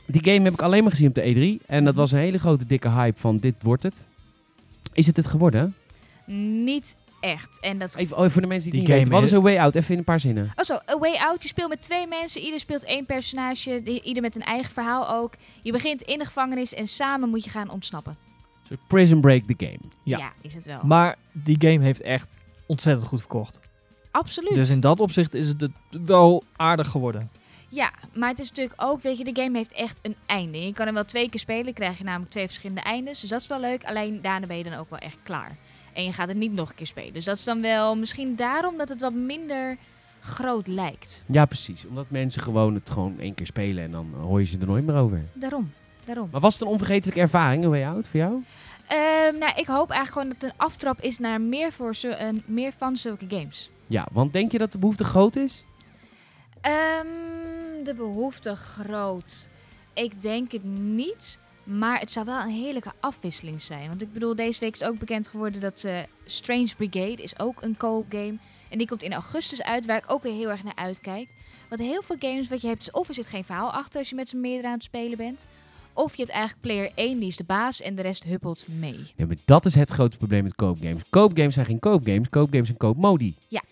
Die 0.06 0.24
game 0.24 0.44
heb 0.44 0.52
ik 0.52 0.62
alleen 0.62 0.82
maar 0.82 0.92
gezien 0.92 1.08
op 1.08 1.14
de 1.14 1.58
E3. 1.60 1.66
En 1.66 1.84
dat 1.84 1.96
was 1.96 2.12
een 2.12 2.18
hele 2.18 2.38
grote 2.38 2.66
dikke 2.66 2.88
hype 2.90 3.20
van 3.20 3.38
dit 3.38 3.54
wordt 3.62 3.82
het. 3.82 4.04
Is 4.92 5.06
het 5.06 5.16
het 5.16 5.26
geworden? 5.26 5.74
Niet 6.26 6.96
echt. 7.20 7.60
En 7.60 7.78
dat 7.78 7.94
Even 7.94 8.16
oh, 8.16 8.28
voor 8.28 8.42
de 8.42 8.48
mensen 8.48 8.70
die, 8.70 8.80
Die 8.80 8.88
het 8.88 8.98
niet 8.98 9.08
weten. 9.08 9.12
Wat 9.12 9.22
is 9.22 9.30
een 9.30 9.42
way 9.42 9.58
out? 9.58 9.74
Even 9.74 9.92
in 9.92 9.98
een 9.98 10.04
paar 10.04 10.20
zinnen. 10.20 10.52
Oh 10.54 10.64
zo, 10.64 10.74
A 10.74 10.98
Way 10.98 11.14
Out. 11.14 11.42
Je 11.42 11.48
speelt 11.48 11.68
met 11.68 11.82
twee 11.82 12.06
mensen. 12.06 12.40
Ieder 12.40 12.60
speelt 12.60 12.84
één 12.84 13.06
personage. 13.06 13.82
Ieder 14.02 14.22
met 14.22 14.37
een 14.37 14.42
eigen 14.42 14.72
verhaal 14.72 15.10
ook. 15.10 15.34
Je 15.62 15.72
begint 15.72 16.02
in 16.02 16.18
de 16.18 16.24
gevangenis 16.24 16.74
en 16.74 16.87
samen 16.87 17.28
moet 17.28 17.44
je 17.44 17.50
gaan 17.50 17.70
ontsnappen. 17.70 18.16
Soort 18.68 18.80
Prison 18.87 19.20
Break 19.20 19.44
the 19.44 19.54
game. 19.56 19.92
Ja. 20.02 20.18
Ja, 20.18 20.32
is 20.40 20.54
het 20.54 20.64
wel. 20.64 20.80
Maar 20.82 21.16
die 21.32 21.56
game 21.58 21.84
heeft 21.84 22.00
echt 22.00 22.34
ontzettend 22.66 23.06
goed 23.06 23.20
verkocht. 23.20 23.60
Absoluut. 24.10 24.54
Dus 24.54 24.70
in 24.70 24.80
dat 24.80 25.00
opzicht 25.00 25.34
is 25.34 25.48
het 25.48 25.60
het 25.60 25.72
wel 26.04 26.44
aardig 26.56 26.88
geworden. 26.88 27.30
Ja, 27.68 27.92
maar 28.14 28.28
het 28.28 28.38
is 28.38 28.48
natuurlijk 28.48 28.82
ook, 28.82 29.02
weet 29.02 29.18
je, 29.18 29.24
de 29.24 29.42
game 29.42 29.56
heeft 29.56 29.72
echt 29.72 29.98
een 30.02 30.16
einde. 30.26 30.66
Je 30.66 30.72
kan 30.72 30.87
hem 30.87 30.94
wel 30.94 31.04
twee 31.04 31.28
keer 31.28 31.40
spelen, 31.40 31.74
krijg 31.74 31.98
je 31.98 32.04
namelijk 32.04 32.30
twee 32.30 32.46
verschillende 32.46 32.82
eindes. 32.82 33.20
Dus 33.20 33.30
dat 33.30 33.40
is 33.40 33.46
wel 33.46 33.60
leuk. 33.60 33.84
Alleen 33.84 34.22
daarna 34.22 34.46
ben 34.46 34.56
je 34.56 34.64
dan 34.64 34.74
ook 34.74 34.90
wel 34.90 34.98
echt 34.98 35.18
klaar. 35.22 35.56
En 35.94 36.04
je 36.04 36.12
gaat 36.12 36.28
het 36.28 36.37
niet 36.37 36.52
nog 36.52 36.68
een 36.68 36.74
keer 36.74 36.87
spelen. 36.87 37.12
Dus 37.12 37.24
dat 37.24 37.38
is 37.38 37.44
dan 37.44 37.61
wel 37.61 37.96
misschien 37.96 38.37
daarom 38.37 38.76
dat 38.76 38.88
het 38.88 39.00
wat 39.00 39.12
minder 39.12 39.76
groot 40.20 40.66
lijkt. 40.66 41.24
Ja, 41.26 41.44
precies. 41.44 41.87
Omdat 41.87 42.07
mensen 42.09 42.42
gewoon 42.42 42.74
het 42.74 42.90
gewoon 42.90 43.18
één 43.18 43.35
keer 43.35 43.46
spelen 43.46 43.85
en 43.85 43.90
dan 43.90 44.14
hoor 44.20 44.40
je 44.40 44.46
ze 44.46 44.59
er 44.59 44.66
nooit 44.66 44.87
meer 44.87 44.96
over. 44.96 45.24
Daarom. 45.33 45.72
Daarom. 46.04 46.28
Maar 46.33 46.40
was 46.40 46.52
het 46.52 46.62
een 46.62 46.68
onvergetelijke 46.68 47.20
ervaring, 47.20 47.64
een 47.64 47.70
way 47.70 47.85
out 47.85 48.07
voor 48.07 48.20
jou? 48.20 48.42
Ehm, 48.87 49.38
nou, 49.38 49.52
ik 49.57 49.66
hoop 49.66 49.90
eigenlijk 49.90 50.12
gewoon 50.12 50.28
dat 50.28 50.42
het 50.42 50.50
een 50.50 50.59
aftrap 50.66 51.00
is 51.00 51.18
naar 51.18 51.40
meer, 51.40 51.72
voor 51.72 51.94
meer 52.46 52.72
van 52.76 52.96
zulke 52.96 53.26
games. 53.28 53.70
Ja, 53.87 54.07
want 54.12 54.33
denk 54.33 54.52
je 54.52 54.59
dat 54.59 54.72
de 54.72 54.78
behoefte 54.78 55.04
groot 55.04 55.37
is? 55.37 55.64
Ehm, 56.61 57.07
de 57.85 57.94
behoefte 57.96 58.57
groot. 58.57 59.48
Ik 59.94 60.22
denk 60.22 60.52
het 60.52 60.64
niet. 60.64 61.38
Maar 61.64 62.00
het 62.00 62.11
zou 62.11 62.27
wel 62.27 62.40
een 62.40 62.48
heerlijke 62.48 62.92
afwisseling 63.00 63.62
zijn. 63.62 63.88
Want 63.88 64.03
ik 64.03 64.12
bedoel, 64.12 64.35
deze 64.35 64.61
week 64.61 64.74
is 64.74 64.85
ook 64.85 64.98
bekend 64.98 65.29
geworden 65.29 65.61
dat 65.61 65.85
eh, 65.85 65.98
Strange 66.24 66.70
Brigade 66.77 67.22
is 67.22 67.38
ook 67.38 67.62
een 67.62 67.77
co-op 67.77 68.07
game. 68.09 68.37
En 68.68 68.79
die 68.79 68.87
komt 68.87 69.03
in 69.03 69.12
augustus 69.12 69.62
uit, 69.62 69.87
waar 69.87 69.96
ik 69.96 70.11
ook 70.11 70.22
weer 70.22 70.33
heel 70.33 70.50
erg 70.50 70.64
naar 70.64 70.74
uitkijk. 70.74 71.29
Want 71.68 71.81
heel 71.81 72.03
veel 72.03 72.16
games 72.18 72.48
wat 72.48 72.61
je 72.61 72.66
hebt 72.68 72.83
is 72.83 72.90
of 72.90 73.09
er 73.09 73.14
zit 73.14 73.27
geen 73.27 73.44
verhaal 73.44 73.72
achter 73.72 73.98
als 73.98 74.09
je 74.09 74.14
met 74.14 74.29
z'n 74.29 74.40
meerdere 74.40 74.66
aan 74.66 74.74
het 74.74 74.83
spelen 74.83 75.16
bent. 75.16 75.46
Of 75.92 76.14
je 76.14 76.22
hebt 76.22 76.35
eigenlijk 76.35 76.62
player 76.62 76.92
1, 76.94 77.18
die 77.18 77.29
is 77.29 77.37
de 77.37 77.44
baas 77.44 77.81
en 77.81 77.94
de 77.94 78.03
rest 78.03 78.24
huppelt 78.24 78.64
mee. 78.68 79.12
Ja, 79.16 79.27
maar 79.27 79.37
dat 79.44 79.64
is 79.64 79.74
het 79.74 79.90
grote 79.90 80.16
probleem 80.16 80.42
met 80.42 80.55
koopgames. 80.55 81.03
Koopgames 81.11 81.55
zijn 81.55 81.66
geen 81.66 81.79
koopgames, 81.79 82.29
koopgames 82.29 82.66
zijn 82.66 82.79
koopmodi. 82.79 83.37
Ja. 83.48 83.62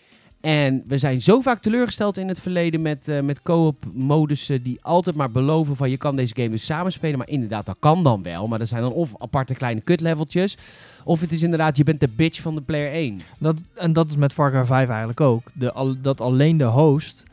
En 0.42 0.82
we 0.86 0.98
zijn 0.98 1.22
zo 1.22 1.40
vaak 1.40 1.60
teleurgesteld 1.62 2.16
in 2.16 2.28
het 2.28 2.40
verleden 2.40 2.82
met, 2.82 3.08
eh 3.08 3.20
met 3.20 3.42
co-op 3.42 3.84
modussen 3.92 4.62
die 4.62 4.78
altijd 4.82 5.16
maar 5.16 5.30
beloven 5.30 5.76
van 5.76 5.90
je 5.90 5.96
kan 5.96 6.16
deze 6.16 6.34
game 6.36 6.48
dus 6.50 6.64
samenspelen. 6.64 7.18
Maar 7.18 7.28
inderdaad, 7.28 7.66
dat 7.66 7.76
kan 7.78 8.02
dan 8.02 8.22
wel. 8.22 8.46
Maar 8.48 8.58
dat 8.58 8.68
zijn 8.68 8.82
dan 8.82 8.92
of 8.92 9.12
aparte 9.18 9.54
kleine 9.54 9.80
kutleveltjes. 9.80 10.56
Of 11.04 11.20
het 11.20 11.32
is 11.32 11.42
inderdaad, 11.42 11.76
je 11.76 11.84
bent 11.84 12.00
de 12.00 12.08
bitch 12.16 12.40
van 12.40 12.54
de 12.54 12.60
player 12.60 12.92
1. 12.92 13.20
Dat, 13.38 13.62
en 13.74 13.92
dat 13.92 14.08
is 14.08 14.16
met 14.16 14.32
Far 14.32 14.50
Cry 14.50 14.64
5 14.64 14.88
eigenlijk 14.88 15.20
ook. 15.20 15.42
De, 15.52 15.72
al, 15.72 16.00
dat 16.00 16.20
alleen 16.20 16.56
de 16.56 16.64
host... 16.64 17.24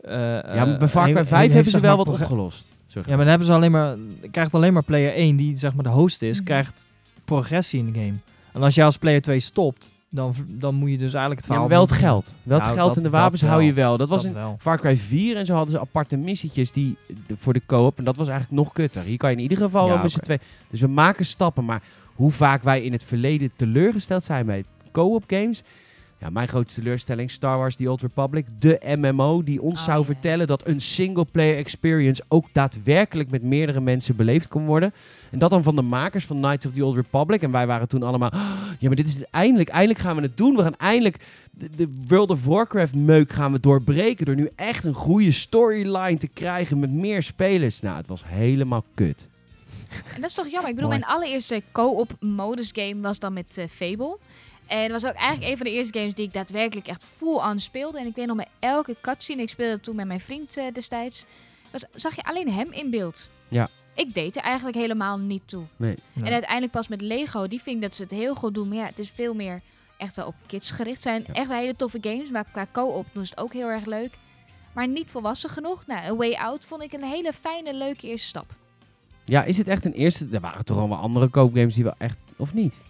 eh, 0.00 0.12
ja, 0.54 0.64
maar 0.64 0.78
bij 0.78 0.88
Far 0.88 1.04
Cry 1.04 1.14
5 1.14 1.28
heeft- 1.28 1.30
heeft, 1.40 1.54
hebben 1.54 1.72
ze 1.72 1.80
wel 1.80 1.96
wat 1.96 2.08
opgelost. 2.08 2.66
Zeg 2.86 3.02
Ja, 3.04 3.08
maar 3.08 3.18
dan 3.18 3.28
hebben 3.28 3.46
ze 3.46 3.52
alleen 3.52 3.70
maar, 3.70 3.96
krijgt 4.30 4.54
alleen 4.54 4.72
maar 4.72 4.82
player 4.84 5.12
1, 5.14 5.36
die 5.36 5.56
zeg 5.56 5.74
maar 5.74 5.84
de 5.84 5.90
host 5.90 6.22
is, 6.22 6.36
Mhm. 6.36 6.44
krijgt 6.46 6.90
progressie 7.24 7.78
in 7.78 7.92
de 7.92 7.98
game. 7.98 8.14
En 8.52 8.62
als 8.62 8.74
jij 8.74 8.84
als 8.84 8.96
player 8.98 9.20
2 9.22 9.40
stopt, 9.40 9.94
dan, 10.16 10.34
dan 10.48 10.74
moet 10.74 10.90
je 10.90 10.98
dus 10.98 11.12
eigenlijk 11.14 11.40
het 11.42 11.50
Ja, 11.50 11.58
maar 11.58 11.68
verhaal... 11.68 11.86
wel 11.86 11.96
het 11.96 12.04
geld. 12.04 12.34
Wel 12.42 12.56
het 12.56 12.66
Nou, 12.66 12.76
geld 12.78 12.88
dat- 12.88 12.96
en 12.96 13.02
de 13.02 13.10
wapens 13.10 13.42
hou 13.42 13.62
je 13.62 13.72
wel. 13.72 13.96
Dat 13.96 14.08
was 14.08 14.22
Dat 14.22 14.30
in 14.30 14.36
wel. 14.38 14.56
Far 14.60 14.78
Cry 14.80 14.96
4 14.96 15.36
en 15.36 15.46
zo 15.46 15.54
hadden 15.54 15.70
ze 15.74 15.80
aparte 15.80 16.16
missietjes 16.16 16.72
die, 16.72 16.96
de- 17.26 17.36
voor 17.36 17.52
de 17.52 17.62
co-op. 17.66 17.98
En 17.98 18.04
dat 18.04 18.16
was 18.16 18.28
eigenlijk 18.28 18.60
nog 18.62 18.72
kutter. 18.72 19.02
Hier 19.02 19.16
kan 19.16 19.30
je 19.30 19.36
in 19.36 19.42
ieder 19.42 19.58
geval 19.58 19.86
Ja, 19.86 19.92
wel 19.92 20.02
met 20.02 20.10
z'n 20.12 20.18
twee. 20.20 20.38
Dus 20.70 20.80
we 20.80 20.86
maken 20.86 21.24
stappen. 21.24 21.64
Maar 21.64 21.82
hoe 22.14 22.30
vaak 22.30 22.62
wij 22.62 22.82
in 22.82 22.92
het 22.92 23.04
verleden 23.04 23.50
teleurgesteld 23.56 24.24
zijn 24.24 24.46
bij 24.46 24.64
co-op 24.92 25.24
games. 25.26 25.62
Ja, 26.26 26.32
mijn 26.32 26.48
grootste 26.48 26.80
teleurstelling, 26.80 27.30
Star 27.30 27.58
Wars 27.58 27.76
The 27.76 27.90
Old 27.90 28.02
Republic. 28.02 28.46
De 28.58 28.96
MMO 28.98 29.42
die 29.42 29.62
ons 29.62 29.80
Oh, 29.80 29.86
zou 29.86 30.04
vertellen 30.04 30.46
dat 30.46 30.66
een 30.66 30.80
single-player 30.80 31.56
experience 31.56 32.24
ook 32.28 32.46
daadwerkelijk 32.52 33.30
met 33.30 33.42
meerdere 33.42 33.80
mensen 33.80 34.16
beleefd 34.16 34.48
kon 34.48 34.66
worden. 34.66 34.94
En 35.30 35.38
dat 35.38 35.50
dan 35.50 35.62
van 35.62 35.76
de 35.76 35.82
makers 35.82 36.24
van 36.24 36.36
Knights 36.36 36.66
of 36.66 36.72
the 36.72 36.84
Old 36.84 36.96
Republic. 36.96 37.42
En 37.42 37.50
wij 37.50 37.66
waren 37.66 37.88
toen 37.88 38.02
allemaal, 38.02 38.30
"Oh, 38.34 38.60
ja 38.78 38.86
maar 38.86 38.96
dit 38.96 39.06
is 39.06 39.14
het 39.14 39.28
eindelijk, 39.30 39.68
eindelijk 39.68 39.98
gaan 40.00 40.16
we 40.16 40.22
het 40.22 40.36
doen. 40.36 40.56
We 40.56 40.62
gaan 40.62 40.76
eindelijk 40.76 41.16
de, 41.50 41.70
de 41.76 41.88
World 42.06 42.30
of 42.30 42.44
Warcraft 42.44 42.94
meuk 42.94 43.32
gaan 43.32 43.52
we 43.52 43.60
doorbreken 43.60 44.24
door 44.26 44.36
nu 44.36 44.50
echt 44.56 44.84
een 44.84 44.94
goede 44.94 45.32
storyline 45.32 46.16
te 46.16 46.28
krijgen 46.28 46.78
met 46.78 46.90
meer 46.90 47.22
spelers. 47.22 47.80
Nou, 47.80 47.96
het 47.96 48.08
was 48.08 48.22
helemaal 48.26 48.84
kut. 48.94 49.28
En 50.14 50.20
dat 50.20 50.30
is 50.30 50.34
toch 50.36 50.48
jammer. 50.48 50.70
Ik 50.70 50.74
bedoel, 50.74 50.90
Mooi. 50.90 51.02
mijn 51.02 51.12
allereerste 51.12 51.62
co-op 51.72 52.16
modus 52.20 52.70
game 52.72 53.00
was 53.00 53.18
dan 53.18 53.32
met 53.32 53.58
eh, 53.58 53.64
Fable. 53.70 54.18
En 54.66 54.88
dat 54.90 55.02
was 55.02 55.10
ook 55.10 55.16
eigenlijk 55.16 55.50
een 55.50 55.56
van 55.56 55.66
de 55.66 55.72
eerste 55.72 55.98
games 55.98 56.14
die 56.14 56.26
ik 56.26 56.32
daadwerkelijk 56.32 56.86
echt 56.88 57.04
full 57.16 57.34
on 57.36 57.58
speelde. 57.58 57.98
En 57.98 58.06
ik 58.06 58.14
weet 58.14 58.26
nog 58.26 58.36
met 58.36 58.48
elke 58.58 58.96
cutscene, 59.00 59.42
ik 59.42 59.48
speelde 59.48 59.80
toen 59.80 59.96
met 59.96 60.06
mijn 60.06 60.20
vriend 60.20 60.56
eh, 60.56 60.64
destijds, 60.72 61.24
was, 61.72 61.84
zag 61.94 62.16
je 62.16 62.22
alleen 62.22 62.52
hem 62.52 62.72
in 62.72 62.90
beeld. 62.90 63.28
Ja. 63.48 63.68
Ik 63.94 64.14
deed 64.14 64.36
er 64.36 64.42
eigenlijk 64.42 64.76
helemaal 64.76 65.18
niet 65.18 65.42
toe. 65.48 65.64
Nee. 65.76 65.96
Ja. 66.12 66.22
En 66.24 66.32
uiteindelijk 66.32 66.72
pas 66.72 66.88
met 66.88 67.00
Lego, 67.00 67.48
die 67.48 67.62
vind 67.62 67.76
ik 67.76 67.82
dat 67.82 67.94
ze 67.94 68.02
het 68.02 68.10
heel 68.10 68.34
goed 68.34 68.54
doen. 68.54 68.68
Maar 68.68 68.76
ja, 68.76 68.84
het 68.86 68.98
is 68.98 69.10
veel 69.10 69.34
meer 69.34 69.60
echt 69.96 70.16
wel 70.16 70.26
op 70.26 70.34
kids 70.46 70.70
gericht. 70.70 70.94
Het 70.94 71.02
zijn 71.02 71.24
Ja. 71.26 71.32
echt 71.32 71.48
wel 71.48 71.58
hele 71.58 71.76
toffe 71.76 71.98
games, 72.00 72.30
maar 72.30 72.44
qua 72.52 72.66
co-op 72.72 73.06
doen 73.12 73.26
ze 73.26 73.30
het 73.34 73.42
ook 73.44 73.52
heel 73.52 73.68
erg 73.68 73.84
leuk. 73.84 74.18
Maar 74.74 74.88
niet 74.88 75.10
volwassen 75.10 75.50
genoeg. 75.50 75.86
Nou, 75.86 76.00
A 76.00 76.16
Way 76.16 76.32
Out 76.34 76.64
vond 76.64 76.82
ik 76.82 76.92
een 76.92 77.04
hele 77.04 77.32
fijne, 77.32 77.74
leuke 77.74 78.06
eerste 78.06 78.26
stap. 78.26 78.54
Ja, 79.24 79.44
is 79.44 79.58
het 79.58 79.68
echt 79.68 79.84
een 79.84 79.92
eerste... 79.92 80.28
Er 80.32 80.40
waren 80.40 80.64
toch 80.64 80.76
al 80.78 80.88
wel 80.88 80.98
andere 80.98 81.28
koopgames 81.28 81.74
die 81.74 81.84
wel 81.84 81.94
echt... 81.98 82.18
Of 82.36 82.54
niet? 82.54 82.80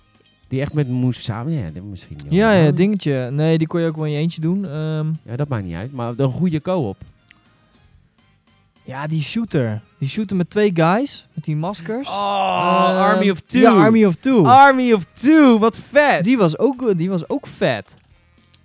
Die 0.49 0.61
echt 0.61 0.73
met 0.73 0.89
moest 0.89 1.23
samen... 1.23 1.53
Ja, 1.53 1.71
dat 1.71 1.83
misschien 1.83 2.17
wel. 2.25 2.33
Ja, 2.39 2.53
ja, 2.53 2.71
dingetje. 2.71 3.29
Nee, 3.31 3.59
die 3.59 3.67
kon 3.67 3.81
je 3.81 3.87
ook 3.87 3.97
wel 3.97 4.05
in 4.05 4.11
je 4.13 4.19
eentje 4.19 4.41
doen. 4.41 4.65
Ehm, 4.65 5.07
Ja, 5.23 5.37
dat 5.37 5.49
maakt 5.49 5.65
niet 5.65 5.75
uit. 5.75 5.93
Maar 5.93 6.13
een 6.17 6.31
goede 6.33 6.61
co-op. 6.63 6.97
ja, 8.85 9.07
die 9.07 9.23
shooter. 9.23 9.81
Die 9.99 10.09
shooter 10.09 10.37
met 10.37 10.51
twee 10.51 10.71
guys, 10.75 11.27
met 11.35 11.45
die 11.45 11.57
maskers. 11.57 12.09
Oh, 12.09 12.87
Ehm, 12.91 12.97
Army 12.99 13.31
of 13.31 13.41
Two. 13.41 13.61
Ja, 13.61 13.73
Army 13.73 14.05
of 14.05 14.15
Two. 14.15 14.45
Army 14.47 14.93
of 14.93 15.05
Two, 15.13 15.59
wat 15.59 15.77
vet. 15.77 16.25
die, 16.25 16.37
was 16.39 16.59
ook, 16.59 16.99
die 16.99 17.09
was 17.09 17.29
ook 17.29 17.47
vet. 17.47 17.97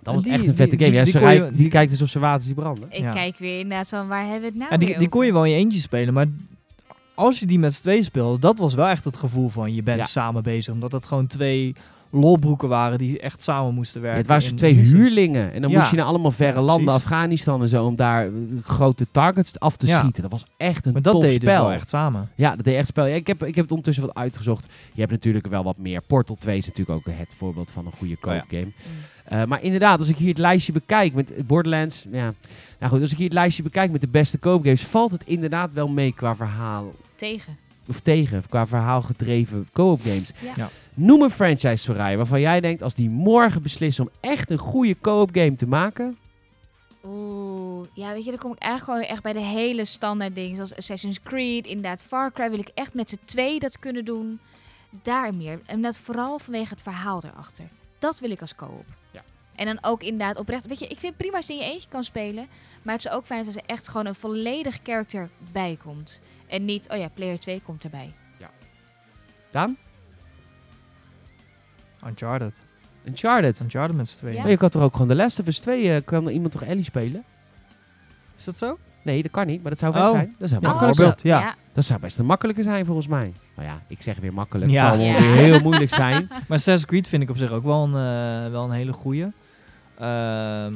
dat 0.02 0.14
was 0.14 0.22
die- 0.22 0.32
echt 0.32 0.46
een 0.46 0.54
vette 0.54 0.76
die- 0.76 0.86
game. 0.86 0.98
Ja, 0.98 1.02
die 1.04 1.12
ze 1.12 1.18
je- 1.18 1.24
rijdt- 1.24 1.48
die, 1.48 1.56
die- 1.62 1.68
kijkt 1.70 1.90
dus 1.90 2.02
of 2.02 2.08
zijn 2.08 2.22
water 2.24 2.46
die 2.46 2.54
branden. 2.54 2.84
Ik 2.90 2.98
Ja. 3.00 3.12
kijk 3.12 3.38
weer 3.38 3.58
inderdaad 3.58 3.88
van 3.88 4.08
waar 4.08 4.22
hebben 4.22 4.40
we 4.40 4.46
het 4.46 4.56
nou 4.56 4.70
Ja, 4.70 4.76
die, 4.76 4.98
die 4.98 5.08
kon 5.08 5.26
je 5.26 5.32
wel 5.32 5.44
in 5.44 5.50
je 5.50 5.56
eentje 5.56 5.78
spelen, 5.80 6.14
maar 6.14 6.26
als 7.14 7.38
je 7.38 7.46
die 7.46 7.58
met 7.58 7.74
z'n 7.74 7.82
tweeën 7.82 8.04
speelde, 8.04 8.38
dat 8.38 8.58
was 8.58 8.74
wel 8.74 8.86
echt 8.88 9.04
het 9.04 9.16
gevoel 9.16 9.48
van 9.48 9.74
je 9.74 9.82
bent 9.82 9.98
Ja. 9.98 10.04
samen 10.04 10.42
bezig. 10.42 10.74
Omdat 10.74 10.92
het 10.92 11.06
gewoon 11.06 11.26
twee 11.26 11.74
lolbroeken 12.14 12.68
waren 12.68 12.98
die 12.98 13.20
echt 13.20 13.42
samen 13.42 13.74
moesten 13.74 14.00
Ja, 14.00 14.06
werken. 14.06 14.32
het 14.32 14.42
waren 14.42 14.56
twee 14.56 14.74
huurlingen. 14.74 15.52
En 15.52 15.62
dan 15.62 15.70
Ja. 15.70 15.78
moest 15.78 15.90
je 15.90 15.96
naar 15.96 16.06
allemaal 16.06 16.30
verre 16.30 16.60
landen, 16.60 16.84
precies. 16.84 17.02
Afghanistan 17.04 17.62
en 17.62 17.68
zo, 17.68 17.84
om 17.84 17.96
daar 17.96 18.24
eh, 18.26 18.32
grote 18.62 19.06
targets 19.10 19.58
af 19.58 19.76
te 19.76 19.86
schieten. 19.86 20.22
Dat 20.22 20.30
was 20.30 20.44
echt 20.56 20.86
een 20.86 20.92
Maar 20.92 21.02
dat 21.02 21.12
tof 21.12 21.22
deed 21.22 21.40
dus 21.40 21.50
spel. 21.50 21.62
wel 21.64 21.72
echt 21.72 21.88
samen. 21.88 22.30
Ja, 22.34 22.56
dat 22.56 22.64
deed 22.64 22.74
echt 22.76 22.88
spel. 22.88 23.06
Ja, 23.06 23.14
ik, 23.14 23.26
heb, 23.26 23.42
ik 23.42 23.54
heb 23.54 23.62
het 23.64 23.70
ondertussen 23.70 24.06
wat 24.06 24.14
uitgezocht. 24.14 24.66
Je 24.92 25.00
hebt 25.00 25.12
natuurlijk 25.12 25.46
wel 25.46 25.64
wat 25.64 25.78
meer. 25.78 26.00
Portal 26.02 26.36
2 26.38 26.56
is 26.58 26.66
natuurlijk 26.66 26.98
ook 27.08 27.14
het 27.14 27.34
voorbeeld 27.34 27.70
van 27.70 27.86
een 27.86 27.92
goede 27.92 28.16
Oh 28.22 28.32
ja. 28.34 28.38
koopgame. 28.40 28.72
Eh, 29.24 29.44
maar 29.44 29.62
inderdaad, 29.62 29.98
als 29.98 30.08
ik 30.08 30.16
hier 30.16 30.28
het 30.28 30.38
lijstje 30.38 30.72
bekijk 30.72 31.14
met 31.14 31.32
Borderlands... 31.46 32.06
Ja, 32.10 32.32
nou 32.78 32.92
goed, 32.92 33.00
als 33.00 33.10
ik 33.10 33.16
hier 33.16 33.26
het 33.26 33.34
lijstje 33.34 33.62
bekijk 33.62 33.90
met 33.92 34.00
de 34.00 34.08
beste 34.08 34.38
koopgames... 34.38 34.82
valt 34.82 35.12
het 35.12 35.22
inderdaad 35.24 35.72
wel 35.74 35.88
mee 35.88 36.12
qua 36.14 36.34
verhaal. 36.36 36.92
Tegen. 37.22 37.58
of 37.88 38.00
tegen 38.00 38.48
qua 38.48 38.66
verhaal 38.66 39.02
gedreven 39.02 39.68
co-op 39.72 40.00
games. 40.00 40.32
Ja. 40.40 40.52
Ja. 40.56 40.68
Noem 40.94 41.22
een 41.22 41.30
franchise, 41.30 41.76
Soraya, 41.76 42.16
waarvan 42.16 42.40
jij 42.40 42.60
denkt 42.60 42.82
als 42.82 42.94
die 42.94 43.10
morgen 43.10 43.62
beslissen 43.62 44.04
om 44.04 44.10
echt 44.20 44.50
een 44.50 44.58
goede 44.58 44.96
co-op 45.00 45.28
game 45.32 45.54
te 45.54 45.66
maken. 45.66 46.18
Oeh, 47.04 47.86
ja, 47.94 48.12
weet 48.12 48.24
je, 48.24 48.30
dan 48.30 48.38
kom 48.38 48.52
ik 48.52 48.58
eigenlijk 48.58 48.98
gewoon 48.98 49.14
echt 49.14 49.22
bij 49.22 49.32
de 49.32 49.48
hele 49.58 49.84
standaard 49.84 50.34
dingen. 50.34 50.54
Zoals 50.54 50.76
Assassin's 50.76 51.22
Creed, 51.22 51.66
inderdaad 51.66 52.02
Far 52.02 52.32
Cry 52.32 52.50
wil 52.50 52.58
ik 52.58 52.70
echt 52.74 52.94
met 52.94 53.10
z'n 53.10 53.18
twee 53.24 53.58
dat 53.58 53.78
kunnen 53.78 54.04
doen. 54.04 54.40
Daar 55.02 55.34
meer. 55.34 55.60
En 55.66 55.82
dat 55.82 55.98
vooral 55.98 56.38
vanwege 56.38 56.74
het 56.74 56.82
verhaal 56.82 57.22
erachter. 57.24 57.64
Dat 57.98 58.20
wil 58.20 58.30
ik 58.30 58.40
als 58.40 58.54
co-op. 58.54 58.86
Ja. 59.10 59.22
En 59.54 59.66
dan 59.66 59.78
ook 59.80 60.02
inderdaad 60.02 60.36
oprecht. 60.36 60.66
Weet 60.66 60.78
je, 60.78 60.86
ik 60.86 60.98
vind 60.98 61.16
prima 61.16 61.36
als 61.36 61.46
je 61.46 61.52
in 61.52 61.58
je 61.58 61.64
eentje 61.64 61.88
kan 61.88 62.04
spelen. 62.04 62.46
Maar 62.82 62.94
het 62.94 63.04
is 63.04 63.10
ook 63.10 63.26
fijn 63.26 63.46
als 63.46 63.56
er 63.56 63.62
echt 63.66 63.88
gewoon 63.88 64.06
een 64.06 64.14
volledig 64.14 64.78
character 64.82 65.28
bij 65.52 65.78
komt. 65.82 66.20
En 66.52 66.64
niet, 66.64 66.88
oh 66.90 66.96
ja, 66.98 67.08
player 67.08 67.38
2 67.38 67.60
komt 67.64 67.84
erbij. 67.84 68.12
Daan? 69.50 69.76
Uncharted. 72.06 72.54
Uncharted. 73.04 73.60
Uncharted 73.60 73.96
met 73.96 74.08
z'n 74.08 74.18
tweeën. 74.18 74.34
Ja. 74.36 74.42
Maar 74.42 74.50
je 74.50 74.56
kan 74.56 74.68
toch 74.68 74.82
ook 74.82 74.92
gewoon 74.92 75.08
de 75.08 75.14
Last 75.14 75.40
of 75.40 75.46
Us 75.46 75.58
2, 75.58 75.94
eh, 75.94 76.04
kan 76.04 76.26
er 76.26 76.32
iemand 76.32 76.52
toch 76.52 76.62
Ellie 76.62 76.84
spelen? 76.84 77.24
Is 78.36 78.44
dat 78.44 78.56
zo? 78.56 78.78
Nee, 79.02 79.22
dat 79.22 79.30
kan 79.30 79.46
niet, 79.46 79.62
maar 79.62 79.70
dat 79.70 79.80
zou 79.80 79.92
vet 79.92 80.02
Oh. 80.02 80.08
zijn. 80.10 80.34
Dat 80.38 80.48
zou, 80.48 80.60
Ja, 80.60 80.66
Oh, 80.66 80.72
makkelijk 80.72 80.96
bijvoorbeeld, 80.96 81.20
zo. 81.20 81.28
ja. 81.46 81.54
dat 81.72 81.84
zou 81.84 82.00
best 82.00 82.18
een 82.18 82.26
makkelijke 82.26 82.62
zijn 82.62 82.84
volgens 82.84 83.06
mij. 83.06 83.32
Nou 83.56 83.68
ja, 83.68 83.82
ik 83.86 84.02
zeg 84.02 84.18
weer 84.18 84.32
makkelijk. 84.34 84.70
Ja. 84.70 84.84
Het 84.90 84.94
zal 84.94 85.04
wel 85.04 85.14
Ja. 85.14 85.20
weer 85.20 85.34
heel 85.44 85.58
moeilijk 85.60 85.90
zijn. 85.90 86.26
Maar 86.28 86.40
Assassin's 86.48 86.84
Creed 86.86 87.08
vind 87.08 87.22
ik 87.22 87.30
op 87.30 87.36
zich 87.36 87.50
ook 87.50 87.64
wel 87.64 87.82
een, 87.84 87.94
eh, 88.44 88.50
wel 88.50 88.64
een 88.64 88.70
hele 88.70 88.92
goeie. 88.92 89.26
Ehm, 89.98 90.74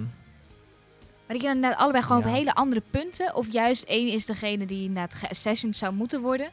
Maar 1.26 1.36
die 1.36 1.38
kunnen 1.46 1.54
inderdaad 1.56 1.80
allebei 1.80 2.04
gewoon 2.04 2.22
Ja. 2.22 2.28
op 2.28 2.34
hele 2.34 2.54
andere 2.54 2.82
punten. 2.90 3.34
Of 3.34 3.52
juist 3.52 3.82
één 3.82 4.08
is 4.12 4.26
degene 4.26 4.66
die 4.66 4.80
inderdaad 4.80 5.14
geassassined 5.14 5.76
zou 5.76 5.94
moeten 5.94 6.20
worden. 6.20 6.48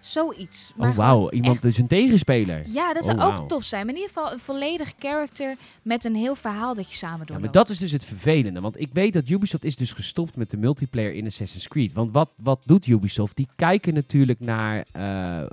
Zoiets. 0.00 0.72
Maar 0.76 0.90
Oh 0.90 0.96
wauw, 0.96 1.30
iemand 1.30 1.54
echt- 1.54 1.64
is 1.64 1.78
een 1.78 1.86
tegenspeler. 1.86 2.62
Ja, 2.66 2.92
dat 2.92 3.08
Oh, 3.08 3.18
zou 3.18 3.32
ook 3.38 3.48
tof 3.48 3.64
zijn. 3.64 3.86
Maar 3.86 3.94
in 3.94 4.00
ieder 4.00 4.14
geval 4.14 4.32
een 4.32 4.38
volledig 4.38 4.92
character 4.98 5.56
met 5.82 6.04
een 6.04 6.14
heel 6.14 6.34
verhaal 6.34 6.74
dat 6.74 6.90
je 6.90 6.96
samen 6.96 7.18
doet. 7.26 7.36
Ja, 7.36 7.42
maar 7.42 7.50
dat 7.52 7.68
is 7.68 7.78
dus 7.78 7.92
het 7.92 8.04
vervelende. 8.04 8.60
Want 8.60 8.80
ik 8.80 8.88
weet 8.92 9.12
dat 9.12 9.28
Ubisoft 9.28 9.64
is 9.64 9.76
dus 9.76 9.92
gestopt 9.92 10.36
met 10.36 10.50
de 10.50 10.56
multiplayer 10.56 11.14
in 11.14 11.26
Assassin's 11.26 11.68
Creed. 11.68 11.92
Want 11.92 12.12
wat, 12.12 12.30
wat 12.42 12.60
doet 12.64 12.86
Ubisoft? 12.86 13.36
Die 13.36 13.48
kijken 13.56 13.94
natuurlijk 13.94 14.40
naar... 14.40 14.84
eh, 14.92 15.40
eh, 15.40 15.46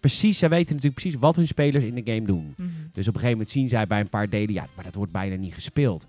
precies, 0.00 0.38
zij 0.38 0.48
weten 0.48 0.74
natuurlijk 0.74 1.00
precies 1.00 1.20
wat 1.20 1.36
hun 1.36 1.46
spelers 1.46 1.84
in 1.84 1.94
de 1.94 2.12
game 2.12 2.26
doen. 2.26 2.54
Mhm. 2.56 2.68
Dus 2.92 3.08
op 3.08 3.14
een 3.14 3.20
gegeven 3.20 3.30
moment 3.30 3.50
zien 3.50 3.68
zij 3.68 3.86
bij 3.86 4.00
een 4.00 4.08
paar 4.08 4.28
delen... 4.28 4.52
Ja, 4.54 4.66
maar 4.74 4.84
dat 4.84 4.94
wordt 4.94 5.12
bijna 5.12 5.36
niet 5.36 5.54
gespeeld. 5.54 6.04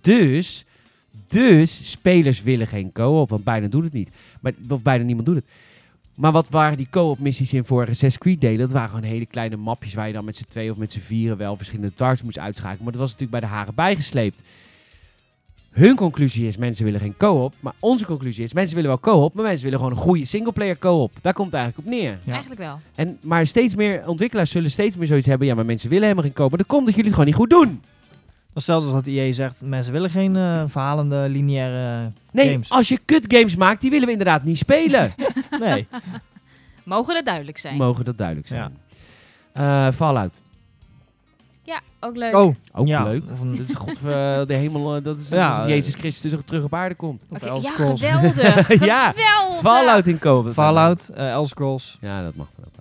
Dus, 0.00 0.64
dus 1.26 1.90
spelers 1.90 2.42
willen 2.42 2.66
geen 2.66 2.92
co-op. 2.92 3.30
Want 3.30 3.44
bijna 3.44 3.66
doet 3.66 3.84
het 3.84 3.92
niet. 3.92 4.10
Maar, 4.40 4.52
of 4.68 4.82
bijna 4.82 5.04
niemand 5.04 5.26
doet 5.26 5.36
het. 5.36 5.46
Maar 6.14 6.32
wat 6.32 6.48
waren 6.48 6.76
die 6.76 6.88
co-op 6.90 7.18
missies 7.18 7.52
in 7.52 7.64
vorige 7.64 7.90
Assassin's 7.90 8.18
Creed 8.22 8.40
delen? 8.40 8.58
Dat 8.58 8.72
waren 8.72 8.88
gewoon 8.88 9.04
hele 9.04 9.26
kleine 9.26 9.56
mapjes 9.56 9.94
waar 9.94 10.06
je 10.06 10.12
dan 10.12 10.24
met 10.24 10.36
z'n 10.36 10.44
twee 10.48 10.70
of 10.70 10.76
met 10.76 10.92
z'n 10.92 10.98
vieren 10.98 11.36
wel 11.36 11.56
verschillende 11.56 11.94
targets 11.94 12.22
moest 12.22 12.38
uitschakelen. 12.38 12.82
Maar 12.82 12.92
dat 12.92 13.00
was 13.00 13.10
natuurlijk 13.10 13.40
bij 13.40 13.48
de 13.48 13.54
haren 13.54 13.74
bijgesleept. 13.74 14.42
Hun 15.70 15.96
conclusie 15.96 16.46
is, 16.46 16.56
mensen 16.56 16.84
willen 16.84 17.00
geen 17.00 17.16
co-op. 17.16 17.54
Maar 17.60 17.72
onze 17.78 18.06
conclusie 18.06 18.44
is, 18.44 18.52
mensen 18.52 18.74
willen 18.74 18.90
wel 18.90 19.00
co-op, 19.00 19.34
maar 19.34 19.44
mensen 19.44 19.64
willen 19.64 19.78
gewoon 19.78 19.94
een 19.94 20.02
goede 20.02 20.24
singleplayer 20.24 20.78
co-op. 20.78 21.12
Daar 21.22 21.32
komt 21.32 21.52
het 21.52 21.60
eigenlijk 21.60 21.88
op 21.88 21.94
neer. 21.94 22.18
Ja. 22.24 22.32
Eigenlijk 22.32 22.60
wel. 22.60 22.80
En, 22.94 23.18
maar 23.20 23.46
steeds 23.46 23.74
meer 23.74 24.08
ontwikkelaars 24.08 24.50
zullen 24.50 24.70
steeds 24.70 24.96
meer 24.96 25.06
zoiets 25.06 25.26
hebben. 25.26 25.46
Ja, 25.46 25.54
maar 25.54 25.64
mensen 25.64 25.88
willen 25.88 26.04
helemaal 26.04 26.24
geen 26.24 26.34
co-op. 26.34 26.48
Maar 26.48 26.58
dat 26.58 26.68
komt 26.68 26.86
dat 26.86 26.94
jullie 26.94 27.10
het 27.10 27.20
gewoon 27.20 27.26
niet 27.26 27.40
goed 27.40 27.50
doen. 27.50 27.80
Dat 28.56 28.64
is 28.64 28.70
zelfs 28.74 28.84
als 28.84 28.94
dat 28.94 29.06
EA 29.06 29.32
zegt, 29.32 29.62
mensen 29.64 29.92
willen 29.92 30.10
geen 30.10 30.36
eh, 30.36 30.62
verhalende, 30.66 31.26
lineaire 31.28 32.12
Nee, 32.32 32.50
games. 32.50 32.70
als 32.70 32.88
je 32.88 32.98
kut 33.04 33.24
games 33.34 33.56
maakt, 33.56 33.80
die 33.80 33.90
willen 33.90 34.06
we 34.06 34.12
inderdaad 34.12 34.44
niet 34.44 34.58
spelen. 34.58 35.14
Nee. 35.60 35.86
Mogen 36.82 37.14
dat 37.14 37.24
duidelijk 37.24 37.58
zijn? 37.58 37.76
Mogen 37.76 38.04
dat 38.04 38.16
duidelijk 38.16 38.48
zijn. 38.48 38.76
Eh, 39.52 39.88
Fallout. 39.92 40.40
ja, 41.62 41.80
ook 42.00 42.16
leuk. 42.16 42.34
Oh, 42.34 42.54
Ook 42.72 42.86
ja. 42.86 43.02
leuk. 43.02 43.22
Of 43.32 43.40
een, 43.40 43.56
Dat 43.56 43.68
is 43.68 43.74
God, 43.74 43.96
eh, 43.96 44.02
de 44.46 44.54
hemel, 44.54 45.02
dat 45.02 45.18
is, 45.18 45.28
Ja, 45.28 45.56
dat 45.58 45.66
is 45.66 45.72
Jezus 45.72 45.94
Christus 45.94 46.32
terug 46.44 46.64
op 46.64 46.74
aarde 46.74 46.94
komt. 46.94 47.26
of 47.30 47.42
Elder 47.42 47.62
ja, 47.70 47.70
geweldig. 47.70 48.68
Ja, 48.84 49.10
geweldig. 49.12 49.60
Fallout 49.60 50.06
in 50.06 50.18
kopen. 50.18 50.52
Fallout, 50.52 51.08
eh 51.08 51.30
Elder 51.30 51.48
Scrolls. 51.48 51.98
Ja, 52.00 52.22
dat 52.22 52.34
mag 52.34 52.48
wel. 52.56 52.75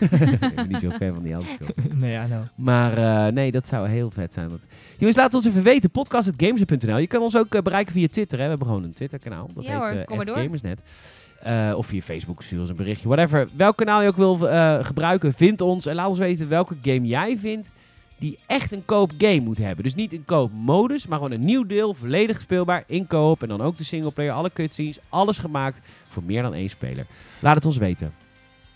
Ik 0.00 0.54
ben 0.54 0.68
niet 0.68 0.78
zo 0.78 0.90
fan 0.90 1.14
van 1.14 1.22
die 1.22 1.34
Scrolls. 1.42 1.76
nee, 1.94 2.10
ja, 2.10 2.26
nou. 2.26 2.44
Maar 2.54 2.98
eh, 2.98 3.32
nee, 3.32 3.50
dat 3.52 3.66
zou 3.66 3.88
heel 3.88 4.10
vet 4.10 4.32
zijn. 4.32 4.48
Dat... 4.48 4.60
Jongens, 4.98 5.16
laat 5.16 5.34
ons 5.34 5.46
even 5.46 5.62
weten. 5.62 5.90
Podcast.gamerset.nl. 5.90 6.98
Je 6.98 7.06
kan 7.06 7.22
ons 7.22 7.36
ook 7.36 7.54
eh, 7.54 7.62
bereiken 7.62 7.92
via 7.92 8.08
Twitter. 8.08 8.38
Hè. 8.38 8.44
We 8.44 8.50
hebben 8.50 8.66
gewoon 8.66 8.84
een 8.84 8.92
Twitter-kanaal. 8.92 9.50
Dat 9.54 9.64
Ja 9.64 9.70
heet 9.70 9.78
hoor, 9.78 9.98
eh, 9.98 10.06
kom 10.06 10.16
maar 10.16 10.26
door. 10.26 10.36
@gamersnet. 10.36 10.82
Of 11.76 11.86
via 11.86 12.00
Facebook, 12.00 12.42
stuur 12.42 12.60
ons 12.60 12.68
een 12.68 12.76
berichtje. 12.76 13.08
Whatever. 13.08 13.48
Welk 13.56 13.76
kanaal 13.76 14.02
je 14.02 14.08
ook 14.08 14.16
wil 14.16 14.48
eh, 14.48 14.84
gebruiken, 14.84 15.34
vind 15.34 15.60
ons. 15.60 15.86
En 15.86 15.94
laat 15.94 16.08
ons 16.08 16.18
weten 16.18 16.48
welke 16.48 16.76
game 16.82 17.06
jij 17.06 17.36
vindt 17.36 17.70
die 18.18 18.38
echt 18.46 18.72
een 18.72 18.84
koop 18.84 19.12
game 19.18 19.40
moet 19.40 19.58
hebben. 19.58 19.84
Dus 19.84 19.94
niet 19.94 20.12
een 20.12 20.24
koop 20.24 20.52
modus, 20.52 21.06
maar 21.06 21.18
gewoon 21.18 21.32
een 21.32 21.44
nieuw 21.44 21.66
deel, 21.66 21.94
volledig 21.94 22.40
speelbaar 22.40 22.84
in 22.86 23.06
koop. 23.06 23.42
En 23.42 23.48
dan 23.48 23.60
ook 23.60 23.76
de 23.76 23.84
singleplayer, 23.84 24.32
alle 24.32 24.50
cutscenes, 24.52 24.98
alles 25.08 25.38
gemaakt 25.38 25.80
voor 26.08 26.22
meer 26.22 26.42
dan 26.42 26.54
één 26.54 26.68
speler. 26.68 27.06
Laat 27.40 27.54
het 27.54 27.64
ons 27.64 27.76
weten. 27.76 28.25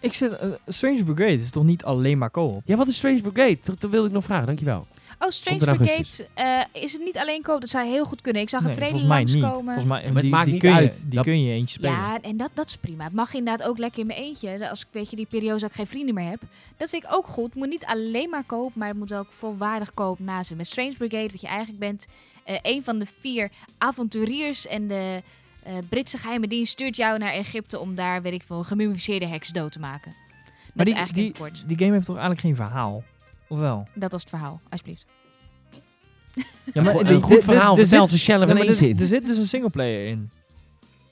Ik 0.00 0.12
zit, 0.12 0.36
eh, 0.38 0.48
Strange 0.66 1.04
Brigade 1.04 1.34
is 1.34 1.50
toch 1.50 1.64
niet 1.64 1.84
alleen 1.84 2.18
maar 2.18 2.30
co-op? 2.30 2.62
Ja, 2.64 2.76
wat 2.76 2.88
is 2.88 2.96
Strange 2.96 3.20
Brigade? 3.20 3.58
Dat, 3.62 3.80
dat 3.80 3.90
wilde 3.90 4.06
ik 4.06 4.12
nog 4.12 4.24
vragen, 4.24 4.46
dankjewel. 4.46 4.86
Oh, 5.18 5.28
Strange 5.28 5.58
Brigade 5.58 6.06
eh, 6.34 6.82
is 6.82 6.92
het 6.92 7.02
niet 7.02 7.16
alleen 7.18 7.42
koop. 7.42 7.60
Dat 7.60 7.70
zou 7.70 7.86
heel 7.86 8.04
goed 8.04 8.20
kunnen. 8.20 8.42
Ik 8.42 8.48
zag 8.48 8.60
Nee, 8.60 8.68
een 8.68 8.74
trailer 8.74 8.98
volgens 8.98 9.16
mij 9.30 9.34
niet. 9.34 9.44
Volgens 9.54 9.84
mij, 9.84 10.02
maar 10.02 10.12
het 10.12 10.20
die, 10.22 10.30
maakt 10.30 10.44
die 10.44 10.52
niet 10.52 10.62
kun 10.62 10.72
uit. 10.72 10.94
Je, 10.94 11.00
die 11.06 11.14
Dat- 11.14 11.24
kun 11.24 11.42
je 11.42 11.52
eentje 11.52 11.78
spelen. 11.78 11.96
Ja, 11.96 12.20
en 12.20 12.36
dat, 12.36 12.50
dat 12.54 12.68
is 12.68 12.76
prima. 12.76 13.04
Het 13.04 13.12
mag 13.12 13.34
inderdaad 13.34 13.66
ook 13.68 13.78
lekker 13.78 14.00
in 14.00 14.06
mijn 14.06 14.18
eentje. 14.18 14.70
Als 14.70 14.80
ik 14.80 14.86
weet 14.90 15.10
je 15.10 15.16
die 15.16 15.26
periode 15.26 15.60
dat 15.60 15.68
ik 15.70 15.74
geen 15.76 15.86
vrienden 15.86 16.14
meer 16.14 16.28
heb. 16.30 16.40
Dat 16.76 16.90
vind 16.90 17.04
ik 17.04 17.12
ook 17.12 17.26
goed. 17.26 17.44
Het 17.44 17.54
moet 17.54 17.68
niet 17.68 17.84
alleen 17.84 18.30
maar 18.30 18.44
koop, 18.44 18.74
maar 18.74 18.88
het 18.88 18.96
moet 18.96 19.14
ook 19.14 19.26
volwaardig 19.30 19.94
koop 19.94 20.18
naast. 20.18 20.54
Met 20.54 20.66
Strange 20.66 20.94
Brigade, 20.98 21.28
wat 21.30 21.40
je 21.40 21.46
eigenlijk 21.46 21.78
bent, 21.78 22.06
eh 22.44 22.58
een 22.62 22.84
van 22.84 22.98
de 22.98 23.06
vier 23.20 23.50
avonturiers 23.78 24.66
en 24.66 24.88
de 24.88 25.22
eh, 25.62 25.72
Britse 25.88 26.18
geheime 26.18 26.48
dienst 26.48 26.72
stuurt 26.72 26.96
jou 26.96 27.18
naar 27.18 27.32
Egypte 27.32 27.78
om 27.78 27.94
daar, 27.94 28.22
weet 28.22 28.32
ik 28.32 28.42
veel, 28.42 28.58
een 28.58 28.64
gemummificeerde 28.64 29.26
heks 29.26 29.48
dood 29.48 29.72
te 29.72 29.78
maken. 29.78 30.14
Dat 30.66 30.74
maar 30.74 30.86
is 30.86 30.92
die, 30.92 30.94
eigenlijk 30.94 31.16
in 31.28 31.32
die, 31.34 31.42
het 31.44 31.52
kort. 31.58 31.68
die 31.68 31.78
game 31.78 31.92
heeft 31.92 32.06
toch 32.06 32.16
eigenlijk 32.16 32.46
geen 32.46 32.56
verhaal? 32.56 33.04
Of 33.48 33.58
wel? 33.58 33.88
Dat 33.94 34.12
was 34.12 34.20
het 34.20 34.30
verhaal, 34.30 34.60
alsjeblieft. 34.70 35.06
Ja, 36.34 36.42
Een, 36.72 36.84
die- 37.06 37.14
een 37.14 37.22
goed 37.22 37.44
verhaal, 37.44 37.74
de- 37.74 37.80
er 37.80 37.86
vertel 37.86 38.06
zit- 38.08 38.20
ze 38.20 38.38
maar 38.38 38.48
één 38.48 38.68
er, 38.68 38.74
zin. 38.74 38.98
er 38.98 39.06
zit 39.06 39.26
dus 39.26 39.36
een 39.36 39.46
singleplayer 39.46 40.06
in. 40.06 40.30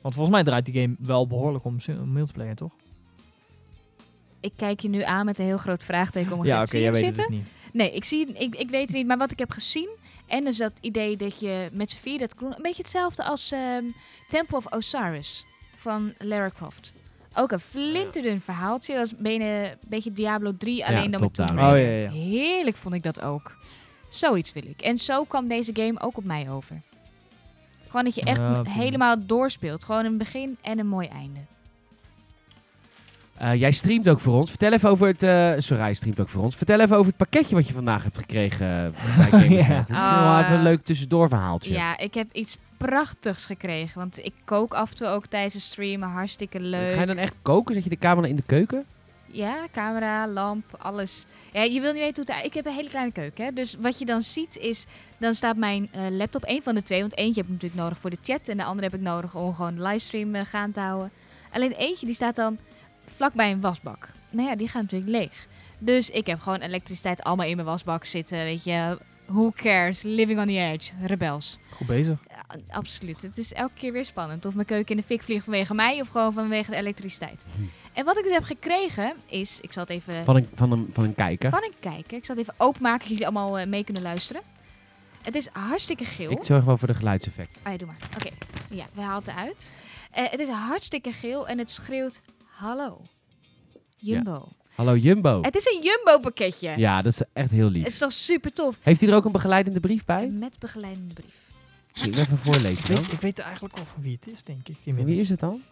Want 0.00 0.14
volgens 0.14 0.34
mij 0.34 0.44
draait 0.44 0.64
die 0.64 0.82
game 0.82 0.94
wel 0.98 1.26
behoorlijk 1.26 1.64
om 1.64 1.76
multiplayer, 2.12 2.54
toch? 2.54 2.72
Ik 4.40 4.52
kijk 4.56 4.80
je 4.80 4.88
nu 4.88 5.02
aan 5.02 5.24
met 5.24 5.38
een 5.38 5.44
heel 5.44 5.56
groot 5.58 5.84
vraagteken 5.84 6.32
om 6.32 6.44
Ja, 6.44 6.54
ja, 6.54 6.60
oké, 6.60 6.66
zie 6.70 6.78
je 6.78 6.84
jij 6.84 6.92
weet 6.92 7.04
het 7.06 7.14
zitten? 7.14 7.32
dus 7.34 7.40
niet. 7.42 7.72
Nee, 7.72 7.92
ik, 7.94 8.04
zie, 8.04 8.26
ik, 8.32 8.54
ik 8.54 8.70
weet 8.70 8.86
het 8.86 8.96
niet. 8.96 9.06
Maar 9.06 9.18
wat 9.18 9.30
ik 9.30 9.38
heb 9.38 9.50
gezien. 9.50 9.88
En 10.28 10.44
dus 10.44 10.56
dat 10.56 10.72
idee 10.80 11.16
dat 11.16 11.40
je 11.40 11.68
met 11.72 11.90
z'n 11.90 12.00
vier 12.00 12.18
dat 12.18 12.34
kroen. 12.34 12.54
Een 12.56 12.62
beetje 12.62 12.82
hetzelfde 12.82 13.24
als 13.24 13.52
ehm, 13.52 13.84
Temple 14.28 14.56
of 14.56 14.72
Osiris 14.72 15.44
van 15.76 16.14
Lara 16.18 16.50
Croft. 16.50 16.92
Ook 17.34 17.52
een 17.52 17.60
flinterdun 17.60 18.40
verhaaltje. 18.40 18.94
Dat 18.94 19.06
is 19.06 19.16
bijna 19.16 19.44
een 19.44 19.76
beetje 19.86 20.12
Diablo 20.12 20.52
3, 20.58 20.86
alleen 20.86 21.10
dan 21.10 21.20
met. 21.20 21.34
Tomb 21.34 21.50
Oh 21.50 21.56
ja, 21.56 21.74
ja. 21.76 22.10
Heerlijk 22.10 22.76
vond 22.76 22.94
ik 22.94 23.02
dat 23.02 23.20
ook. 23.20 23.56
Zoiets 24.08 24.52
wil 24.52 24.62
ik. 24.66 24.80
En 24.80 24.98
zo 24.98 25.24
kwam 25.24 25.48
deze 25.48 25.70
game 25.74 26.00
ook 26.00 26.16
op 26.16 26.24
mij 26.24 26.50
over. 26.50 26.82
Gewoon 27.86 28.04
dat 28.04 28.14
je 28.14 28.22
echt 28.22 28.68
helemaal 28.68 29.26
doorspeelt. 29.26 29.84
Gewoon 29.84 30.04
een 30.04 30.18
begin 30.18 30.58
en 30.62 30.78
een 30.78 30.86
mooi 30.86 31.08
einde. 31.08 31.40
Eh, 33.38 33.54
jij 33.54 33.72
streamt 33.72 34.08
ook 34.08 34.20
voor 34.20 34.34
ons. 34.34 34.50
Vertel 34.50 34.72
even 34.72 34.90
over 34.90 35.06
het... 35.06 35.22
eh 35.22 35.52
sorry, 35.56 35.82
hij 35.82 35.94
streamt 35.94 36.20
ook 36.20 36.28
voor 36.28 36.42
ons. 36.42 36.56
Vertel 36.56 36.80
even 36.80 36.96
over 36.96 37.06
het 37.06 37.16
pakketje 37.16 37.54
wat 37.54 37.66
je 37.68 37.74
vandaag 37.74 38.02
hebt 38.02 38.18
gekregen 38.18 38.66
eh, 38.94 39.16
bij 39.16 39.26
Gamersnet. 39.40 39.78
Het 39.78 39.88
is 39.88 39.96
Ah. 39.96 40.30
wel 40.32 40.40
even 40.42 40.54
een 40.54 40.62
leuk 40.62 40.84
tussendoor 40.84 41.28
verhaaltje. 41.28 41.72
Ja, 41.72 41.98
ik 41.98 42.14
heb 42.14 42.32
iets 42.32 42.56
prachtigs 42.76 43.44
gekregen. 43.44 43.98
Want 43.98 44.18
ik 44.24 44.32
kook 44.44 44.74
af 44.74 44.90
en 44.90 44.96
toe 44.96 45.06
ook 45.06 45.26
tijdens 45.26 45.54
het 45.54 45.62
streamen. 45.62 46.08
Hartstikke 46.08 46.60
leuk. 46.60 46.94
Ga 46.94 47.00
je 47.00 47.06
dan 47.06 47.16
echt 47.16 47.34
koken? 47.42 47.74
Zet 47.74 47.84
je 47.84 47.90
de 47.90 47.98
camera 47.98 48.26
in 48.26 48.36
de 48.36 48.42
keuken? 48.46 48.84
Ja, 49.30 49.54
camera, 49.72 50.28
lamp, 50.28 50.64
alles. 50.78 51.24
Ja, 51.52 51.62
je 51.62 51.80
wil 51.80 51.92
niet 51.92 52.02
weten 52.02 52.24
hoe 52.26 52.34
het... 52.34 52.44
Ik 52.44 52.54
heb 52.54 52.66
een 52.66 52.72
hele 52.72 52.88
kleine 52.88 53.12
keuken, 53.12 53.44
hè. 53.44 53.52
Dus 53.52 53.76
wat 53.80 53.98
je 53.98 54.04
dan 54.04 54.22
ziet 54.22 54.56
is... 54.56 54.86
Dan 55.18 55.34
staat 55.34 55.56
mijn 55.56 55.88
eh, 55.92 56.00
laptop, 56.10 56.42
één 56.44 56.62
van 56.62 56.74
de 56.74 56.82
twee. 56.82 57.00
Want 57.00 57.16
eentje 57.16 57.34
heb 57.40 57.44
ik 57.44 57.52
natuurlijk 57.52 57.80
nodig 57.82 57.98
voor 57.98 58.10
de 58.10 58.18
chat. 58.22 58.48
En 58.48 58.56
de 58.56 58.64
andere 58.64 58.86
heb 58.86 58.94
ik 58.94 59.00
nodig 59.06 59.34
om 59.34 59.54
gewoon 59.54 59.74
de 59.74 59.82
livestream 59.82 60.34
eh, 60.34 60.44
gaan 60.44 60.70
te 60.72 60.80
houden. 60.80 61.10
Alleen 61.52 61.72
eentje, 61.72 62.06
die 62.06 62.14
staat 62.14 62.36
dan 62.36 62.58
vlakbij 63.18 63.50
een 63.50 63.60
wasbak. 63.60 64.08
Nou 64.30 64.48
ja, 64.48 64.56
die 64.56 64.68
gaat 64.68 64.82
natuurlijk 64.82 65.10
leeg. 65.10 65.46
Dus 65.78 66.10
ik 66.10 66.26
heb 66.26 66.40
gewoon 66.40 66.60
elektriciteit 66.60 67.22
allemaal 67.22 67.46
in 67.46 67.54
mijn 67.56 67.68
wasbak 67.68 68.04
zitten. 68.04 68.38
Weet 68.38 68.64
je, 68.64 68.98
who 69.26 69.50
cares? 69.50 70.02
Living 70.02 70.40
on 70.40 70.46
the 70.46 70.52
edge. 70.58 70.92
Rebels. 71.06 71.58
Goed 71.70 71.86
bezig. 71.86 72.18
Ja, 72.30 72.44
absoluut. 72.70 73.22
Het 73.22 73.38
is 73.38 73.52
elke 73.52 73.74
keer 73.74 73.92
weer 73.92 74.04
spannend. 74.04 74.44
Of 74.44 74.54
mijn 74.54 74.66
keuken 74.66 74.90
in 74.94 74.96
de 75.00 75.06
fik 75.06 75.22
vliegt 75.22 75.44
vanwege 75.44 75.74
mij 75.74 76.00
of 76.00 76.08
gewoon 76.08 76.32
vanwege 76.32 76.70
de 76.70 76.76
elektriciteit. 76.76 77.44
En 77.92 78.04
wat 78.04 78.16
ik 78.18 78.24
dus 78.24 78.32
heb 78.32 78.42
gekregen 78.44 79.12
is, 79.26 79.60
ik 79.60 79.72
zal 79.72 79.82
het 79.82 79.92
even 79.92 80.24
Van 80.24 80.36
een, 80.36 80.48
van 80.54 80.72
een, 80.72 80.88
van 80.92 81.04
een 81.04 81.14
kijker. 81.14 81.50
van 81.50 81.62
een 81.62 81.74
kijken. 81.80 82.16
Ik 82.16 82.24
zal 82.24 82.36
het 82.36 82.44
even 82.48 82.60
openmaken, 82.66 82.98
dat 83.00 83.08
jullie 83.08 83.24
allemaal 83.26 83.58
eh, 83.58 83.66
mee 83.66 83.84
kunnen 83.84 84.02
luisteren. 84.02 84.42
Het 85.22 85.34
is 85.34 85.48
hartstikke 85.52 86.04
geel. 86.04 86.30
Ik 86.30 86.44
zorg 86.44 86.64
wel 86.64 86.76
voor 86.78 86.88
de 86.88 86.94
geluidseffect. 86.94 87.58
Ah, 87.62 87.72
ja, 87.72 87.78
doe 87.78 87.86
maar. 87.86 87.96
Oké, 88.16 88.28
ja, 88.70 88.84
we 88.92 89.00
halen 89.00 89.22
het 89.24 89.34
uit. 89.36 89.72
Eh, 90.10 90.24
het 90.30 90.40
is 90.40 90.48
hartstikke 90.48 91.12
geel 91.12 91.48
en 91.48 91.58
het 91.58 91.70
schreeuwt 91.70 92.20
hallo. 92.58 93.02
Jumbo. 93.96 94.48
Hallo 94.74 94.96
Jumbo. 94.96 95.38
Het 95.42 95.56
is 95.56 95.64
een 95.66 95.82
Jumbo 95.82 96.20
pakketje. 96.20 96.74
Ja, 96.76 97.02
dat 97.02 97.12
is 97.12 97.22
echt 97.32 97.50
heel 97.50 97.64
Het 97.64 97.72
lief. 97.72 97.86
is 97.86 97.98
toch 97.98 98.12
super 98.12 98.52
tof. 98.52 98.76
Heeft 98.80 99.00
hij 99.00 99.10
er 99.10 99.16
ook 99.16 99.24
een 99.24 99.32
begeleidende 99.32 99.80
brief 99.80 100.04
bij? 100.04 100.28
Met 100.28 100.58
begeleidende 100.58 101.14
brief. 101.14 101.50
Zal 101.92 102.08
ik 102.08 102.16
even 102.16 102.38
voorlezen 102.38 102.78
Ik 102.78 102.86
dan? 102.86 103.02
weet, 103.04 103.12
ik 103.12 103.20
weet 103.20 103.38
eigenlijk 103.38 103.78
al 103.78 103.84
van 103.84 104.02
wie 104.02 104.18
het 104.20 104.28
is, 104.34 104.42
denk 104.44 104.68
ik. 104.68 104.76
Wie 104.84 105.20
is 105.20 105.28
het 105.28 105.40
dan? 105.40 105.62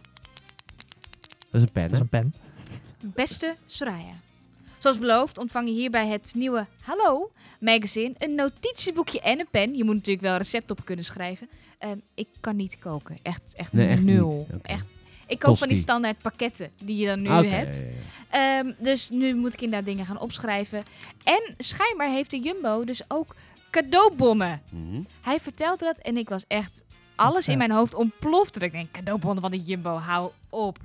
Dat 1.50 1.60
is 1.60 1.62
een 1.62 1.72
pen, 1.72 1.82
Dat 1.84 1.92
is 1.92 1.98
een 1.98 2.08
pen. 2.08 2.34
Beste 3.00 3.56
Soraya. 3.64 4.14
Zoals 4.78 4.98
beloofd 4.98 5.38
ontvang 5.38 5.68
je 5.68 5.74
hierbij 5.74 6.06
het 6.08 6.32
nieuwe 6.36 6.66
Hallo 6.80 7.30
magazine, 7.60 8.14
een 8.18 8.34
notitieboekje 8.34 9.20
en 9.20 9.40
een 9.40 9.48
pen. 9.50 9.74
Je 9.76 9.84
moet 9.84 9.94
natuurlijk 9.94 10.24
wel 10.24 10.32
een 10.32 10.38
recept 10.40 10.70
op 10.70 10.84
kunnen 10.84 11.04
schrijven. 11.04 11.48
Ehm, 11.78 11.98
ik 12.14 12.28
kan 12.40 12.56
niet 12.56 12.78
koken. 12.78 13.16
Echt, 13.22 13.42
echt 13.54 13.72
Nee, 13.72 13.88
echt 13.88 14.02
nul. 14.02 14.28
niet. 14.28 14.56
Oké. 14.56 14.68
Echt. 14.68 14.92
Ik 15.26 15.38
koop 15.38 15.58
van 15.58 15.68
die 15.68 15.76
standaard 15.76 16.18
pakketten 16.18 16.70
die 16.82 16.96
je 16.96 17.06
dan 17.06 17.22
nu 17.22 17.28
Ah, 17.28 17.50
hebt. 17.50 17.84
Ehm, 18.30 18.72
dus 18.78 19.10
nu 19.10 19.34
moet 19.34 19.52
ik 19.52 19.60
inderdaad 19.60 19.86
dingen 19.88 20.06
gaan 20.06 20.20
opschrijven. 20.20 20.84
En 21.24 21.54
schijnbaar 21.58 22.08
heeft 22.08 22.30
de 22.30 22.38
Jumbo 22.38 22.84
dus 22.84 23.02
ook 23.08 23.34
cadeaubonnen. 23.70 24.62
Mhm. 24.70 25.00
Hij 25.22 25.40
vertelde 25.40 25.84
dat 25.84 25.98
en 25.98 26.16
ik 26.16 26.28
was 26.28 26.44
echt... 26.48 26.82
Alles 27.16 27.48
in 27.48 27.58
mijn 27.58 27.70
hoofd 27.70 27.94
ontplofte. 27.94 28.58
Dat 28.58 28.68
ik 28.68 28.72
denk, 28.74 28.90
cadeaubonnen 28.92 29.42
van 29.42 29.50
de 29.50 29.62
Jumbo, 29.62 29.96
hou 29.96 30.30
op. 30.50 30.78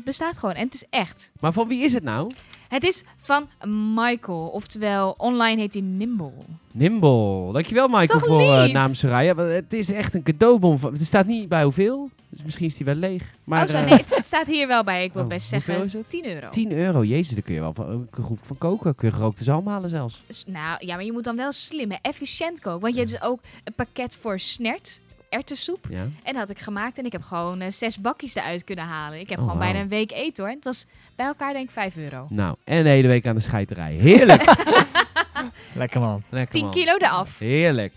Het 0.00 0.08
bestaat 0.08 0.38
gewoon 0.38 0.54
en 0.54 0.64
het 0.64 0.74
is 0.74 0.84
echt. 0.90 1.30
Maar 1.40 1.52
van 1.52 1.68
wie 1.68 1.84
is 1.84 1.92
het 1.92 2.02
nou? 2.02 2.30
Het 2.68 2.82
is 2.84 3.02
van 3.16 3.48
Michael, 3.94 4.46
oftewel 4.48 5.14
online 5.18 5.60
heet 5.60 5.72
hij 5.72 5.82
Nimble. 5.82 6.32
Nimble. 6.72 7.52
Dankjewel 7.52 7.88
Michael 7.88 8.06
Toch 8.18 8.26
voor 8.26 8.40
uh, 8.40 8.62
lief? 8.62 8.72
namens 8.72 8.98
Soraya. 8.98 9.34
Want 9.34 9.50
Het 9.52 9.72
is 9.72 9.92
echt 9.92 10.14
een 10.14 10.22
cadeaubon. 10.22 10.78
van- 10.78 10.92
Er 10.92 11.04
staat 11.04 11.26
niet 11.26 11.48
bij 11.48 11.62
hoeveel. 11.62 12.10
Dus 12.28 12.42
misschien 12.44 12.66
is 12.66 12.76
die 12.76 12.86
wel 12.86 12.94
leeg. 12.94 13.34
Maar 13.44 13.62
oh, 13.62 13.68
zo, 13.68 13.76
eh, 13.76 13.82
nee, 13.84 13.98
het, 13.98 14.14
het 14.14 14.24
staat 14.24 14.46
hier 14.46 14.66
wel 14.66 14.84
bij. 14.84 15.04
Ik 15.04 15.12
wil 15.12 15.22
oh, 15.22 15.28
best 15.28 15.50
hoeveel 15.50 15.74
zeggen 15.74 15.98
het? 16.00 16.10
10 16.10 16.26
euro. 16.26 16.48
10 16.48 16.72
euro. 16.72 17.04
Jezus, 17.04 17.34
daar 17.34 17.42
kun 17.42 17.54
je 17.54 17.60
wel 17.60 17.74
van, 17.74 18.08
goed 18.20 18.40
van 18.44 18.58
koken. 18.58 18.94
Kun 18.94 19.08
je 19.08 19.14
gerookte 19.14 19.44
zalm 19.44 19.66
halen 19.66 19.90
zelfs. 19.90 20.22
Dus, 20.26 20.44
nou, 20.46 20.86
ja, 20.86 20.94
maar 20.94 21.04
je 21.04 21.12
moet 21.12 21.24
dan 21.24 21.36
wel 21.36 21.52
slim 21.52 21.90
en 21.90 21.98
efficiënt 22.02 22.60
koken. 22.60 22.80
Want 22.80 22.94
je 22.94 23.00
hebt 23.00 23.12
dus 23.12 23.22
ook 23.22 23.40
een 23.64 23.72
pakket 23.74 24.14
voor 24.14 24.38
snert, 24.38 25.00
erwtensoep. 25.30 25.86
Ja. 25.90 26.00
En 26.00 26.10
dat 26.24 26.36
had 26.36 26.50
ik 26.50 26.58
gemaakt 26.58 26.98
en 26.98 27.04
ik 27.04 27.12
heb 27.12 27.22
gewoon 27.22 27.60
eh, 27.60 27.70
zes 27.70 28.00
bakjes 28.00 28.34
eruit 28.34 28.64
kunnen 28.64 28.84
halen. 28.84 29.20
Ik 29.20 29.28
heb 29.28 29.38
Oh, 29.38 29.44
gewoon 29.44 29.58
bijna 29.58 29.80
een 29.80 29.88
week 29.88 30.12
eten 30.12 30.44
hoor. 30.44 30.52
Het 30.52 30.64
was 30.64 30.86
bij 31.16 31.26
elkaar 31.26 31.52
denk 31.52 31.64
ik 31.64 31.70
5 31.70 31.96
euro. 31.96 32.26
Nou, 32.28 32.56
en 32.64 32.82
de 32.82 32.88
hele 32.88 33.08
week 33.08 33.26
aan 33.26 33.34
de 33.34 33.40
scheiterij. 33.40 33.92
Heerlijk. 33.94 34.44
Lekker 35.74 36.00
man. 36.00 36.22
Lekker 36.28 36.52
10 36.52 36.62
man. 36.62 36.70
kilo 36.72 36.94
eraf. 36.96 37.38
Heerlijk. 37.38 37.92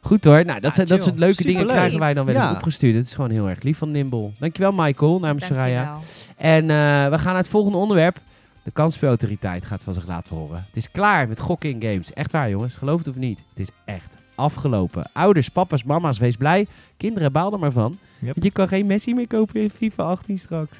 Goed 0.00 0.24
hoor. 0.24 0.44
Nou, 0.44 0.60
dat, 0.60 0.62
Ja, 0.62 0.72
zijn, 0.72 0.86
dat 0.86 1.02
soort 1.02 1.18
leuke 1.18 1.42
dingen 1.42 1.66
krijgen 1.66 1.98
wij 1.98 2.14
dan 2.14 2.26
wel 2.26 2.34
eens 2.34 2.44
Ja. 2.44 2.52
opgestuurd. 2.52 2.94
Het 2.94 3.06
is 3.06 3.14
gewoon 3.14 3.30
heel 3.30 3.48
erg 3.48 3.62
lief 3.62 3.78
van 3.78 3.90
Nimble. 3.90 4.30
Dankjewel 4.38 4.72
Michael, 4.72 5.18
namens 5.20 5.46
Soraya. 5.46 5.84
Dankjewel. 5.84 6.12
En 6.36 6.62
eh, 6.62 7.10
we 7.10 7.18
gaan 7.18 7.32
naar 7.32 7.42
het 7.42 7.48
volgende 7.48 7.78
onderwerp. 7.78 8.20
De 8.62 8.70
kansspelautoriteit 8.70 9.64
gaat 9.64 9.84
van 9.84 9.94
zich 9.94 10.06
laten 10.06 10.36
horen. 10.36 10.64
Het 10.66 10.76
is 10.76 10.90
klaar 10.90 11.28
met 11.28 11.40
gokken 11.40 11.70
in 11.70 11.82
games. 11.82 12.12
Echt 12.12 12.32
waar 12.32 12.50
jongens, 12.50 12.74
geloof 12.74 12.98
het 12.98 13.08
of 13.08 13.14
niet. 13.16 13.38
Het 13.50 13.58
is 13.58 13.70
echt 13.84 14.16
afgelopen. 14.38 15.10
Ouders, 15.12 15.48
papa's, 15.48 15.84
mama's, 15.84 16.18
wees 16.18 16.36
blij. 16.36 16.66
Kinderen 16.96 17.32
baal 17.32 17.52
er 17.52 17.58
maar 17.58 17.72
van. 17.72 17.98
Yep. 18.18 18.32
Want 18.32 18.44
je 18.44 18.50
kan 18.50 18.68
geen 18.68 18.86
Messi 18.86 19.14
meer 19.14 19.26
kopen 19.26 19.60
in 19.60 19.70
FIFA 19.70 20.02
18 20.02 20.38
straks. 20.38 20.78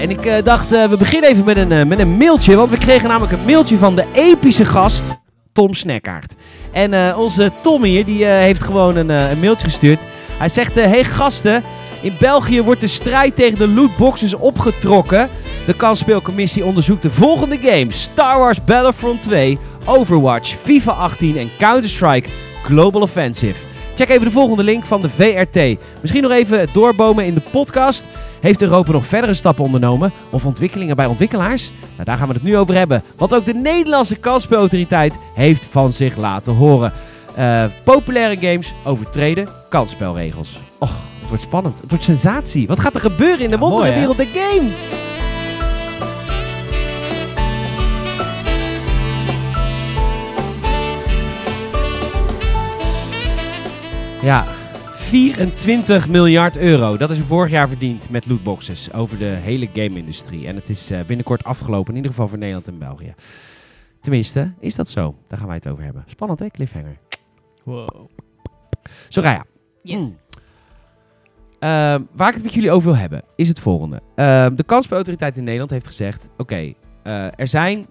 En 0.00 0.10
ik 0.10 0.26
eh, 0.26 0.44
dacht, 0.44 0.72
eh, 0.72 0.84
we 0.84 0.96
beginnen 0.96 1.30
even 1.30 1.44
met 1.44 1.56
een, 1.56 1.72
eh, 1.72 1.84
met 1.84 1.98
een 1.98 2.16
mailtje. 2.16 2.56
Want 2.56 2.70
we 2.70 2.78
kregen 2.78 3.08
namelijk 3.08 3.32
een 3.32 3.44
mailtje 3.44 3.76
van 3.76 3.94
de 3.94 4.04
epische 4.12 4.64
gast, 4.64 5.02
Tom 5.52 5.74
Snekkaert. 5.74 6.34
En 6.72 7.16
onze 7.16 7.50
Tom 7.62 7.84
hier, 7.84 8.04
die 8.04 8.24
heeft 8.24 8.62
gewoon 8.62 8.96
een, 8.96 9.08
een 9.08 9.40
mailtje 9.40 9.64
gestuurd. 9.64 10.00
Hij 10.38 10.48
zegt, 10.48 10.74
hey 10.74 11.04
gasten, 11.04 11.62
in 12.00 12.14
België 12.18 12.62
wordt 12.62 12.80
de 12.80 12.86
strijd 12.86 13.36
tegen 13.36 13.58
de 13.58 13.68
lootboxes 13.68 14.34
opgetrokken. 14.34 15.28
De 15.66 15.74
kansspeelcommissie 15.74 16.64
onderzoekt 16.64 17.02
de 17.02 17.10
volgende 17.10 17.58
games. 17.58 18.02
Star 18.02 18.38
Wars 18.38 18.64
Battlefront 18.64 19.20
2, 19.20 19.58
Overwatch, 19.84 20.54
FIFA 20.62 20.92
18 20.92 21.36
en 21.36 21.50
Counter-Strike 21.58 22.28
Global 22.64 23.02
Offensive. 23.02 23.68
Check 23.94 24.08
even 24.08 24.24
de 24.24 24.30
volgende 24.30 24.62
link 24.62 24.86
van 24.86 25.00
de 25.00 25.10
VRT. 25.10 25.78
Misschien 26.00 26.22
nog 26.22 26.32
even 26.32 26.68
doorbomen 26.72 27.24
in 27.24 27.34
de 27.34 27.42
podcast. 27.50 28.04
Heeft 28.40 28.62
Europa 28.62 28.92
nog 28.92 29.06
verdere 29.06 29.34
stappen 29.34 29.64
ondernomen? 29.64 30.12
Of 30.30 30.44
ontwikkelingen 30.44 30.96
bij 30.96 31.06
ontwikkelaars? 31.06 31.72
Nou, 31.92 32.04
daar 32.04 32.16
gaan 32.18 32.28
we 32.28 32.34
het 32.34 32.42
nu 32.42 32.56
over 32.56 32.74
hebben. 32.74 33.02
Want 33.16 33.34
ook 33.34 33.44
de 33.44 33.54
Nederlandse 33.54 34.16
kansspelautoriteit 34.16 35.18
heeft 35.34 35.64
van 35.70 35.92
zich 35.92 36.16
laten 36.16 36.54
horen. 36.54 36.92
Eh, 37.34 37.64
populaire 37.84 38.36
games 38.48 38.74
overtreden 38.84 39.48
kansspelregels. 39.68 40.60
Och, 40.78 40.90
het 41.20 41.28
wordt 41.28 41.42
spannend. 41.42 41.80
Het 41.80 41.90
wordt 41.90 42.04
sensatie. 42.04 42.66
Wat 42.66 42.80
gaat 42.80 42.94
er 42.94 43.00
gebeuren 43.00 43.40
in 43.40 43.50
de 43.50 43.56
Ja, 43.56 43.58
mooi, 43.58 43.72
wondere 43.72 43.90
hè? 43.92 43.98
wereld 43.98 44.16
der 44.16 44.26
games? 44.26 44.72
Ja, 54.22 54.44
24 55.10 56.08
miljard 56.08 56.56
euro. 56.56 56.96
Dat 56.96 57.10
is 57.10 57.18
er 57.18 57.24
vorig 57.24 57.50
jaar 57.50 57.68
verdiend 57.68 58.10
met 58.10 58.26
lootboxes 58.26 58.92
over 58.92 59.18
de 59.18 59.24
hele 59.24 59.68
game-industrie. 59.72 60.46
En 60.46 60.54
het 60.54 60.68
is 60.68 60.90
eh, 60.90 61.04
binnenkort 61.04 61.44
afgelopen, 61.44 61.90
in 61.90 61.96
ieder 61.96 62.10
geval 62.10 62.28
voor 62.28 62.38
Nederland 62.38 62.68
en 62.68 62.78
België. 62.78 63.14
Tenminste, 64.00 64.52
is 64.60 64.74
dat 64.74 64.88
zo? 64.88 65.14
Daar 65.28 65.38
gaan 65.38 65.46
wij 65.46 65.56
het 65.56 65.68
over 65.68 65.84
hebben. 65.84 66.04
Spannend 66.06 66.40
hè, 66.40 66.48
cliffhanger. 66.48 66.96
Wow. 67.64 68.10
Soraya. 69.08 69.44
Yes. 69.82 69.96
Hmm. 69.96 70.16
Ehm, 71.58 72.02
waar 72.12 72.28
ik 72.28 72.34
het 72.34 72.42
met 72.44 72.54
jullie 72.54 72.70
over 72.70 72.90
wil 72.90 73.00
hebben, 73.00 73.22
is 73.36 73.48
het 73.48 73.60
volgende. 73.60 74.00
Ehm, 74.14 74.54
de 74.54 74.64
kansspelautoriteit 74.64 75.36
in 75.36 75.44
Nederland 75.44 75.70
heeft 75.70 75.86
gezegd... 75.86 76.28
Oké, 76.36 76.72
eh, 77.02 77.38
er 77.38 77.48
zijn 77.48 77.86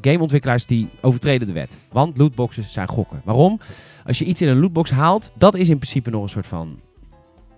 gameontwikkelaars 0.00 0.66
die 0.66 0.88
overtreden 1.00 1.46
de 1.46 1.52
wet. 1.52 1.80
Want 1.90 2.18
lootboxes 2.18 2.72
zijn 2.72 2.88
gokken. 2.88 3.20
Waarom? 3.24 3.60
Als 4.06 4.18
je 4.18 4.24
iets 4.24 4.40
in 4.40 4.48
een 4.48 4.60
lootbox 4.60 4.90
haalt, 4.90 5.32
dat 5.36 5.54
is 5.54 5.68
in 5.68 5.76
principe 5.78 6.10
nog 6.10 6.22
een 6.22 6.28
soort 6.28 6.46
van 6.46 6.80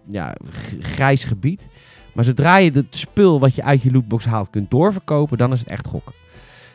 ja, 0.08 0.34
grijs 0.80 1.24
gebied. 1.24 1.66
Maar 2.12 2.24
zodra 2.24 2.56
je 2.56 2.70
het 2.70 2.96
spul 2.96 3.40
wat 3.40 3.54
je 3.54 3.62
uit 3.62 3.82
je 3.82 3.92
lootbox 3.92 4.24
haalt 4.24 4.50
kunt 4.50 4.70
doorverkopen, 4.70 5.38
dan 5.38 5.52
is 5.52 5.58
het 5.58 5.68
echt 5.68 5.86
gokken. 5.86 6.14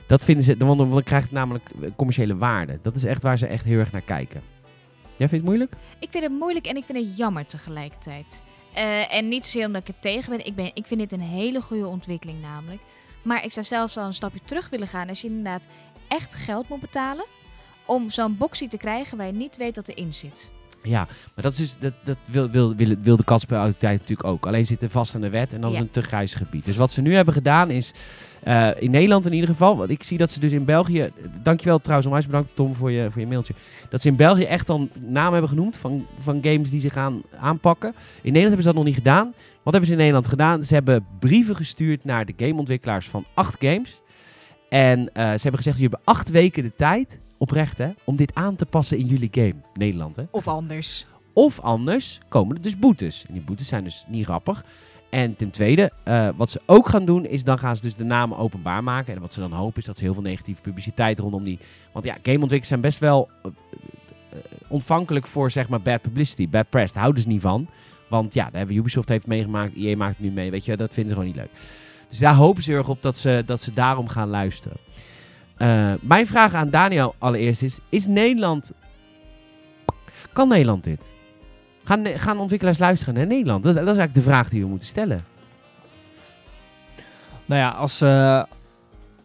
Dat 0.07 0.23
vinden 0.23 0.43
ze, 0.43 0.57
want 0.57 0.77
dan, 0.77 1.03
krijgt 1.03 1.25
het 1.25 1.33
namelijk 1.33 1.69
eh, 1.81 1.89
commerciële 1.95 2.37
waarde. 2.37 2.79
Dat 2.81 2.95
is 2.95 3.03
echt 3.03 3.23
waar 3.23 3.37
ze 3.37 3.47
echt 3.47 3.65
heel 3.65 3.79
erg 3.79 3.91
naar 3.91 4.01
kijken. 4.01 4.41
Jij 5.17 5.29
vindt 5.29 5.31
het 5.31 5.43
moeilijk? 5.43 5.75
Ik 5.99 6.09
vind 6.11 6.23
het 6.23 6.33
moeilijk 6.33 6.67
en 6.67 6.75
ik 6.75 6.83
vind 6.83 6.97
het 6.97 7.17
jammer 7.17 7.45
tegelijkertijd. 7.45 8.41
Eh, 8.73 9.13
en 9.13 9.27
niet 9.27 9.45
zozeer 9.45 9.65
omdat 9.65 9.87
ik 9.87 9.95
er 9.95 10.01
tegen 10.01 10.29
ben. 10.29 10.45
Ik, 10.45 10.55
ben. 10.55 10.71
ik 10.73 10.85
vind 10.85 10.99
dit 10.99 11.11
een 11.11 11.19
hele 11.19 11.61
goede 11.61 11.87
ontwikkeling 11.87 12.41
namelijk. 12.41 12.81
Maar 13.27 13.43
ik 13.43 13.51
zou 13.51 13.65
zelfs 13.65 13.97
al 13.97 14.05
een 14.05 14.13
stapje 14.13 14.39
terug 14.45 14.69
willen 14.69 14.87
gaan 14.87 15.09
als 15.09 15.21
je 15.21 15.27
inderdaad 15.27 15.67
echt 16.07 16.33
geld 16.33 16.69
moet 16.69 16.79
betalen 16.79 17.25
om 17.85 18.09
zo'n 18.09 18.37
boxie 18.37 18.67
te 18.67 18.77
krijgen 18.77 19.17
waar 19.17 19.27
je 19.27 19.33
niet 19.33 19.57
weet 19.57 19.75
wat 19.75 19.87
erin 19.87 20.13
zit. 20.13 20.51
Ja, 20.83 21.07
maar 21.35 21.43
dat, 21.43 21.51
is 21.51 21.57
dus, 21.57 21.77
dat, 21.79 21.93
dat 22.03 22.17
wil, 22.31 22.49
wil, 22.49 22.75
wil, 22.75 22.95
wil 23.01 23.17
de 23.17 23.23
kansspelautoriteit 23.23 23.99
natuurlijk 23.99 24.27
ook. 24.27 24.45
Alleen 24.45 24.65
zitten 24.65 24.89
vast 24.89 25.15
aan 25.15 25.21
de 25.21 25.29
wet 25.29 25.53
en 25.53 25.61
dat 25.61 25.73
is 25.73 25.79
een 25.79 25.89
te 25.89 26.01
grijs 26.01 26.33
gebied. 26.33 26.65
Dus 26.65 26.77
wat 26.77 26.91
ze 26.91 27.01
nu 27.01 27.15
hebben 27.15 27.33
gedaan 27.33 27.69
is, 27.69 27.91
eh, 28.43 28.69
in 28.79 28.91
Nederland 28.91 29.25
in 29.25 29.33
ieder 29.33 29.49
geval, 29.49 29.77
want 29.77 29.89
ik 29.89 30.03
zie 30.03 30.17
dat 30.17 30.29
ze 30.29 30.39
dus 30.39 30.51
in 30.51 30.65
België, 30.65 31.11
dankjewel 31.43 31.79
trouwens 31.79 32.07
onwijs 32.07 32.25
bedankt 32.25 32.49
Tom 32.53 32.75
voor 32.75 32.91
je, 32.91 33.11
voor 33.11 33.21
je 33.21 33.27
mailtje, 33.27 33.53
dat 33.89 34.01
ze 34.01 34.07
in 34.07 34.15
België 34.15 34.43
echt 34.43 34.67
dan 34.67 34.89
namen 34.99 35.31
hebben 35.31 35.49
genoemd 35.49 35.77
van, 35.77 36.05
van 36.19 36.39
games 36.41 36.69
die 36.69 36.79
ze 36.79 36.89
gaan 36.89 37.21
aanpakken. 37.39 37.89
In 38.21 38.33
Nederland 38.33 38.47
hebben 38.47 38.63
ze 38.63 38.67
dat 38.67 38.75
nog 38.75 38.85
niet 38.85 38.95
gedaan. 38.95 39.33
Wat 39.67 39.75
hebben 39.75 39.95
ze 39.95 39.97
in 40.01 40.05
Nederland 40.05 40.33
gedaan? 40.33 40.63
Ze 40.63 40.73
hebben 40.73 41.05
brieven 41.19 41.55
gestuurd 41.55 42.03
naar 42.03 42.25
de 42.25 42.33
gameontwikkelaars 42.37 43.09
van 43.09 43.25
acht 43.33 43.55
games. 43.59 44.01
En 44.69 45.13
eh, 45.13 45.23
ze 45.23 45.41
hebben 45.41 45.57
gezegd, 45.57 45.77
jullie 45.77 45.91
hebben 45.91 46.13
acht 46.13 46.29
weken 46.29 46.63
de 46.63 46.75
tijd, 46.75 47.21
oprecht 47.37 47.77
hè, 47.77 47.89
om 48.03 48.15
dit 48.15 48.35
aan 48.35 48.55
te 48.55 48.65
passen 48.65 48.97
in 48.97 49.05
jullie 49.05 49.29
game. 49.31 49.55
Nederland 49.73 50.15
hè. 50.15 50.23
Of 50.31 50.47
anders. 50.47 51.05
Of 51.33 51.59
anders 51.59 52.19
komen 52.29 52.55
er 52.55 52.61
dus 52.61 52.79
boetes. 52.79 53.25
En 53.27 53.33
die 53.33 53.43
boetes 53.43 53.67
zijn 53.67 53.83
dus 53.83 54.05
niet 54.07 54.25
grappig. 54.25 54.65
En 55.09 55.35
ten 55.35 55.49
tweede, 55.49 55.91
eh, 56.03 56.29
wat 56.35 56.49
ze 56.49 56.61
ook 56.65 56.89
gaan 56.89 57.05
doen, 57.05 57.25
is 57.25 57.43
dan 57.43 57.59
gaan 57.59 57.75
ze 57.75 57.81
dus 57.81 57.95
de 57.95 58.03
namen 58.03 58.37
openbaar 58.37 58.83
maken. 58.83 59.15
En 59.15 59.21
wat 59.21 59.33
ze 59.33 59.39
dan 59.39 59.51
hopen 59.51 59.79
is 59.79 59.85
dat 59.85 59.97
ze 59.97 60.03
heel 60.03 60.13
veel 60.13 60.23
negatieve 60.23 60.61
publiciteit 60.61 61.19
rondom 61.19 61.43
die... 61.43 61.59
Want 61.91 62.05
ja, 62.05 62.13
gameontwikkelaars 62.13 62.67
zijn 62.67 62.81
best 62.81 62.99
wel 62.99 63.29
eh, 63.43 63.51
ontvankelijk 64.67 65.27
voor 65.27 65.51
zeg 65.51 65.69
maar 65.69 65.81
bad 65.81 66.01
publicity, 66.01 66.49
bad 66.49 66.69
press. 66.69 66.93
Daar 66.93 67.01
houden 67.01 67.23
ze 67.23 67.29
niet 67.29 67.41
van. 67.41 67.67
Want 68.07 68.33
ja, 68.33 68.43
daar 68.43 68.57
hebben 68.57 68.75
Ubisoft 68.75 69.09
heeft 69.09 69.27
meegemaakt, 69.27 69.75
EA 69.75 69.95
maakt 69.95 70.19
nu 70.19 70.31
mee. 70.31 70.51
Weet 70.51 70.65
je, 70.65 70.77
dat 70.77 70.93
vinden 70.93 71.13
ze 71.13 71.19
gewoon 71.19 71.35
niet 71.35 71.41
leuk. 71.41 71.61
Dus 72.09 72.17
daar 72.17 72.33
hopen 72.33 72.63
ze 72.63 72.73
erg 72.73 72.89
op 72.89 73.01
dat 73.01 73.17
ze, 73.17 73.43
dat 73.45 73.61
ze 73.61 73.73
daarom 73.73 74.07
gaan 74.07 74.29
luisteren. 74.29 74.77
Eh, 75.57 75.93
mijn 76.01 76.27
vraag 76.27 76.53
aan 76.53 76.69
Daniel 76.69 77.15
allereerst 77.17 77.61
is: 77.61 77.79
Is 77.89 78.07
Nederland. 78.07 78.71
Kan 80.33 80.47
Nederland 80.47 80.83
dit? 80.83 81.11
Gaan, 81.83 82.05
gaan 82.05 82.39
ontwikkelaars 82.39 82.77
luisteren 82.77 83.13
naar 83.13 83.27
Nederland? 83.27 83.63
Dat 83.63 83.73
dat 83.73 83.83
is 83.83 83.87
eigenlijk 83.87 84.25
de 84.25 84.31
vraag 84.31 84.49
die 84.49 84.61
we 84.61 84.67
moeten 84.67 84.87
stellen. 84.87 85.19
Nou 87.45 87.61
ja, 87.61 87.69
als, 87.69 88.01
eh, 88.01 88.43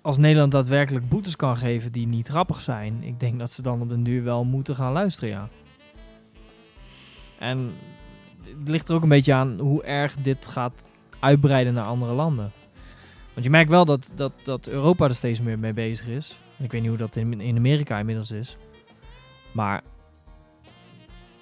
als 0.02 0.18
Nederland 0.18 0.52
daadwerkelijk 0.52 1.08
boetes 1.08 1.36
kan 1.36 1.56
geven 1.56 1.92
die 1.92 2.06
niet 2.06 2.28
grappig 2.28 2.60
zijn, 2.60 3.02
ik 3.02 3.20
denk 3.20 3.38
dat 3.38 3.50
ze 3.50 3.62
dan 3.62 3.80
op 3.80 3.88
den 3.88 4.02
duur 4.02 4.24
wel 4.24 4.44
moeten 4.44 4.76
gaan 4.76 4.92
luisteren, 4.92 5.28
ja. 5.28 5.48
En 7.38 7.72
het 8.58 8.68
ligt 8.68 8.88
er 8.88 8.94
ook 8.94 9.02
een 9.02 9.08
beetje 9.08 9.32
aan 9.34 9.58
hoe 9.58 9.82
erg 9.82 10.16
dit 10.16 10.48
gaat 10.48 10.88
uitbreiden 11.20 11.74
naar 11.74 11.84
andere 11.84 12.12
landen. 12.12 12.52
Want 13.32 13.44
je 13.44 13.50
merkt 13.50 13.70
wel 13.70 13.84
dat, 13.84 14.12
dat, 14.14 14.32
dat 14.42 14.68
Europa 14.68 15.04
er 15.08 15.14
steeds 15.14 15.40
meer 15.40 15.58
mee 15.58 15.72
bezig 15.72 16.06
is. 16.06 16.40
Ik 16.58 16.72
weet 16.72 16.80
niet 16.80 16.90
hoe 16.90 16.98
dat 16.98 17.16
in, 17.16 17.40
in 17.40 17.56
Amerika 17.56 17.98
inmiddels 17.98 18.30
is. 18.30 18.56
Maar 19.52 19.80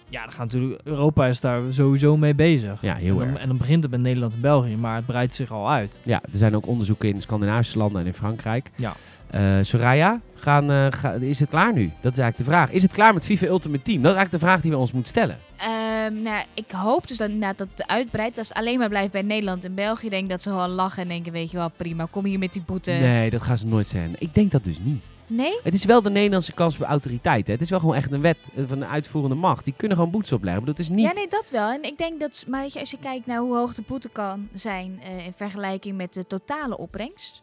ja, 0.09 0.23
dan 0.23 0.33
gaat 0.33 0.39
natuurlijk, 0.53 0.81
Europa 0.85 1.27
is 1.27 1.41
daar 1.41 1.63
sowieso 1.73 2.17
mee 2.17 2.35
bezig. 2.35 2.81
Ja, 2.83 2.95
heel 2.95 3.13
en, 3.13 3.19
dan, 3.19 3.29
erg. 3.29 3.39
en 3.43 3.49
dan 3.49 3.57
begint 3.57 3.83
het 3.83 3.93
met 3.93 4.01
Nederland 4.01 4.35
en 4.35 4.41
België, 4.41 4.77
maar 4.77 4.97
het 4.97 5.07
breidt 5.07 5.35
zich 5.35 5.51
al 5.53 5.71
uit. 5.71 5.99
Ja, 6.03 6.21
er 6.23 6.37
zijn 6.39 6.57
ook 6.57 6.67
onderzoeken 6.67 7.09
in 7.09 7.21
Scandinavische 7.21 7.79
landen 7.79 8.01
en 8.01 8.07
in 8.07 8.15
Frankrijk. 8.15 8.71
Ja. 8.77 8.93
Eh, 9.31 9.59
Soraya, 9.63 10.21
gaan, 10.35 10.71
eh, 10.71 10.87
ga- 10.91 11.13
is 11.13 11.41
het 11.41 11.49
klaar 11.49 11.73
nu? 11.73 11.93
Dat 12.01 12.13
is 12.13 12.19
eigenlijk 12.19 12.37
de 12.37 12.45
vraag. 12.45 12.71
Is 12.71 12.83
het 12.83 12.93
klaar 12.93 13.15
met 13.15 13.25
FIFA 13.27 13.47
Ultimate 13.47 13.83
Team? 13.83 14.03
Dat 14.03 14.11
is 14.13 14.17
eigenlijk 14.17 14.43
de 14.43 14.49
vraag 14.51 14.61
die 14.61 14.71
we 14.71 14.77
ons 14.77 14.93
moeten 14.93 15.11
stellen. 15.11 15.39
Ehm, 15.57 15.80
nou, 16.09 16.45
ik 16.55 16.71
hoop 16.71 17.09
dus 17.09 17.17
dat, 17.17 17.29
inderdaad 17.29 17.59
dat 17.59 17.69
het 17.75 17.87
uitbreidt. 17.87 18.39
Als 18.39 18.49
het 18.49 18.57
alleen 18.57 18.79
maar 18.79 18.89
blijft 18.89 19.13
bij 19.13 19.23
Nederland 19.23 19.65
en 19.65 19.75
België, 19.75 20.09
denk 20.09 20.23
ik 20.23 20.31
dat 20.31 20.43
ze 20.43 20.49
gewoon 20.49 20.71
lachen 20.71 21.03
en 21.03 21.09
denken, 21.09 21.33
weet 21.33 21.51
je 21.51 21.57
wel, 21.57 21.71
prima, 21.71 22.07
kom 22.11 22.25
hier 22.25 22.39
met 22.39 22.53
die 22.53 22.63
boete. 22.63 22.91
Nee, 22.91 23.31
dat 23.31 23.43
gaan 23.43 23.59
ze 23.59 23.67
nooit 23.67 23.87
zijn. 23.87 24.15
Ik 24.19 24.35
denk 24.35 24.51
dat 24.51 24.65
dus 24.65 24.79
niet. 24.83 25.03
Nee? 25.31 25.59
Het 25.63 25.75
is 25.75 25.85
wel 25.85 26.03
de 26.03 26.11
Nederlandse 26.11 26.53
kans 26.53 26.77
bij 26.77 26.89
autoriteiten. 26.89 27.53
Het 27.53 27.63
is 27.63 27.71
wel 27.71 27.81
gewoon 27.81 27.95
echt 27.95 28.13
een 28.13 28.21
wet 28.21 28.39
eh, 28.55 28.65
van 28.67 28.83
een 28.83 28.89
uitvoerende 28.89 29.37
macht. 29.37 29.65
Die 29.65 29.75
kunnen 29.77 29.97
gewoon 29.97 30.13
boetes 30.13 30.33
opleggen. 30.33 30.61
Bedoel, 30.65 30.79
het 30.79 30.85
is 30.85 30.97
niet... 30.97 31.07
Ja, 31.07 31.13
nee, 31.13 31.29
dat 31.29 31.51
wel. 31.51 31.71
En 31.71 31.83
ik 31.83 31.99
denk 31.99 32.21
dat, 32.21 32.45
maar 32.49 32.61
weet 32.61 32.73
je, 32.73 32.81
als 32.81 32.91
je 32.91 32.99
kijkt 32.99 33.27
naar 33.27 33.39
hoe 33.39 33.57
hoog 33.57 33.75
de 33.75 33.83
boete 33.87 34.09
kan 34.09 34.49
zijn 34.53 35.01
eh, 35.03 35.27
in 35.27 35.33
vergelijking 35.33 35.97
met 35.97 36.15
de 36.15 36.27
totale 36.27 36.79
opbrengst. 36.79 37.43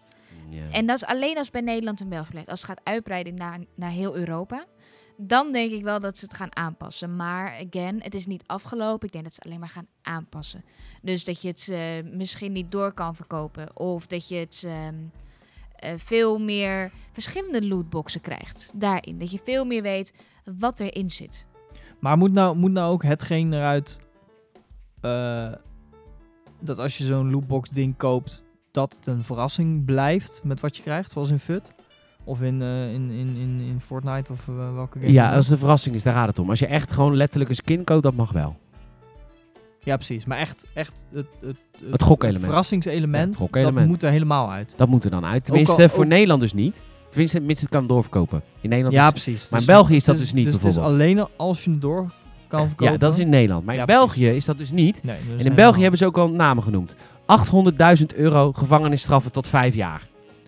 Ja. 0.49 0.61
En 0.71 0.85
dat 0.85 0.95
is 0.95 1.05
alleen 1.05 1.37
als 1.37 1.51
bij 1.51 1.61
Nederland 1.61 2.01
en 2.01 2.09
België 2.09 2.29
blijft. 2.29 2.49
Als 2.49 2.61
het 2.61 2.69
gaat 2.69 2.81
uitbreiden 2.83 3.35
naar, 3.35 3.59
naar 3.75 3.91
heel 3.91 4.15
Europa, 4.15 4.65
dan 5.17 5.51
denk 5.51 5.71
ik 5.71 5.83
wel 5.83 5.99
dat 5.99 6.17
ze 6.17 6.25
het 6.25 6.33
gaan 6.33 6.55
aanpassen. 6.55 7.15
Maar 7.15 7.65
again, 7.67 8.01
het 8.01 8.15
is 8.15 8.25
niet 8.25 8.43
afgelopen. 8.45 9.07
Ik 9.07 9.13
denk 9.13 9.23
dat 9.23 9.33
ze 9.33 9.41
alleen 9.41 9.59
maar 9.59 9.69
gaan 9.69 9.87
aanpassen. 10.01 10.65
Dus 11.01 11.23
dat 11.23 11.41
je 11.41 11.47
het 11.47 11.67
eh, 11.71 12.11
misschien 12.17 12.51
niet 12.51 12.71
door 12.71 12.91
kan 12.91 13.15
verkopen. 13.15 13.77
Of 13.77 14.07
dat 14.07 14.27
je 14.27 14.35
het 14.35 14.63
ehm, 14.65 14.95
eh, 15.75 15.93
veel 15.97 16.39
meer 16.39 16.91
verschillende 17.11 17.67
lootboxen 17.67 18.21
krijgt. 18.21 18.71
Daarin. 18.75 19.19
Dat 19.19 19.31
je 19.31 19.39
veel 19.43 19.65
meer 19.65 19.81
weet 19.81 20.13
wat 20.59 20.79
erin 20.79 21.11
zit. 21.11 21.45
Maar 21.99 22.17
moet 22.17 22.33
nou, 22.33 22.57
moet 22.57 22.71
nou 22.71 22.91
ook 22.91 23.03
hetgeen 23.03 23.53
eruit... 23.53 23.99
eh, 25.01 25.53
dat 26.59 26.79
als 26.79 26.97
je 26.97 27.03
zo'n 27.03 27.31
lootbox 27.31 27.69
ding 27.69 27.97
koopt, 27.97 28.43
dat 28.71 28.95
het 28.95 29.07
een 29.07 29.23
verrassing 29.23 29.85
blijft 29.85 30.41
met 30.43 30.59
wat 30.59 30.77
je 30.77 30.83
krijgt, 30.83 31.11
zoals 31.11 31.29
in 31.29 31.39
FUT? 31.39 31.75
Of 32.27 32.41
in, 32.41 32.61
eh, 32.61 32.93
in, 32.93 33.09
in, 33.11 33.35
in, 33.35 33.59
in 33.69 33.81
Fortnite 33.81 34.31
of 34.31 34.47
eh, 34.47 34.73
welke 34.75 34.99
game? 34.99 35.11
ja, 35.11 35.33
als 35.35 35.43
het 35.43 35.53
een 35.53 35.59
verrassing 35.59 35.95
is, 35.95 36.03
daar 36.03 36.13
gaat 36.13 36.27
het 36.27 36.39
om. 36.39 36.49
Als 36.49 36.59
je 36.59 36.65
echt 36.67 36.91
gewoon 36.91 37.15
letterlijk 37.15 37.49
een 37.49 37.55
skin 37.55 37.83
koopt, 37.83 38.03
dat 38.03 38.13
mag 38.15 38.31
wel. 38.31 38.55
ja, 39.83 39.95
precies. 39.95 40.25
Maar 40.25 40.37
echt, 40.37 40.67
echt 40.73 41.05
het, 41.13 41.25
het, 41.45 41.57
Het 41.91 42.01
gokelement. 42.03 42.43
verrassingselement, 42.43 43.23
Ja, 43.23 43.29
het 43.29 43.39
gokelement. 43.39 43.77
dat 43.77 43.87
moet 43.87 44.03
er 44.03 44.09
helemaal 44.11 44.51
uit. 44.51 44.73
Dat 44.77 44.87
moet 44.87 45.03
er 45.03 45.11
dan 45.11 45.25
uit. 45.25 45.43
Tenminste, 45.45 45.81
al- 45.81 45.89
voor 45.89 46.03
ook- 46.03 46.09
Nederland 46.09 46.41
dus 46.41 46.53
niet. 46.53 46.81
Tenminste, 47.09 47.39
mits 47.39 47.61
het 47.61 47.69
kan 47.69 47.87
doorverkopen. 47.87 48.41
In 48.61 48.69
Nederland 48.69 48.95
Ja, 48.95 49.05
is... 49.05 49.11
precies. 49.11 49.49
maar 49.49 49.59
in 49.59 49.65
Dus- 49.65 49.75
België 49.75 49.95
is 49.95 50.03
dat 50.03 50.15
dus- 50.15 50.23
dus 50.23 50.33
niet 50.33 50.45
Dus 50.45 50.53
het 50.53 50.63
is 50.65 50.73
bijvoorbeeld. 50.75 51.01
alleen 51.01 51.27
als 51.37 51.63
je 51.63 51.69
het 51.71 51.81
door 51.81 52.11
kan 52.47 52.67
verkopen. 52.67 52.93
Ja, 52.93 52.97
dat 52.99 53.13
is 53.13 53.19
in 53.19 53.29
Nederland. 53.29 53.65
Maar 53.65 53.73
in 53.73 53.79
Ja, 53.79 53.85
België 53.85 54.27
is 54.29 54.45
dat 54.45 54.57
dus 54.57 54.71
niet. 54.71 55.03
Nee, 55.03 55.17
En 55.37 55.45
in 55.45 55.55
België 55.55 55.81
hebben 55.81 55.99
ze 55.99 56.05
ook 56.05 56.17
al 56.17 56.29
namen 56.29 56.63
genoemd. 56.63 56.95
800.000 57.25 58.15
euro 58.15 58.51
gevangenisstraffen 58.53 59.31
tot 59.31 59.47
vijf 59.47 59.73
jaar. 59.75 60.07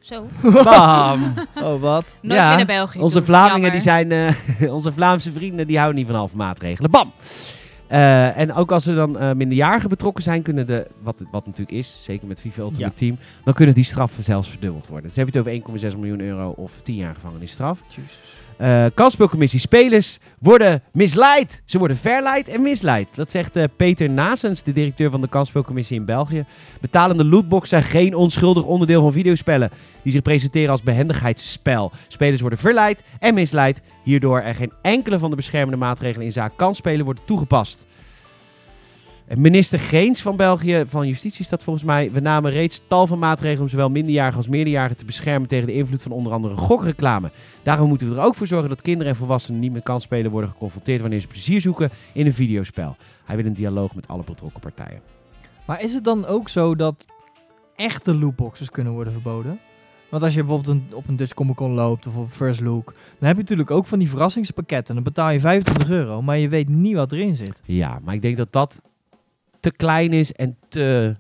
Zo. 0.10 0.26
Bam! 0.64 1.34
Oh, 1.64 1.82
wat? 1.82 2.16
Nooit 2.22 2.40
Ja, 2.40 2.56
naar 2.56 2.66
België. 2.66 3.00
Onze. 3.00 3.24
Vlamingen, 3.24 3.72
die 3.72 3.82
zijn, 3.82 4.12
eh, 4.12 4.72
onze 4.78 4.94
Vlaamse 4.94 5.32
vrienden, 5.32 5.68
die 5.68 5.78
houden 5.78 5.98
niet 5.98 6.08
van 6.08 6.16
halve 6.16 6.36
maatregelen. 6.36 6.92
Bam! 6.92 7.12
Eh, 7.88 8.38
en 8.38 8.54
ook 8.54 8.72
als 8.72 8.86
er 8.88 8.96
dan 8.96 9.20
eh, 9.20 9.32
minderjarigen 9.32 9.90
betrokken 9.90 10.24
zijn, 10.24 10.42
kunnen 10.42 10.68
de, 10.68 10.88
wat, 11.02 11.24
wat 11.32 11.46
natuurlijk 11.46 11.78
is, 11.78 12.00
zeker 12.04 12.28
met 12.28 12.42
FIFA 12.42 12.62
Ultimate 12.62 12.84
Ja. 12.84 12.92
Team, 12.96 13.18
dan 13.44 13.54
kunnen 13.54 13.76
die 13.76 13.84
straffen 13.84 14.24
zelfs 14.24 14.50
verdubbeld 14.50 14.88
worden. 14.88 15.08
Dus 15.08 15.16
heb 15.18 15.34
je 15.34 15.40
het 15.40 15.48
over 15.48 15.92
1,6 15.92 15.98
miljoen 15.98 16.22
euro 16.22 16.50
of 16.50 16.82
10 16.82 16.96
jaar 16.96 17.14
gevangenisstraf. 17.16 17.80
Eh 18.60 18.86
kansspelcommissie 18.94 19.60
spelers 19.60 20.18
worden 20.40 20.84
misleid. 20.92 21.62
Ze 21.66 21.78
worden 21.78 21.98
verleid 21.98 22.48
en 22.48 22.62
misleid. 22.62 23.16
Dat 23.16 23.32
zegt 23.32 23.56
eh, 23.56 23.64
Peter 23.76 24.10
Nasens, 24.10 24.64
de 24.64 24.74
directeur 24.74 25.12
van 25.12 25.22
de 25.22 25.28
kansspelcommissie 25.28 25.98
in 25.98 26.06
België. 26.06 26.46
Betalende 26.82 27.26
lootbox 27.26 27.70
zijn 27.70 27.84
geen 27.84 28.16
onschuldig 28.16 28.64
onderdeel 28.64 29.02
van 29.02 29.12
videospellen 29.12 29.72
die 30.04 30.12
zich 30.12 30.22
presenteren 30.22 30.70
als 30.70 30.84
behendigheidsspel. 30.84 31.92
Spelers 32.08 32.42
worden 32.42 32.60
verleid 32.60 33.04
en 33.20 33.34
misleid. 33.34 33.82
Hierdoor 34.04 34.42
er 34.42 34.56
geen 34.56 34.74
enkele 34.82 35.20
van 35.20 35.30
de 35.30 35.36
beschermende 35.36 35.78
maatregelen 35.78 36.26
in 36.26 36.32
zaak 36.32 36.54
kansspelen 36.56 37.06
worden 37.06 37.24
toegepast. 37.26 37.86
Minister 39.38 39.80
Geens 39.80 40.22
van 40.22 40.36
België, 40.36 40.84
van 40.88 41.08
Justitie 41.08 41.46
dat 41.50 41.64
volgens 41.64 41.86
mij. 41.86 42.12
We 42.12 42.20
namen 42.20 42.52
reeds 42.52 42.82
tal 42.88 43.08
van 43.08 43.20
maatregelen 43.20 43.62
om 43.62 43.70
zowel 43.70 43.90
minderjarigen 43.90 44.38
als 44.38 44.48
meerderjarigen 44.48 44.98
te 44.98 45.06
beschermen 45.06 45.48
tegen 45.48 45.66
de 45.66 45.74
invloed 45.74 46.02
van 46.02 46.12
onder 46.12 46.32
andere 46.32 46.56
gokreclame. 46.56 47.32
Daarom 47.64 47.88
moeten 47.90 48.10
we 48.10 48.16
er 48.16 48.24
ook 48.24 48.36
voor 48.36 48.48
zorgen 48.48 48.70
dat 48.70 48.82
kinderen 48.82 49.12
en 49.12 49.18
volwassenen 49.18 49.60
niet 49.60 49.72
met 49.72 49.84
kansspelen 49.84 50.32
worden 50.32 50.50
geconfronteerd 50.50 51.02
wanneer 51.02 51.20
ze 51.20 51.28
plezier 51.28 51.62
zoeken 51.62 51.90
in 52.14 52.26
een 52.26 52.34
videospel. 52.34 52.96
Hij 53.26 53.36
wil 53.36 53.46
een 53.46 53.54
dialoog 53.54 53.96
met 53.96 54.08
alle 54.08 54.24
betrokken 54.24 54.60
partijen. 54.60 55.02
Maar 55.66 55.82
is 55.82 55.94
het 55.94 56.04
dan 56.04 56.26
ook 56.26 56.50
zo 56.50 56.76
dat 56.76 57.06
echte 57.76 58.16
lootboxes 58.16 58.70
kunnen 58.70 58.94
worden 58.94 59.14
verboden? 59.14 59.60
Want 60.10 60.24
als 60.24 60.34
je 60.34 60.44
bijvoorbeeld 60.44 60.76
een, 60.76 60.96
op 60.96 61.08
een 61.08 61.16
Dutch 61.16 61.34
Comic 61.34 61.56
Con 61.56 61.72
loopt 61.72 62.08
of 62.08 62.16
op 62.16 62.32
First 62.32 62.62
Look, 62.62 62.86
dan 62.86 63.28
heb 63.28 63.36
je 63.36 63.42
natuurlijk 63.42 63.72
ook 63.72 63.86
van 63.86 64.00
die 64.00 64.10
verrassingspakketten. 64.10 64.96
Dan 64.96 65.04
betaal 65.04 65.30
je 65.30 65.40
25 65.40 65.90
euro, 65.90 66.22
maar 66.22 66.38
je 66.38 66.50
weet 66.50 66.70
niet 66.70 66.96
wat 66.96 67.12
erin 67.12 67.36
zit. 67.36 67.62
Ja, 67.66 68.00
maar 68.04 68.14
ik 68.14 68.22
denk 68.22 68.38
dat 68.38 68.52
dat 68.52 68.82
te 69.60 69.72
klein 69.72 70.14
is 70.14 70.32
en 70.34 70.58
te... 70.70 71.16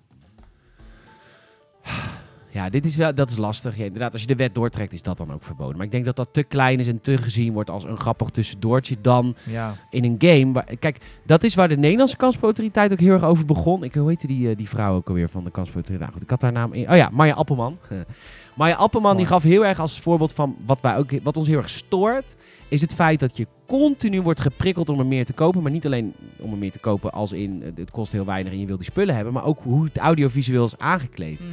Ja, 2.51 2.69
dit 2.69 2.85
is 2.85 2.95
wel, 2.95 3.13
dat 3.15 3.29
is 3.29 3.37
lastig. 3.37 3.77
Ja, 3.77 3.83
inderdaad, 3.85 4.13
als 4.13 4.21
je 4.21 4.27
de 4.27 4.35
wet 4.35 4.55
doortrekt, 4.55 4.93
is 4.93 5.03
dat 5.03 5.17
dan 5.17 5.33
ook 5.33 5.43
verboden. 5.43 5.75
Maar 5.77 5.85
ik 5.85 5.91
denk 5.91 6.05
dat 6.05 6.15
dat 6.15 6.29
te 6.31 6.43
klein 6.43 6.79
is 6.79 6.87
en 6.87 7.01
te 7.01 7.17
gezien 7.17 7.53
wordt 7.53 7.69
als 7.69 7.83
een 7.83 7.97
grappig 7.99 8.29
tussendoortje 8.29 8.95
dan 9.01 9.35
Ja. 9.43 9.75
in 9.89 10.03
een 10.03 10.15
game. 10.17 10.51
Waar, 10.53 10.65
kijk, 10.79 10.97
dat 11.25 11.43
is 11.43 11.55
waar 11.55 11.67
de 11.67 11.77
Nederlandse 11.77 12.17
kansspelautoriteit 12.17 12.91
ook 12.91 12.99
heel 12.99 13.13
erg 13.13 13.23
over 13.23 13.45
begon. 13.45 13.83
Ik, 13.83 13.93
hoe 13.93 14.09
heette 14.09 14.27
die, 14.27 14.49
eh, 14.49 14.57
die 14.57 14.69
vrouw 14.69 14.95
ook 14.95 15.07
alweer 15.07 15.29
van 15.29 15.43
de 15.43 15.51
kansspelautoriteit? 15.51 15.99
Nou 16.09 16.11
goed, 16.13 16.21
ik 16.21 16.29
had 16.29 16.41
haar 16.41 16.51
naam 16.51 16.73
in. 16.73 16.89
Oh 16.89 16.95
ja, 16.95 17.09
Marja 17.11 17.33
Appelman. 17.33 17.77
Marja 18.59 18.75
Appelman 18.75 19.17
die 19.17 19.25
gaf 19.25 19.43
heel 19.43 19.65
erg 19.65 19.79
als 19.79 19.99
voorbeeld 19.99 20.33
van 20.33 20.55
wat, 20.65 20.81
wij 20.81 20.97
ook, 20.97 21.09
wat 21.23 21.37
ons 21.37 21.47
heel 21.47 21.57
erg 21.57 21.69
stoort. 21.69 22.35
Is 22.67 22.81
het 22.81 22.93
feit 22.95 23.19
dat 23.19 23.37
je 23.37 23.47
continu 23.67 24.21
wordt 24.21 24.39
geprikkeld 24.39 24.89
om 24.89 24.99
er 24.99 25.05
meer 25.05 25.25
te 25.25 25.33
kopen. 25.33 25.61
Maar 25.61 25.71
niet 25.71 25.85
alleen 25.85 26.13
om 26.39 26.51
er 26.51 26.57
meer 26.57 26.71
te 26.71 26.79
kopen 26.79 27.11
als 27.11 27.31
in 27.31 27.63
eh, 27.63 27.69
het 27.75 27.91
kost 27.91 28.11
heel 28.11 28.25
weinig 28.25 28.51
en 28.53 28.59
je 28.59 28.65
wil 28.65 28.75
die 28.75 28.85
spullen 28.85 29.15
hebben. 29.15 29.33
Maar 29.33 29.43
ook 29.45 29.59
hoe 29.63 29.83
het 29.83 29.97
audiovisueel 29.97 30.65
is 30.65 30.77
aangekleed. 30.77 31.39
Mhm. 31.39 31.49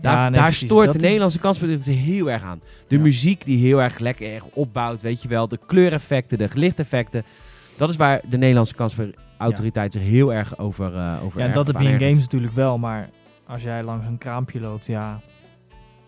Daar, 0.00 0.16
Ja, 0.16 0.28
nee, 0.28 0.40
daar 0.40 0.52
stoort 0.52 0.84
Dat 0.84 0.92
de 0.92 0.98
is- 0.98 1.04
Nederlandse 1.04 1.38
kansspelautoriteit 1.38 1.96
zich 1.96 2.06
heel 2.14 2.30
erg 2.30 2.42
aan. 2.42 2.60
De 2.88 2.96
Ja. 2.96 3.00
muziek 3.02 3.44
die 3.44 3.58
heel 3.66 3.82
erg 3.82 3.98
lekker 3.98 4.32
erg 4.34 4.44
opbouwt, 4.52 5.02
weet 5.02 5.22
je 5.22 5.28
wel. 5.28 5.48
De 5.48 5.58
kleureffecten, 5.66 6.38
de 6.38 6.48
lichteffecten. 6.54 7.22
Dat 7.76 7.88
is 7.90 7.96
waar 7.96 8.20
de 8.30 8.38
Nederlandse 8.38 8.74
kansspelautoriteit 8.74 9.92
zich 9.92 10.02
heel 10.02 10.32
erg 10.32 10.58
over, 10.58 10.96
eh 10.96 11.24
over 11.24 11.38
Ja, 11.40 11.44
erg- 11.46 11.54
dat 11.54 11.66
heb 11.66 11.80
je 11.80 11.88
in 11.88 11.98
games 11.98 12.18
natuurlijk 12.20 12.52
wel, 12.52 12.78
maar 12.78 13.10
als 13.46 13.62
jij 13.62 13.82
langs 13.82 14.06
een 14.06 14.18
kraampje 14.18 14.60
loopt, 14.60 14.86
ja, 14.86 15.20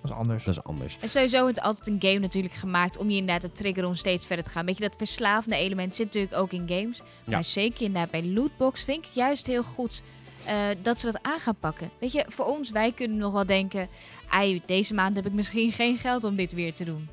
dat 0.03 0.11
is 0.11 0.17
anders. 0.17 0.45
Dat 0.45 0.55
is 0.55 0.65
anders. 0.65 0.99
En 1.01 1.09
sowieso 1.09 1.47
is 1.47 1.55
het 1.55 1.65
altijd 1.65 1.87
een 1.87 2.11
game 2.11 2.19
natuurlijk 2.19 2.55
gemaakt 2.55 2.97
om 2.97 3.11
je 3.11 3.17
inderdaad 3.17 3.41
te 3.41 3.63
triggeren 3.63 3.89
om 3.89 3.95
steeds 3.95 4.27
verder 4.27 4.45
te 4.45 4.51
gaan. 4.51 4.65
Weet 4.65 4.79
je, 4.79 4.83
dat 4.89 4.97
verslavende 4.97 5.57
element 5.57 5.97
zit 5.97 6.07
natuurlijk 6.07 6.35
ook 6.35 6.53
in 6.53 6.69
games. 6.69 6.99
Ja. 6.99 7.05
Maar 7.33 7.45
zeker 7.45 7.83
inderdaad 7.85 8.11
bij 8.11 8.25
lootbox 8.25 8.85
vind 8.85 9.07
ik 9.07 9.11
juist 9.13 9.47
heel 9.47 9.63
goed 9.63 10.03
eh, 10.45 10.69
dat 10.83 11.01
ze 11.01 11.07
dat 11.07 11.23
aan 11.23 11.41
gaan 11.41 11.57
pakken. 11.61 11.91
Weet 11.99 12.13
je, 12.13 12.25
voor 12.29 12.45
ons, 12.45 12.71
wij 12.71 12.93
kunnen 12.93 13.17
nog 13.17 13.33
wel 13.33 13.47
denken... 13.47 13.89
Ai, 14.29 14.63
deze 14.67 14.95
maand 14.95 15.17
heb 15.17 15.27
ik 15.27 15.33
misschien 15.33 15.73
geen 15.73 15.97
geld 15.97 16.25
om 16.25 16.37
dit 16.37 16.53
weer 16.53 16.75
te 16.75 16.85
doen. 16.85 17.09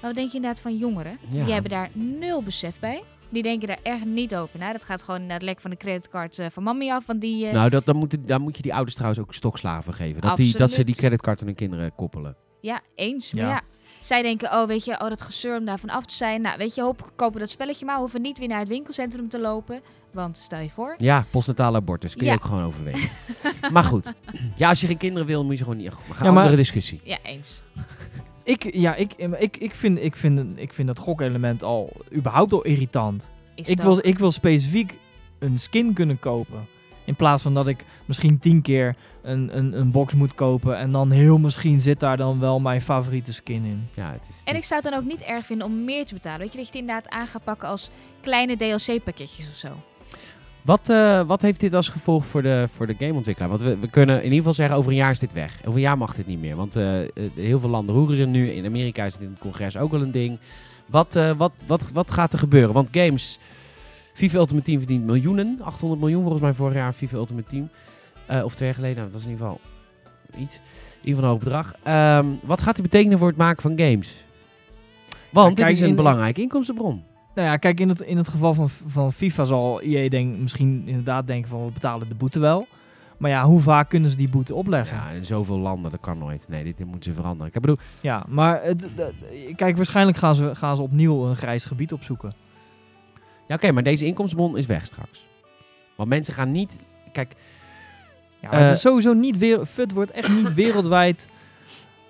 Maar 0.00 0.12
wat 0.12 0.14
denk 0.14 0.30
je 0.30 0.36
inderdaad 0.36 0.60
van 0.60 0.76
jongeren? 0.76 1.18
Ja. 1.28 1.44
Die 1.44 1.52
hebben 1.52 1.70
daar 1.70 1.90
nul 1.92 2.42
besef 2.42 2.78
bij. 2.78 3.02
Die 3.28 3.42
denken 3.42 3.68
daar 3.68 3.78
echt 3.82 4.04
niet 4.04 4.36
over 4.36 4.58
na. 4.58 4.72
Dat 4.72 4.84
gaat 4.84 5.02
gewoon 5.02 5.22
naar 5.26 5.34
het 5.36 5.42
lek 5.42 5.60
van 5.60 5.70
de 5.70 5.76
creditcard 5.76 6.38
eh, 6.38 6.46
van 6.50 6.62
mami 6.62 6.90
af. 6.90 7.06
Want 7.06 7.20
die, 7.20 7.46
eh, 7.46 7.52
Nou, 7.54 7.70
dat, 7.70 7.86
dan, 7.86 7.96
moet, 7.96 8.16
dan 8.20 8.40
moet 8.40 8.56
je 8.56 8.62
die 8.62 8.72
ouders 8.74 8.94
trouwens 8.94 9.22
ook 9.22 9.34
stokslaven 9.34 9.94
geven. 9.94 10.20
Dat, 10.22 10.36
die, 10.36 10.56
dat 10.56 10.70
ze 10.70 10.84
die 10.84 10.94
creditcard 10.94 11.40
aan 11.40 11.46
hun 11.46 11.54
kinderen 11.56 11.94
koppelen. 11.94 12.36
Ja, 12.60 12.80
eens. 12.94 13.32
Maar 13.32 13.42
Ja. 13.44 13.48
ja. 13.50 13.60
zij 14.00 14.22
denken, 14.22 14.52
oh 14.52 14.66
weet 14.66 14.84
je, 14.84 14.92
oh 15.00 15.08
dat 15.08 15.22
gezeur 15.22 15.58
om 15.58 15.64
daarvan 15.64 15.88
af 15.90 16.06
te 16.06 16.14
zijn. 16.14 16.40
Nou, 16.40 16.58
weet 16.58 16.74
je, 16.74 16.82
hoop 16.82 17.12
kopen 17.16 17.40
dat 17.40 17.50
spelletje 17.50 17.84
maar. 17.86 17.96
Hoeven 17.98 18.22
niet 18.22 18.38
weer 18.38 18.48
naar 18.48 18.58
het 18.58 18.68
winkelcentrum 18.68 19.28
te 19.28 19.40
lopen. 19.40 19.80
Want 20.12 20.38
stel 20.38 20.58
je 20.60 20.70
voor. 20.70 20.94
Ja, 20.98 21.26
postnatale 21.30 21.76
abortus. 21.76 22.12
Kun 22.14 22.26
je 22.26 22.30
Ja. 22.32 22.36
ook 22.38 22.44
gewoon 22.44 22.64
overwegen. 22.64 23.10
maar 23.72 23.84
goed. 23.84 24.12
Ja, 24.56 24.68
als 24.68 24.80
je 24.80 24.86
geen 24.86 24.96
kinderen 24.96 25.26
wil, 25.26 25.42
moet 25.42 25.52
je 25.52 25.58
ze 25.58 25.64
gewoon 25.64 25.78
niet... 25.78 25.90
Maar 25.90 26.16
gaan 26.16 26.26
Ja, 26.26 26.32
maar- 26.32 26.42
andere 26.42 26.56
discussie. 26.56 27.00
Ja, 27.04 27.18
eens. 27.22 27.62
Ik, 28.44 28.74
ja, 28.74 28.94
ik, 28.94 29.12
ik, 29.38 29.56
ik, 29.56 29.74
vind, 29.74 30.02
ik, 30.02 30.16
vind, 30.16 30.40
ik 30.60 30.72
vind 30.72 30.88
dat 30.88 30.98
gokelement 30.98 31.62
al 31.62 31.92
überhaupt 32.14 32.52
al 32.52 32.62
irritant. 32.62 33.28
Is 33.54 33.68
Ik 33.68 33.76
dat- 33.76 33.86
wil, 33.86 33.98
ik 34.02 34.18
wil 34.18 34.32
specifiek 34.32 34.98
een 35.38 35.58
skin 35.58 35.92
kunnen 35.92 36.18
kopen. 36.18 36.66
In 37.06 37.14
plaats 37.16 37.42
van 37.42 37.54
dat 37.54 37.66
ik 37.66 37.84
misschien 38.04 38.38
tien 38.38 38.62
keer 38.62 38.96
een, 39.22 39.56
een, 39.58 39.78
een 39.78 39.90
box 39.90 40.14
moet 40.14 40.34
kopen. 40.34 40.76
En 40.78 40.92
dan 40.92 41.10
heel 41.10 41.38
misschien 41.38 41.80
zit 41.80 42.00
daar 42.00 42.16
dan 42.16 42.40
wel 42.40 42.60
mijn 42.60 42.80
favoriete 42.80 43.32
skin 43.32 43.64
in. 43.64 43.88
Ja, 43.94 44.12
het 44.12 44.26
is, 44.28 44.38
het 44.38 44.48
En 44.48 44.56
ik 44.56 44.64
zou 44.64 44.80
het 44.82 44.90
dan 44.92 45.00
ook 45.00 45.06
niet 45.08 45.22
erg 45.22 45.46
vinden 45.46 45.66
om 45.66 45.84
meer 45.84 46.04
te 46.06 46.14
betalen. 46.14 46.40
Weet 46.40 46.50
je, 46.52 46.56
dat 46.58 46.66
je 46.66 46.72
het 46.72 46.80
inderdaad 46.80 47.08
aan 47.12 47.26
gaat 47.26 47.44
pakken 47.44 47.68
als 47.68 47.90
kleine 48.20 48.56
DLC-pakketjes 48.56 49.48
of 49.48 49.54
zo. 49.54 49.68
Wat, 50.64 50.88
eh, 50.88 51.20
wat 51.26 51.42
heeft 51.42 51.60
dit 51.60 51.74
als 51.74 51.88
gevolg 51.88 52.26
voor 52.26 52.42
de, 52.42 52.66
voor 52.70 52.86
de 52.86 52.94
gameontwikkelaar? 52.98 53.50
Want 53.50 53.62
we, 53.62 53.76
we 53.78 53.88
kunnen 53.88 54.16
in 54.16 54.22
ieder 54.22 54.38
geval 54.38 54.52
zeggen, 54.54 54.76
over 54.76 54.90
een 54.90 54.96
jaar 54.96 55.10
is 55.10 55.18
dit 55.18 55.32
weg. 55.32 55.58
Over 55.60 55.74
een 55.74 55.80
jaar 55.80 55.98
mag 55.98 56.14
dit 56.14 56.26
niet 56.26 56.40
meer. 56.40 56.56
Want 56.56 56.76
eh, 56.76 56.98
heel 57.34 57.58
veel 57.58 57.68
landen 57.68 57.94
roeren 57.94 58.16
ze 58.16 58.24
nu. 58.24 58.50
In 58.50 58.64
Amerika 58.66 59.04
is 59.04 59.12
het 59.12 59.22
in 59.22 59.30
het 59.30 59.38
congres 59.38 59.76
ook 59.76 59.90
wel 59.90 60.02
een 60.02 60.10
ding. 60.10 60.38
Wat, 60.86 61.16
eh, 61.16 61.30
wat, 61.36 61.52
wat, 61.66 61.90
wat 61.92 62.10
gaat 62.10 62.32
er 62.32 62.38
gebeuren? 62.38 62.74
Want 62.74 62.88
games... 62.92 63.38
FIFA 64.14 64.38
Ultimate 64.38 64.64
Team 64.64 64.78
verdient 64.78 65.04
miljoenen. 65.04 65.58
800 65.62 66.00
miljoen 66.00 66.20
volgens 66.22 66.42
mij 66.42 66.52
vorig 66.52 66.74
jaar 66.74 66.92
FIFA 66.92 67.16
Ultimate 67.16 67.48
Team. 67.48 67.68
Of 68.44 68.54
twee 68.54 68.68
jaar 68.68 68.76
geleden. 68.76 68.96
Nou, 68.96 69.10
dat 69.10 69.22
was 69.22 69.24
in 69.24 69.30
ieder 69.30 69.46
geval 69.46 69.60
iets. 70.42 70.54
In 70.54 70.60
ieder 71.08 71.14
geval 71.14 71.22
een 71.24 71.30
hoog 71.30 71.38
bedrag. 71.38 71.74
Ehm, 71.82 72.26
wat 72.42 72.62
gaat 72.62 72.74
dit 72.76 72.84
betekenen 72.84 73.18
voor 73.18 73.28
het 73.28 73.36
maken 73.36 73.62
van 73.62 73.78
games? 73.78 74.24
Want 75.30 75.48
Ja, 75.48 75.54
kijk, 75.54 75.66
dit 75.68 75.76
is 75.76 75.82
een 75.82 75.88
in- 75.88 75.94
belangrijke 75.94 76.40
inkomstenbron. 76.40 77.02
Nou 77.34 77.48
ja, 77.48 77.56
kijk, 77.56 77.80
in 77.80 77.88
het, 77.88 78.00
in 78.00 78.16
het 78.16 78.28
geval 78.28 78.54
van, 78.54 78.68
van 78.68 79.12
FIFA 79.12 79.44
zal 79.44 79.80
EA 79.80 80.08
denk, 80.08 80.36
misschien 80.38 80.82
inderdaad 80.86 81.26
denken 81.26 81.50
van 81.50 81.64
we 81.66 81.72
betalen 81.72 82.08
de 82.08 82.14
boete 82.14 82.38
wel. 82.38 82.66
Maar 83.18 83.30
ja, 83.30 83.44
hoe 83.44 83.60
vaak 83.60 83.88
kunnen 83.88 84.10
ze 84.10 84.16
die 84.16 84.28
boete 84.28 84.54
opleggen? 84.54 84.96
Ja, 84.96 85.08
in 85.10 85.24
zoveel 85.24 85.58
landen, 85.58 85.90
dat 85.90 86.00
kan 86.00 86.18
nooit. 86.18 86.44
Nee, 86.48 86.64
dit, 86.64 86.76
dit 86.78 86.86
moeten 86.86 87.10
ze 87.10 87.16
veranderen. 87.16 87.52
Ik 87.54 87.60
bedoel, 87.60 87.76
Ja, 88.00 88.24
maar 88.28 88.62
het, 88.62 88.88
kijk, 89.56 89.76
waarschijnlijk 89.76 90.16
gaan 90.18 90.34
ze, 90.34 90.54
gaan 90.54 90.76
ze 90.76 90.82
opnieuw 90.82 91.24
een 91.26 91.36
grijs 91.36 91.64
gebied 91.64 91.92
opzoeken. 91.92 92.32
Ja, 93.48 93.54
oké, 93.54 93.72
maar 93.72 93.82
deze 93.82 94.06
inkomstenbron 94.06 94.56
is 94.56 94.66
weg 94.66 94.86
straks. 94.86 95.26
Want 95.96 96.08
mensen 96.08 96.34
gaan 96.34 96.50
niet... 96.50 96.76
Kijk, 97.12 97.34
Ja, 98.40 98.48
het 98.50 98.58
Eh, 98.60 98.70
is 98.70 98.80
sowieso 98.80 99.12
niet 99.12 99.38
weer. 99.38 99.66
FUT 99.66 99.92
wordt 99.92 100.10
echt 100.10 100.28
niet 100.28 100.54
wereldwijd 100.54 101.28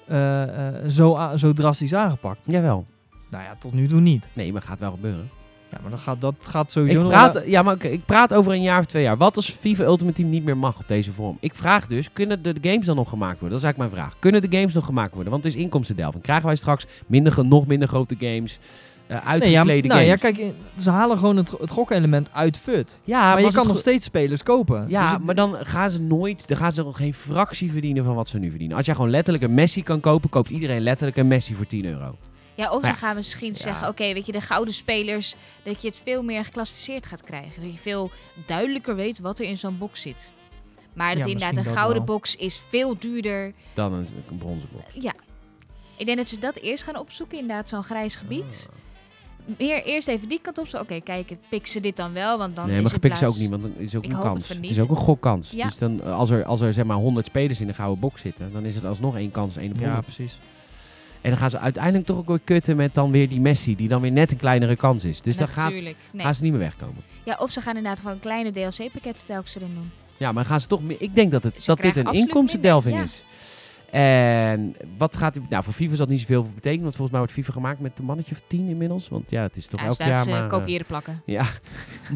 eh, 0.07 0.69
eh, 0.69 0.89
zo, 0.91 1.19
zo 1.37 1.53
drastisch 1.53 1.95
aangepakt. 1.95 2.47
jawel. 2.51 2.87
Nou 3.35 3.47
ja, 3.47 3.57
tot 3.59 3.73
nu 3.73 3.87
toe 3.89 4.01
niet. 4.01 4.29
Nee, 4.33 4.53
maar 4.53 4.63
gaat 4.63 4.81
wel 4.81 4.91
gebeuren. 4.91 5.31
Ja, 5.71 5.79
maar 5.83 5.91
dat 5.91 6.01
gaat, 6.01 6.21
dat 6.21 6.35
gaat 6.41 6.71
sowieso 6.71 6.97
Ik 6.97 7.03
nog 7.03 7.13
praat, 7.13 7.35
wel- 7.35 7.47
ja, 7.47 7.63
maar 7.63 7.75
oké, 7.75 7.89
ik 7.89 8.05
praat 8.05 8.35
over 8.35 8.53
een 8.53 8.63
jaar 8.63 8.79
of 8.79 8.85
twee 8.87 9.03
jaar. 9.03 9.17
Wat 9.17 9.37
als 9.37 9.51
FIFA 9.51 9.85
Ultimate 9.85 10.17
Team 10.17 10.31
niet 10.31 10.45
meer 10.45 10.57
mag 10.57 10.79
op 10.79 10.89
deze 10.89 11.13
vorm? 11.13 11.37
Ik 11.41 11.55
vraag 11.55 11.87
dus, 11.87 12.13
kunnen 12.13 12.43
de, 12.43 12.61
de 12.61 12.69
games 12.71 12.87
dan 12.87 12.97
nog 12.97 13.09
gemaakt 13.09 13.41
worden? 13.41 13.51
Dat 13.51 13.59
is 13.59 13.65
eigenlijk 13.65 13.93
mijn 13.95 14.05
vraag. 14.05 14.19
Kunnen 14.21 14.43
de 14.51 14.57
games 14.57 14.75
nog 14.75 14.85
gemaakt 14.85 15.15
worden? 15.15 15.33
Want 15.33 15.45
het 15.45 15.55
is 15.55 15.61
inkomstendelving. 15.61 16.23
Krijgen 16.23 16.47
wij 16.47 16.57
straks 16.57 16.87
minder, 17.07 17.47
nog 17.47 17.67
minder 17.67 17.89
grote 17.89 18.15
games? 18.19 18.59
eh 19.07 19.11
Nee, 19.11 19.21
ja, 19.21 19.27
uitgeklede 19.27 19.89
nou 19.89 20.01
ja, 20.01 20.17
kijk, 20.17 20.37
in- 20.39 20.55
ze 20.77 20.91
halen 20.91 21.19
gewoon 21.19 21.37
het, 21.37 21.51
het 21.61 21.71
gokelement 21.71 22.33
uit 22.33 22.59
FUT. 22.59 22.99
ja, 23.05 23.21
maar 23.33 23.43
je 23.43 23.53
kan 23.53 23.67
nog 23.67 23.79
steeds 23.79 24.05
spelers 24.05 24.43
kopen. 24.43 24.85
Ja, 24.89 25.03
Dus 25.03 25.11
het- 25.13 25.25
maar 25.27 25.35
dan 25.35 25.57
gaan 25.61 25.91
ze 25.91 26.01
nooit, 26.01 26.49
dan 26.49 26.57
gaan 26.57 26.73
ze 26.73 26.83
nog 26.83 26.97
geen 26.97 27.15
fractie 27.15 27.71
verdienen 27.71 28.05
van 28.05 28.15
wat 28.15 28.29
ze 28.29 28.39
nu 28.39 28.51
verdienen. 28.51 28.77
Als 28.77 28.87
jij 28.87 28.95
gewoon 28.95 29.11
letterlijk 29.11 29.45
een 29.45 29.55
Messi 29.55 29.83
kan 29.83 30.01
kopen, 30.01 30.31
koopt 30.31 30.51
iedereen 30.51 30.81
letterlijk 30.81 31.17
een 31.17 31.29
Messi 31.29 31.55
voor 31.55 31.67
10 31.67 31.85
euro. 31.85 32.17
Ja, 32.55 32.71
of 32.73 32.83
Ja. 32.87 32.93
ze 32.93 32.99
gaan 32.99 33.15
misschien 33.15 33.53
Ja. 33.53 33.59
zeggen, 33.59 33.89
oké, 33.89 34.13
weet 34.13 34.27
je, 34.27 34.33
de 34.33 34.41
gouden 34.41 34.75
spelers, 34.75 35.35
dat 35.63 35.83
je 35.83 35.89
het 35.89 36.01
veel 36.05 36.23
meer 36.23 36.45
geclassificeerd 36.45 37.07
gaat 37.07 37.23
krijgen. 37.23 37.63
Dat 37.63 37.73
je 37.73 37.79
veel 37.79 38.11
duidelijker 38.47 38.97
weet 38.97 39.19
wat 39.19 39.39
er 39.39 39.45
in 39.45 39.59
zo'n 39.59 39.79
box 39.79 40.01
zit. 40.01 40.33
Maar 40.93 41.15
dat 41.15 41.25
Ja, 41.25 41.31
inderdaad, 41.31 41.57
een 41.57 41.63
dat 41.65 41.73
gouden 41.77 41.97
wel. 42.07 42.15
box 42.17 42.37
is 42.37 42.63
veel 42.69 42.99
duurder. 42.99 43.53
Dan 43.75 43.93
een, 43.93 44.07
een 44.31 44.39
bronzen 44.39 44.69
box. 44.73 44.85
Ja. 44.93 45.13
Ik 45.97 46.07
denk 46.07 46.19
dat 46.19 46.29
ze 46.29 46.39
dat 46.39 46.57
eerst 46.57 46.83
gaan 46.85 46.97
opzoeken, 46.99 47.39
inderdaad, 47.39 47.69
zo'n 47.69 47.83
grijs 47.83 48.15
gebied. 48.17 48.69
Ah. 48.71 48.77
Meer 49.59 49.85
eerst 49.85 50.09
even 50.09 50.29
die 50.29 50.41
kant 50.41 50.59
op. 50.59 50.67
Zo, 50.67 50.79
oké, 50.79 51.01
kijken, 51.01 51.39
pikken 51.49 51.71
ze 51.71 51.81
dit 51.81 51.97
dan 51.97 52.13
wel? 52.13 52.39
Want 52.39 52.57
dan 52.57 52.67
nee, 52.67 52.77
is 52.77 52.83
maar 52.83 52.93
het 52.93 53.01
gepikt 53.03 53.19
ze 53.19 53.27
ook 53.27 53.37
niet, 53.37 53.51
want 53.51 53.63
dan 53.63 53.73
is 53.77 53.97
ook 53.97 54.05
Ik 54.05 54.11
een 54.11 54.17
het 54.17 54.25
kans. 54.25 54.47
van 54.47 54.57
Het 54.57 54.65
niet. 54.65 54.75
is 54.77 54.81
ook 54.83 54.91
een 54.91 54.97
gokkans. 54.97 55.51
Ja. 55.51 55.67
Dus 55.67 55.79
dan, 55.79 56.03
eh, 56.03 56.17
als 56.19 56.31
er, 56.31 56.45
als 56.45 56.61
er 56.61 56.73
zeg 56.73 56.85
maar 56.85 56.97
100 56.97 57.27
spelers 57.27 57.61
in 57.61 57.67
de 57.67 57.75
gouden 57.75 58.01
box 58.01 58.21
zitten, 58.21 58.53
dan 58.53 58.65
is 58.65 58.75
het 58.75 58.85
alsnog 58.85 59.17
één 59.17 59.31
kans, 59.31 59.57
één 59.57 59.71
op 59.71 59.77
ja, 59.79 59.83
100. 59.85 60.05
precies. 60.05 60.39
En 61.25 61.31
dan 61.31 61.39
gaan 61.39 61.51
ze 61.51 61.59
uiteindelijk 61.59 62.07
toch 62.07 62.17
ook 62.17 62.29
weer 62.29 62.41
kutten 62.45 62.77
met 62.77 62.95
dan 62.95 63.11
weer 63.11 63.29
die 63.29 63.41
Messi, 63.41 63.77
die 63.77 63.89
dan 63.89 64.01
weer 64.01 64.13
net 64.13 64.31
een 64.31 64.37
kleinere 64.37 64.77
kans 64.77 65.05
is. 65.05 65.21
Dus 65.21 65.37
dan 65.37 65.49
gaat. 65.49 65.71
Nee. 65.71 65.97
gaan 66.17 66.35
ze 66.35 66.43
niet 66.43 66.53
meer 66.53 66.61
wegkomen. 66.61 67.03
Ja, 67.25 67.37
of 67.41 67.51
ze 67.51 67.61
gaan 67.61 67.77
inderdaad 67.77 68.01
gewoon 68.01 68.19
kleine 68.19 68.51
DLC-pakketten 68.51 69.25
telkens 69.25 69.57
erin 69.57 69.75
doen. 69.75 69.91
Ja, 70.17 70.27
maar 70.27 70.43
dan 70.43 70.45
gaan 70.53 70.61
ze 70.61 70.67
toch 70.67 70.83
meer. 70.83 70.97
Ik 71.03 71.15
denk 71.15 71.33
dat, 71.33 71.43
het, 71.43 71.55
Ze 71.59 71.63
dat 71.65 71.81
dit 71.83 71.97
een 71.97 72.13
inkomstendelving 72.13 73.03
is. 73.03 73.25
En 73.91 74.77
wat 74.99 75.17
gaat. 75.17 75.39
Nou, 75.49 75.65
voor 75.65 75.73
FIFA 75.73 75.91
zal 75.95 76.01
het 76.01 76.09
niet 76.09 76.21
zoveel 76.21 76.45
voor 76.45 76.55
betekenen. 76.55 76.83
Want 76.83 76.97
volgens 76.97 77.11
mij 77.11 77.27
wordt 77.27 77.33
FIFA 77.35 77.53
gemaakt 77.53 77.81
met 77.81 77.99
een 77.99 78.05
mannetje 78.05 78.35
of 78.35 78.43
tien 78.47 78.69
inmiddels. 78.69 79.09
Want 79.09 79.31
ja, 79.31 79.43
het 79.43 79.57
is 79.57 79.67
toch 79.67 79.81
Ja, 79.81 79.87
elk 79.87 79.99
jaar. 79.99 80.23
ze 80.23 80.31
Maar, 80.31 80.43
eh, 80.43 80.49
kopiëren 80.49 80.87
plakken. 80.87 81.23
ja, 81.27 81.47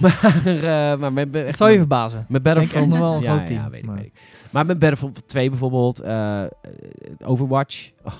maar, 0.01 0.43
eh, 0.45 0.99
maar 0.99 1.13
met, 1.13 1.35
Het 1.35 1.47
echt 1.47 1.57
zou 1.57 1.71
je 1.71 1.79
verbazen. 1.79 2.27
Met 2.29 2.45
nog 2.45 2.99
wel 2.99 3.15
een 3.15 3.23
ja, 3.23 3.35
groot 3.35 3.47
team, 3.47 3.63
Ja, 3.63 3.71
weet 3.71 3.81
ik, 3.81 3.87
maar- 3.87 3.97
weet 3.97 4.05
ik. 4.07 4.13
Maar 4.51 4.67
met 4.67 4.79
Battlefield 4.79 5.29
2 5.29 5.49
bijvoorbeeld, 5.49 6.01
eh, 6.01 6.43
eh, 6.43 6.51
Overwatch. 7.25 7.91
Oh. 8.05 8.13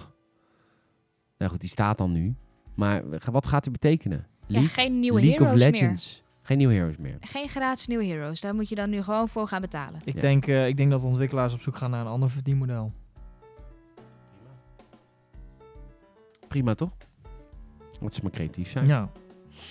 Nou 1.39 1.51
goed, 1.51 1.61
die 1.61 1.71
staat 1.71 1.99
dan 1.99 2.13
nu. 2.13 2.35
Maar 2.75 3.03
wat 3.31 3.47
gaat 3.47 3.63
die 3.63 3.73
betekenen? 3.73 4.19
Ja, 4.19 4.45
League, 4.47 4.69
geen 4.69 5.01
nieuwe 5.01 5.21
League 5.21 5.41
of 5.41 5.47
heroes 5.47 5.63
meer. 5.63 5.73
Legends. 5.73 6.23
Geen 6.43 6.57
nieuwe 6.59 6.75
heroes 6.75 6.97
meer. 6.97 7.17
Geen 7.21 7.49
gratis 7.49 7.87
nieuwe 7.87 8.05
heroes. 8.05 8.41
Daar 8.41 8.55
moet 8.55 8.69
je 8.69 8.75
dan 8.75 8.91
nu 8.91 9.03
gewoon 9.03 9.29
voor 9.29 9.47
gaan 9.47 9.61
betalen. 9.61 10.01
Ik, 10.05 10.15
Ja. 10.15 10.21
denk, 10.21 10.47
eh, 10.47 10.67
ik 10.67 10.77
denk 10.77 10.91
dat 10.91 11.05
ontwikkelaars 11.05 11.55
op 11.55 11.61
zoek 11.61 11.77
gaan 11.77 11.91
naar 11.91 12.01
een 12.01 12.07
ander 12.07 12.31
verdienmodel. 12.31 12.93
Prima 16.49 16.75
toch? 16.75 16.91
Dat 18.01 18.15
ze 18.15 18.21
maar 18.23 18.31
creatief 18.33 18.71
zijn. 18.71 18.87
Ja. 18.87 19.11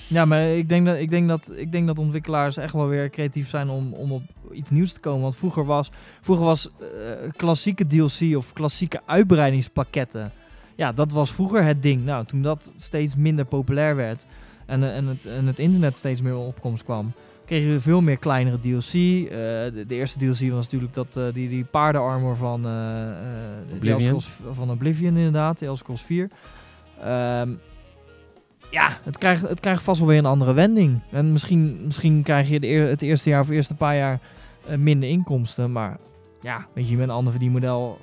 Ja, 0.07 0.25
maar 0.25 0.41
ik 0.47 0.69
denk, 0.69 0.85
dat, 0.85 0.97
ik, 0.97 1.09
denk 1.09 1.27
dat, 1.27 1.53
ik 1.57 1.71
denk 1.71 1.87
dat 1.87 1.99
ontwikkelaars 1.99 2.57
echt 2.57 2.73
wel 2.73 2.87
weer 2.87 3.09
creatief 3.09 3.49
zijn 3.49 3.69
om, 3.69 3.93
om 3.93 4.11
op 4.11 4.21
iets 4.51 4.69
nieuws 4.69 4.93
te 4.93 4.99
komen. 4.99 5.21
Want 5.21 5.35
vroeger 5.35 5.65
was, 5.65 5.91
vroeger 6.21 6.45
was 6.45 6.69
eh, 6.79 7.31
klassieke 7.35 7.87
DLC 7.87 8.35
of 8.37 8.53
klassieke 8.53 9.01
uitbreidingspakketten. 9.05 10.31
Ja, 10.77 10.91
dat 10.91 11.11
was 11.11 11.33
vroeger 11.33 11.63
het 11.63 11.81
ding. 11.81 12.05
Nou, 12.05 12.25
toen 12.25 12.41
dat 12.41 12.71
steeds 12.75 13.15
minder 13.15 13.45
populair 13.45 13.95
werd 13.95 14.25
en, 14.65 14.83
eh, 14.83 14.95
en, 14.95 15.05
het, 15.05 15.25
en 15.25 15.45
het 15.45 15.59
internet 15.59 15.97
steeds 15.97 16.21
meer 16.21 16.35
op 16.35 16.47
opkomst 16.47 16.83
kwam, 16.83 17.13
kregen 17.45 17.71
we 17.71 17.81
veel 17.81 18.01
meer 18.01 18.17
kleinere 18.17 18.59
DLC. 18.59 18.93
Eh, 18.93 19.29
de, 19.73 19.83
de 19.87 19.95
eerste 19.95 20.19
DLC 20.19 20.51
was 20.51 20.63
natuurlijk 20.63 20.93
dat, 20.93 21.17
eh, 21.17 21.23
die, 21.33 21.49
die 21.49 21.63
paardenarmor 21.63 22.35
van, 22.35 22.61
de 22.61 23.75
Oblivion. 23.75 24.21
Van 24.51 24.71
Oblivion 24.71 25.17
inderdaad, 25.17 25.59
de 25.59 25.65
Elder 25.65 25.79
Scrolls 25.79 26.01
4. 26.01 26.29
Ehm, 27.01 27.49
ja, 28.71 28.97
het 29.03 29.17
krijgt, 29.17 29.47
het 29.47 29.59
krijgt 29.59 29.83
vast 29.83 29.99
wel 29.99 30.09
weer 30.09 30.17
een 30.17 30.25
andere 30.25 30.53
wending. 30.53 30.99
En 31.11 31.31
misschien, 31.31 31.79
misschien 31.85 32.23
krijg 32.23 32.49
je 32.49 32.59
de 32.59 32.67
eer- 32.67 32.89
het 32.89 33.01
eerste 33.01 33.29
jaar 33.29 33.41
of 33.41 33.49
eerste 33.49 33.75
paar 33.75 33.95
jaar 33.95 34.19
minder 34.77 35.09
inkomsten. 35.09 35.71
Maar 35.71 35.97
ja, 36.41 36.67
weet 36.73 36.89
je, 36.89 36.97
met 36.97 37.07
een 37.07 37.13
ander 37.13 37.31
verdienmodel 37.31 37.99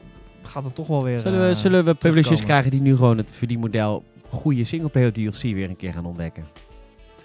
gaat 0.46 0.64
het 0.64 0.74
toch 0.74 0.86
wel 0.86 1.02
weer... 1.02 1.18
Zullen 1.18 1.40
we, 1.40 1.48
eh, 1.48 1.54
zullen 1.54 1.84
we 1.84 1.94
publishers 1.94 2.42
krijgen 2.42 2.70
die 2.70 2.80
nu 2.80 2.96
gewoon 2.96 3.16
het 3.16 3.32
verdienmodel 3.32 4.04
goede 4.30 4.64
singleplayer 4.64 5.12
DLC 5.12 5.42
weer 5.42 5.68
een 5.68 5.76
keer 5.76 5.92
gaan 5.92 6.06
ontdekken? 6.06 6.46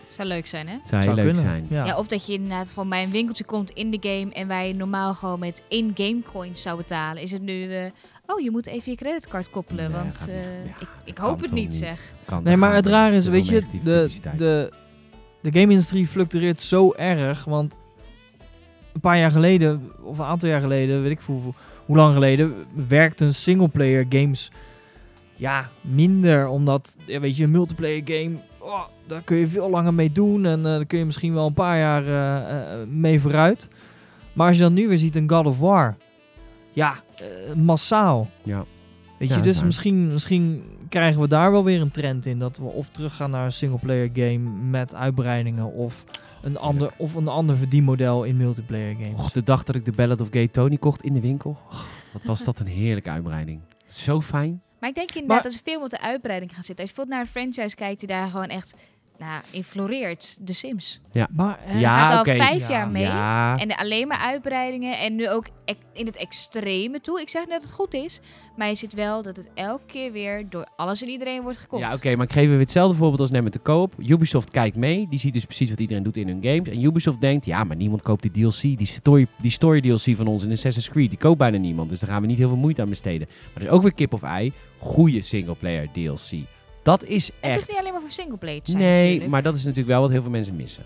Zou 0.10 0.28
leuk 0.28 0.48
zijn, 0.48 0.68
hè? 0.68 0.78
Zou, 0.82 1.06
leuk 1.06 1.26
kunnen, 1.26 1.36
zijn. 1.42 1.68
Ja. 1.70 1.86
Ja. 1.86 1.98
of 1.98 2.08
dat 2.08 2.26
je 2.26 2.34
inderdaad 2.34 2.70
gewoon 2.70 2.90
bij 2.90 3.04
een 3.04 3.12
winkeltje 3.12 3.44
komt 3.44 3.70
in 3.70 3.92
de 3.92 3.98
game 4.02 4.34
en 4.34 4.48
wij 4.48 4.74
normaal 4.74 5.14
gewoon 5.14 5.40
met 5.40 5.64
in-game 5.68 6.22
coins 6.32 6.62
zou 6.62 6.78
betalen. 6.78 7.22
Is 7.22 7.32
het 7.32 7.42
nu, 7.42 7.74
eh, 7.74 7.86
oh, 8.26 8.40
je 8.40 8.52
moet 8.52 8.66
even 8.66 8.92
je 8.92 8.98
creditcard 8.98 9.50
koppelen, 9.50 9.92
Nee, 9.92 10.02
want 10.02 10.28
eh, 10.30 10.66
ik, 10.66 10.88
ik 11.06 11.18
hoop 11.18 11.42
het 11.42 11.52
niet, 11.52 11.70
niet? 11.70 11.78
zeg. 11.78 12.14
Kan, 12.26 12.44
Nee, 12.44 12.58
maar 12.58 12.74
het 12.74 12.86
raar 12.86 13.14
is, 13.14 13.28
weet 13.28 13.48
je, 13.48 13.64
de, 13.84 14.10
de, 14.38 14.72
de 15.42 15.52
game-industrie 15.52 16.08
fluctueert 16.08 16.62
zo 16.62 16.94
erg. 16.94 17.46
Want 17.46 17.80
een 18.94 19.00
paar 19.02 19.18
jaar 19.18 19.32
geleden, 19.32 19.92
of 20.02 20.18
een 20.18 20.26
aantal 20.26 20.50
jaar 20.50 20.62
geleden, 20.62 21.02
weet 21.02 21.12
ik 21.12 21.22
veel 21.22 21.56
hoe, 21.90 21.98
lang 21.98 22.14
geleden, 22.14 22.54
werkten 22.88 23.34
singleplayer 23.34 24.06
games 24.10 24.52
ja, 25.40 25.70
minder. 25.82 26.48
Omdat, 26.48 26.98
ja, 27.06 27.20
weet 27.20 27.38
je, 27.38 27.44
een 27.44 27.52
multiplayer 27.52 28.02
game, 28.06 28.38
oh, 28.60 28.84
daar 29.08 29.22
kun 29.22 29.38
je 29.38 29.48
veel 29.48 29.70
langer 29.70 29.94
mee 29.94 30.12
doen. 30.12 30.46
En 30.46 30.58
eh, 30.58 30.64
daar 30.64 30.86
kun 30.86 31.00
je 31.00 31.06
misschien 31.06 31.34
wel 31.34 31.46
een 31.46 31.54
paar 31.54 31.78
jaar 31.78 32.06
eh, 32.06 32.82
eh, 32.82 32.88
mee 32.88 33.22
vooruit. 33.22 33.68
Maar 34.34 34.48
als 34.48 34.56
je 34.56 34.62
dan 34.62 34.74
nu 34.74 34.88
weer 34.88 34.98
ziet 34.98 35.16
een 35.16 35.30
God 35.30 35.46
of 35.46 35.60
War, 35.60 35.98
ja, 36.72 37.04
massaal. 37.56 38.30
Ja. 38.44 38.66
Weet 39.18 39.34
je, 39.34 39.40
dus 39.40 39.56
waar. 39.56 39.66
misschien, 39.66 40.12
misschien 40.12 40.64
krijgen 40.90 41.22
we 41.22 41.28
daar 41.28 41.52
wel 41.52 41.64
weer 41.64 41.82
een 41.82 41.92
trend 41.92 42.26
in. 42.26 42.40
Dat 42.40 42.58
we 42.58 42.66
of 42.66 42.90
teruggaan 42.90 43.32
naar 43.32 43.46
een 43.46 43.52
singleplayer 43.52 44.10
game 44.14 44.50
met 44.70 44.96
uitbreidingen. 44.96 45.74
Of 45.74 46.04
een 46.42 46.58
ander, 46.58 46.94
of 46.98 47.14
een 47.16 47.28
ander 47.28 47.58
verdienmodel 47.58 48.24
in 48.24 48.38
multiplayer 48.38 48.96
games. 48.96 49.20
Och, 49.20 49.32
de 49.32 49.44
dag 49.44 49.64
dat 49.64 49.76
ik 49.76 49.86
de 49.86 49.92
Ballad 49.92 50.22
of 50.22 50.28
Gay 50.32 50.48
Tony 50.48 50.78
kocht 50.78 51.02
in 51.04 51.14
de 51.14 51.20
winkel. 51.22 51.58
oh, 51.72 51.82
wat 52.14 52.24
was 52.24 52.44
dat 52.44 52.60
een 52.60 52.68
heerlijke 52.68 53.10
uitbreiding. 53.10 53.60
Zo 53.86 54.22
fijn. 54.22 54.62
Maar 54.80 54.90
ik 54.90 54.96
denk 54.96 55.08
inderdaad 55.10 55.34
Maar- 55.36 55.44
dat 55.44 55.54
ze 55.54 55.60
veel 55.64 55.82
met 55.82 55.90
de 55.90 56.02
uitbreiding 56.02 56.54
gaan 56.56 56.64
zitten. 56.64 56.86
Als 56.86 56.94
je 56.96 57.02
bijvoorbeeld 57.06 57.34
naar 57.34 57.44
een 57.44 57.54
franchise 57.54 57.76
kijkt 57.76 58.00
die 58.00 58.08
daar 58.10 58.28
gewoon 58.28 58.48
echt 58.48 58.74
nou, 59.20 59.42
infloreert 59.52 60.38
De 60.48 60.54
Sims. 60.54 61.00
Maar, 61.30 61.60
eh, 61.66 61.80
Ja, 61.80 62.08
gaat 62.10 62.28
al 62.28 62.34
vijf 62.36 62.60
Ja. 62.62 62.70
jaar 62.70 62.88
mee. 62.90 63.04
Ja, 63.04 63.58
En 63.58 63.76
alleen 63.76 64.08
maar 64.08 64.18
uitbreidingen. 64.18 65.00
En 65.00 65.16
nu 65.16 65.30
ook 65.30 65.46
in 65.94 66.06
het 66.06 66.16
extreme 66.18 67.02
toe. 67.02 67.22
Ik 67.22 67.30
zeg 67.30 67.42
net 67.42 67.52
dat 67.52 67.62
het 67.62 67.72
goed 67.72 67.94
is. 67.94 68.20
Maar 68.58 68.68
je 68.68 68.76
ziet 68.76 68.94
wel 68.94 69.22
dat 69.24 69.36
het 69.38 69.50
elke 69.54 69.84
keer 69.86 70.12
weer 70.12 70.50
door 70.50 70.68
alles 70.76 71.02
en 71.02 71.08
iedereen 71.10 71.42
wordt 71.42 71.58
gekocht. 71.58 71.82
ja 71.84 71.94
oké, 71.94 72.16
maar 72.16 72.26
ik 72.26 72.32
geef 72.32 72.46
even 72.46 72.60
hetzelfde 72.60 72.98
voorbeeld 72.98 73.20
als 73.20 73.32
net 73.32 73.44
met 73.44 73.54
de 73.54 73.60
koop. 73.60 73.94
Ubisoft 73.98 74.50
kijkt 74.52 74.76
mee, 74.76 75.08
die 75.10 75.20
ziet 75.20 75.34
dus 75.34 75.46
precies 75.46 75.70
wat 75.70 75.80
iedereen 75.80 76.04
doet 76.04 76.18
in 76.18 76.28
hun 76.28 76.40
games. 76.44 76.70
En 76.70 76.84
Ubisoft 76.84 77.22
denkt, 77.22 77.46
ja, 77.46 77.64
maar 77.64 77.76
niemand 77.76 78.02
koopt 78.02 78.22
die 78.22 78.32
DLC, 78.32 78.62
die 78.62 78.86
story, 78.86 79.28
die 79.42 79.52
story 79.52 79.82
DLC 79.82 80.16
van 80.16 80.28
ons 80.28 80.44
in 80.44 80.52
Assassin's 80.52 80.90
Creed, 80.90 81.10
die 81.10 81.20
koopt 81.20 81.38
bijna 81.38 81.58
niemand. 81.58 81.90
Dus 81.90 82.00
daar 82.00 82.10
gaan 82.10 82.22
we 82.22 82.28
niet 82.28 82.38
heel 82.38 82.48
veel 82.48 82.58
moeite 82.58 82.82
aan 82.82 82.90
besteden. 82.90 83.28
Maar 83.54 83.64
er 83.64 83.70
is 83.70 83.76
ook 83.76 83.82
weer 83.82 83.94
kip 83.94 84.14
of 84.14 84.24
ei, 84.24 84.54
goede 84.78 85.22
singleplayer 85.22 85.88
DLC. 85.92 86.32
Dat 86.84 87.04
is 87.04 87.32
echt... 87.40 87.72
te 88.16 88.62
zijn 88.72 88.78
Nee, 88.78 89.02
natuurlijk. 89.02 89.30
maar 89.30 89.42
dat 89.42 89.56
is 89.56 89.62
natuurlijk 89.64 89.88
wel 89.90 90.02
wat 90.02 90.10
heel 90.12 90.22
veel 90.22 90.32
mensen 90.32 90.56
missen. 90.56 90.84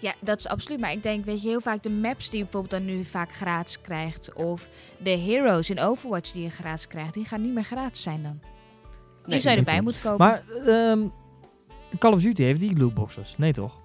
Ja, 0.00 0.14
dat 0.20 0.38
is 0.38 0.46
absoluut. 0.48 0.80
Maar 0.80 0.92
ik 0.92 1.02
denk, 1.02 1.24
weet 1.24 1.42
je, 1.42 1.48
heel 1.48 1.60
vaak 1.60 1.82
de 1.82 1.90
maps 1.90 2.30
die 2.30 2.38
je 2.38 2.42
bijvoorbeeld 2.44 2.82
dan 2.82 2.84
nu 2.94 3.04
vaak 3.04 3.32
gratis 3.34 3.80
krijgt. 3.80 4.32
Of 4.32 4.68
de 4.98 5.10
heroes 5.10 5.70
in 5.70 5.80
Overwatch 5.80 6.30
die 6.32 6.42
je 6.42 6.50
gratis 6.50 6.86
krijgt. 6.86 7.14
Die 7.14 7.24
gaan 7.24 7.42
niet 7.42 7.52
meer 7.54 7.64
gratis 7.64 8.02
zijn 8.02 8.22
dan. 8.22 8.38
Die 8.40 8.50
Nee, 9.26 9.40
zou 9.40 9.54
je 9.54 9.60
erbij 9.60 9.80
moeten 9.80 10.02
kopen. 10.02 10.26
maar 10.26 10.42
ehm, 10.66 11.06
Call 11.98 12.12
of 12.12 12.22
Duty 12.22 12.42
heeft 12.42 12.60
die 12.60 12.76
lootboxes. 12.78 13.34
Nee 13.38 13.52
toch? 13.52 13.80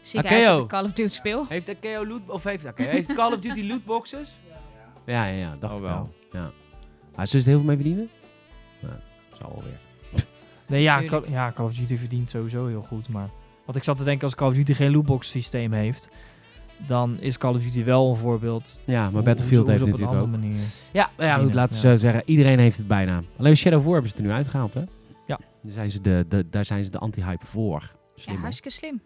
Zie 0.00 0.20
ik 0.20 0.26
uit 0.32 0.66
Call 0.66 0.84
of 0.84 0.92
Duty 0.92 1.14
speel. 1.14 1.46
Heeft 1.48 1.68
Akeo 1.68 2.06
loot... 2.06 2.20
Of 2.26 2.44
heeft, 2.44 2.66
Akeo, 2.66 2.86
heeft 2.88 3.14
Call 3.14 3.32
of 3.32 3.40
Duty 3.40 3.66
lootboxes? 3.66 4.28
Ja, 5.06 5.26
ja, 5.26 5.36
ja. 5.38 5.56
Dacht 5.60 5.72
Oh, 5.72 5.78
ik 5.78 5.84
wel. 5.84 5.94
wel. 6.32 6.42
Ja. 6.42 6.50
Maar 7.16 7.26
zullen 7.26 7.44
ze 7.44 7.50
er 7.50 7.56
heel 7.56 7.58
veel 7.58 7.66
mee 7.66 7.76
verdienen? 7.76 8.10
Nou, 8.80 8.94
zal 9.40 9.50
wel 9.54 9.62
weer. 9.62 9.80
Nee, 10.66 10.82
ja 10.82 10.92
Call, 10.94 11.06
Tuurlijk. 11.08 11.28
ja, 11.28 11.52
Call 11.52 11.66
of 11.66 11.74
Duty 11.74 11.96
verdient 11.96 12.30
sowieso 12.30 12.66
heel 12.66 12.82
goed. 12.82 13.08
Maar 13.08 13.28
wat 13.66 13.76
ik 13.76 13.82
zat 13.82 13.96
te 13.96 14.04
denken, 14.04 14.24
als 14.24 14.34
Call 14.34 14.48
of 14.48 14.54
Duty 14.54 14.74
geen 14.74 14.90
lootbox 14.92 15.30
systeem 15.30 15.72
heeft, 15.72 16.08
dan 16.86 17.20
is 17.20 17.38
Call 17.38 17.54
of 17.54 17.62
Duty 17.62 17.84
wel 17.84 18.10
een 18.10 18.16
voorbeeld. 18.16 18.80
Ja, 18.84 19.10
maar 19.10 19.22
Battlefield 19.22 19.66
heeft 19.66 19.80
het 19.80 19.88
op 19.88 19.94
een 19.98 20.00
natuurlijk 20.00 20.26
ook. 20.28 20.34
andere 20.34 20.48
manier. 20.52 20.66
Ja, 20.92 21.10
nou 21.16 21.28
ja 21.28 21.36
goed, 21.36 21.54
laten 21.54 21.80
we 21.80 21.86
ja. 21.88 21.92
zo 21.94 22.00
zeggen. 22.00 22.22
Iedereen 22.24 22.58
heeft 22.58 22.76
het 22.78 22.86
bijna. 22.86 23.22
Alleen 23.38 23.56
Shadow 23.56 23.78
of 23.78 23.84
War 23.84 23.92
hebben 23.94 24.10
ze 24.10 24.16
er 24.16 24.22
nu 24.22 24.30
uitgehaald, 24.30 24.74
hè? 24.74 24.80
Ja. 25.26 25.38
Daar 25.62 25.72
zijn 25.72 25.90
ze 25.90 26.00
de, 26.00 26.24
de, 26.28 26.48
daar 26.50 26.64
zijn 26.64 26.84
ze 26.84 26.90
de 26.90 26.98
anti-hype 26.98 27.46
voor. 27.46 27.80
Ja, 28.14 28.22
Slim, 28.22 28.36
hartstikke 28.36 28.70
slim. 28.70 29.00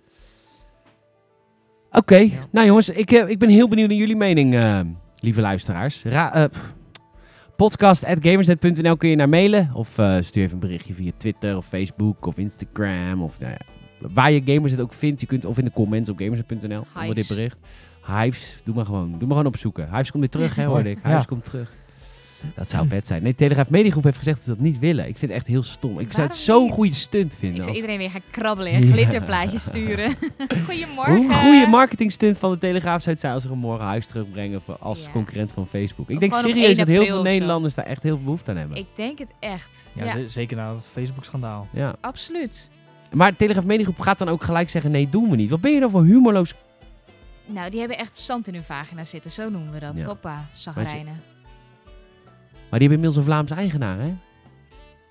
Oké, 1.91 2.17
Ja. 2.17 2.47
nou 2.51 2.67
jongens, 2.67 2.89
ik, 2.89 3.11
eh, 3.13 3.29
ik 3.29 3.39
ben 3.39 3.49
heel 3.49 3.69
benieuwd 3.69 3.89
naar 3.89 3.99
jullie 3.99 4.17
mening, 4.17 4.55
eh, 4.55 4.81
lieve 5.21 5.41
luisteraars. 5.41 6.03
Ra 6.03 6.35
eh, 6.35 6.45
pff. 6.49 6.75
Podcast.gamersnet.nl 7.59 8.97
kun 8.97 9.09
je 9.09 9.17
naar 9.17 9.29
mailen. 9.29 9.71
Of 9.75 9.99
eh, 9.99 10.17
stuur 10.21 10.43
even 10.43 10.55
een 10.55 10.61
berichtje 10.61 10.95
via 10.95 11.11
Twitter 11.17 11.57
of 11.57 11.67
Facebook 11.67 12.27
of 12.27 12.39
Instagram. 12.39 13.23
Of 13.23 13.39
nou 13.41 13.53
ja, 13.53 13.59
waar 14.13 14.31
je 14.33 14.43
Gamersnet 14.45 14.81
ook 14.81 14.93
vindt. 14.93 15.21
Je 15.21 15.27
kunt 15.27 15.45
of 15.45 15.59
in 15.59 15.65
de 15.65 15.71
comments 15.73 16.09
op 16.09 16.19
gamersnet.nl 16.19 16.87
onder 17.01 17.15
dit 17.15 17.29
bericht. 17.29 17.57
Hives, 18.07 18.61
doe 18.65 18.75
maar 18.75 18.85
gewoon. 18.85 19.11
Doe 19.11 19.19
maar 19.21 19.29
gewoon 19.37 19.47
opzoeken. 19.47 19.85
Hives 19.91 20.11
komt 20.11 20.23
weer 20.23 20.29
terug, 20.33 20.55
hè, 20.57 20.65
hoorde 20.65 20.91
ik. 20.91 20.97
Hives 21.05 21.11
Ja. 21.21 21.25
komt 21.29 21.45
terug. 21.45 21.73
Dat 22.55 22.69
zou 22.69 22.89
vet 22.89 23.07
zijn. 23.07 23.23
Nee, 23.23 23.35
Telegraaf 23.35 23.71
Mediegroep 23.71 24.05
heeft 24.05 24.17
gezegd 24.17 24.37
dat 24.37 24.45
ze 24.47 24.51
dat 24.51 24.61
niet 24.61 24.79
willen. 24.79 25.09
Ik 25.09 25.19
vind 25.19 25.31
het 25.31 25.41
echt 25.41 25.47
heel 25.49 25.63
stom. 25.63 25.99
Ik 25.99 26.13
zou 26.13 26.27
het 26.27 26.37
zo'n 26.37 26.71
goede 26.71 26.95
stunt 26.95 27.37
vinden. 27.37 27.49
Ik 27.57 27.63
zou 27.65 27.69
als- 27.69 27.77
iedereen 27.77 27.99
weer 27.99 28.11
gaan 28.11 28.21
krabbelen 28.31 28.73
en 28.73 28.87
Ja. 28.87 28.93
glitterplaatjes 28.93 29.63
sturen. 29.63 30.11
Goedemorgen. 30.67 31.17
Hoe 31.17 31.29
een 31.29 31.35
goede 31.35 31.67
marketing 31.67 32.13
stunt 32.13 32.39
van 32.39 32.51
de 32.51 32.59
Telegraaf 32.59 33.01
zou 33.03 33.11
het 33.11 33.21
zijn 33.21 33.33
als 33.33 33.43
ze 33.43 33.49
hem 33.49 33.59
morgen 33.59 33.87
huis 33.87 34.07
terugbrengen 34.07 34.61
voor- 34.63 34.77
als 34.79 35.05
Ja. 35.05 35.11
concurrent 35.11 35.53
van 35.53 35.67
Facebook. 35.67 36.09
Ik 36.09 36.15
Of 36.15 36.21
denk 36.21 36.35
serieus 36.35 36.67
1 36.69 36.77
dat 36.77 36.87
heel 36.87 37.05
veel. 37.07 37.23
Nederlanders 37.23 37.75
daar 37.75 37.85
echt 37.87 38.03
heel 38.03 38.15
veel 38.15 38.25
behoefte 38.25 38.51
aan 38.51 38.57
hebben. 38.57 38.77
Ik 38.77 38.87
denk 38.95 39.19
het 39.19 39.33
echt. 39.41 39.91
Ja, 39.95 40.05
Ja, 40.05 40.13
ze- 40.13 40.29
zeker 40.29 40.57
na 40.57 40.73
het 40.75 40.87
Facebook-schandaal. 40.93 41.69
Ja. 41.73 41.95
absoluut. 42.01 42.71
Maar 43.13 43.37
Telegraaf 43.37 43.65
Mediegroep 43.65 44.01
gaat 44.01 44.19
dan 44.19 44.29
ook 44.29 44.43
gelijk 44.43 44.71
zeggen, 44.71 44.91
nee, 44.91 45.09
doen 45.09 45.31
we 45.31 45.37
niet. 45.37 45.51
Wat 45.51 45.61
ben 45.61 45.73
je 45.73 45.81
dan 45.81 45.91
voor 45.91 46.05
humorloos... 46.05 46.55
Nou, 47.47 47.71
die 47.71 47.79
hebben 47.79 47.99
echt 47.99 48.19
zand 48.19 48.49
in 48.49 48.55
hun 48.55 48.65
vagina 48.65 49.05
zitten. 49.05 49.31
Zo 49.31 49.51
noemen 49.51 49.73
we 49.73 49.79
dat. 49.79 49.93
Ja. 50.01 50.05
Hoppa, 50.07 50.49
zagrijnen. 50.53 51.21
Maar 52.71 52.79
die 52.79 52.89
hebben 52.89 52.97
inmiddels 52.99 53.17
een 53.17 53.23
Vlaamse 53.23 53.55
eigenaar, 53.55 53.99
hè? 53.99 54.15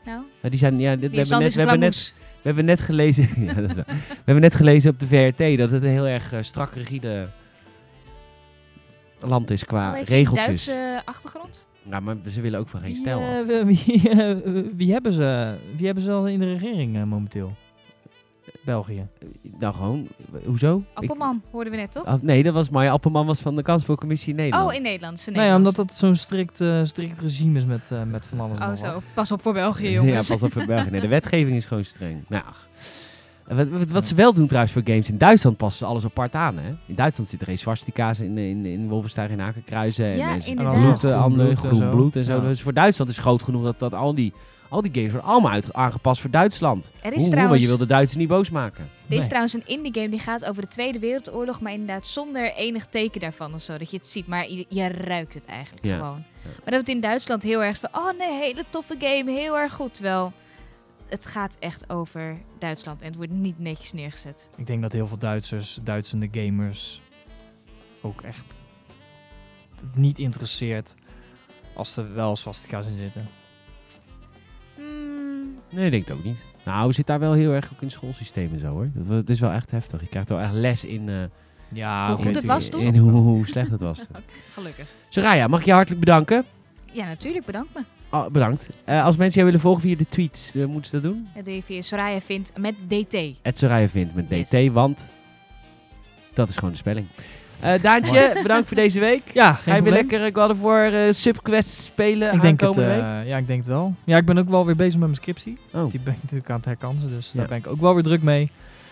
Nou, 0.05 0.25
Nou, 0.41 0.49
die 0.49 0.59
zijn, 0.59 0.79
ja, 0.79 0.95
dit, 0.95 1.11
we, 1.11 1.17
hebben 1.17 1.39
net, 1.39 1.47
is 1.47 1.55
we, 1.55 1.61
hebben 1.61 1.79
net, 1.79 2.13
we 2.17 2.41
hebben 2.41 2.65
net 2.65 2.81
gelezen... 2.81 3.29
ja, 3.45 3.53
dat 3.53 3.69
is 3.69 3.75
waar. 3.75 3.85
We 3.85 4.23
hebben 4.23 4.41
net 4.43 4.55
gelezen 4.55 4.91
op 4.91 4.99
de 4.99 5.07
VRT 5.07 5.57
dat 5.57 5.71
het 5.71 5.83
een 5.83 5.89
heel 5.89 6.07
erg 6.07 6.33
eh, 6.33 6.41
strak 6.41 6.73
rigide 6.73 7.29
land 9.19 9.51
is 9.51 9.65
qua 9.65 9.99
Oh, 9.99 10.05
regeltjes. 10.05 10.65
Duitse 10.65 11.01
achtergrond? 11.05 11.67
Ja, 11.89 11.99
maar 11.99 12.15
ze 12.29 12.41
willen 12.41 12.59
ook 12.59 12.69
van 12.69 12.81
geen 12.81 12.95
stijl 12.95 13.45
wie, 13.45 13.63
wie, 13.63 14.09
eh, 14.09 14.35
wie 14.79 14.91
hebben 14.91 15.13
ze, 15.13 15.57
wie 15.75 15.85
hebben 15.85 16.03
ze 16.03 16.11
al 16.11 16.27
in 16.27 16.39
de 16.39 16.53
regering 16.53 16.95
eh, 16.97 17.03
momenteel? 17.03 17.55
België. 18.67 19.07
Nou, 19.59 19.73
gewoon, 19.73 20.07
hoezo? 20.45 20.77
Ik- 20.77 20.83
Appelman, 20.93 21.41
hoorden 21.51 21.71
we 21.71 21.77
net, 21.79 21.91
toch? 21.91 22.05
Ah, 22.05 22.21
nee, 22.21 22.43
dat 22.43 22.53
was 22.53 22.69
Maya 22.69 22.91
Appelman 22.91 23.25
was 23.25 23.39
van 23.39 23.55
de 23.55 23.61
Kansspelcommissie 23.61 24.29
in 24.29 24.35
Nederland. 24.35 24.69
Oh, 24.69 24.75
in 24.75 24.81
Nederland. 24.81 25.19
Ze 25.19 25.31
Nou 25.31 25.45
ja, 25.45 25.55
omdat 25.55 25.75
dat 25.75 25.93
zo'n 25.93 26.15
strikt, 26.15 26.61
eh, 26.61 26.79
strikt 26.83 27.21
regime 27.21 27.57
is 27.57 27.65
met, 27.65 27.91
eh, 27.91 28.03
met 28.03 28.25
van 28.25 28.39
alles 28.39 28.59
en 28.59 28.69
Oh, 28.69 28.75
zo. 28.75 28.93
wat. 28.93 29.01
Pas 29.13 29.31
op 29.31 29.41
voor 29.41 29.53
België, 29.53 29.89
jongens. 29.91 30.27
Ja, 30.27 30.33
pas 30.35 30.43
op 30.43 30.53
voor 30.53 30.65
België. 30.65 30.89
Nee, 30.89 31.01
de 31.01 31.07
wetgeving 31.19 31.55
is 31.55 31.65
gewoon 31.65 31.83
streng. 31.83 32.23
Nou, 32.27 32.43
wat, 33.47 33.67
wat, 33.67 33.89
wat 33.91 34.05
ze 34.05 34.15
wel 34.15 34.33
doen 34.33 34.47
trouwens 34.47 34.73
voor 34.73 34.81
games. 34.85 35.09
In 35.09 35.17
Duitsland 35.17 35.57
passen 35.57 35.77
ze 35.79 35.85
alles 35.85 36.05
apart 36.05 36.35
aan. 36.35 36.57
Hè? 36.57 36.69
In 36.85 36.95
Duitsland 36.95 37.29
zitten 37.29 37.47
geen 37.47 37.57
swastika's 37.57 38.19
in, 38.19 38.37
in, 38.37 38.65
in 38.65 38.87
Wolfenstein 38.89 39.29
en 39.29 39.39
Hakenkruizen. 39.39 40.05
En 40.05 40.17
Ja, 40.17 40.29
mensen 40.29 40.49
inderdaad. 40.51 40.79
bloed, 40.81 40.97
Groen 40.99 41.11
eh, 41.11 41.23
ander- 41.23 41.45
bloed 41.45 41.63
en 41.63 41.67
groen 41.69 41.79
zo. 41.79 41.89
bloed 41.89 42.15
en 42.15 42.25
zo. 42.25 42.35
Ja. 42.35 42.41
Dus 42.47 42.61
voor 42.61 42.73
Duitsland 42.73 43.09
is 43.11 43.17
groot 43.17 43.41
genoeg 43.41 43.63
dat, 43.63 43.79
dat 43.79 43.93
al, 43.93 44.15
die, 44.15 44.33
al 44.69 44.81
die 44.81 44.91
games 44.93 45.11
worden 45.11 45.29
allemaal 45.29 45.51
uit, 45.51 45.73
aangepast 45.73 46.21
voor 46.21 46.29
Duitsland. 46.29 46.91
Er 47.01 47.13
is 47.13 47.21
Hoe, 47.21 47.31
trouwens... 47.31 47.61
je 47.61 47.67
wil 47.67 47.77
de 47.77 47.85
Duitsers 47.85 48.17
niet 48.19 48.27
boos 48.27 48.49
maken. 48.49 48.83
Dit 48.83 49.11
is 49.11 49.17
Nee. 49.17 49.27
trouwens 49.27 49.53
een 49.53 49.65
indie 49.67 49.93
game 49.93 50.09
die 50.09 50.19
gaat 50.19 50.45
over 50.45 50.61
de 50.61 50.67
Tweede 50.67 50.99
Wereldoorlog, 50.99 51.61
maar 51.61 51.71
inderdaad 51.71 52.07
zonder 52.07 52.53
enig 52.53 52.85
teken 52.85 53.19
daarvan 53.21 53.53
of 53.53 53.61
zo, 53.61 53.77
dat 53.77 53.91
je 53.91 53.97
het 53.97 54.07
ziet. 54.07 54.27
Maar 54.27 54.49
je, 54.49 54.65
je 54.69 54.87
ruikt 54.87 55.33
het 55.33 55.45
eigenlijk 55.45 55.85
Ja. 55.85 55.95
gewoon. 55.97 56.23
Maar 56.43 56.71
dat 56.71 56.79
het 56.79 56.89
in 56.89 56.99
Duitsland 57.01 57.43
heel 57.43 57.63
erg 57.63 57.79
van, 57.79 57.89
oh 57.93 58.17
nee, 58.17 58.39
hele 58.39 58.63
toffe 58.69 58.95
game, 58.99 59.31
heel 59.31 59.57
erg 59.57 59.73
goed. 59.73 59.93
Terwijl 59.93 60.33
het 61.09 61.25
gaat 61.25 61.55
echt 61.59 61.89
over 61.89 62.37
Duitsland 62.59 63.01
en 63.01 63.07
het 63.07 63.15
wordt 63.15 63.31
niet 63.31 63.59
netjes 63.59 63.93
neergezet. 63.93 64.49
Ik 64.57 64.67
denk 64.67 64.81
dat 64.81 64.91
heel 64.91 65.07
veel 65.07 65.17
Duitsers, 65.17 65.79
Duitsende 65.83 66.27
gamers, 66.31 67.01
ook 68.01 68.21
echt 68.21 68.57
het 69.75 69.95
niet 69.95 70.19
interesseert 70.19 70.95
als 71.73 71.97
er 71.97 72.13
wel 72.13 72.35
swastika's 72.35 72.85
in 72.85 72.95
zitten. 72.95 73.27
Hmm, 74.77 75.55
Nee, 75.69 75.85
ik 75.85 75.91
denk 75.91 76.07
het 76.07 76.17
ook 76.17 76.23
niet. 76.23 76.45
Nou, 76.65 76.87
we 76.87 76.93
zitten 76.93 77.19
daar 77.19 77.29
wel 77.29 77.37
heel 77.37 77.51
erg 77.51 77.69
ook 77.73 77.81
in 77.81 77.91
schoolsysteem 77.91 78.53
en 78.53 78.59
zo 78.59 78.67
hoor. 78.67 78.89
Dat- 78.93 79.17
Het 79.17 79.29
is 79.29 79.39
wel 79.39 79.51
echt 79.51 79.71
heftig. 79.71 80.01
Je 80.01 80.07
krijgt 80.07 80.29
wel 80.29 80.39
echt 80.39 80.53
les 80.53 80.85
in, 80.85 81.09
eh, 81.09 81.15
Ja, 81.73 82.07
Hoe 82.15 82.25
goed 82.25 82.35
het 82.35 82.45
was 82.45 82.69
toen? 82.69 82.81
in 82.81 82.95
hoe, 82.97 83.11
hoe 83.11 83.47
slecht 83.47 83.69
het 83.71 83.81
was. 83.81 83.97
toen. 84.07 84.15
gelukkig. 84.53 84.87
Soraya, 85.09 85.47
mag 85.47 85.59
ik 85.59 85.65
je 85.65 85.71
hartelijk 85.71 85.99
bedanken? 85.99 86.45
Ja, 86.91 87.05
natuurlijk, 87.07 87.45
bedankt 87.45 87.73
me. 87.73 87.81
Oh, 88.11 88.27
bedankt. 88.27 88.69
Eh, 88.83 89.03
als 89.05 89.17
mensen 89.17 89.33
jou 89.33 89.45
willen 89.45 89.61
volgen 89.61 89.81
via 89.81 89.95
de 89.95 90.05
tweets, 90.07 90.55
eh, 90.55 90.65
moeten 90.65 90.89
ze 90.89 91.01
dat 91.01 91.11
doen? 91.11 91.27
Dat 91.35 91.45
doe 91.45 91.55
je 91.55 91.63
via 91.63 91.81
Soraya 91.81 92.21
vindt 92.21 92.51
met 92.57 92.75
DT. 92.87 93.17
Het 93.41 93.57
Soraya 93.57 93.87
vindt 93.89 94.15
met 94.15 94.29
DT, 94.29 94.51
Yes. 94.51 94.69
want 94.69 95.09
dat 96.33 96.49
is 96.49 96.55
gewoon 96.55 96.71
de 96.71 96.77
spelling. 96.77 97.07
Eh 97.59 97.81
Daantje, 97.81 98.39
bedankt 98.41 98.67
voor 98.67 98.77
deze 98.77 98.99
week. 98.99 99.21
Ja, 99.33 99.53
Ga 99.53 99.75
je 99.75 99.81
weer 99.81 99.91
lekker 99.93 100.29
God 100.33 100.49
of 100.51 100.61
War 100.61 100.93
eh, 100.93 101.13
subquest 101.13 101.69
spelen 101.69 102.33
Ik 102.33 102.41
denk 102.41 102.59
het, 102.59 102.69
aankomende 102.69 103.01
eh, 103.07 103.17
week? 103.17 103.27
ja, 103.27 103.37
ik 103.37 103.47
denk 103.47 103.59
het 103.59 103.67
wel. 103.67 103.95
Ja, 104.03 104.17
ik 104.17 104.25
ben 104.25 104.37
ook 104.37 104.49
wel 104.49 104.65
weer 104.65 104.75
bezig 104.75 104.93
met 104.93 105.01
mijn 105.09 105.15
scriptie. 105.15 105.57
Oh. 105.73 105.89
Die 105.89 105.99
ben 105.99 106.13
ik 106.13 106.21
natuurlijk 106.21 106.49
aan 106.49 106.55
het 106.55 106.65
herkansen, 106.65 107.09
dus 107.09 107.31
Ja. 107.31 107.39
daar 107.39 107.47
ben 107.47 107.57
ik 107.57 107.67
ook 107.67 107.81
wel 107.81 107.93
weer 107.93 108.03
druk 108.03 108.21
mee. 108.21 108.51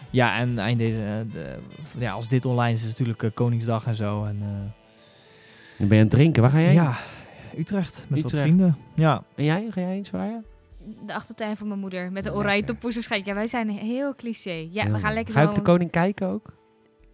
Ja, 0.09 0.38
en 0.38 0.59
eind 0.59 0.80
deze, 0.80 0.97
eh, 0.97 1.32
de, 1.32 1.55
ja, 1.97 2.11
als 2.11 2.28
dit 2.28 2.45
online 2.45 2.74
is, 2.74 2.80
is 2.80 2.89
het 2.89 2.91
natuurlijk 2.91 3.24
eh, 3.24 3.30
Koningsdag 3.34 3.86
en 3.86 3.95
zo. 3.95 4.26
En, 4.26 4.38
eh, 4.41 4.47
Dan 5.78 5.88
ben 5.88 5.97
je 5.97 6.03
aan 6.03 6.09
het 6.09 6.09
drinken. 6.09 6.41
Waar 6.41 6.51
ga 6.51 6.59
jij? 6.59 6.74
ja, 6.74 6.93
Utrecht, 7.57 8.05
met 8.07 8.22
wat 8.22 8.32
Utrecht. 8.32 8.43
vrienden. 8.47 8.78
Ja, 8.93 9.24
En 9.36 9.43
jij? 9.43 9.68
Ga 9.72 9.82
jij 9.82 9.89
heen, 9.89 10.05
Soraya? 10.05 10.41
De 11.05 11.13
achtertuin 11.13 11.57
van 11.57 11.68
mijn 11.68 11.80
moeder 11.80 12.03
met 12.03 12.24
de 12.24 12.30
Lekker. 12.30 12.38
oranje 12.47 12.63
toppoezenschijt. 12.63 13.26
Ja, 13.26 13.34
wij 13.34 13.47
zijn 13.47 13.70
heel 13.70 14.16
cliché. 14.16 14.68
Ja, 14.72 14.91
we 14.91 14.97
gaan 14.99 15.13
lekker 15.13 15.34
Ga 15.34 15.41
je 15.41 15.47
op 15.47 15.55
de 15.55 15.61
koning 15.61 15.91
kijken 15.91 16.28
ook? 16.28 16.53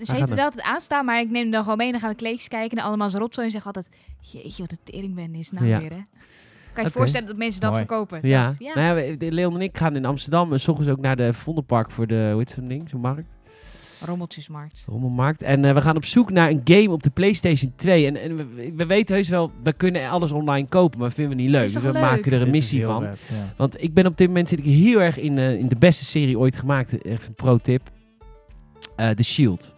Ze 0.02 0.16
heeft 0.16 0.30
het 0.30 0.39
altijd 0.39 0.64
aanstaan, 0.64 1.06
maar 1.06 1.20
ik 1.20 1.30
neem 1.30 1.41
hem 1.41 1.52
dan 1.52 1.62
gewoon 1.64 1.78
mee. 1.78 1.91
Dan 1.91 1.99
gaan 1.99 2.10
we 2.10 2.16
kleedjes 2.16 2.47
kijken 2.47 2.78
en 2.78 2.84
allemaal 2.84 3.10
zijn 3.10 3.22
rotzooi 3.22 3.47
en 3.47 3.54
zeg 3.54 3.66
altijd... 3.66 3.88
Jeetje, 4.20 4.62
wat 4.62 4.72
een 4.72 4.78
teringbende 4.84 5.38
is 5.39 5.52
nou 5.52 5.66
Ja. 5.66 5.80
weer, 5.80 5.89
hè? 5.89 6.02
Kan 6.74 6.84
je 6.84 6.89
je 6.89 6.97
voorstellen 6.97 7.28
dat 7.28 7.38
mensen 7.38 7.62
dat 7.62 7.72
Mooi. 7.72 7.86
verkopen? 7.86 8.20
Ja. 8.24 8.47
Dat, 8.47 8.56
ja. 8.60 8.74
Nou 8.76 9.02
ja, 9.02 9.16
Leon 9.32 9.56
en 9.56 9.62
ik 9.62 9.78
gaan 9.78 9.95
in 9.95 10.06
Amsterdam 10.06 10.52
en 10.52 10.60
s 10.60 10.68
ochtends 10.68 10.91
ook 10.91 10.99
naar 10.99 11.16
de 11.16 11.34
Vondelpark 11.34 11.91
voor 11.91 12.08
de, 12.08 12.28
hoe 12.30 12.38
heet 12.38 12.49
zo'n 12.49 12.68
ding, 12.68 12.89
zo'n 12.89 13.02
markt? 13.02 13.36
Rommeltjesmarkt. 14.06 14.84
Rommelmarkt. 14.88 15.41
En 15.41 15.66
eh, 15.66 15.74
we 15.74 15.82
gaan 15.82 15.95
op 15.95 16.06
zoek 16.06 16.32
naar 16.32 16.49
een 16.49 16.62
game 16.64 16.89
op 16.89 17.04
de 17.04 17.10
PlayStation 17.10 17.74
2. 17.76 18.06
En, 18.06 18.16
en 18.22 18.36
we, 18.38 18.74
we 18.76 18.86
weten 18.86 19.16
heus 19.16 19.30
wel, 19.30 19.52
we 19.64 19.74
kunnen 19.74 20.10
alles 20.10 20.32
online 20.32 20.68
kopen, 20.68 20.99
maar 20.99 21.12
vinden 21.12 21.36
we 21.38 21.41
niet 21.41 21.52
leuk. 21.52 21.74
Dus 21.74 21.84
we 21.84 21.91
leuk? 21.91 22.02
maken 22.02 22.32
er 22.32 22.41
een 22.41 22.49
missie 22.49 22.84
van. 22.86 23.04
ja. 23.04 23.14
Want 23.58 23.84
ik 23.84 23.93
ben 23.93 24.06
op 24.06 24.18
dit 24.18 24.28
moment 24.28 24.49
zit 24.49 24.60
ik 24.60 24.66
heel 24.66 25.02
erg 25.02 25.18
in, 25.20 25.38
eh, 25.38 25.54
in 25.54 25.68
de 25.68 25.76
beste 25.76 26.06
serie 26.06 26.39
ooit 26.39 26.56
gemaakt. 26.58 27.02
Echt 27.02 27.28
een 27.28 27.34
pro-tip. 27.36 27.89
Eh 28.95 29.10
The 29.10 29.24
Shield. 29.24 29.74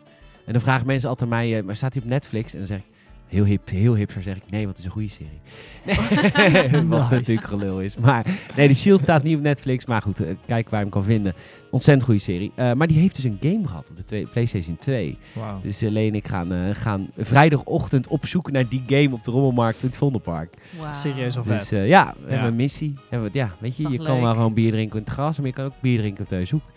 En 0.45 0.53
dan 0.53 0.61
vragen 0.61 0.87
mensen 0.87 1.09
altijd 1.09 1.29
mij, 1.29 1.57
eh, 1.57 1.63
maar 1.63 1.75
staat 1.75 1.93
hij 1.93 2.03
op 2.03 2.09
Netflix? 2.09 2.51
En 2.51 2.57
dan 2.57 2.67
zeg 2.67 2.77
ik, 2.77 2.85
Heel 3.27 3.45
hip, 3.45 3.69
heel 3.69 3.95
hip 3.95 4.11
zeg 4.19 4.35
ik. 4.35 4.43
Nee, 4.49 4.63
want 4.65 4.69
het 4.69 4.77
is 4.77 4.85
een 4.85 4.91
goede 4.91 5.07
serie. 5.09 5.39
Nee, 5.85 5.95
wat 6.87 6.99
Nice. 6.99 7.13
natuurlijk 7.15 7.47
gelul 7.47 7.79
is. 7.81 7.97
Maar 7.97 8.25
nee, 8.55 8.67
de 8.67 8.73
Shield 8.73 8.99
staat 8.99 9.23
niet 9.23 9.35
op 9.35 9.41
Netflix. 9.41 9.85
Maar 9.85 10.01
goed, 10.01 10.19
eh, 10.19 10.27
kijk 10.47 10.69
waar 10.69 10.79
je 10.79 10.85
hem 10.85 10.93
kan 10.93 11.03
vinden. 11.03 11.33
Ontzettend 11.71 12.05
goede 12.05 12.19
serie. 12.19 12.51
Eh, 12.55 12.73
maar 12.73 12.87
die 12.87 12.97
heeft 12.99 13.15
dus 13.15 13.23
een 13.23 13.37
game 13.41 13.67
gehad 13.67 13.89
op 13.89 13.95
de 13.97 14.03
twee- 14.03 14.25
PlayStation 14.25 14.77
2. 14.77 15.17
Wauw. 15.33 15.59
Dus 15.61 15.81
eh, 15.81 15.89
Leen 15.89 16.07
en 16.09 16.15
ik 16.15 16.27
gaan, 16.27 16.53
eh, 16.53 16.59
gaan 16.73 17.09
vrijdagochtend 17.17 18.07
op 18.07 18.25
zoek 18.25 18.51
naar 18.51 18.67
die 18.67 18.83
game 18.87 19.09
op 19.11 19.23
de 19.23 19.31
Rommelmarkt 19.31 19.81
in 19.81 19.87
het 19.87 19.97
Vondelpark. 19.97 20.53
Wauw. 20.79 20.93
Serieus 20.93 21.37
al 21.37 21.43
vet. 21.43 21.59
Dus 21.59 21.71
eh, 21.71 21.87
ja, 21.87 22.13
we 22.17 22.23
Ja. 22.25 22.29
hebben 22.31 22.47
een 22.49 22.55
missie. 22.55 22.93
Hebben 23.09 23.31
we, 23.31 23.37
ja, 23.37 23.55
weet 23.59 23.77
je, 23.77 23.89
je 23.89 23.97
kan 23.97 24.21
wel 24.21 24.33
gewoon 24.35 24.53
bier 24.53 24.71
drinken 24.71 24.97
in 24.99 25.03
het 25.05 25.13
gras, 25.13 25.37
maar 25.37 25.47
je 25.47 25.53
kan 25.53 25.65
ook 25.65 25.81
bier 25.81 25.97
drinken 25.97 26.21
terwijl 26.27 26.41
je 26.41 26.47
zoekt. 26.47 26.71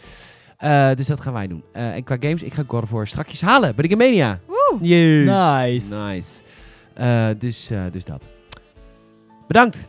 Eh, 0.57 0.90
dus 0.94 1.07
dat 1.07 1.20
gaan 1.20 1.32
wij 1.32 1.46
doen. 1.46 1.62
Eh, 1.72 1.94
en 1.94 2.04
qua 2.04 2.16
games, 2.20 2.42
ik 2.42 2.54
ga 2.54 2.62
God 2.66 2.82
of 2.82 2.90
War 2.90 3.07
strakjes 3.07 3.40
halen 3.40 3.74
bij 3.74 3.88
de 3.88 3.94
Gamemania. 3.94 4.40
Woe! 4.46 4.78
Yeah. 4.80 5.62
Nice. 5.62 5.94
Nice. 5.94 6.42
Eh, 6.94 7.28
dus, 7.38 7.70
eh, 7.70 7.82
dus 7.92 8.04
dat. 8.04 8.28
Bedankt. 9.46 9.88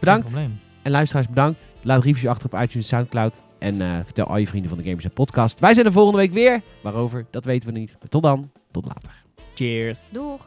Bedankt. 0.00 0.30
Geen 0.30 0.34
probleem. 0.34 0.60
En 0.82 0.90
luisteraars, 0.90 1.28
bedankt. 1.28 1.70
Laat 1.82 2.04
reviews 2.04 2.26
achter 2.26 2.46
op 2.46 2.52
iTunes 2.60 2.74
en 2.74 2.82
Soundcloud. 2.96 3.42
En 3.58 3.80
eh, 3.80 3.96
vertel 4.04 4.26
al 4.26 4.36
je 4.36 4.46
vrienden 4.46 4.68
van 4.70 4.78
de 4.78 4.84
Gamers 4.84 5.04
en 5.04 5.12
Podcast. 5.12 5.60
Wij 5.60 5.74
zijn 5.74 5.86
er 5.86 5.92
volgende 5.92 6.18
week 6.18 6.32
weer. 6.32 6.62
Waarover, 6.82 7.26
dat 7.30 7.44
weten 7.44 7.72
we 7.72 7.78
niet. 7.78 7.96
Maar 7.98 8.08
tot 8.08 8.22
dan. 8.22 8.50
Tot 8.70 8.86
later. 8.86 9.22
Cheers. 9.54 10.08
Doeg! 10.12 10.46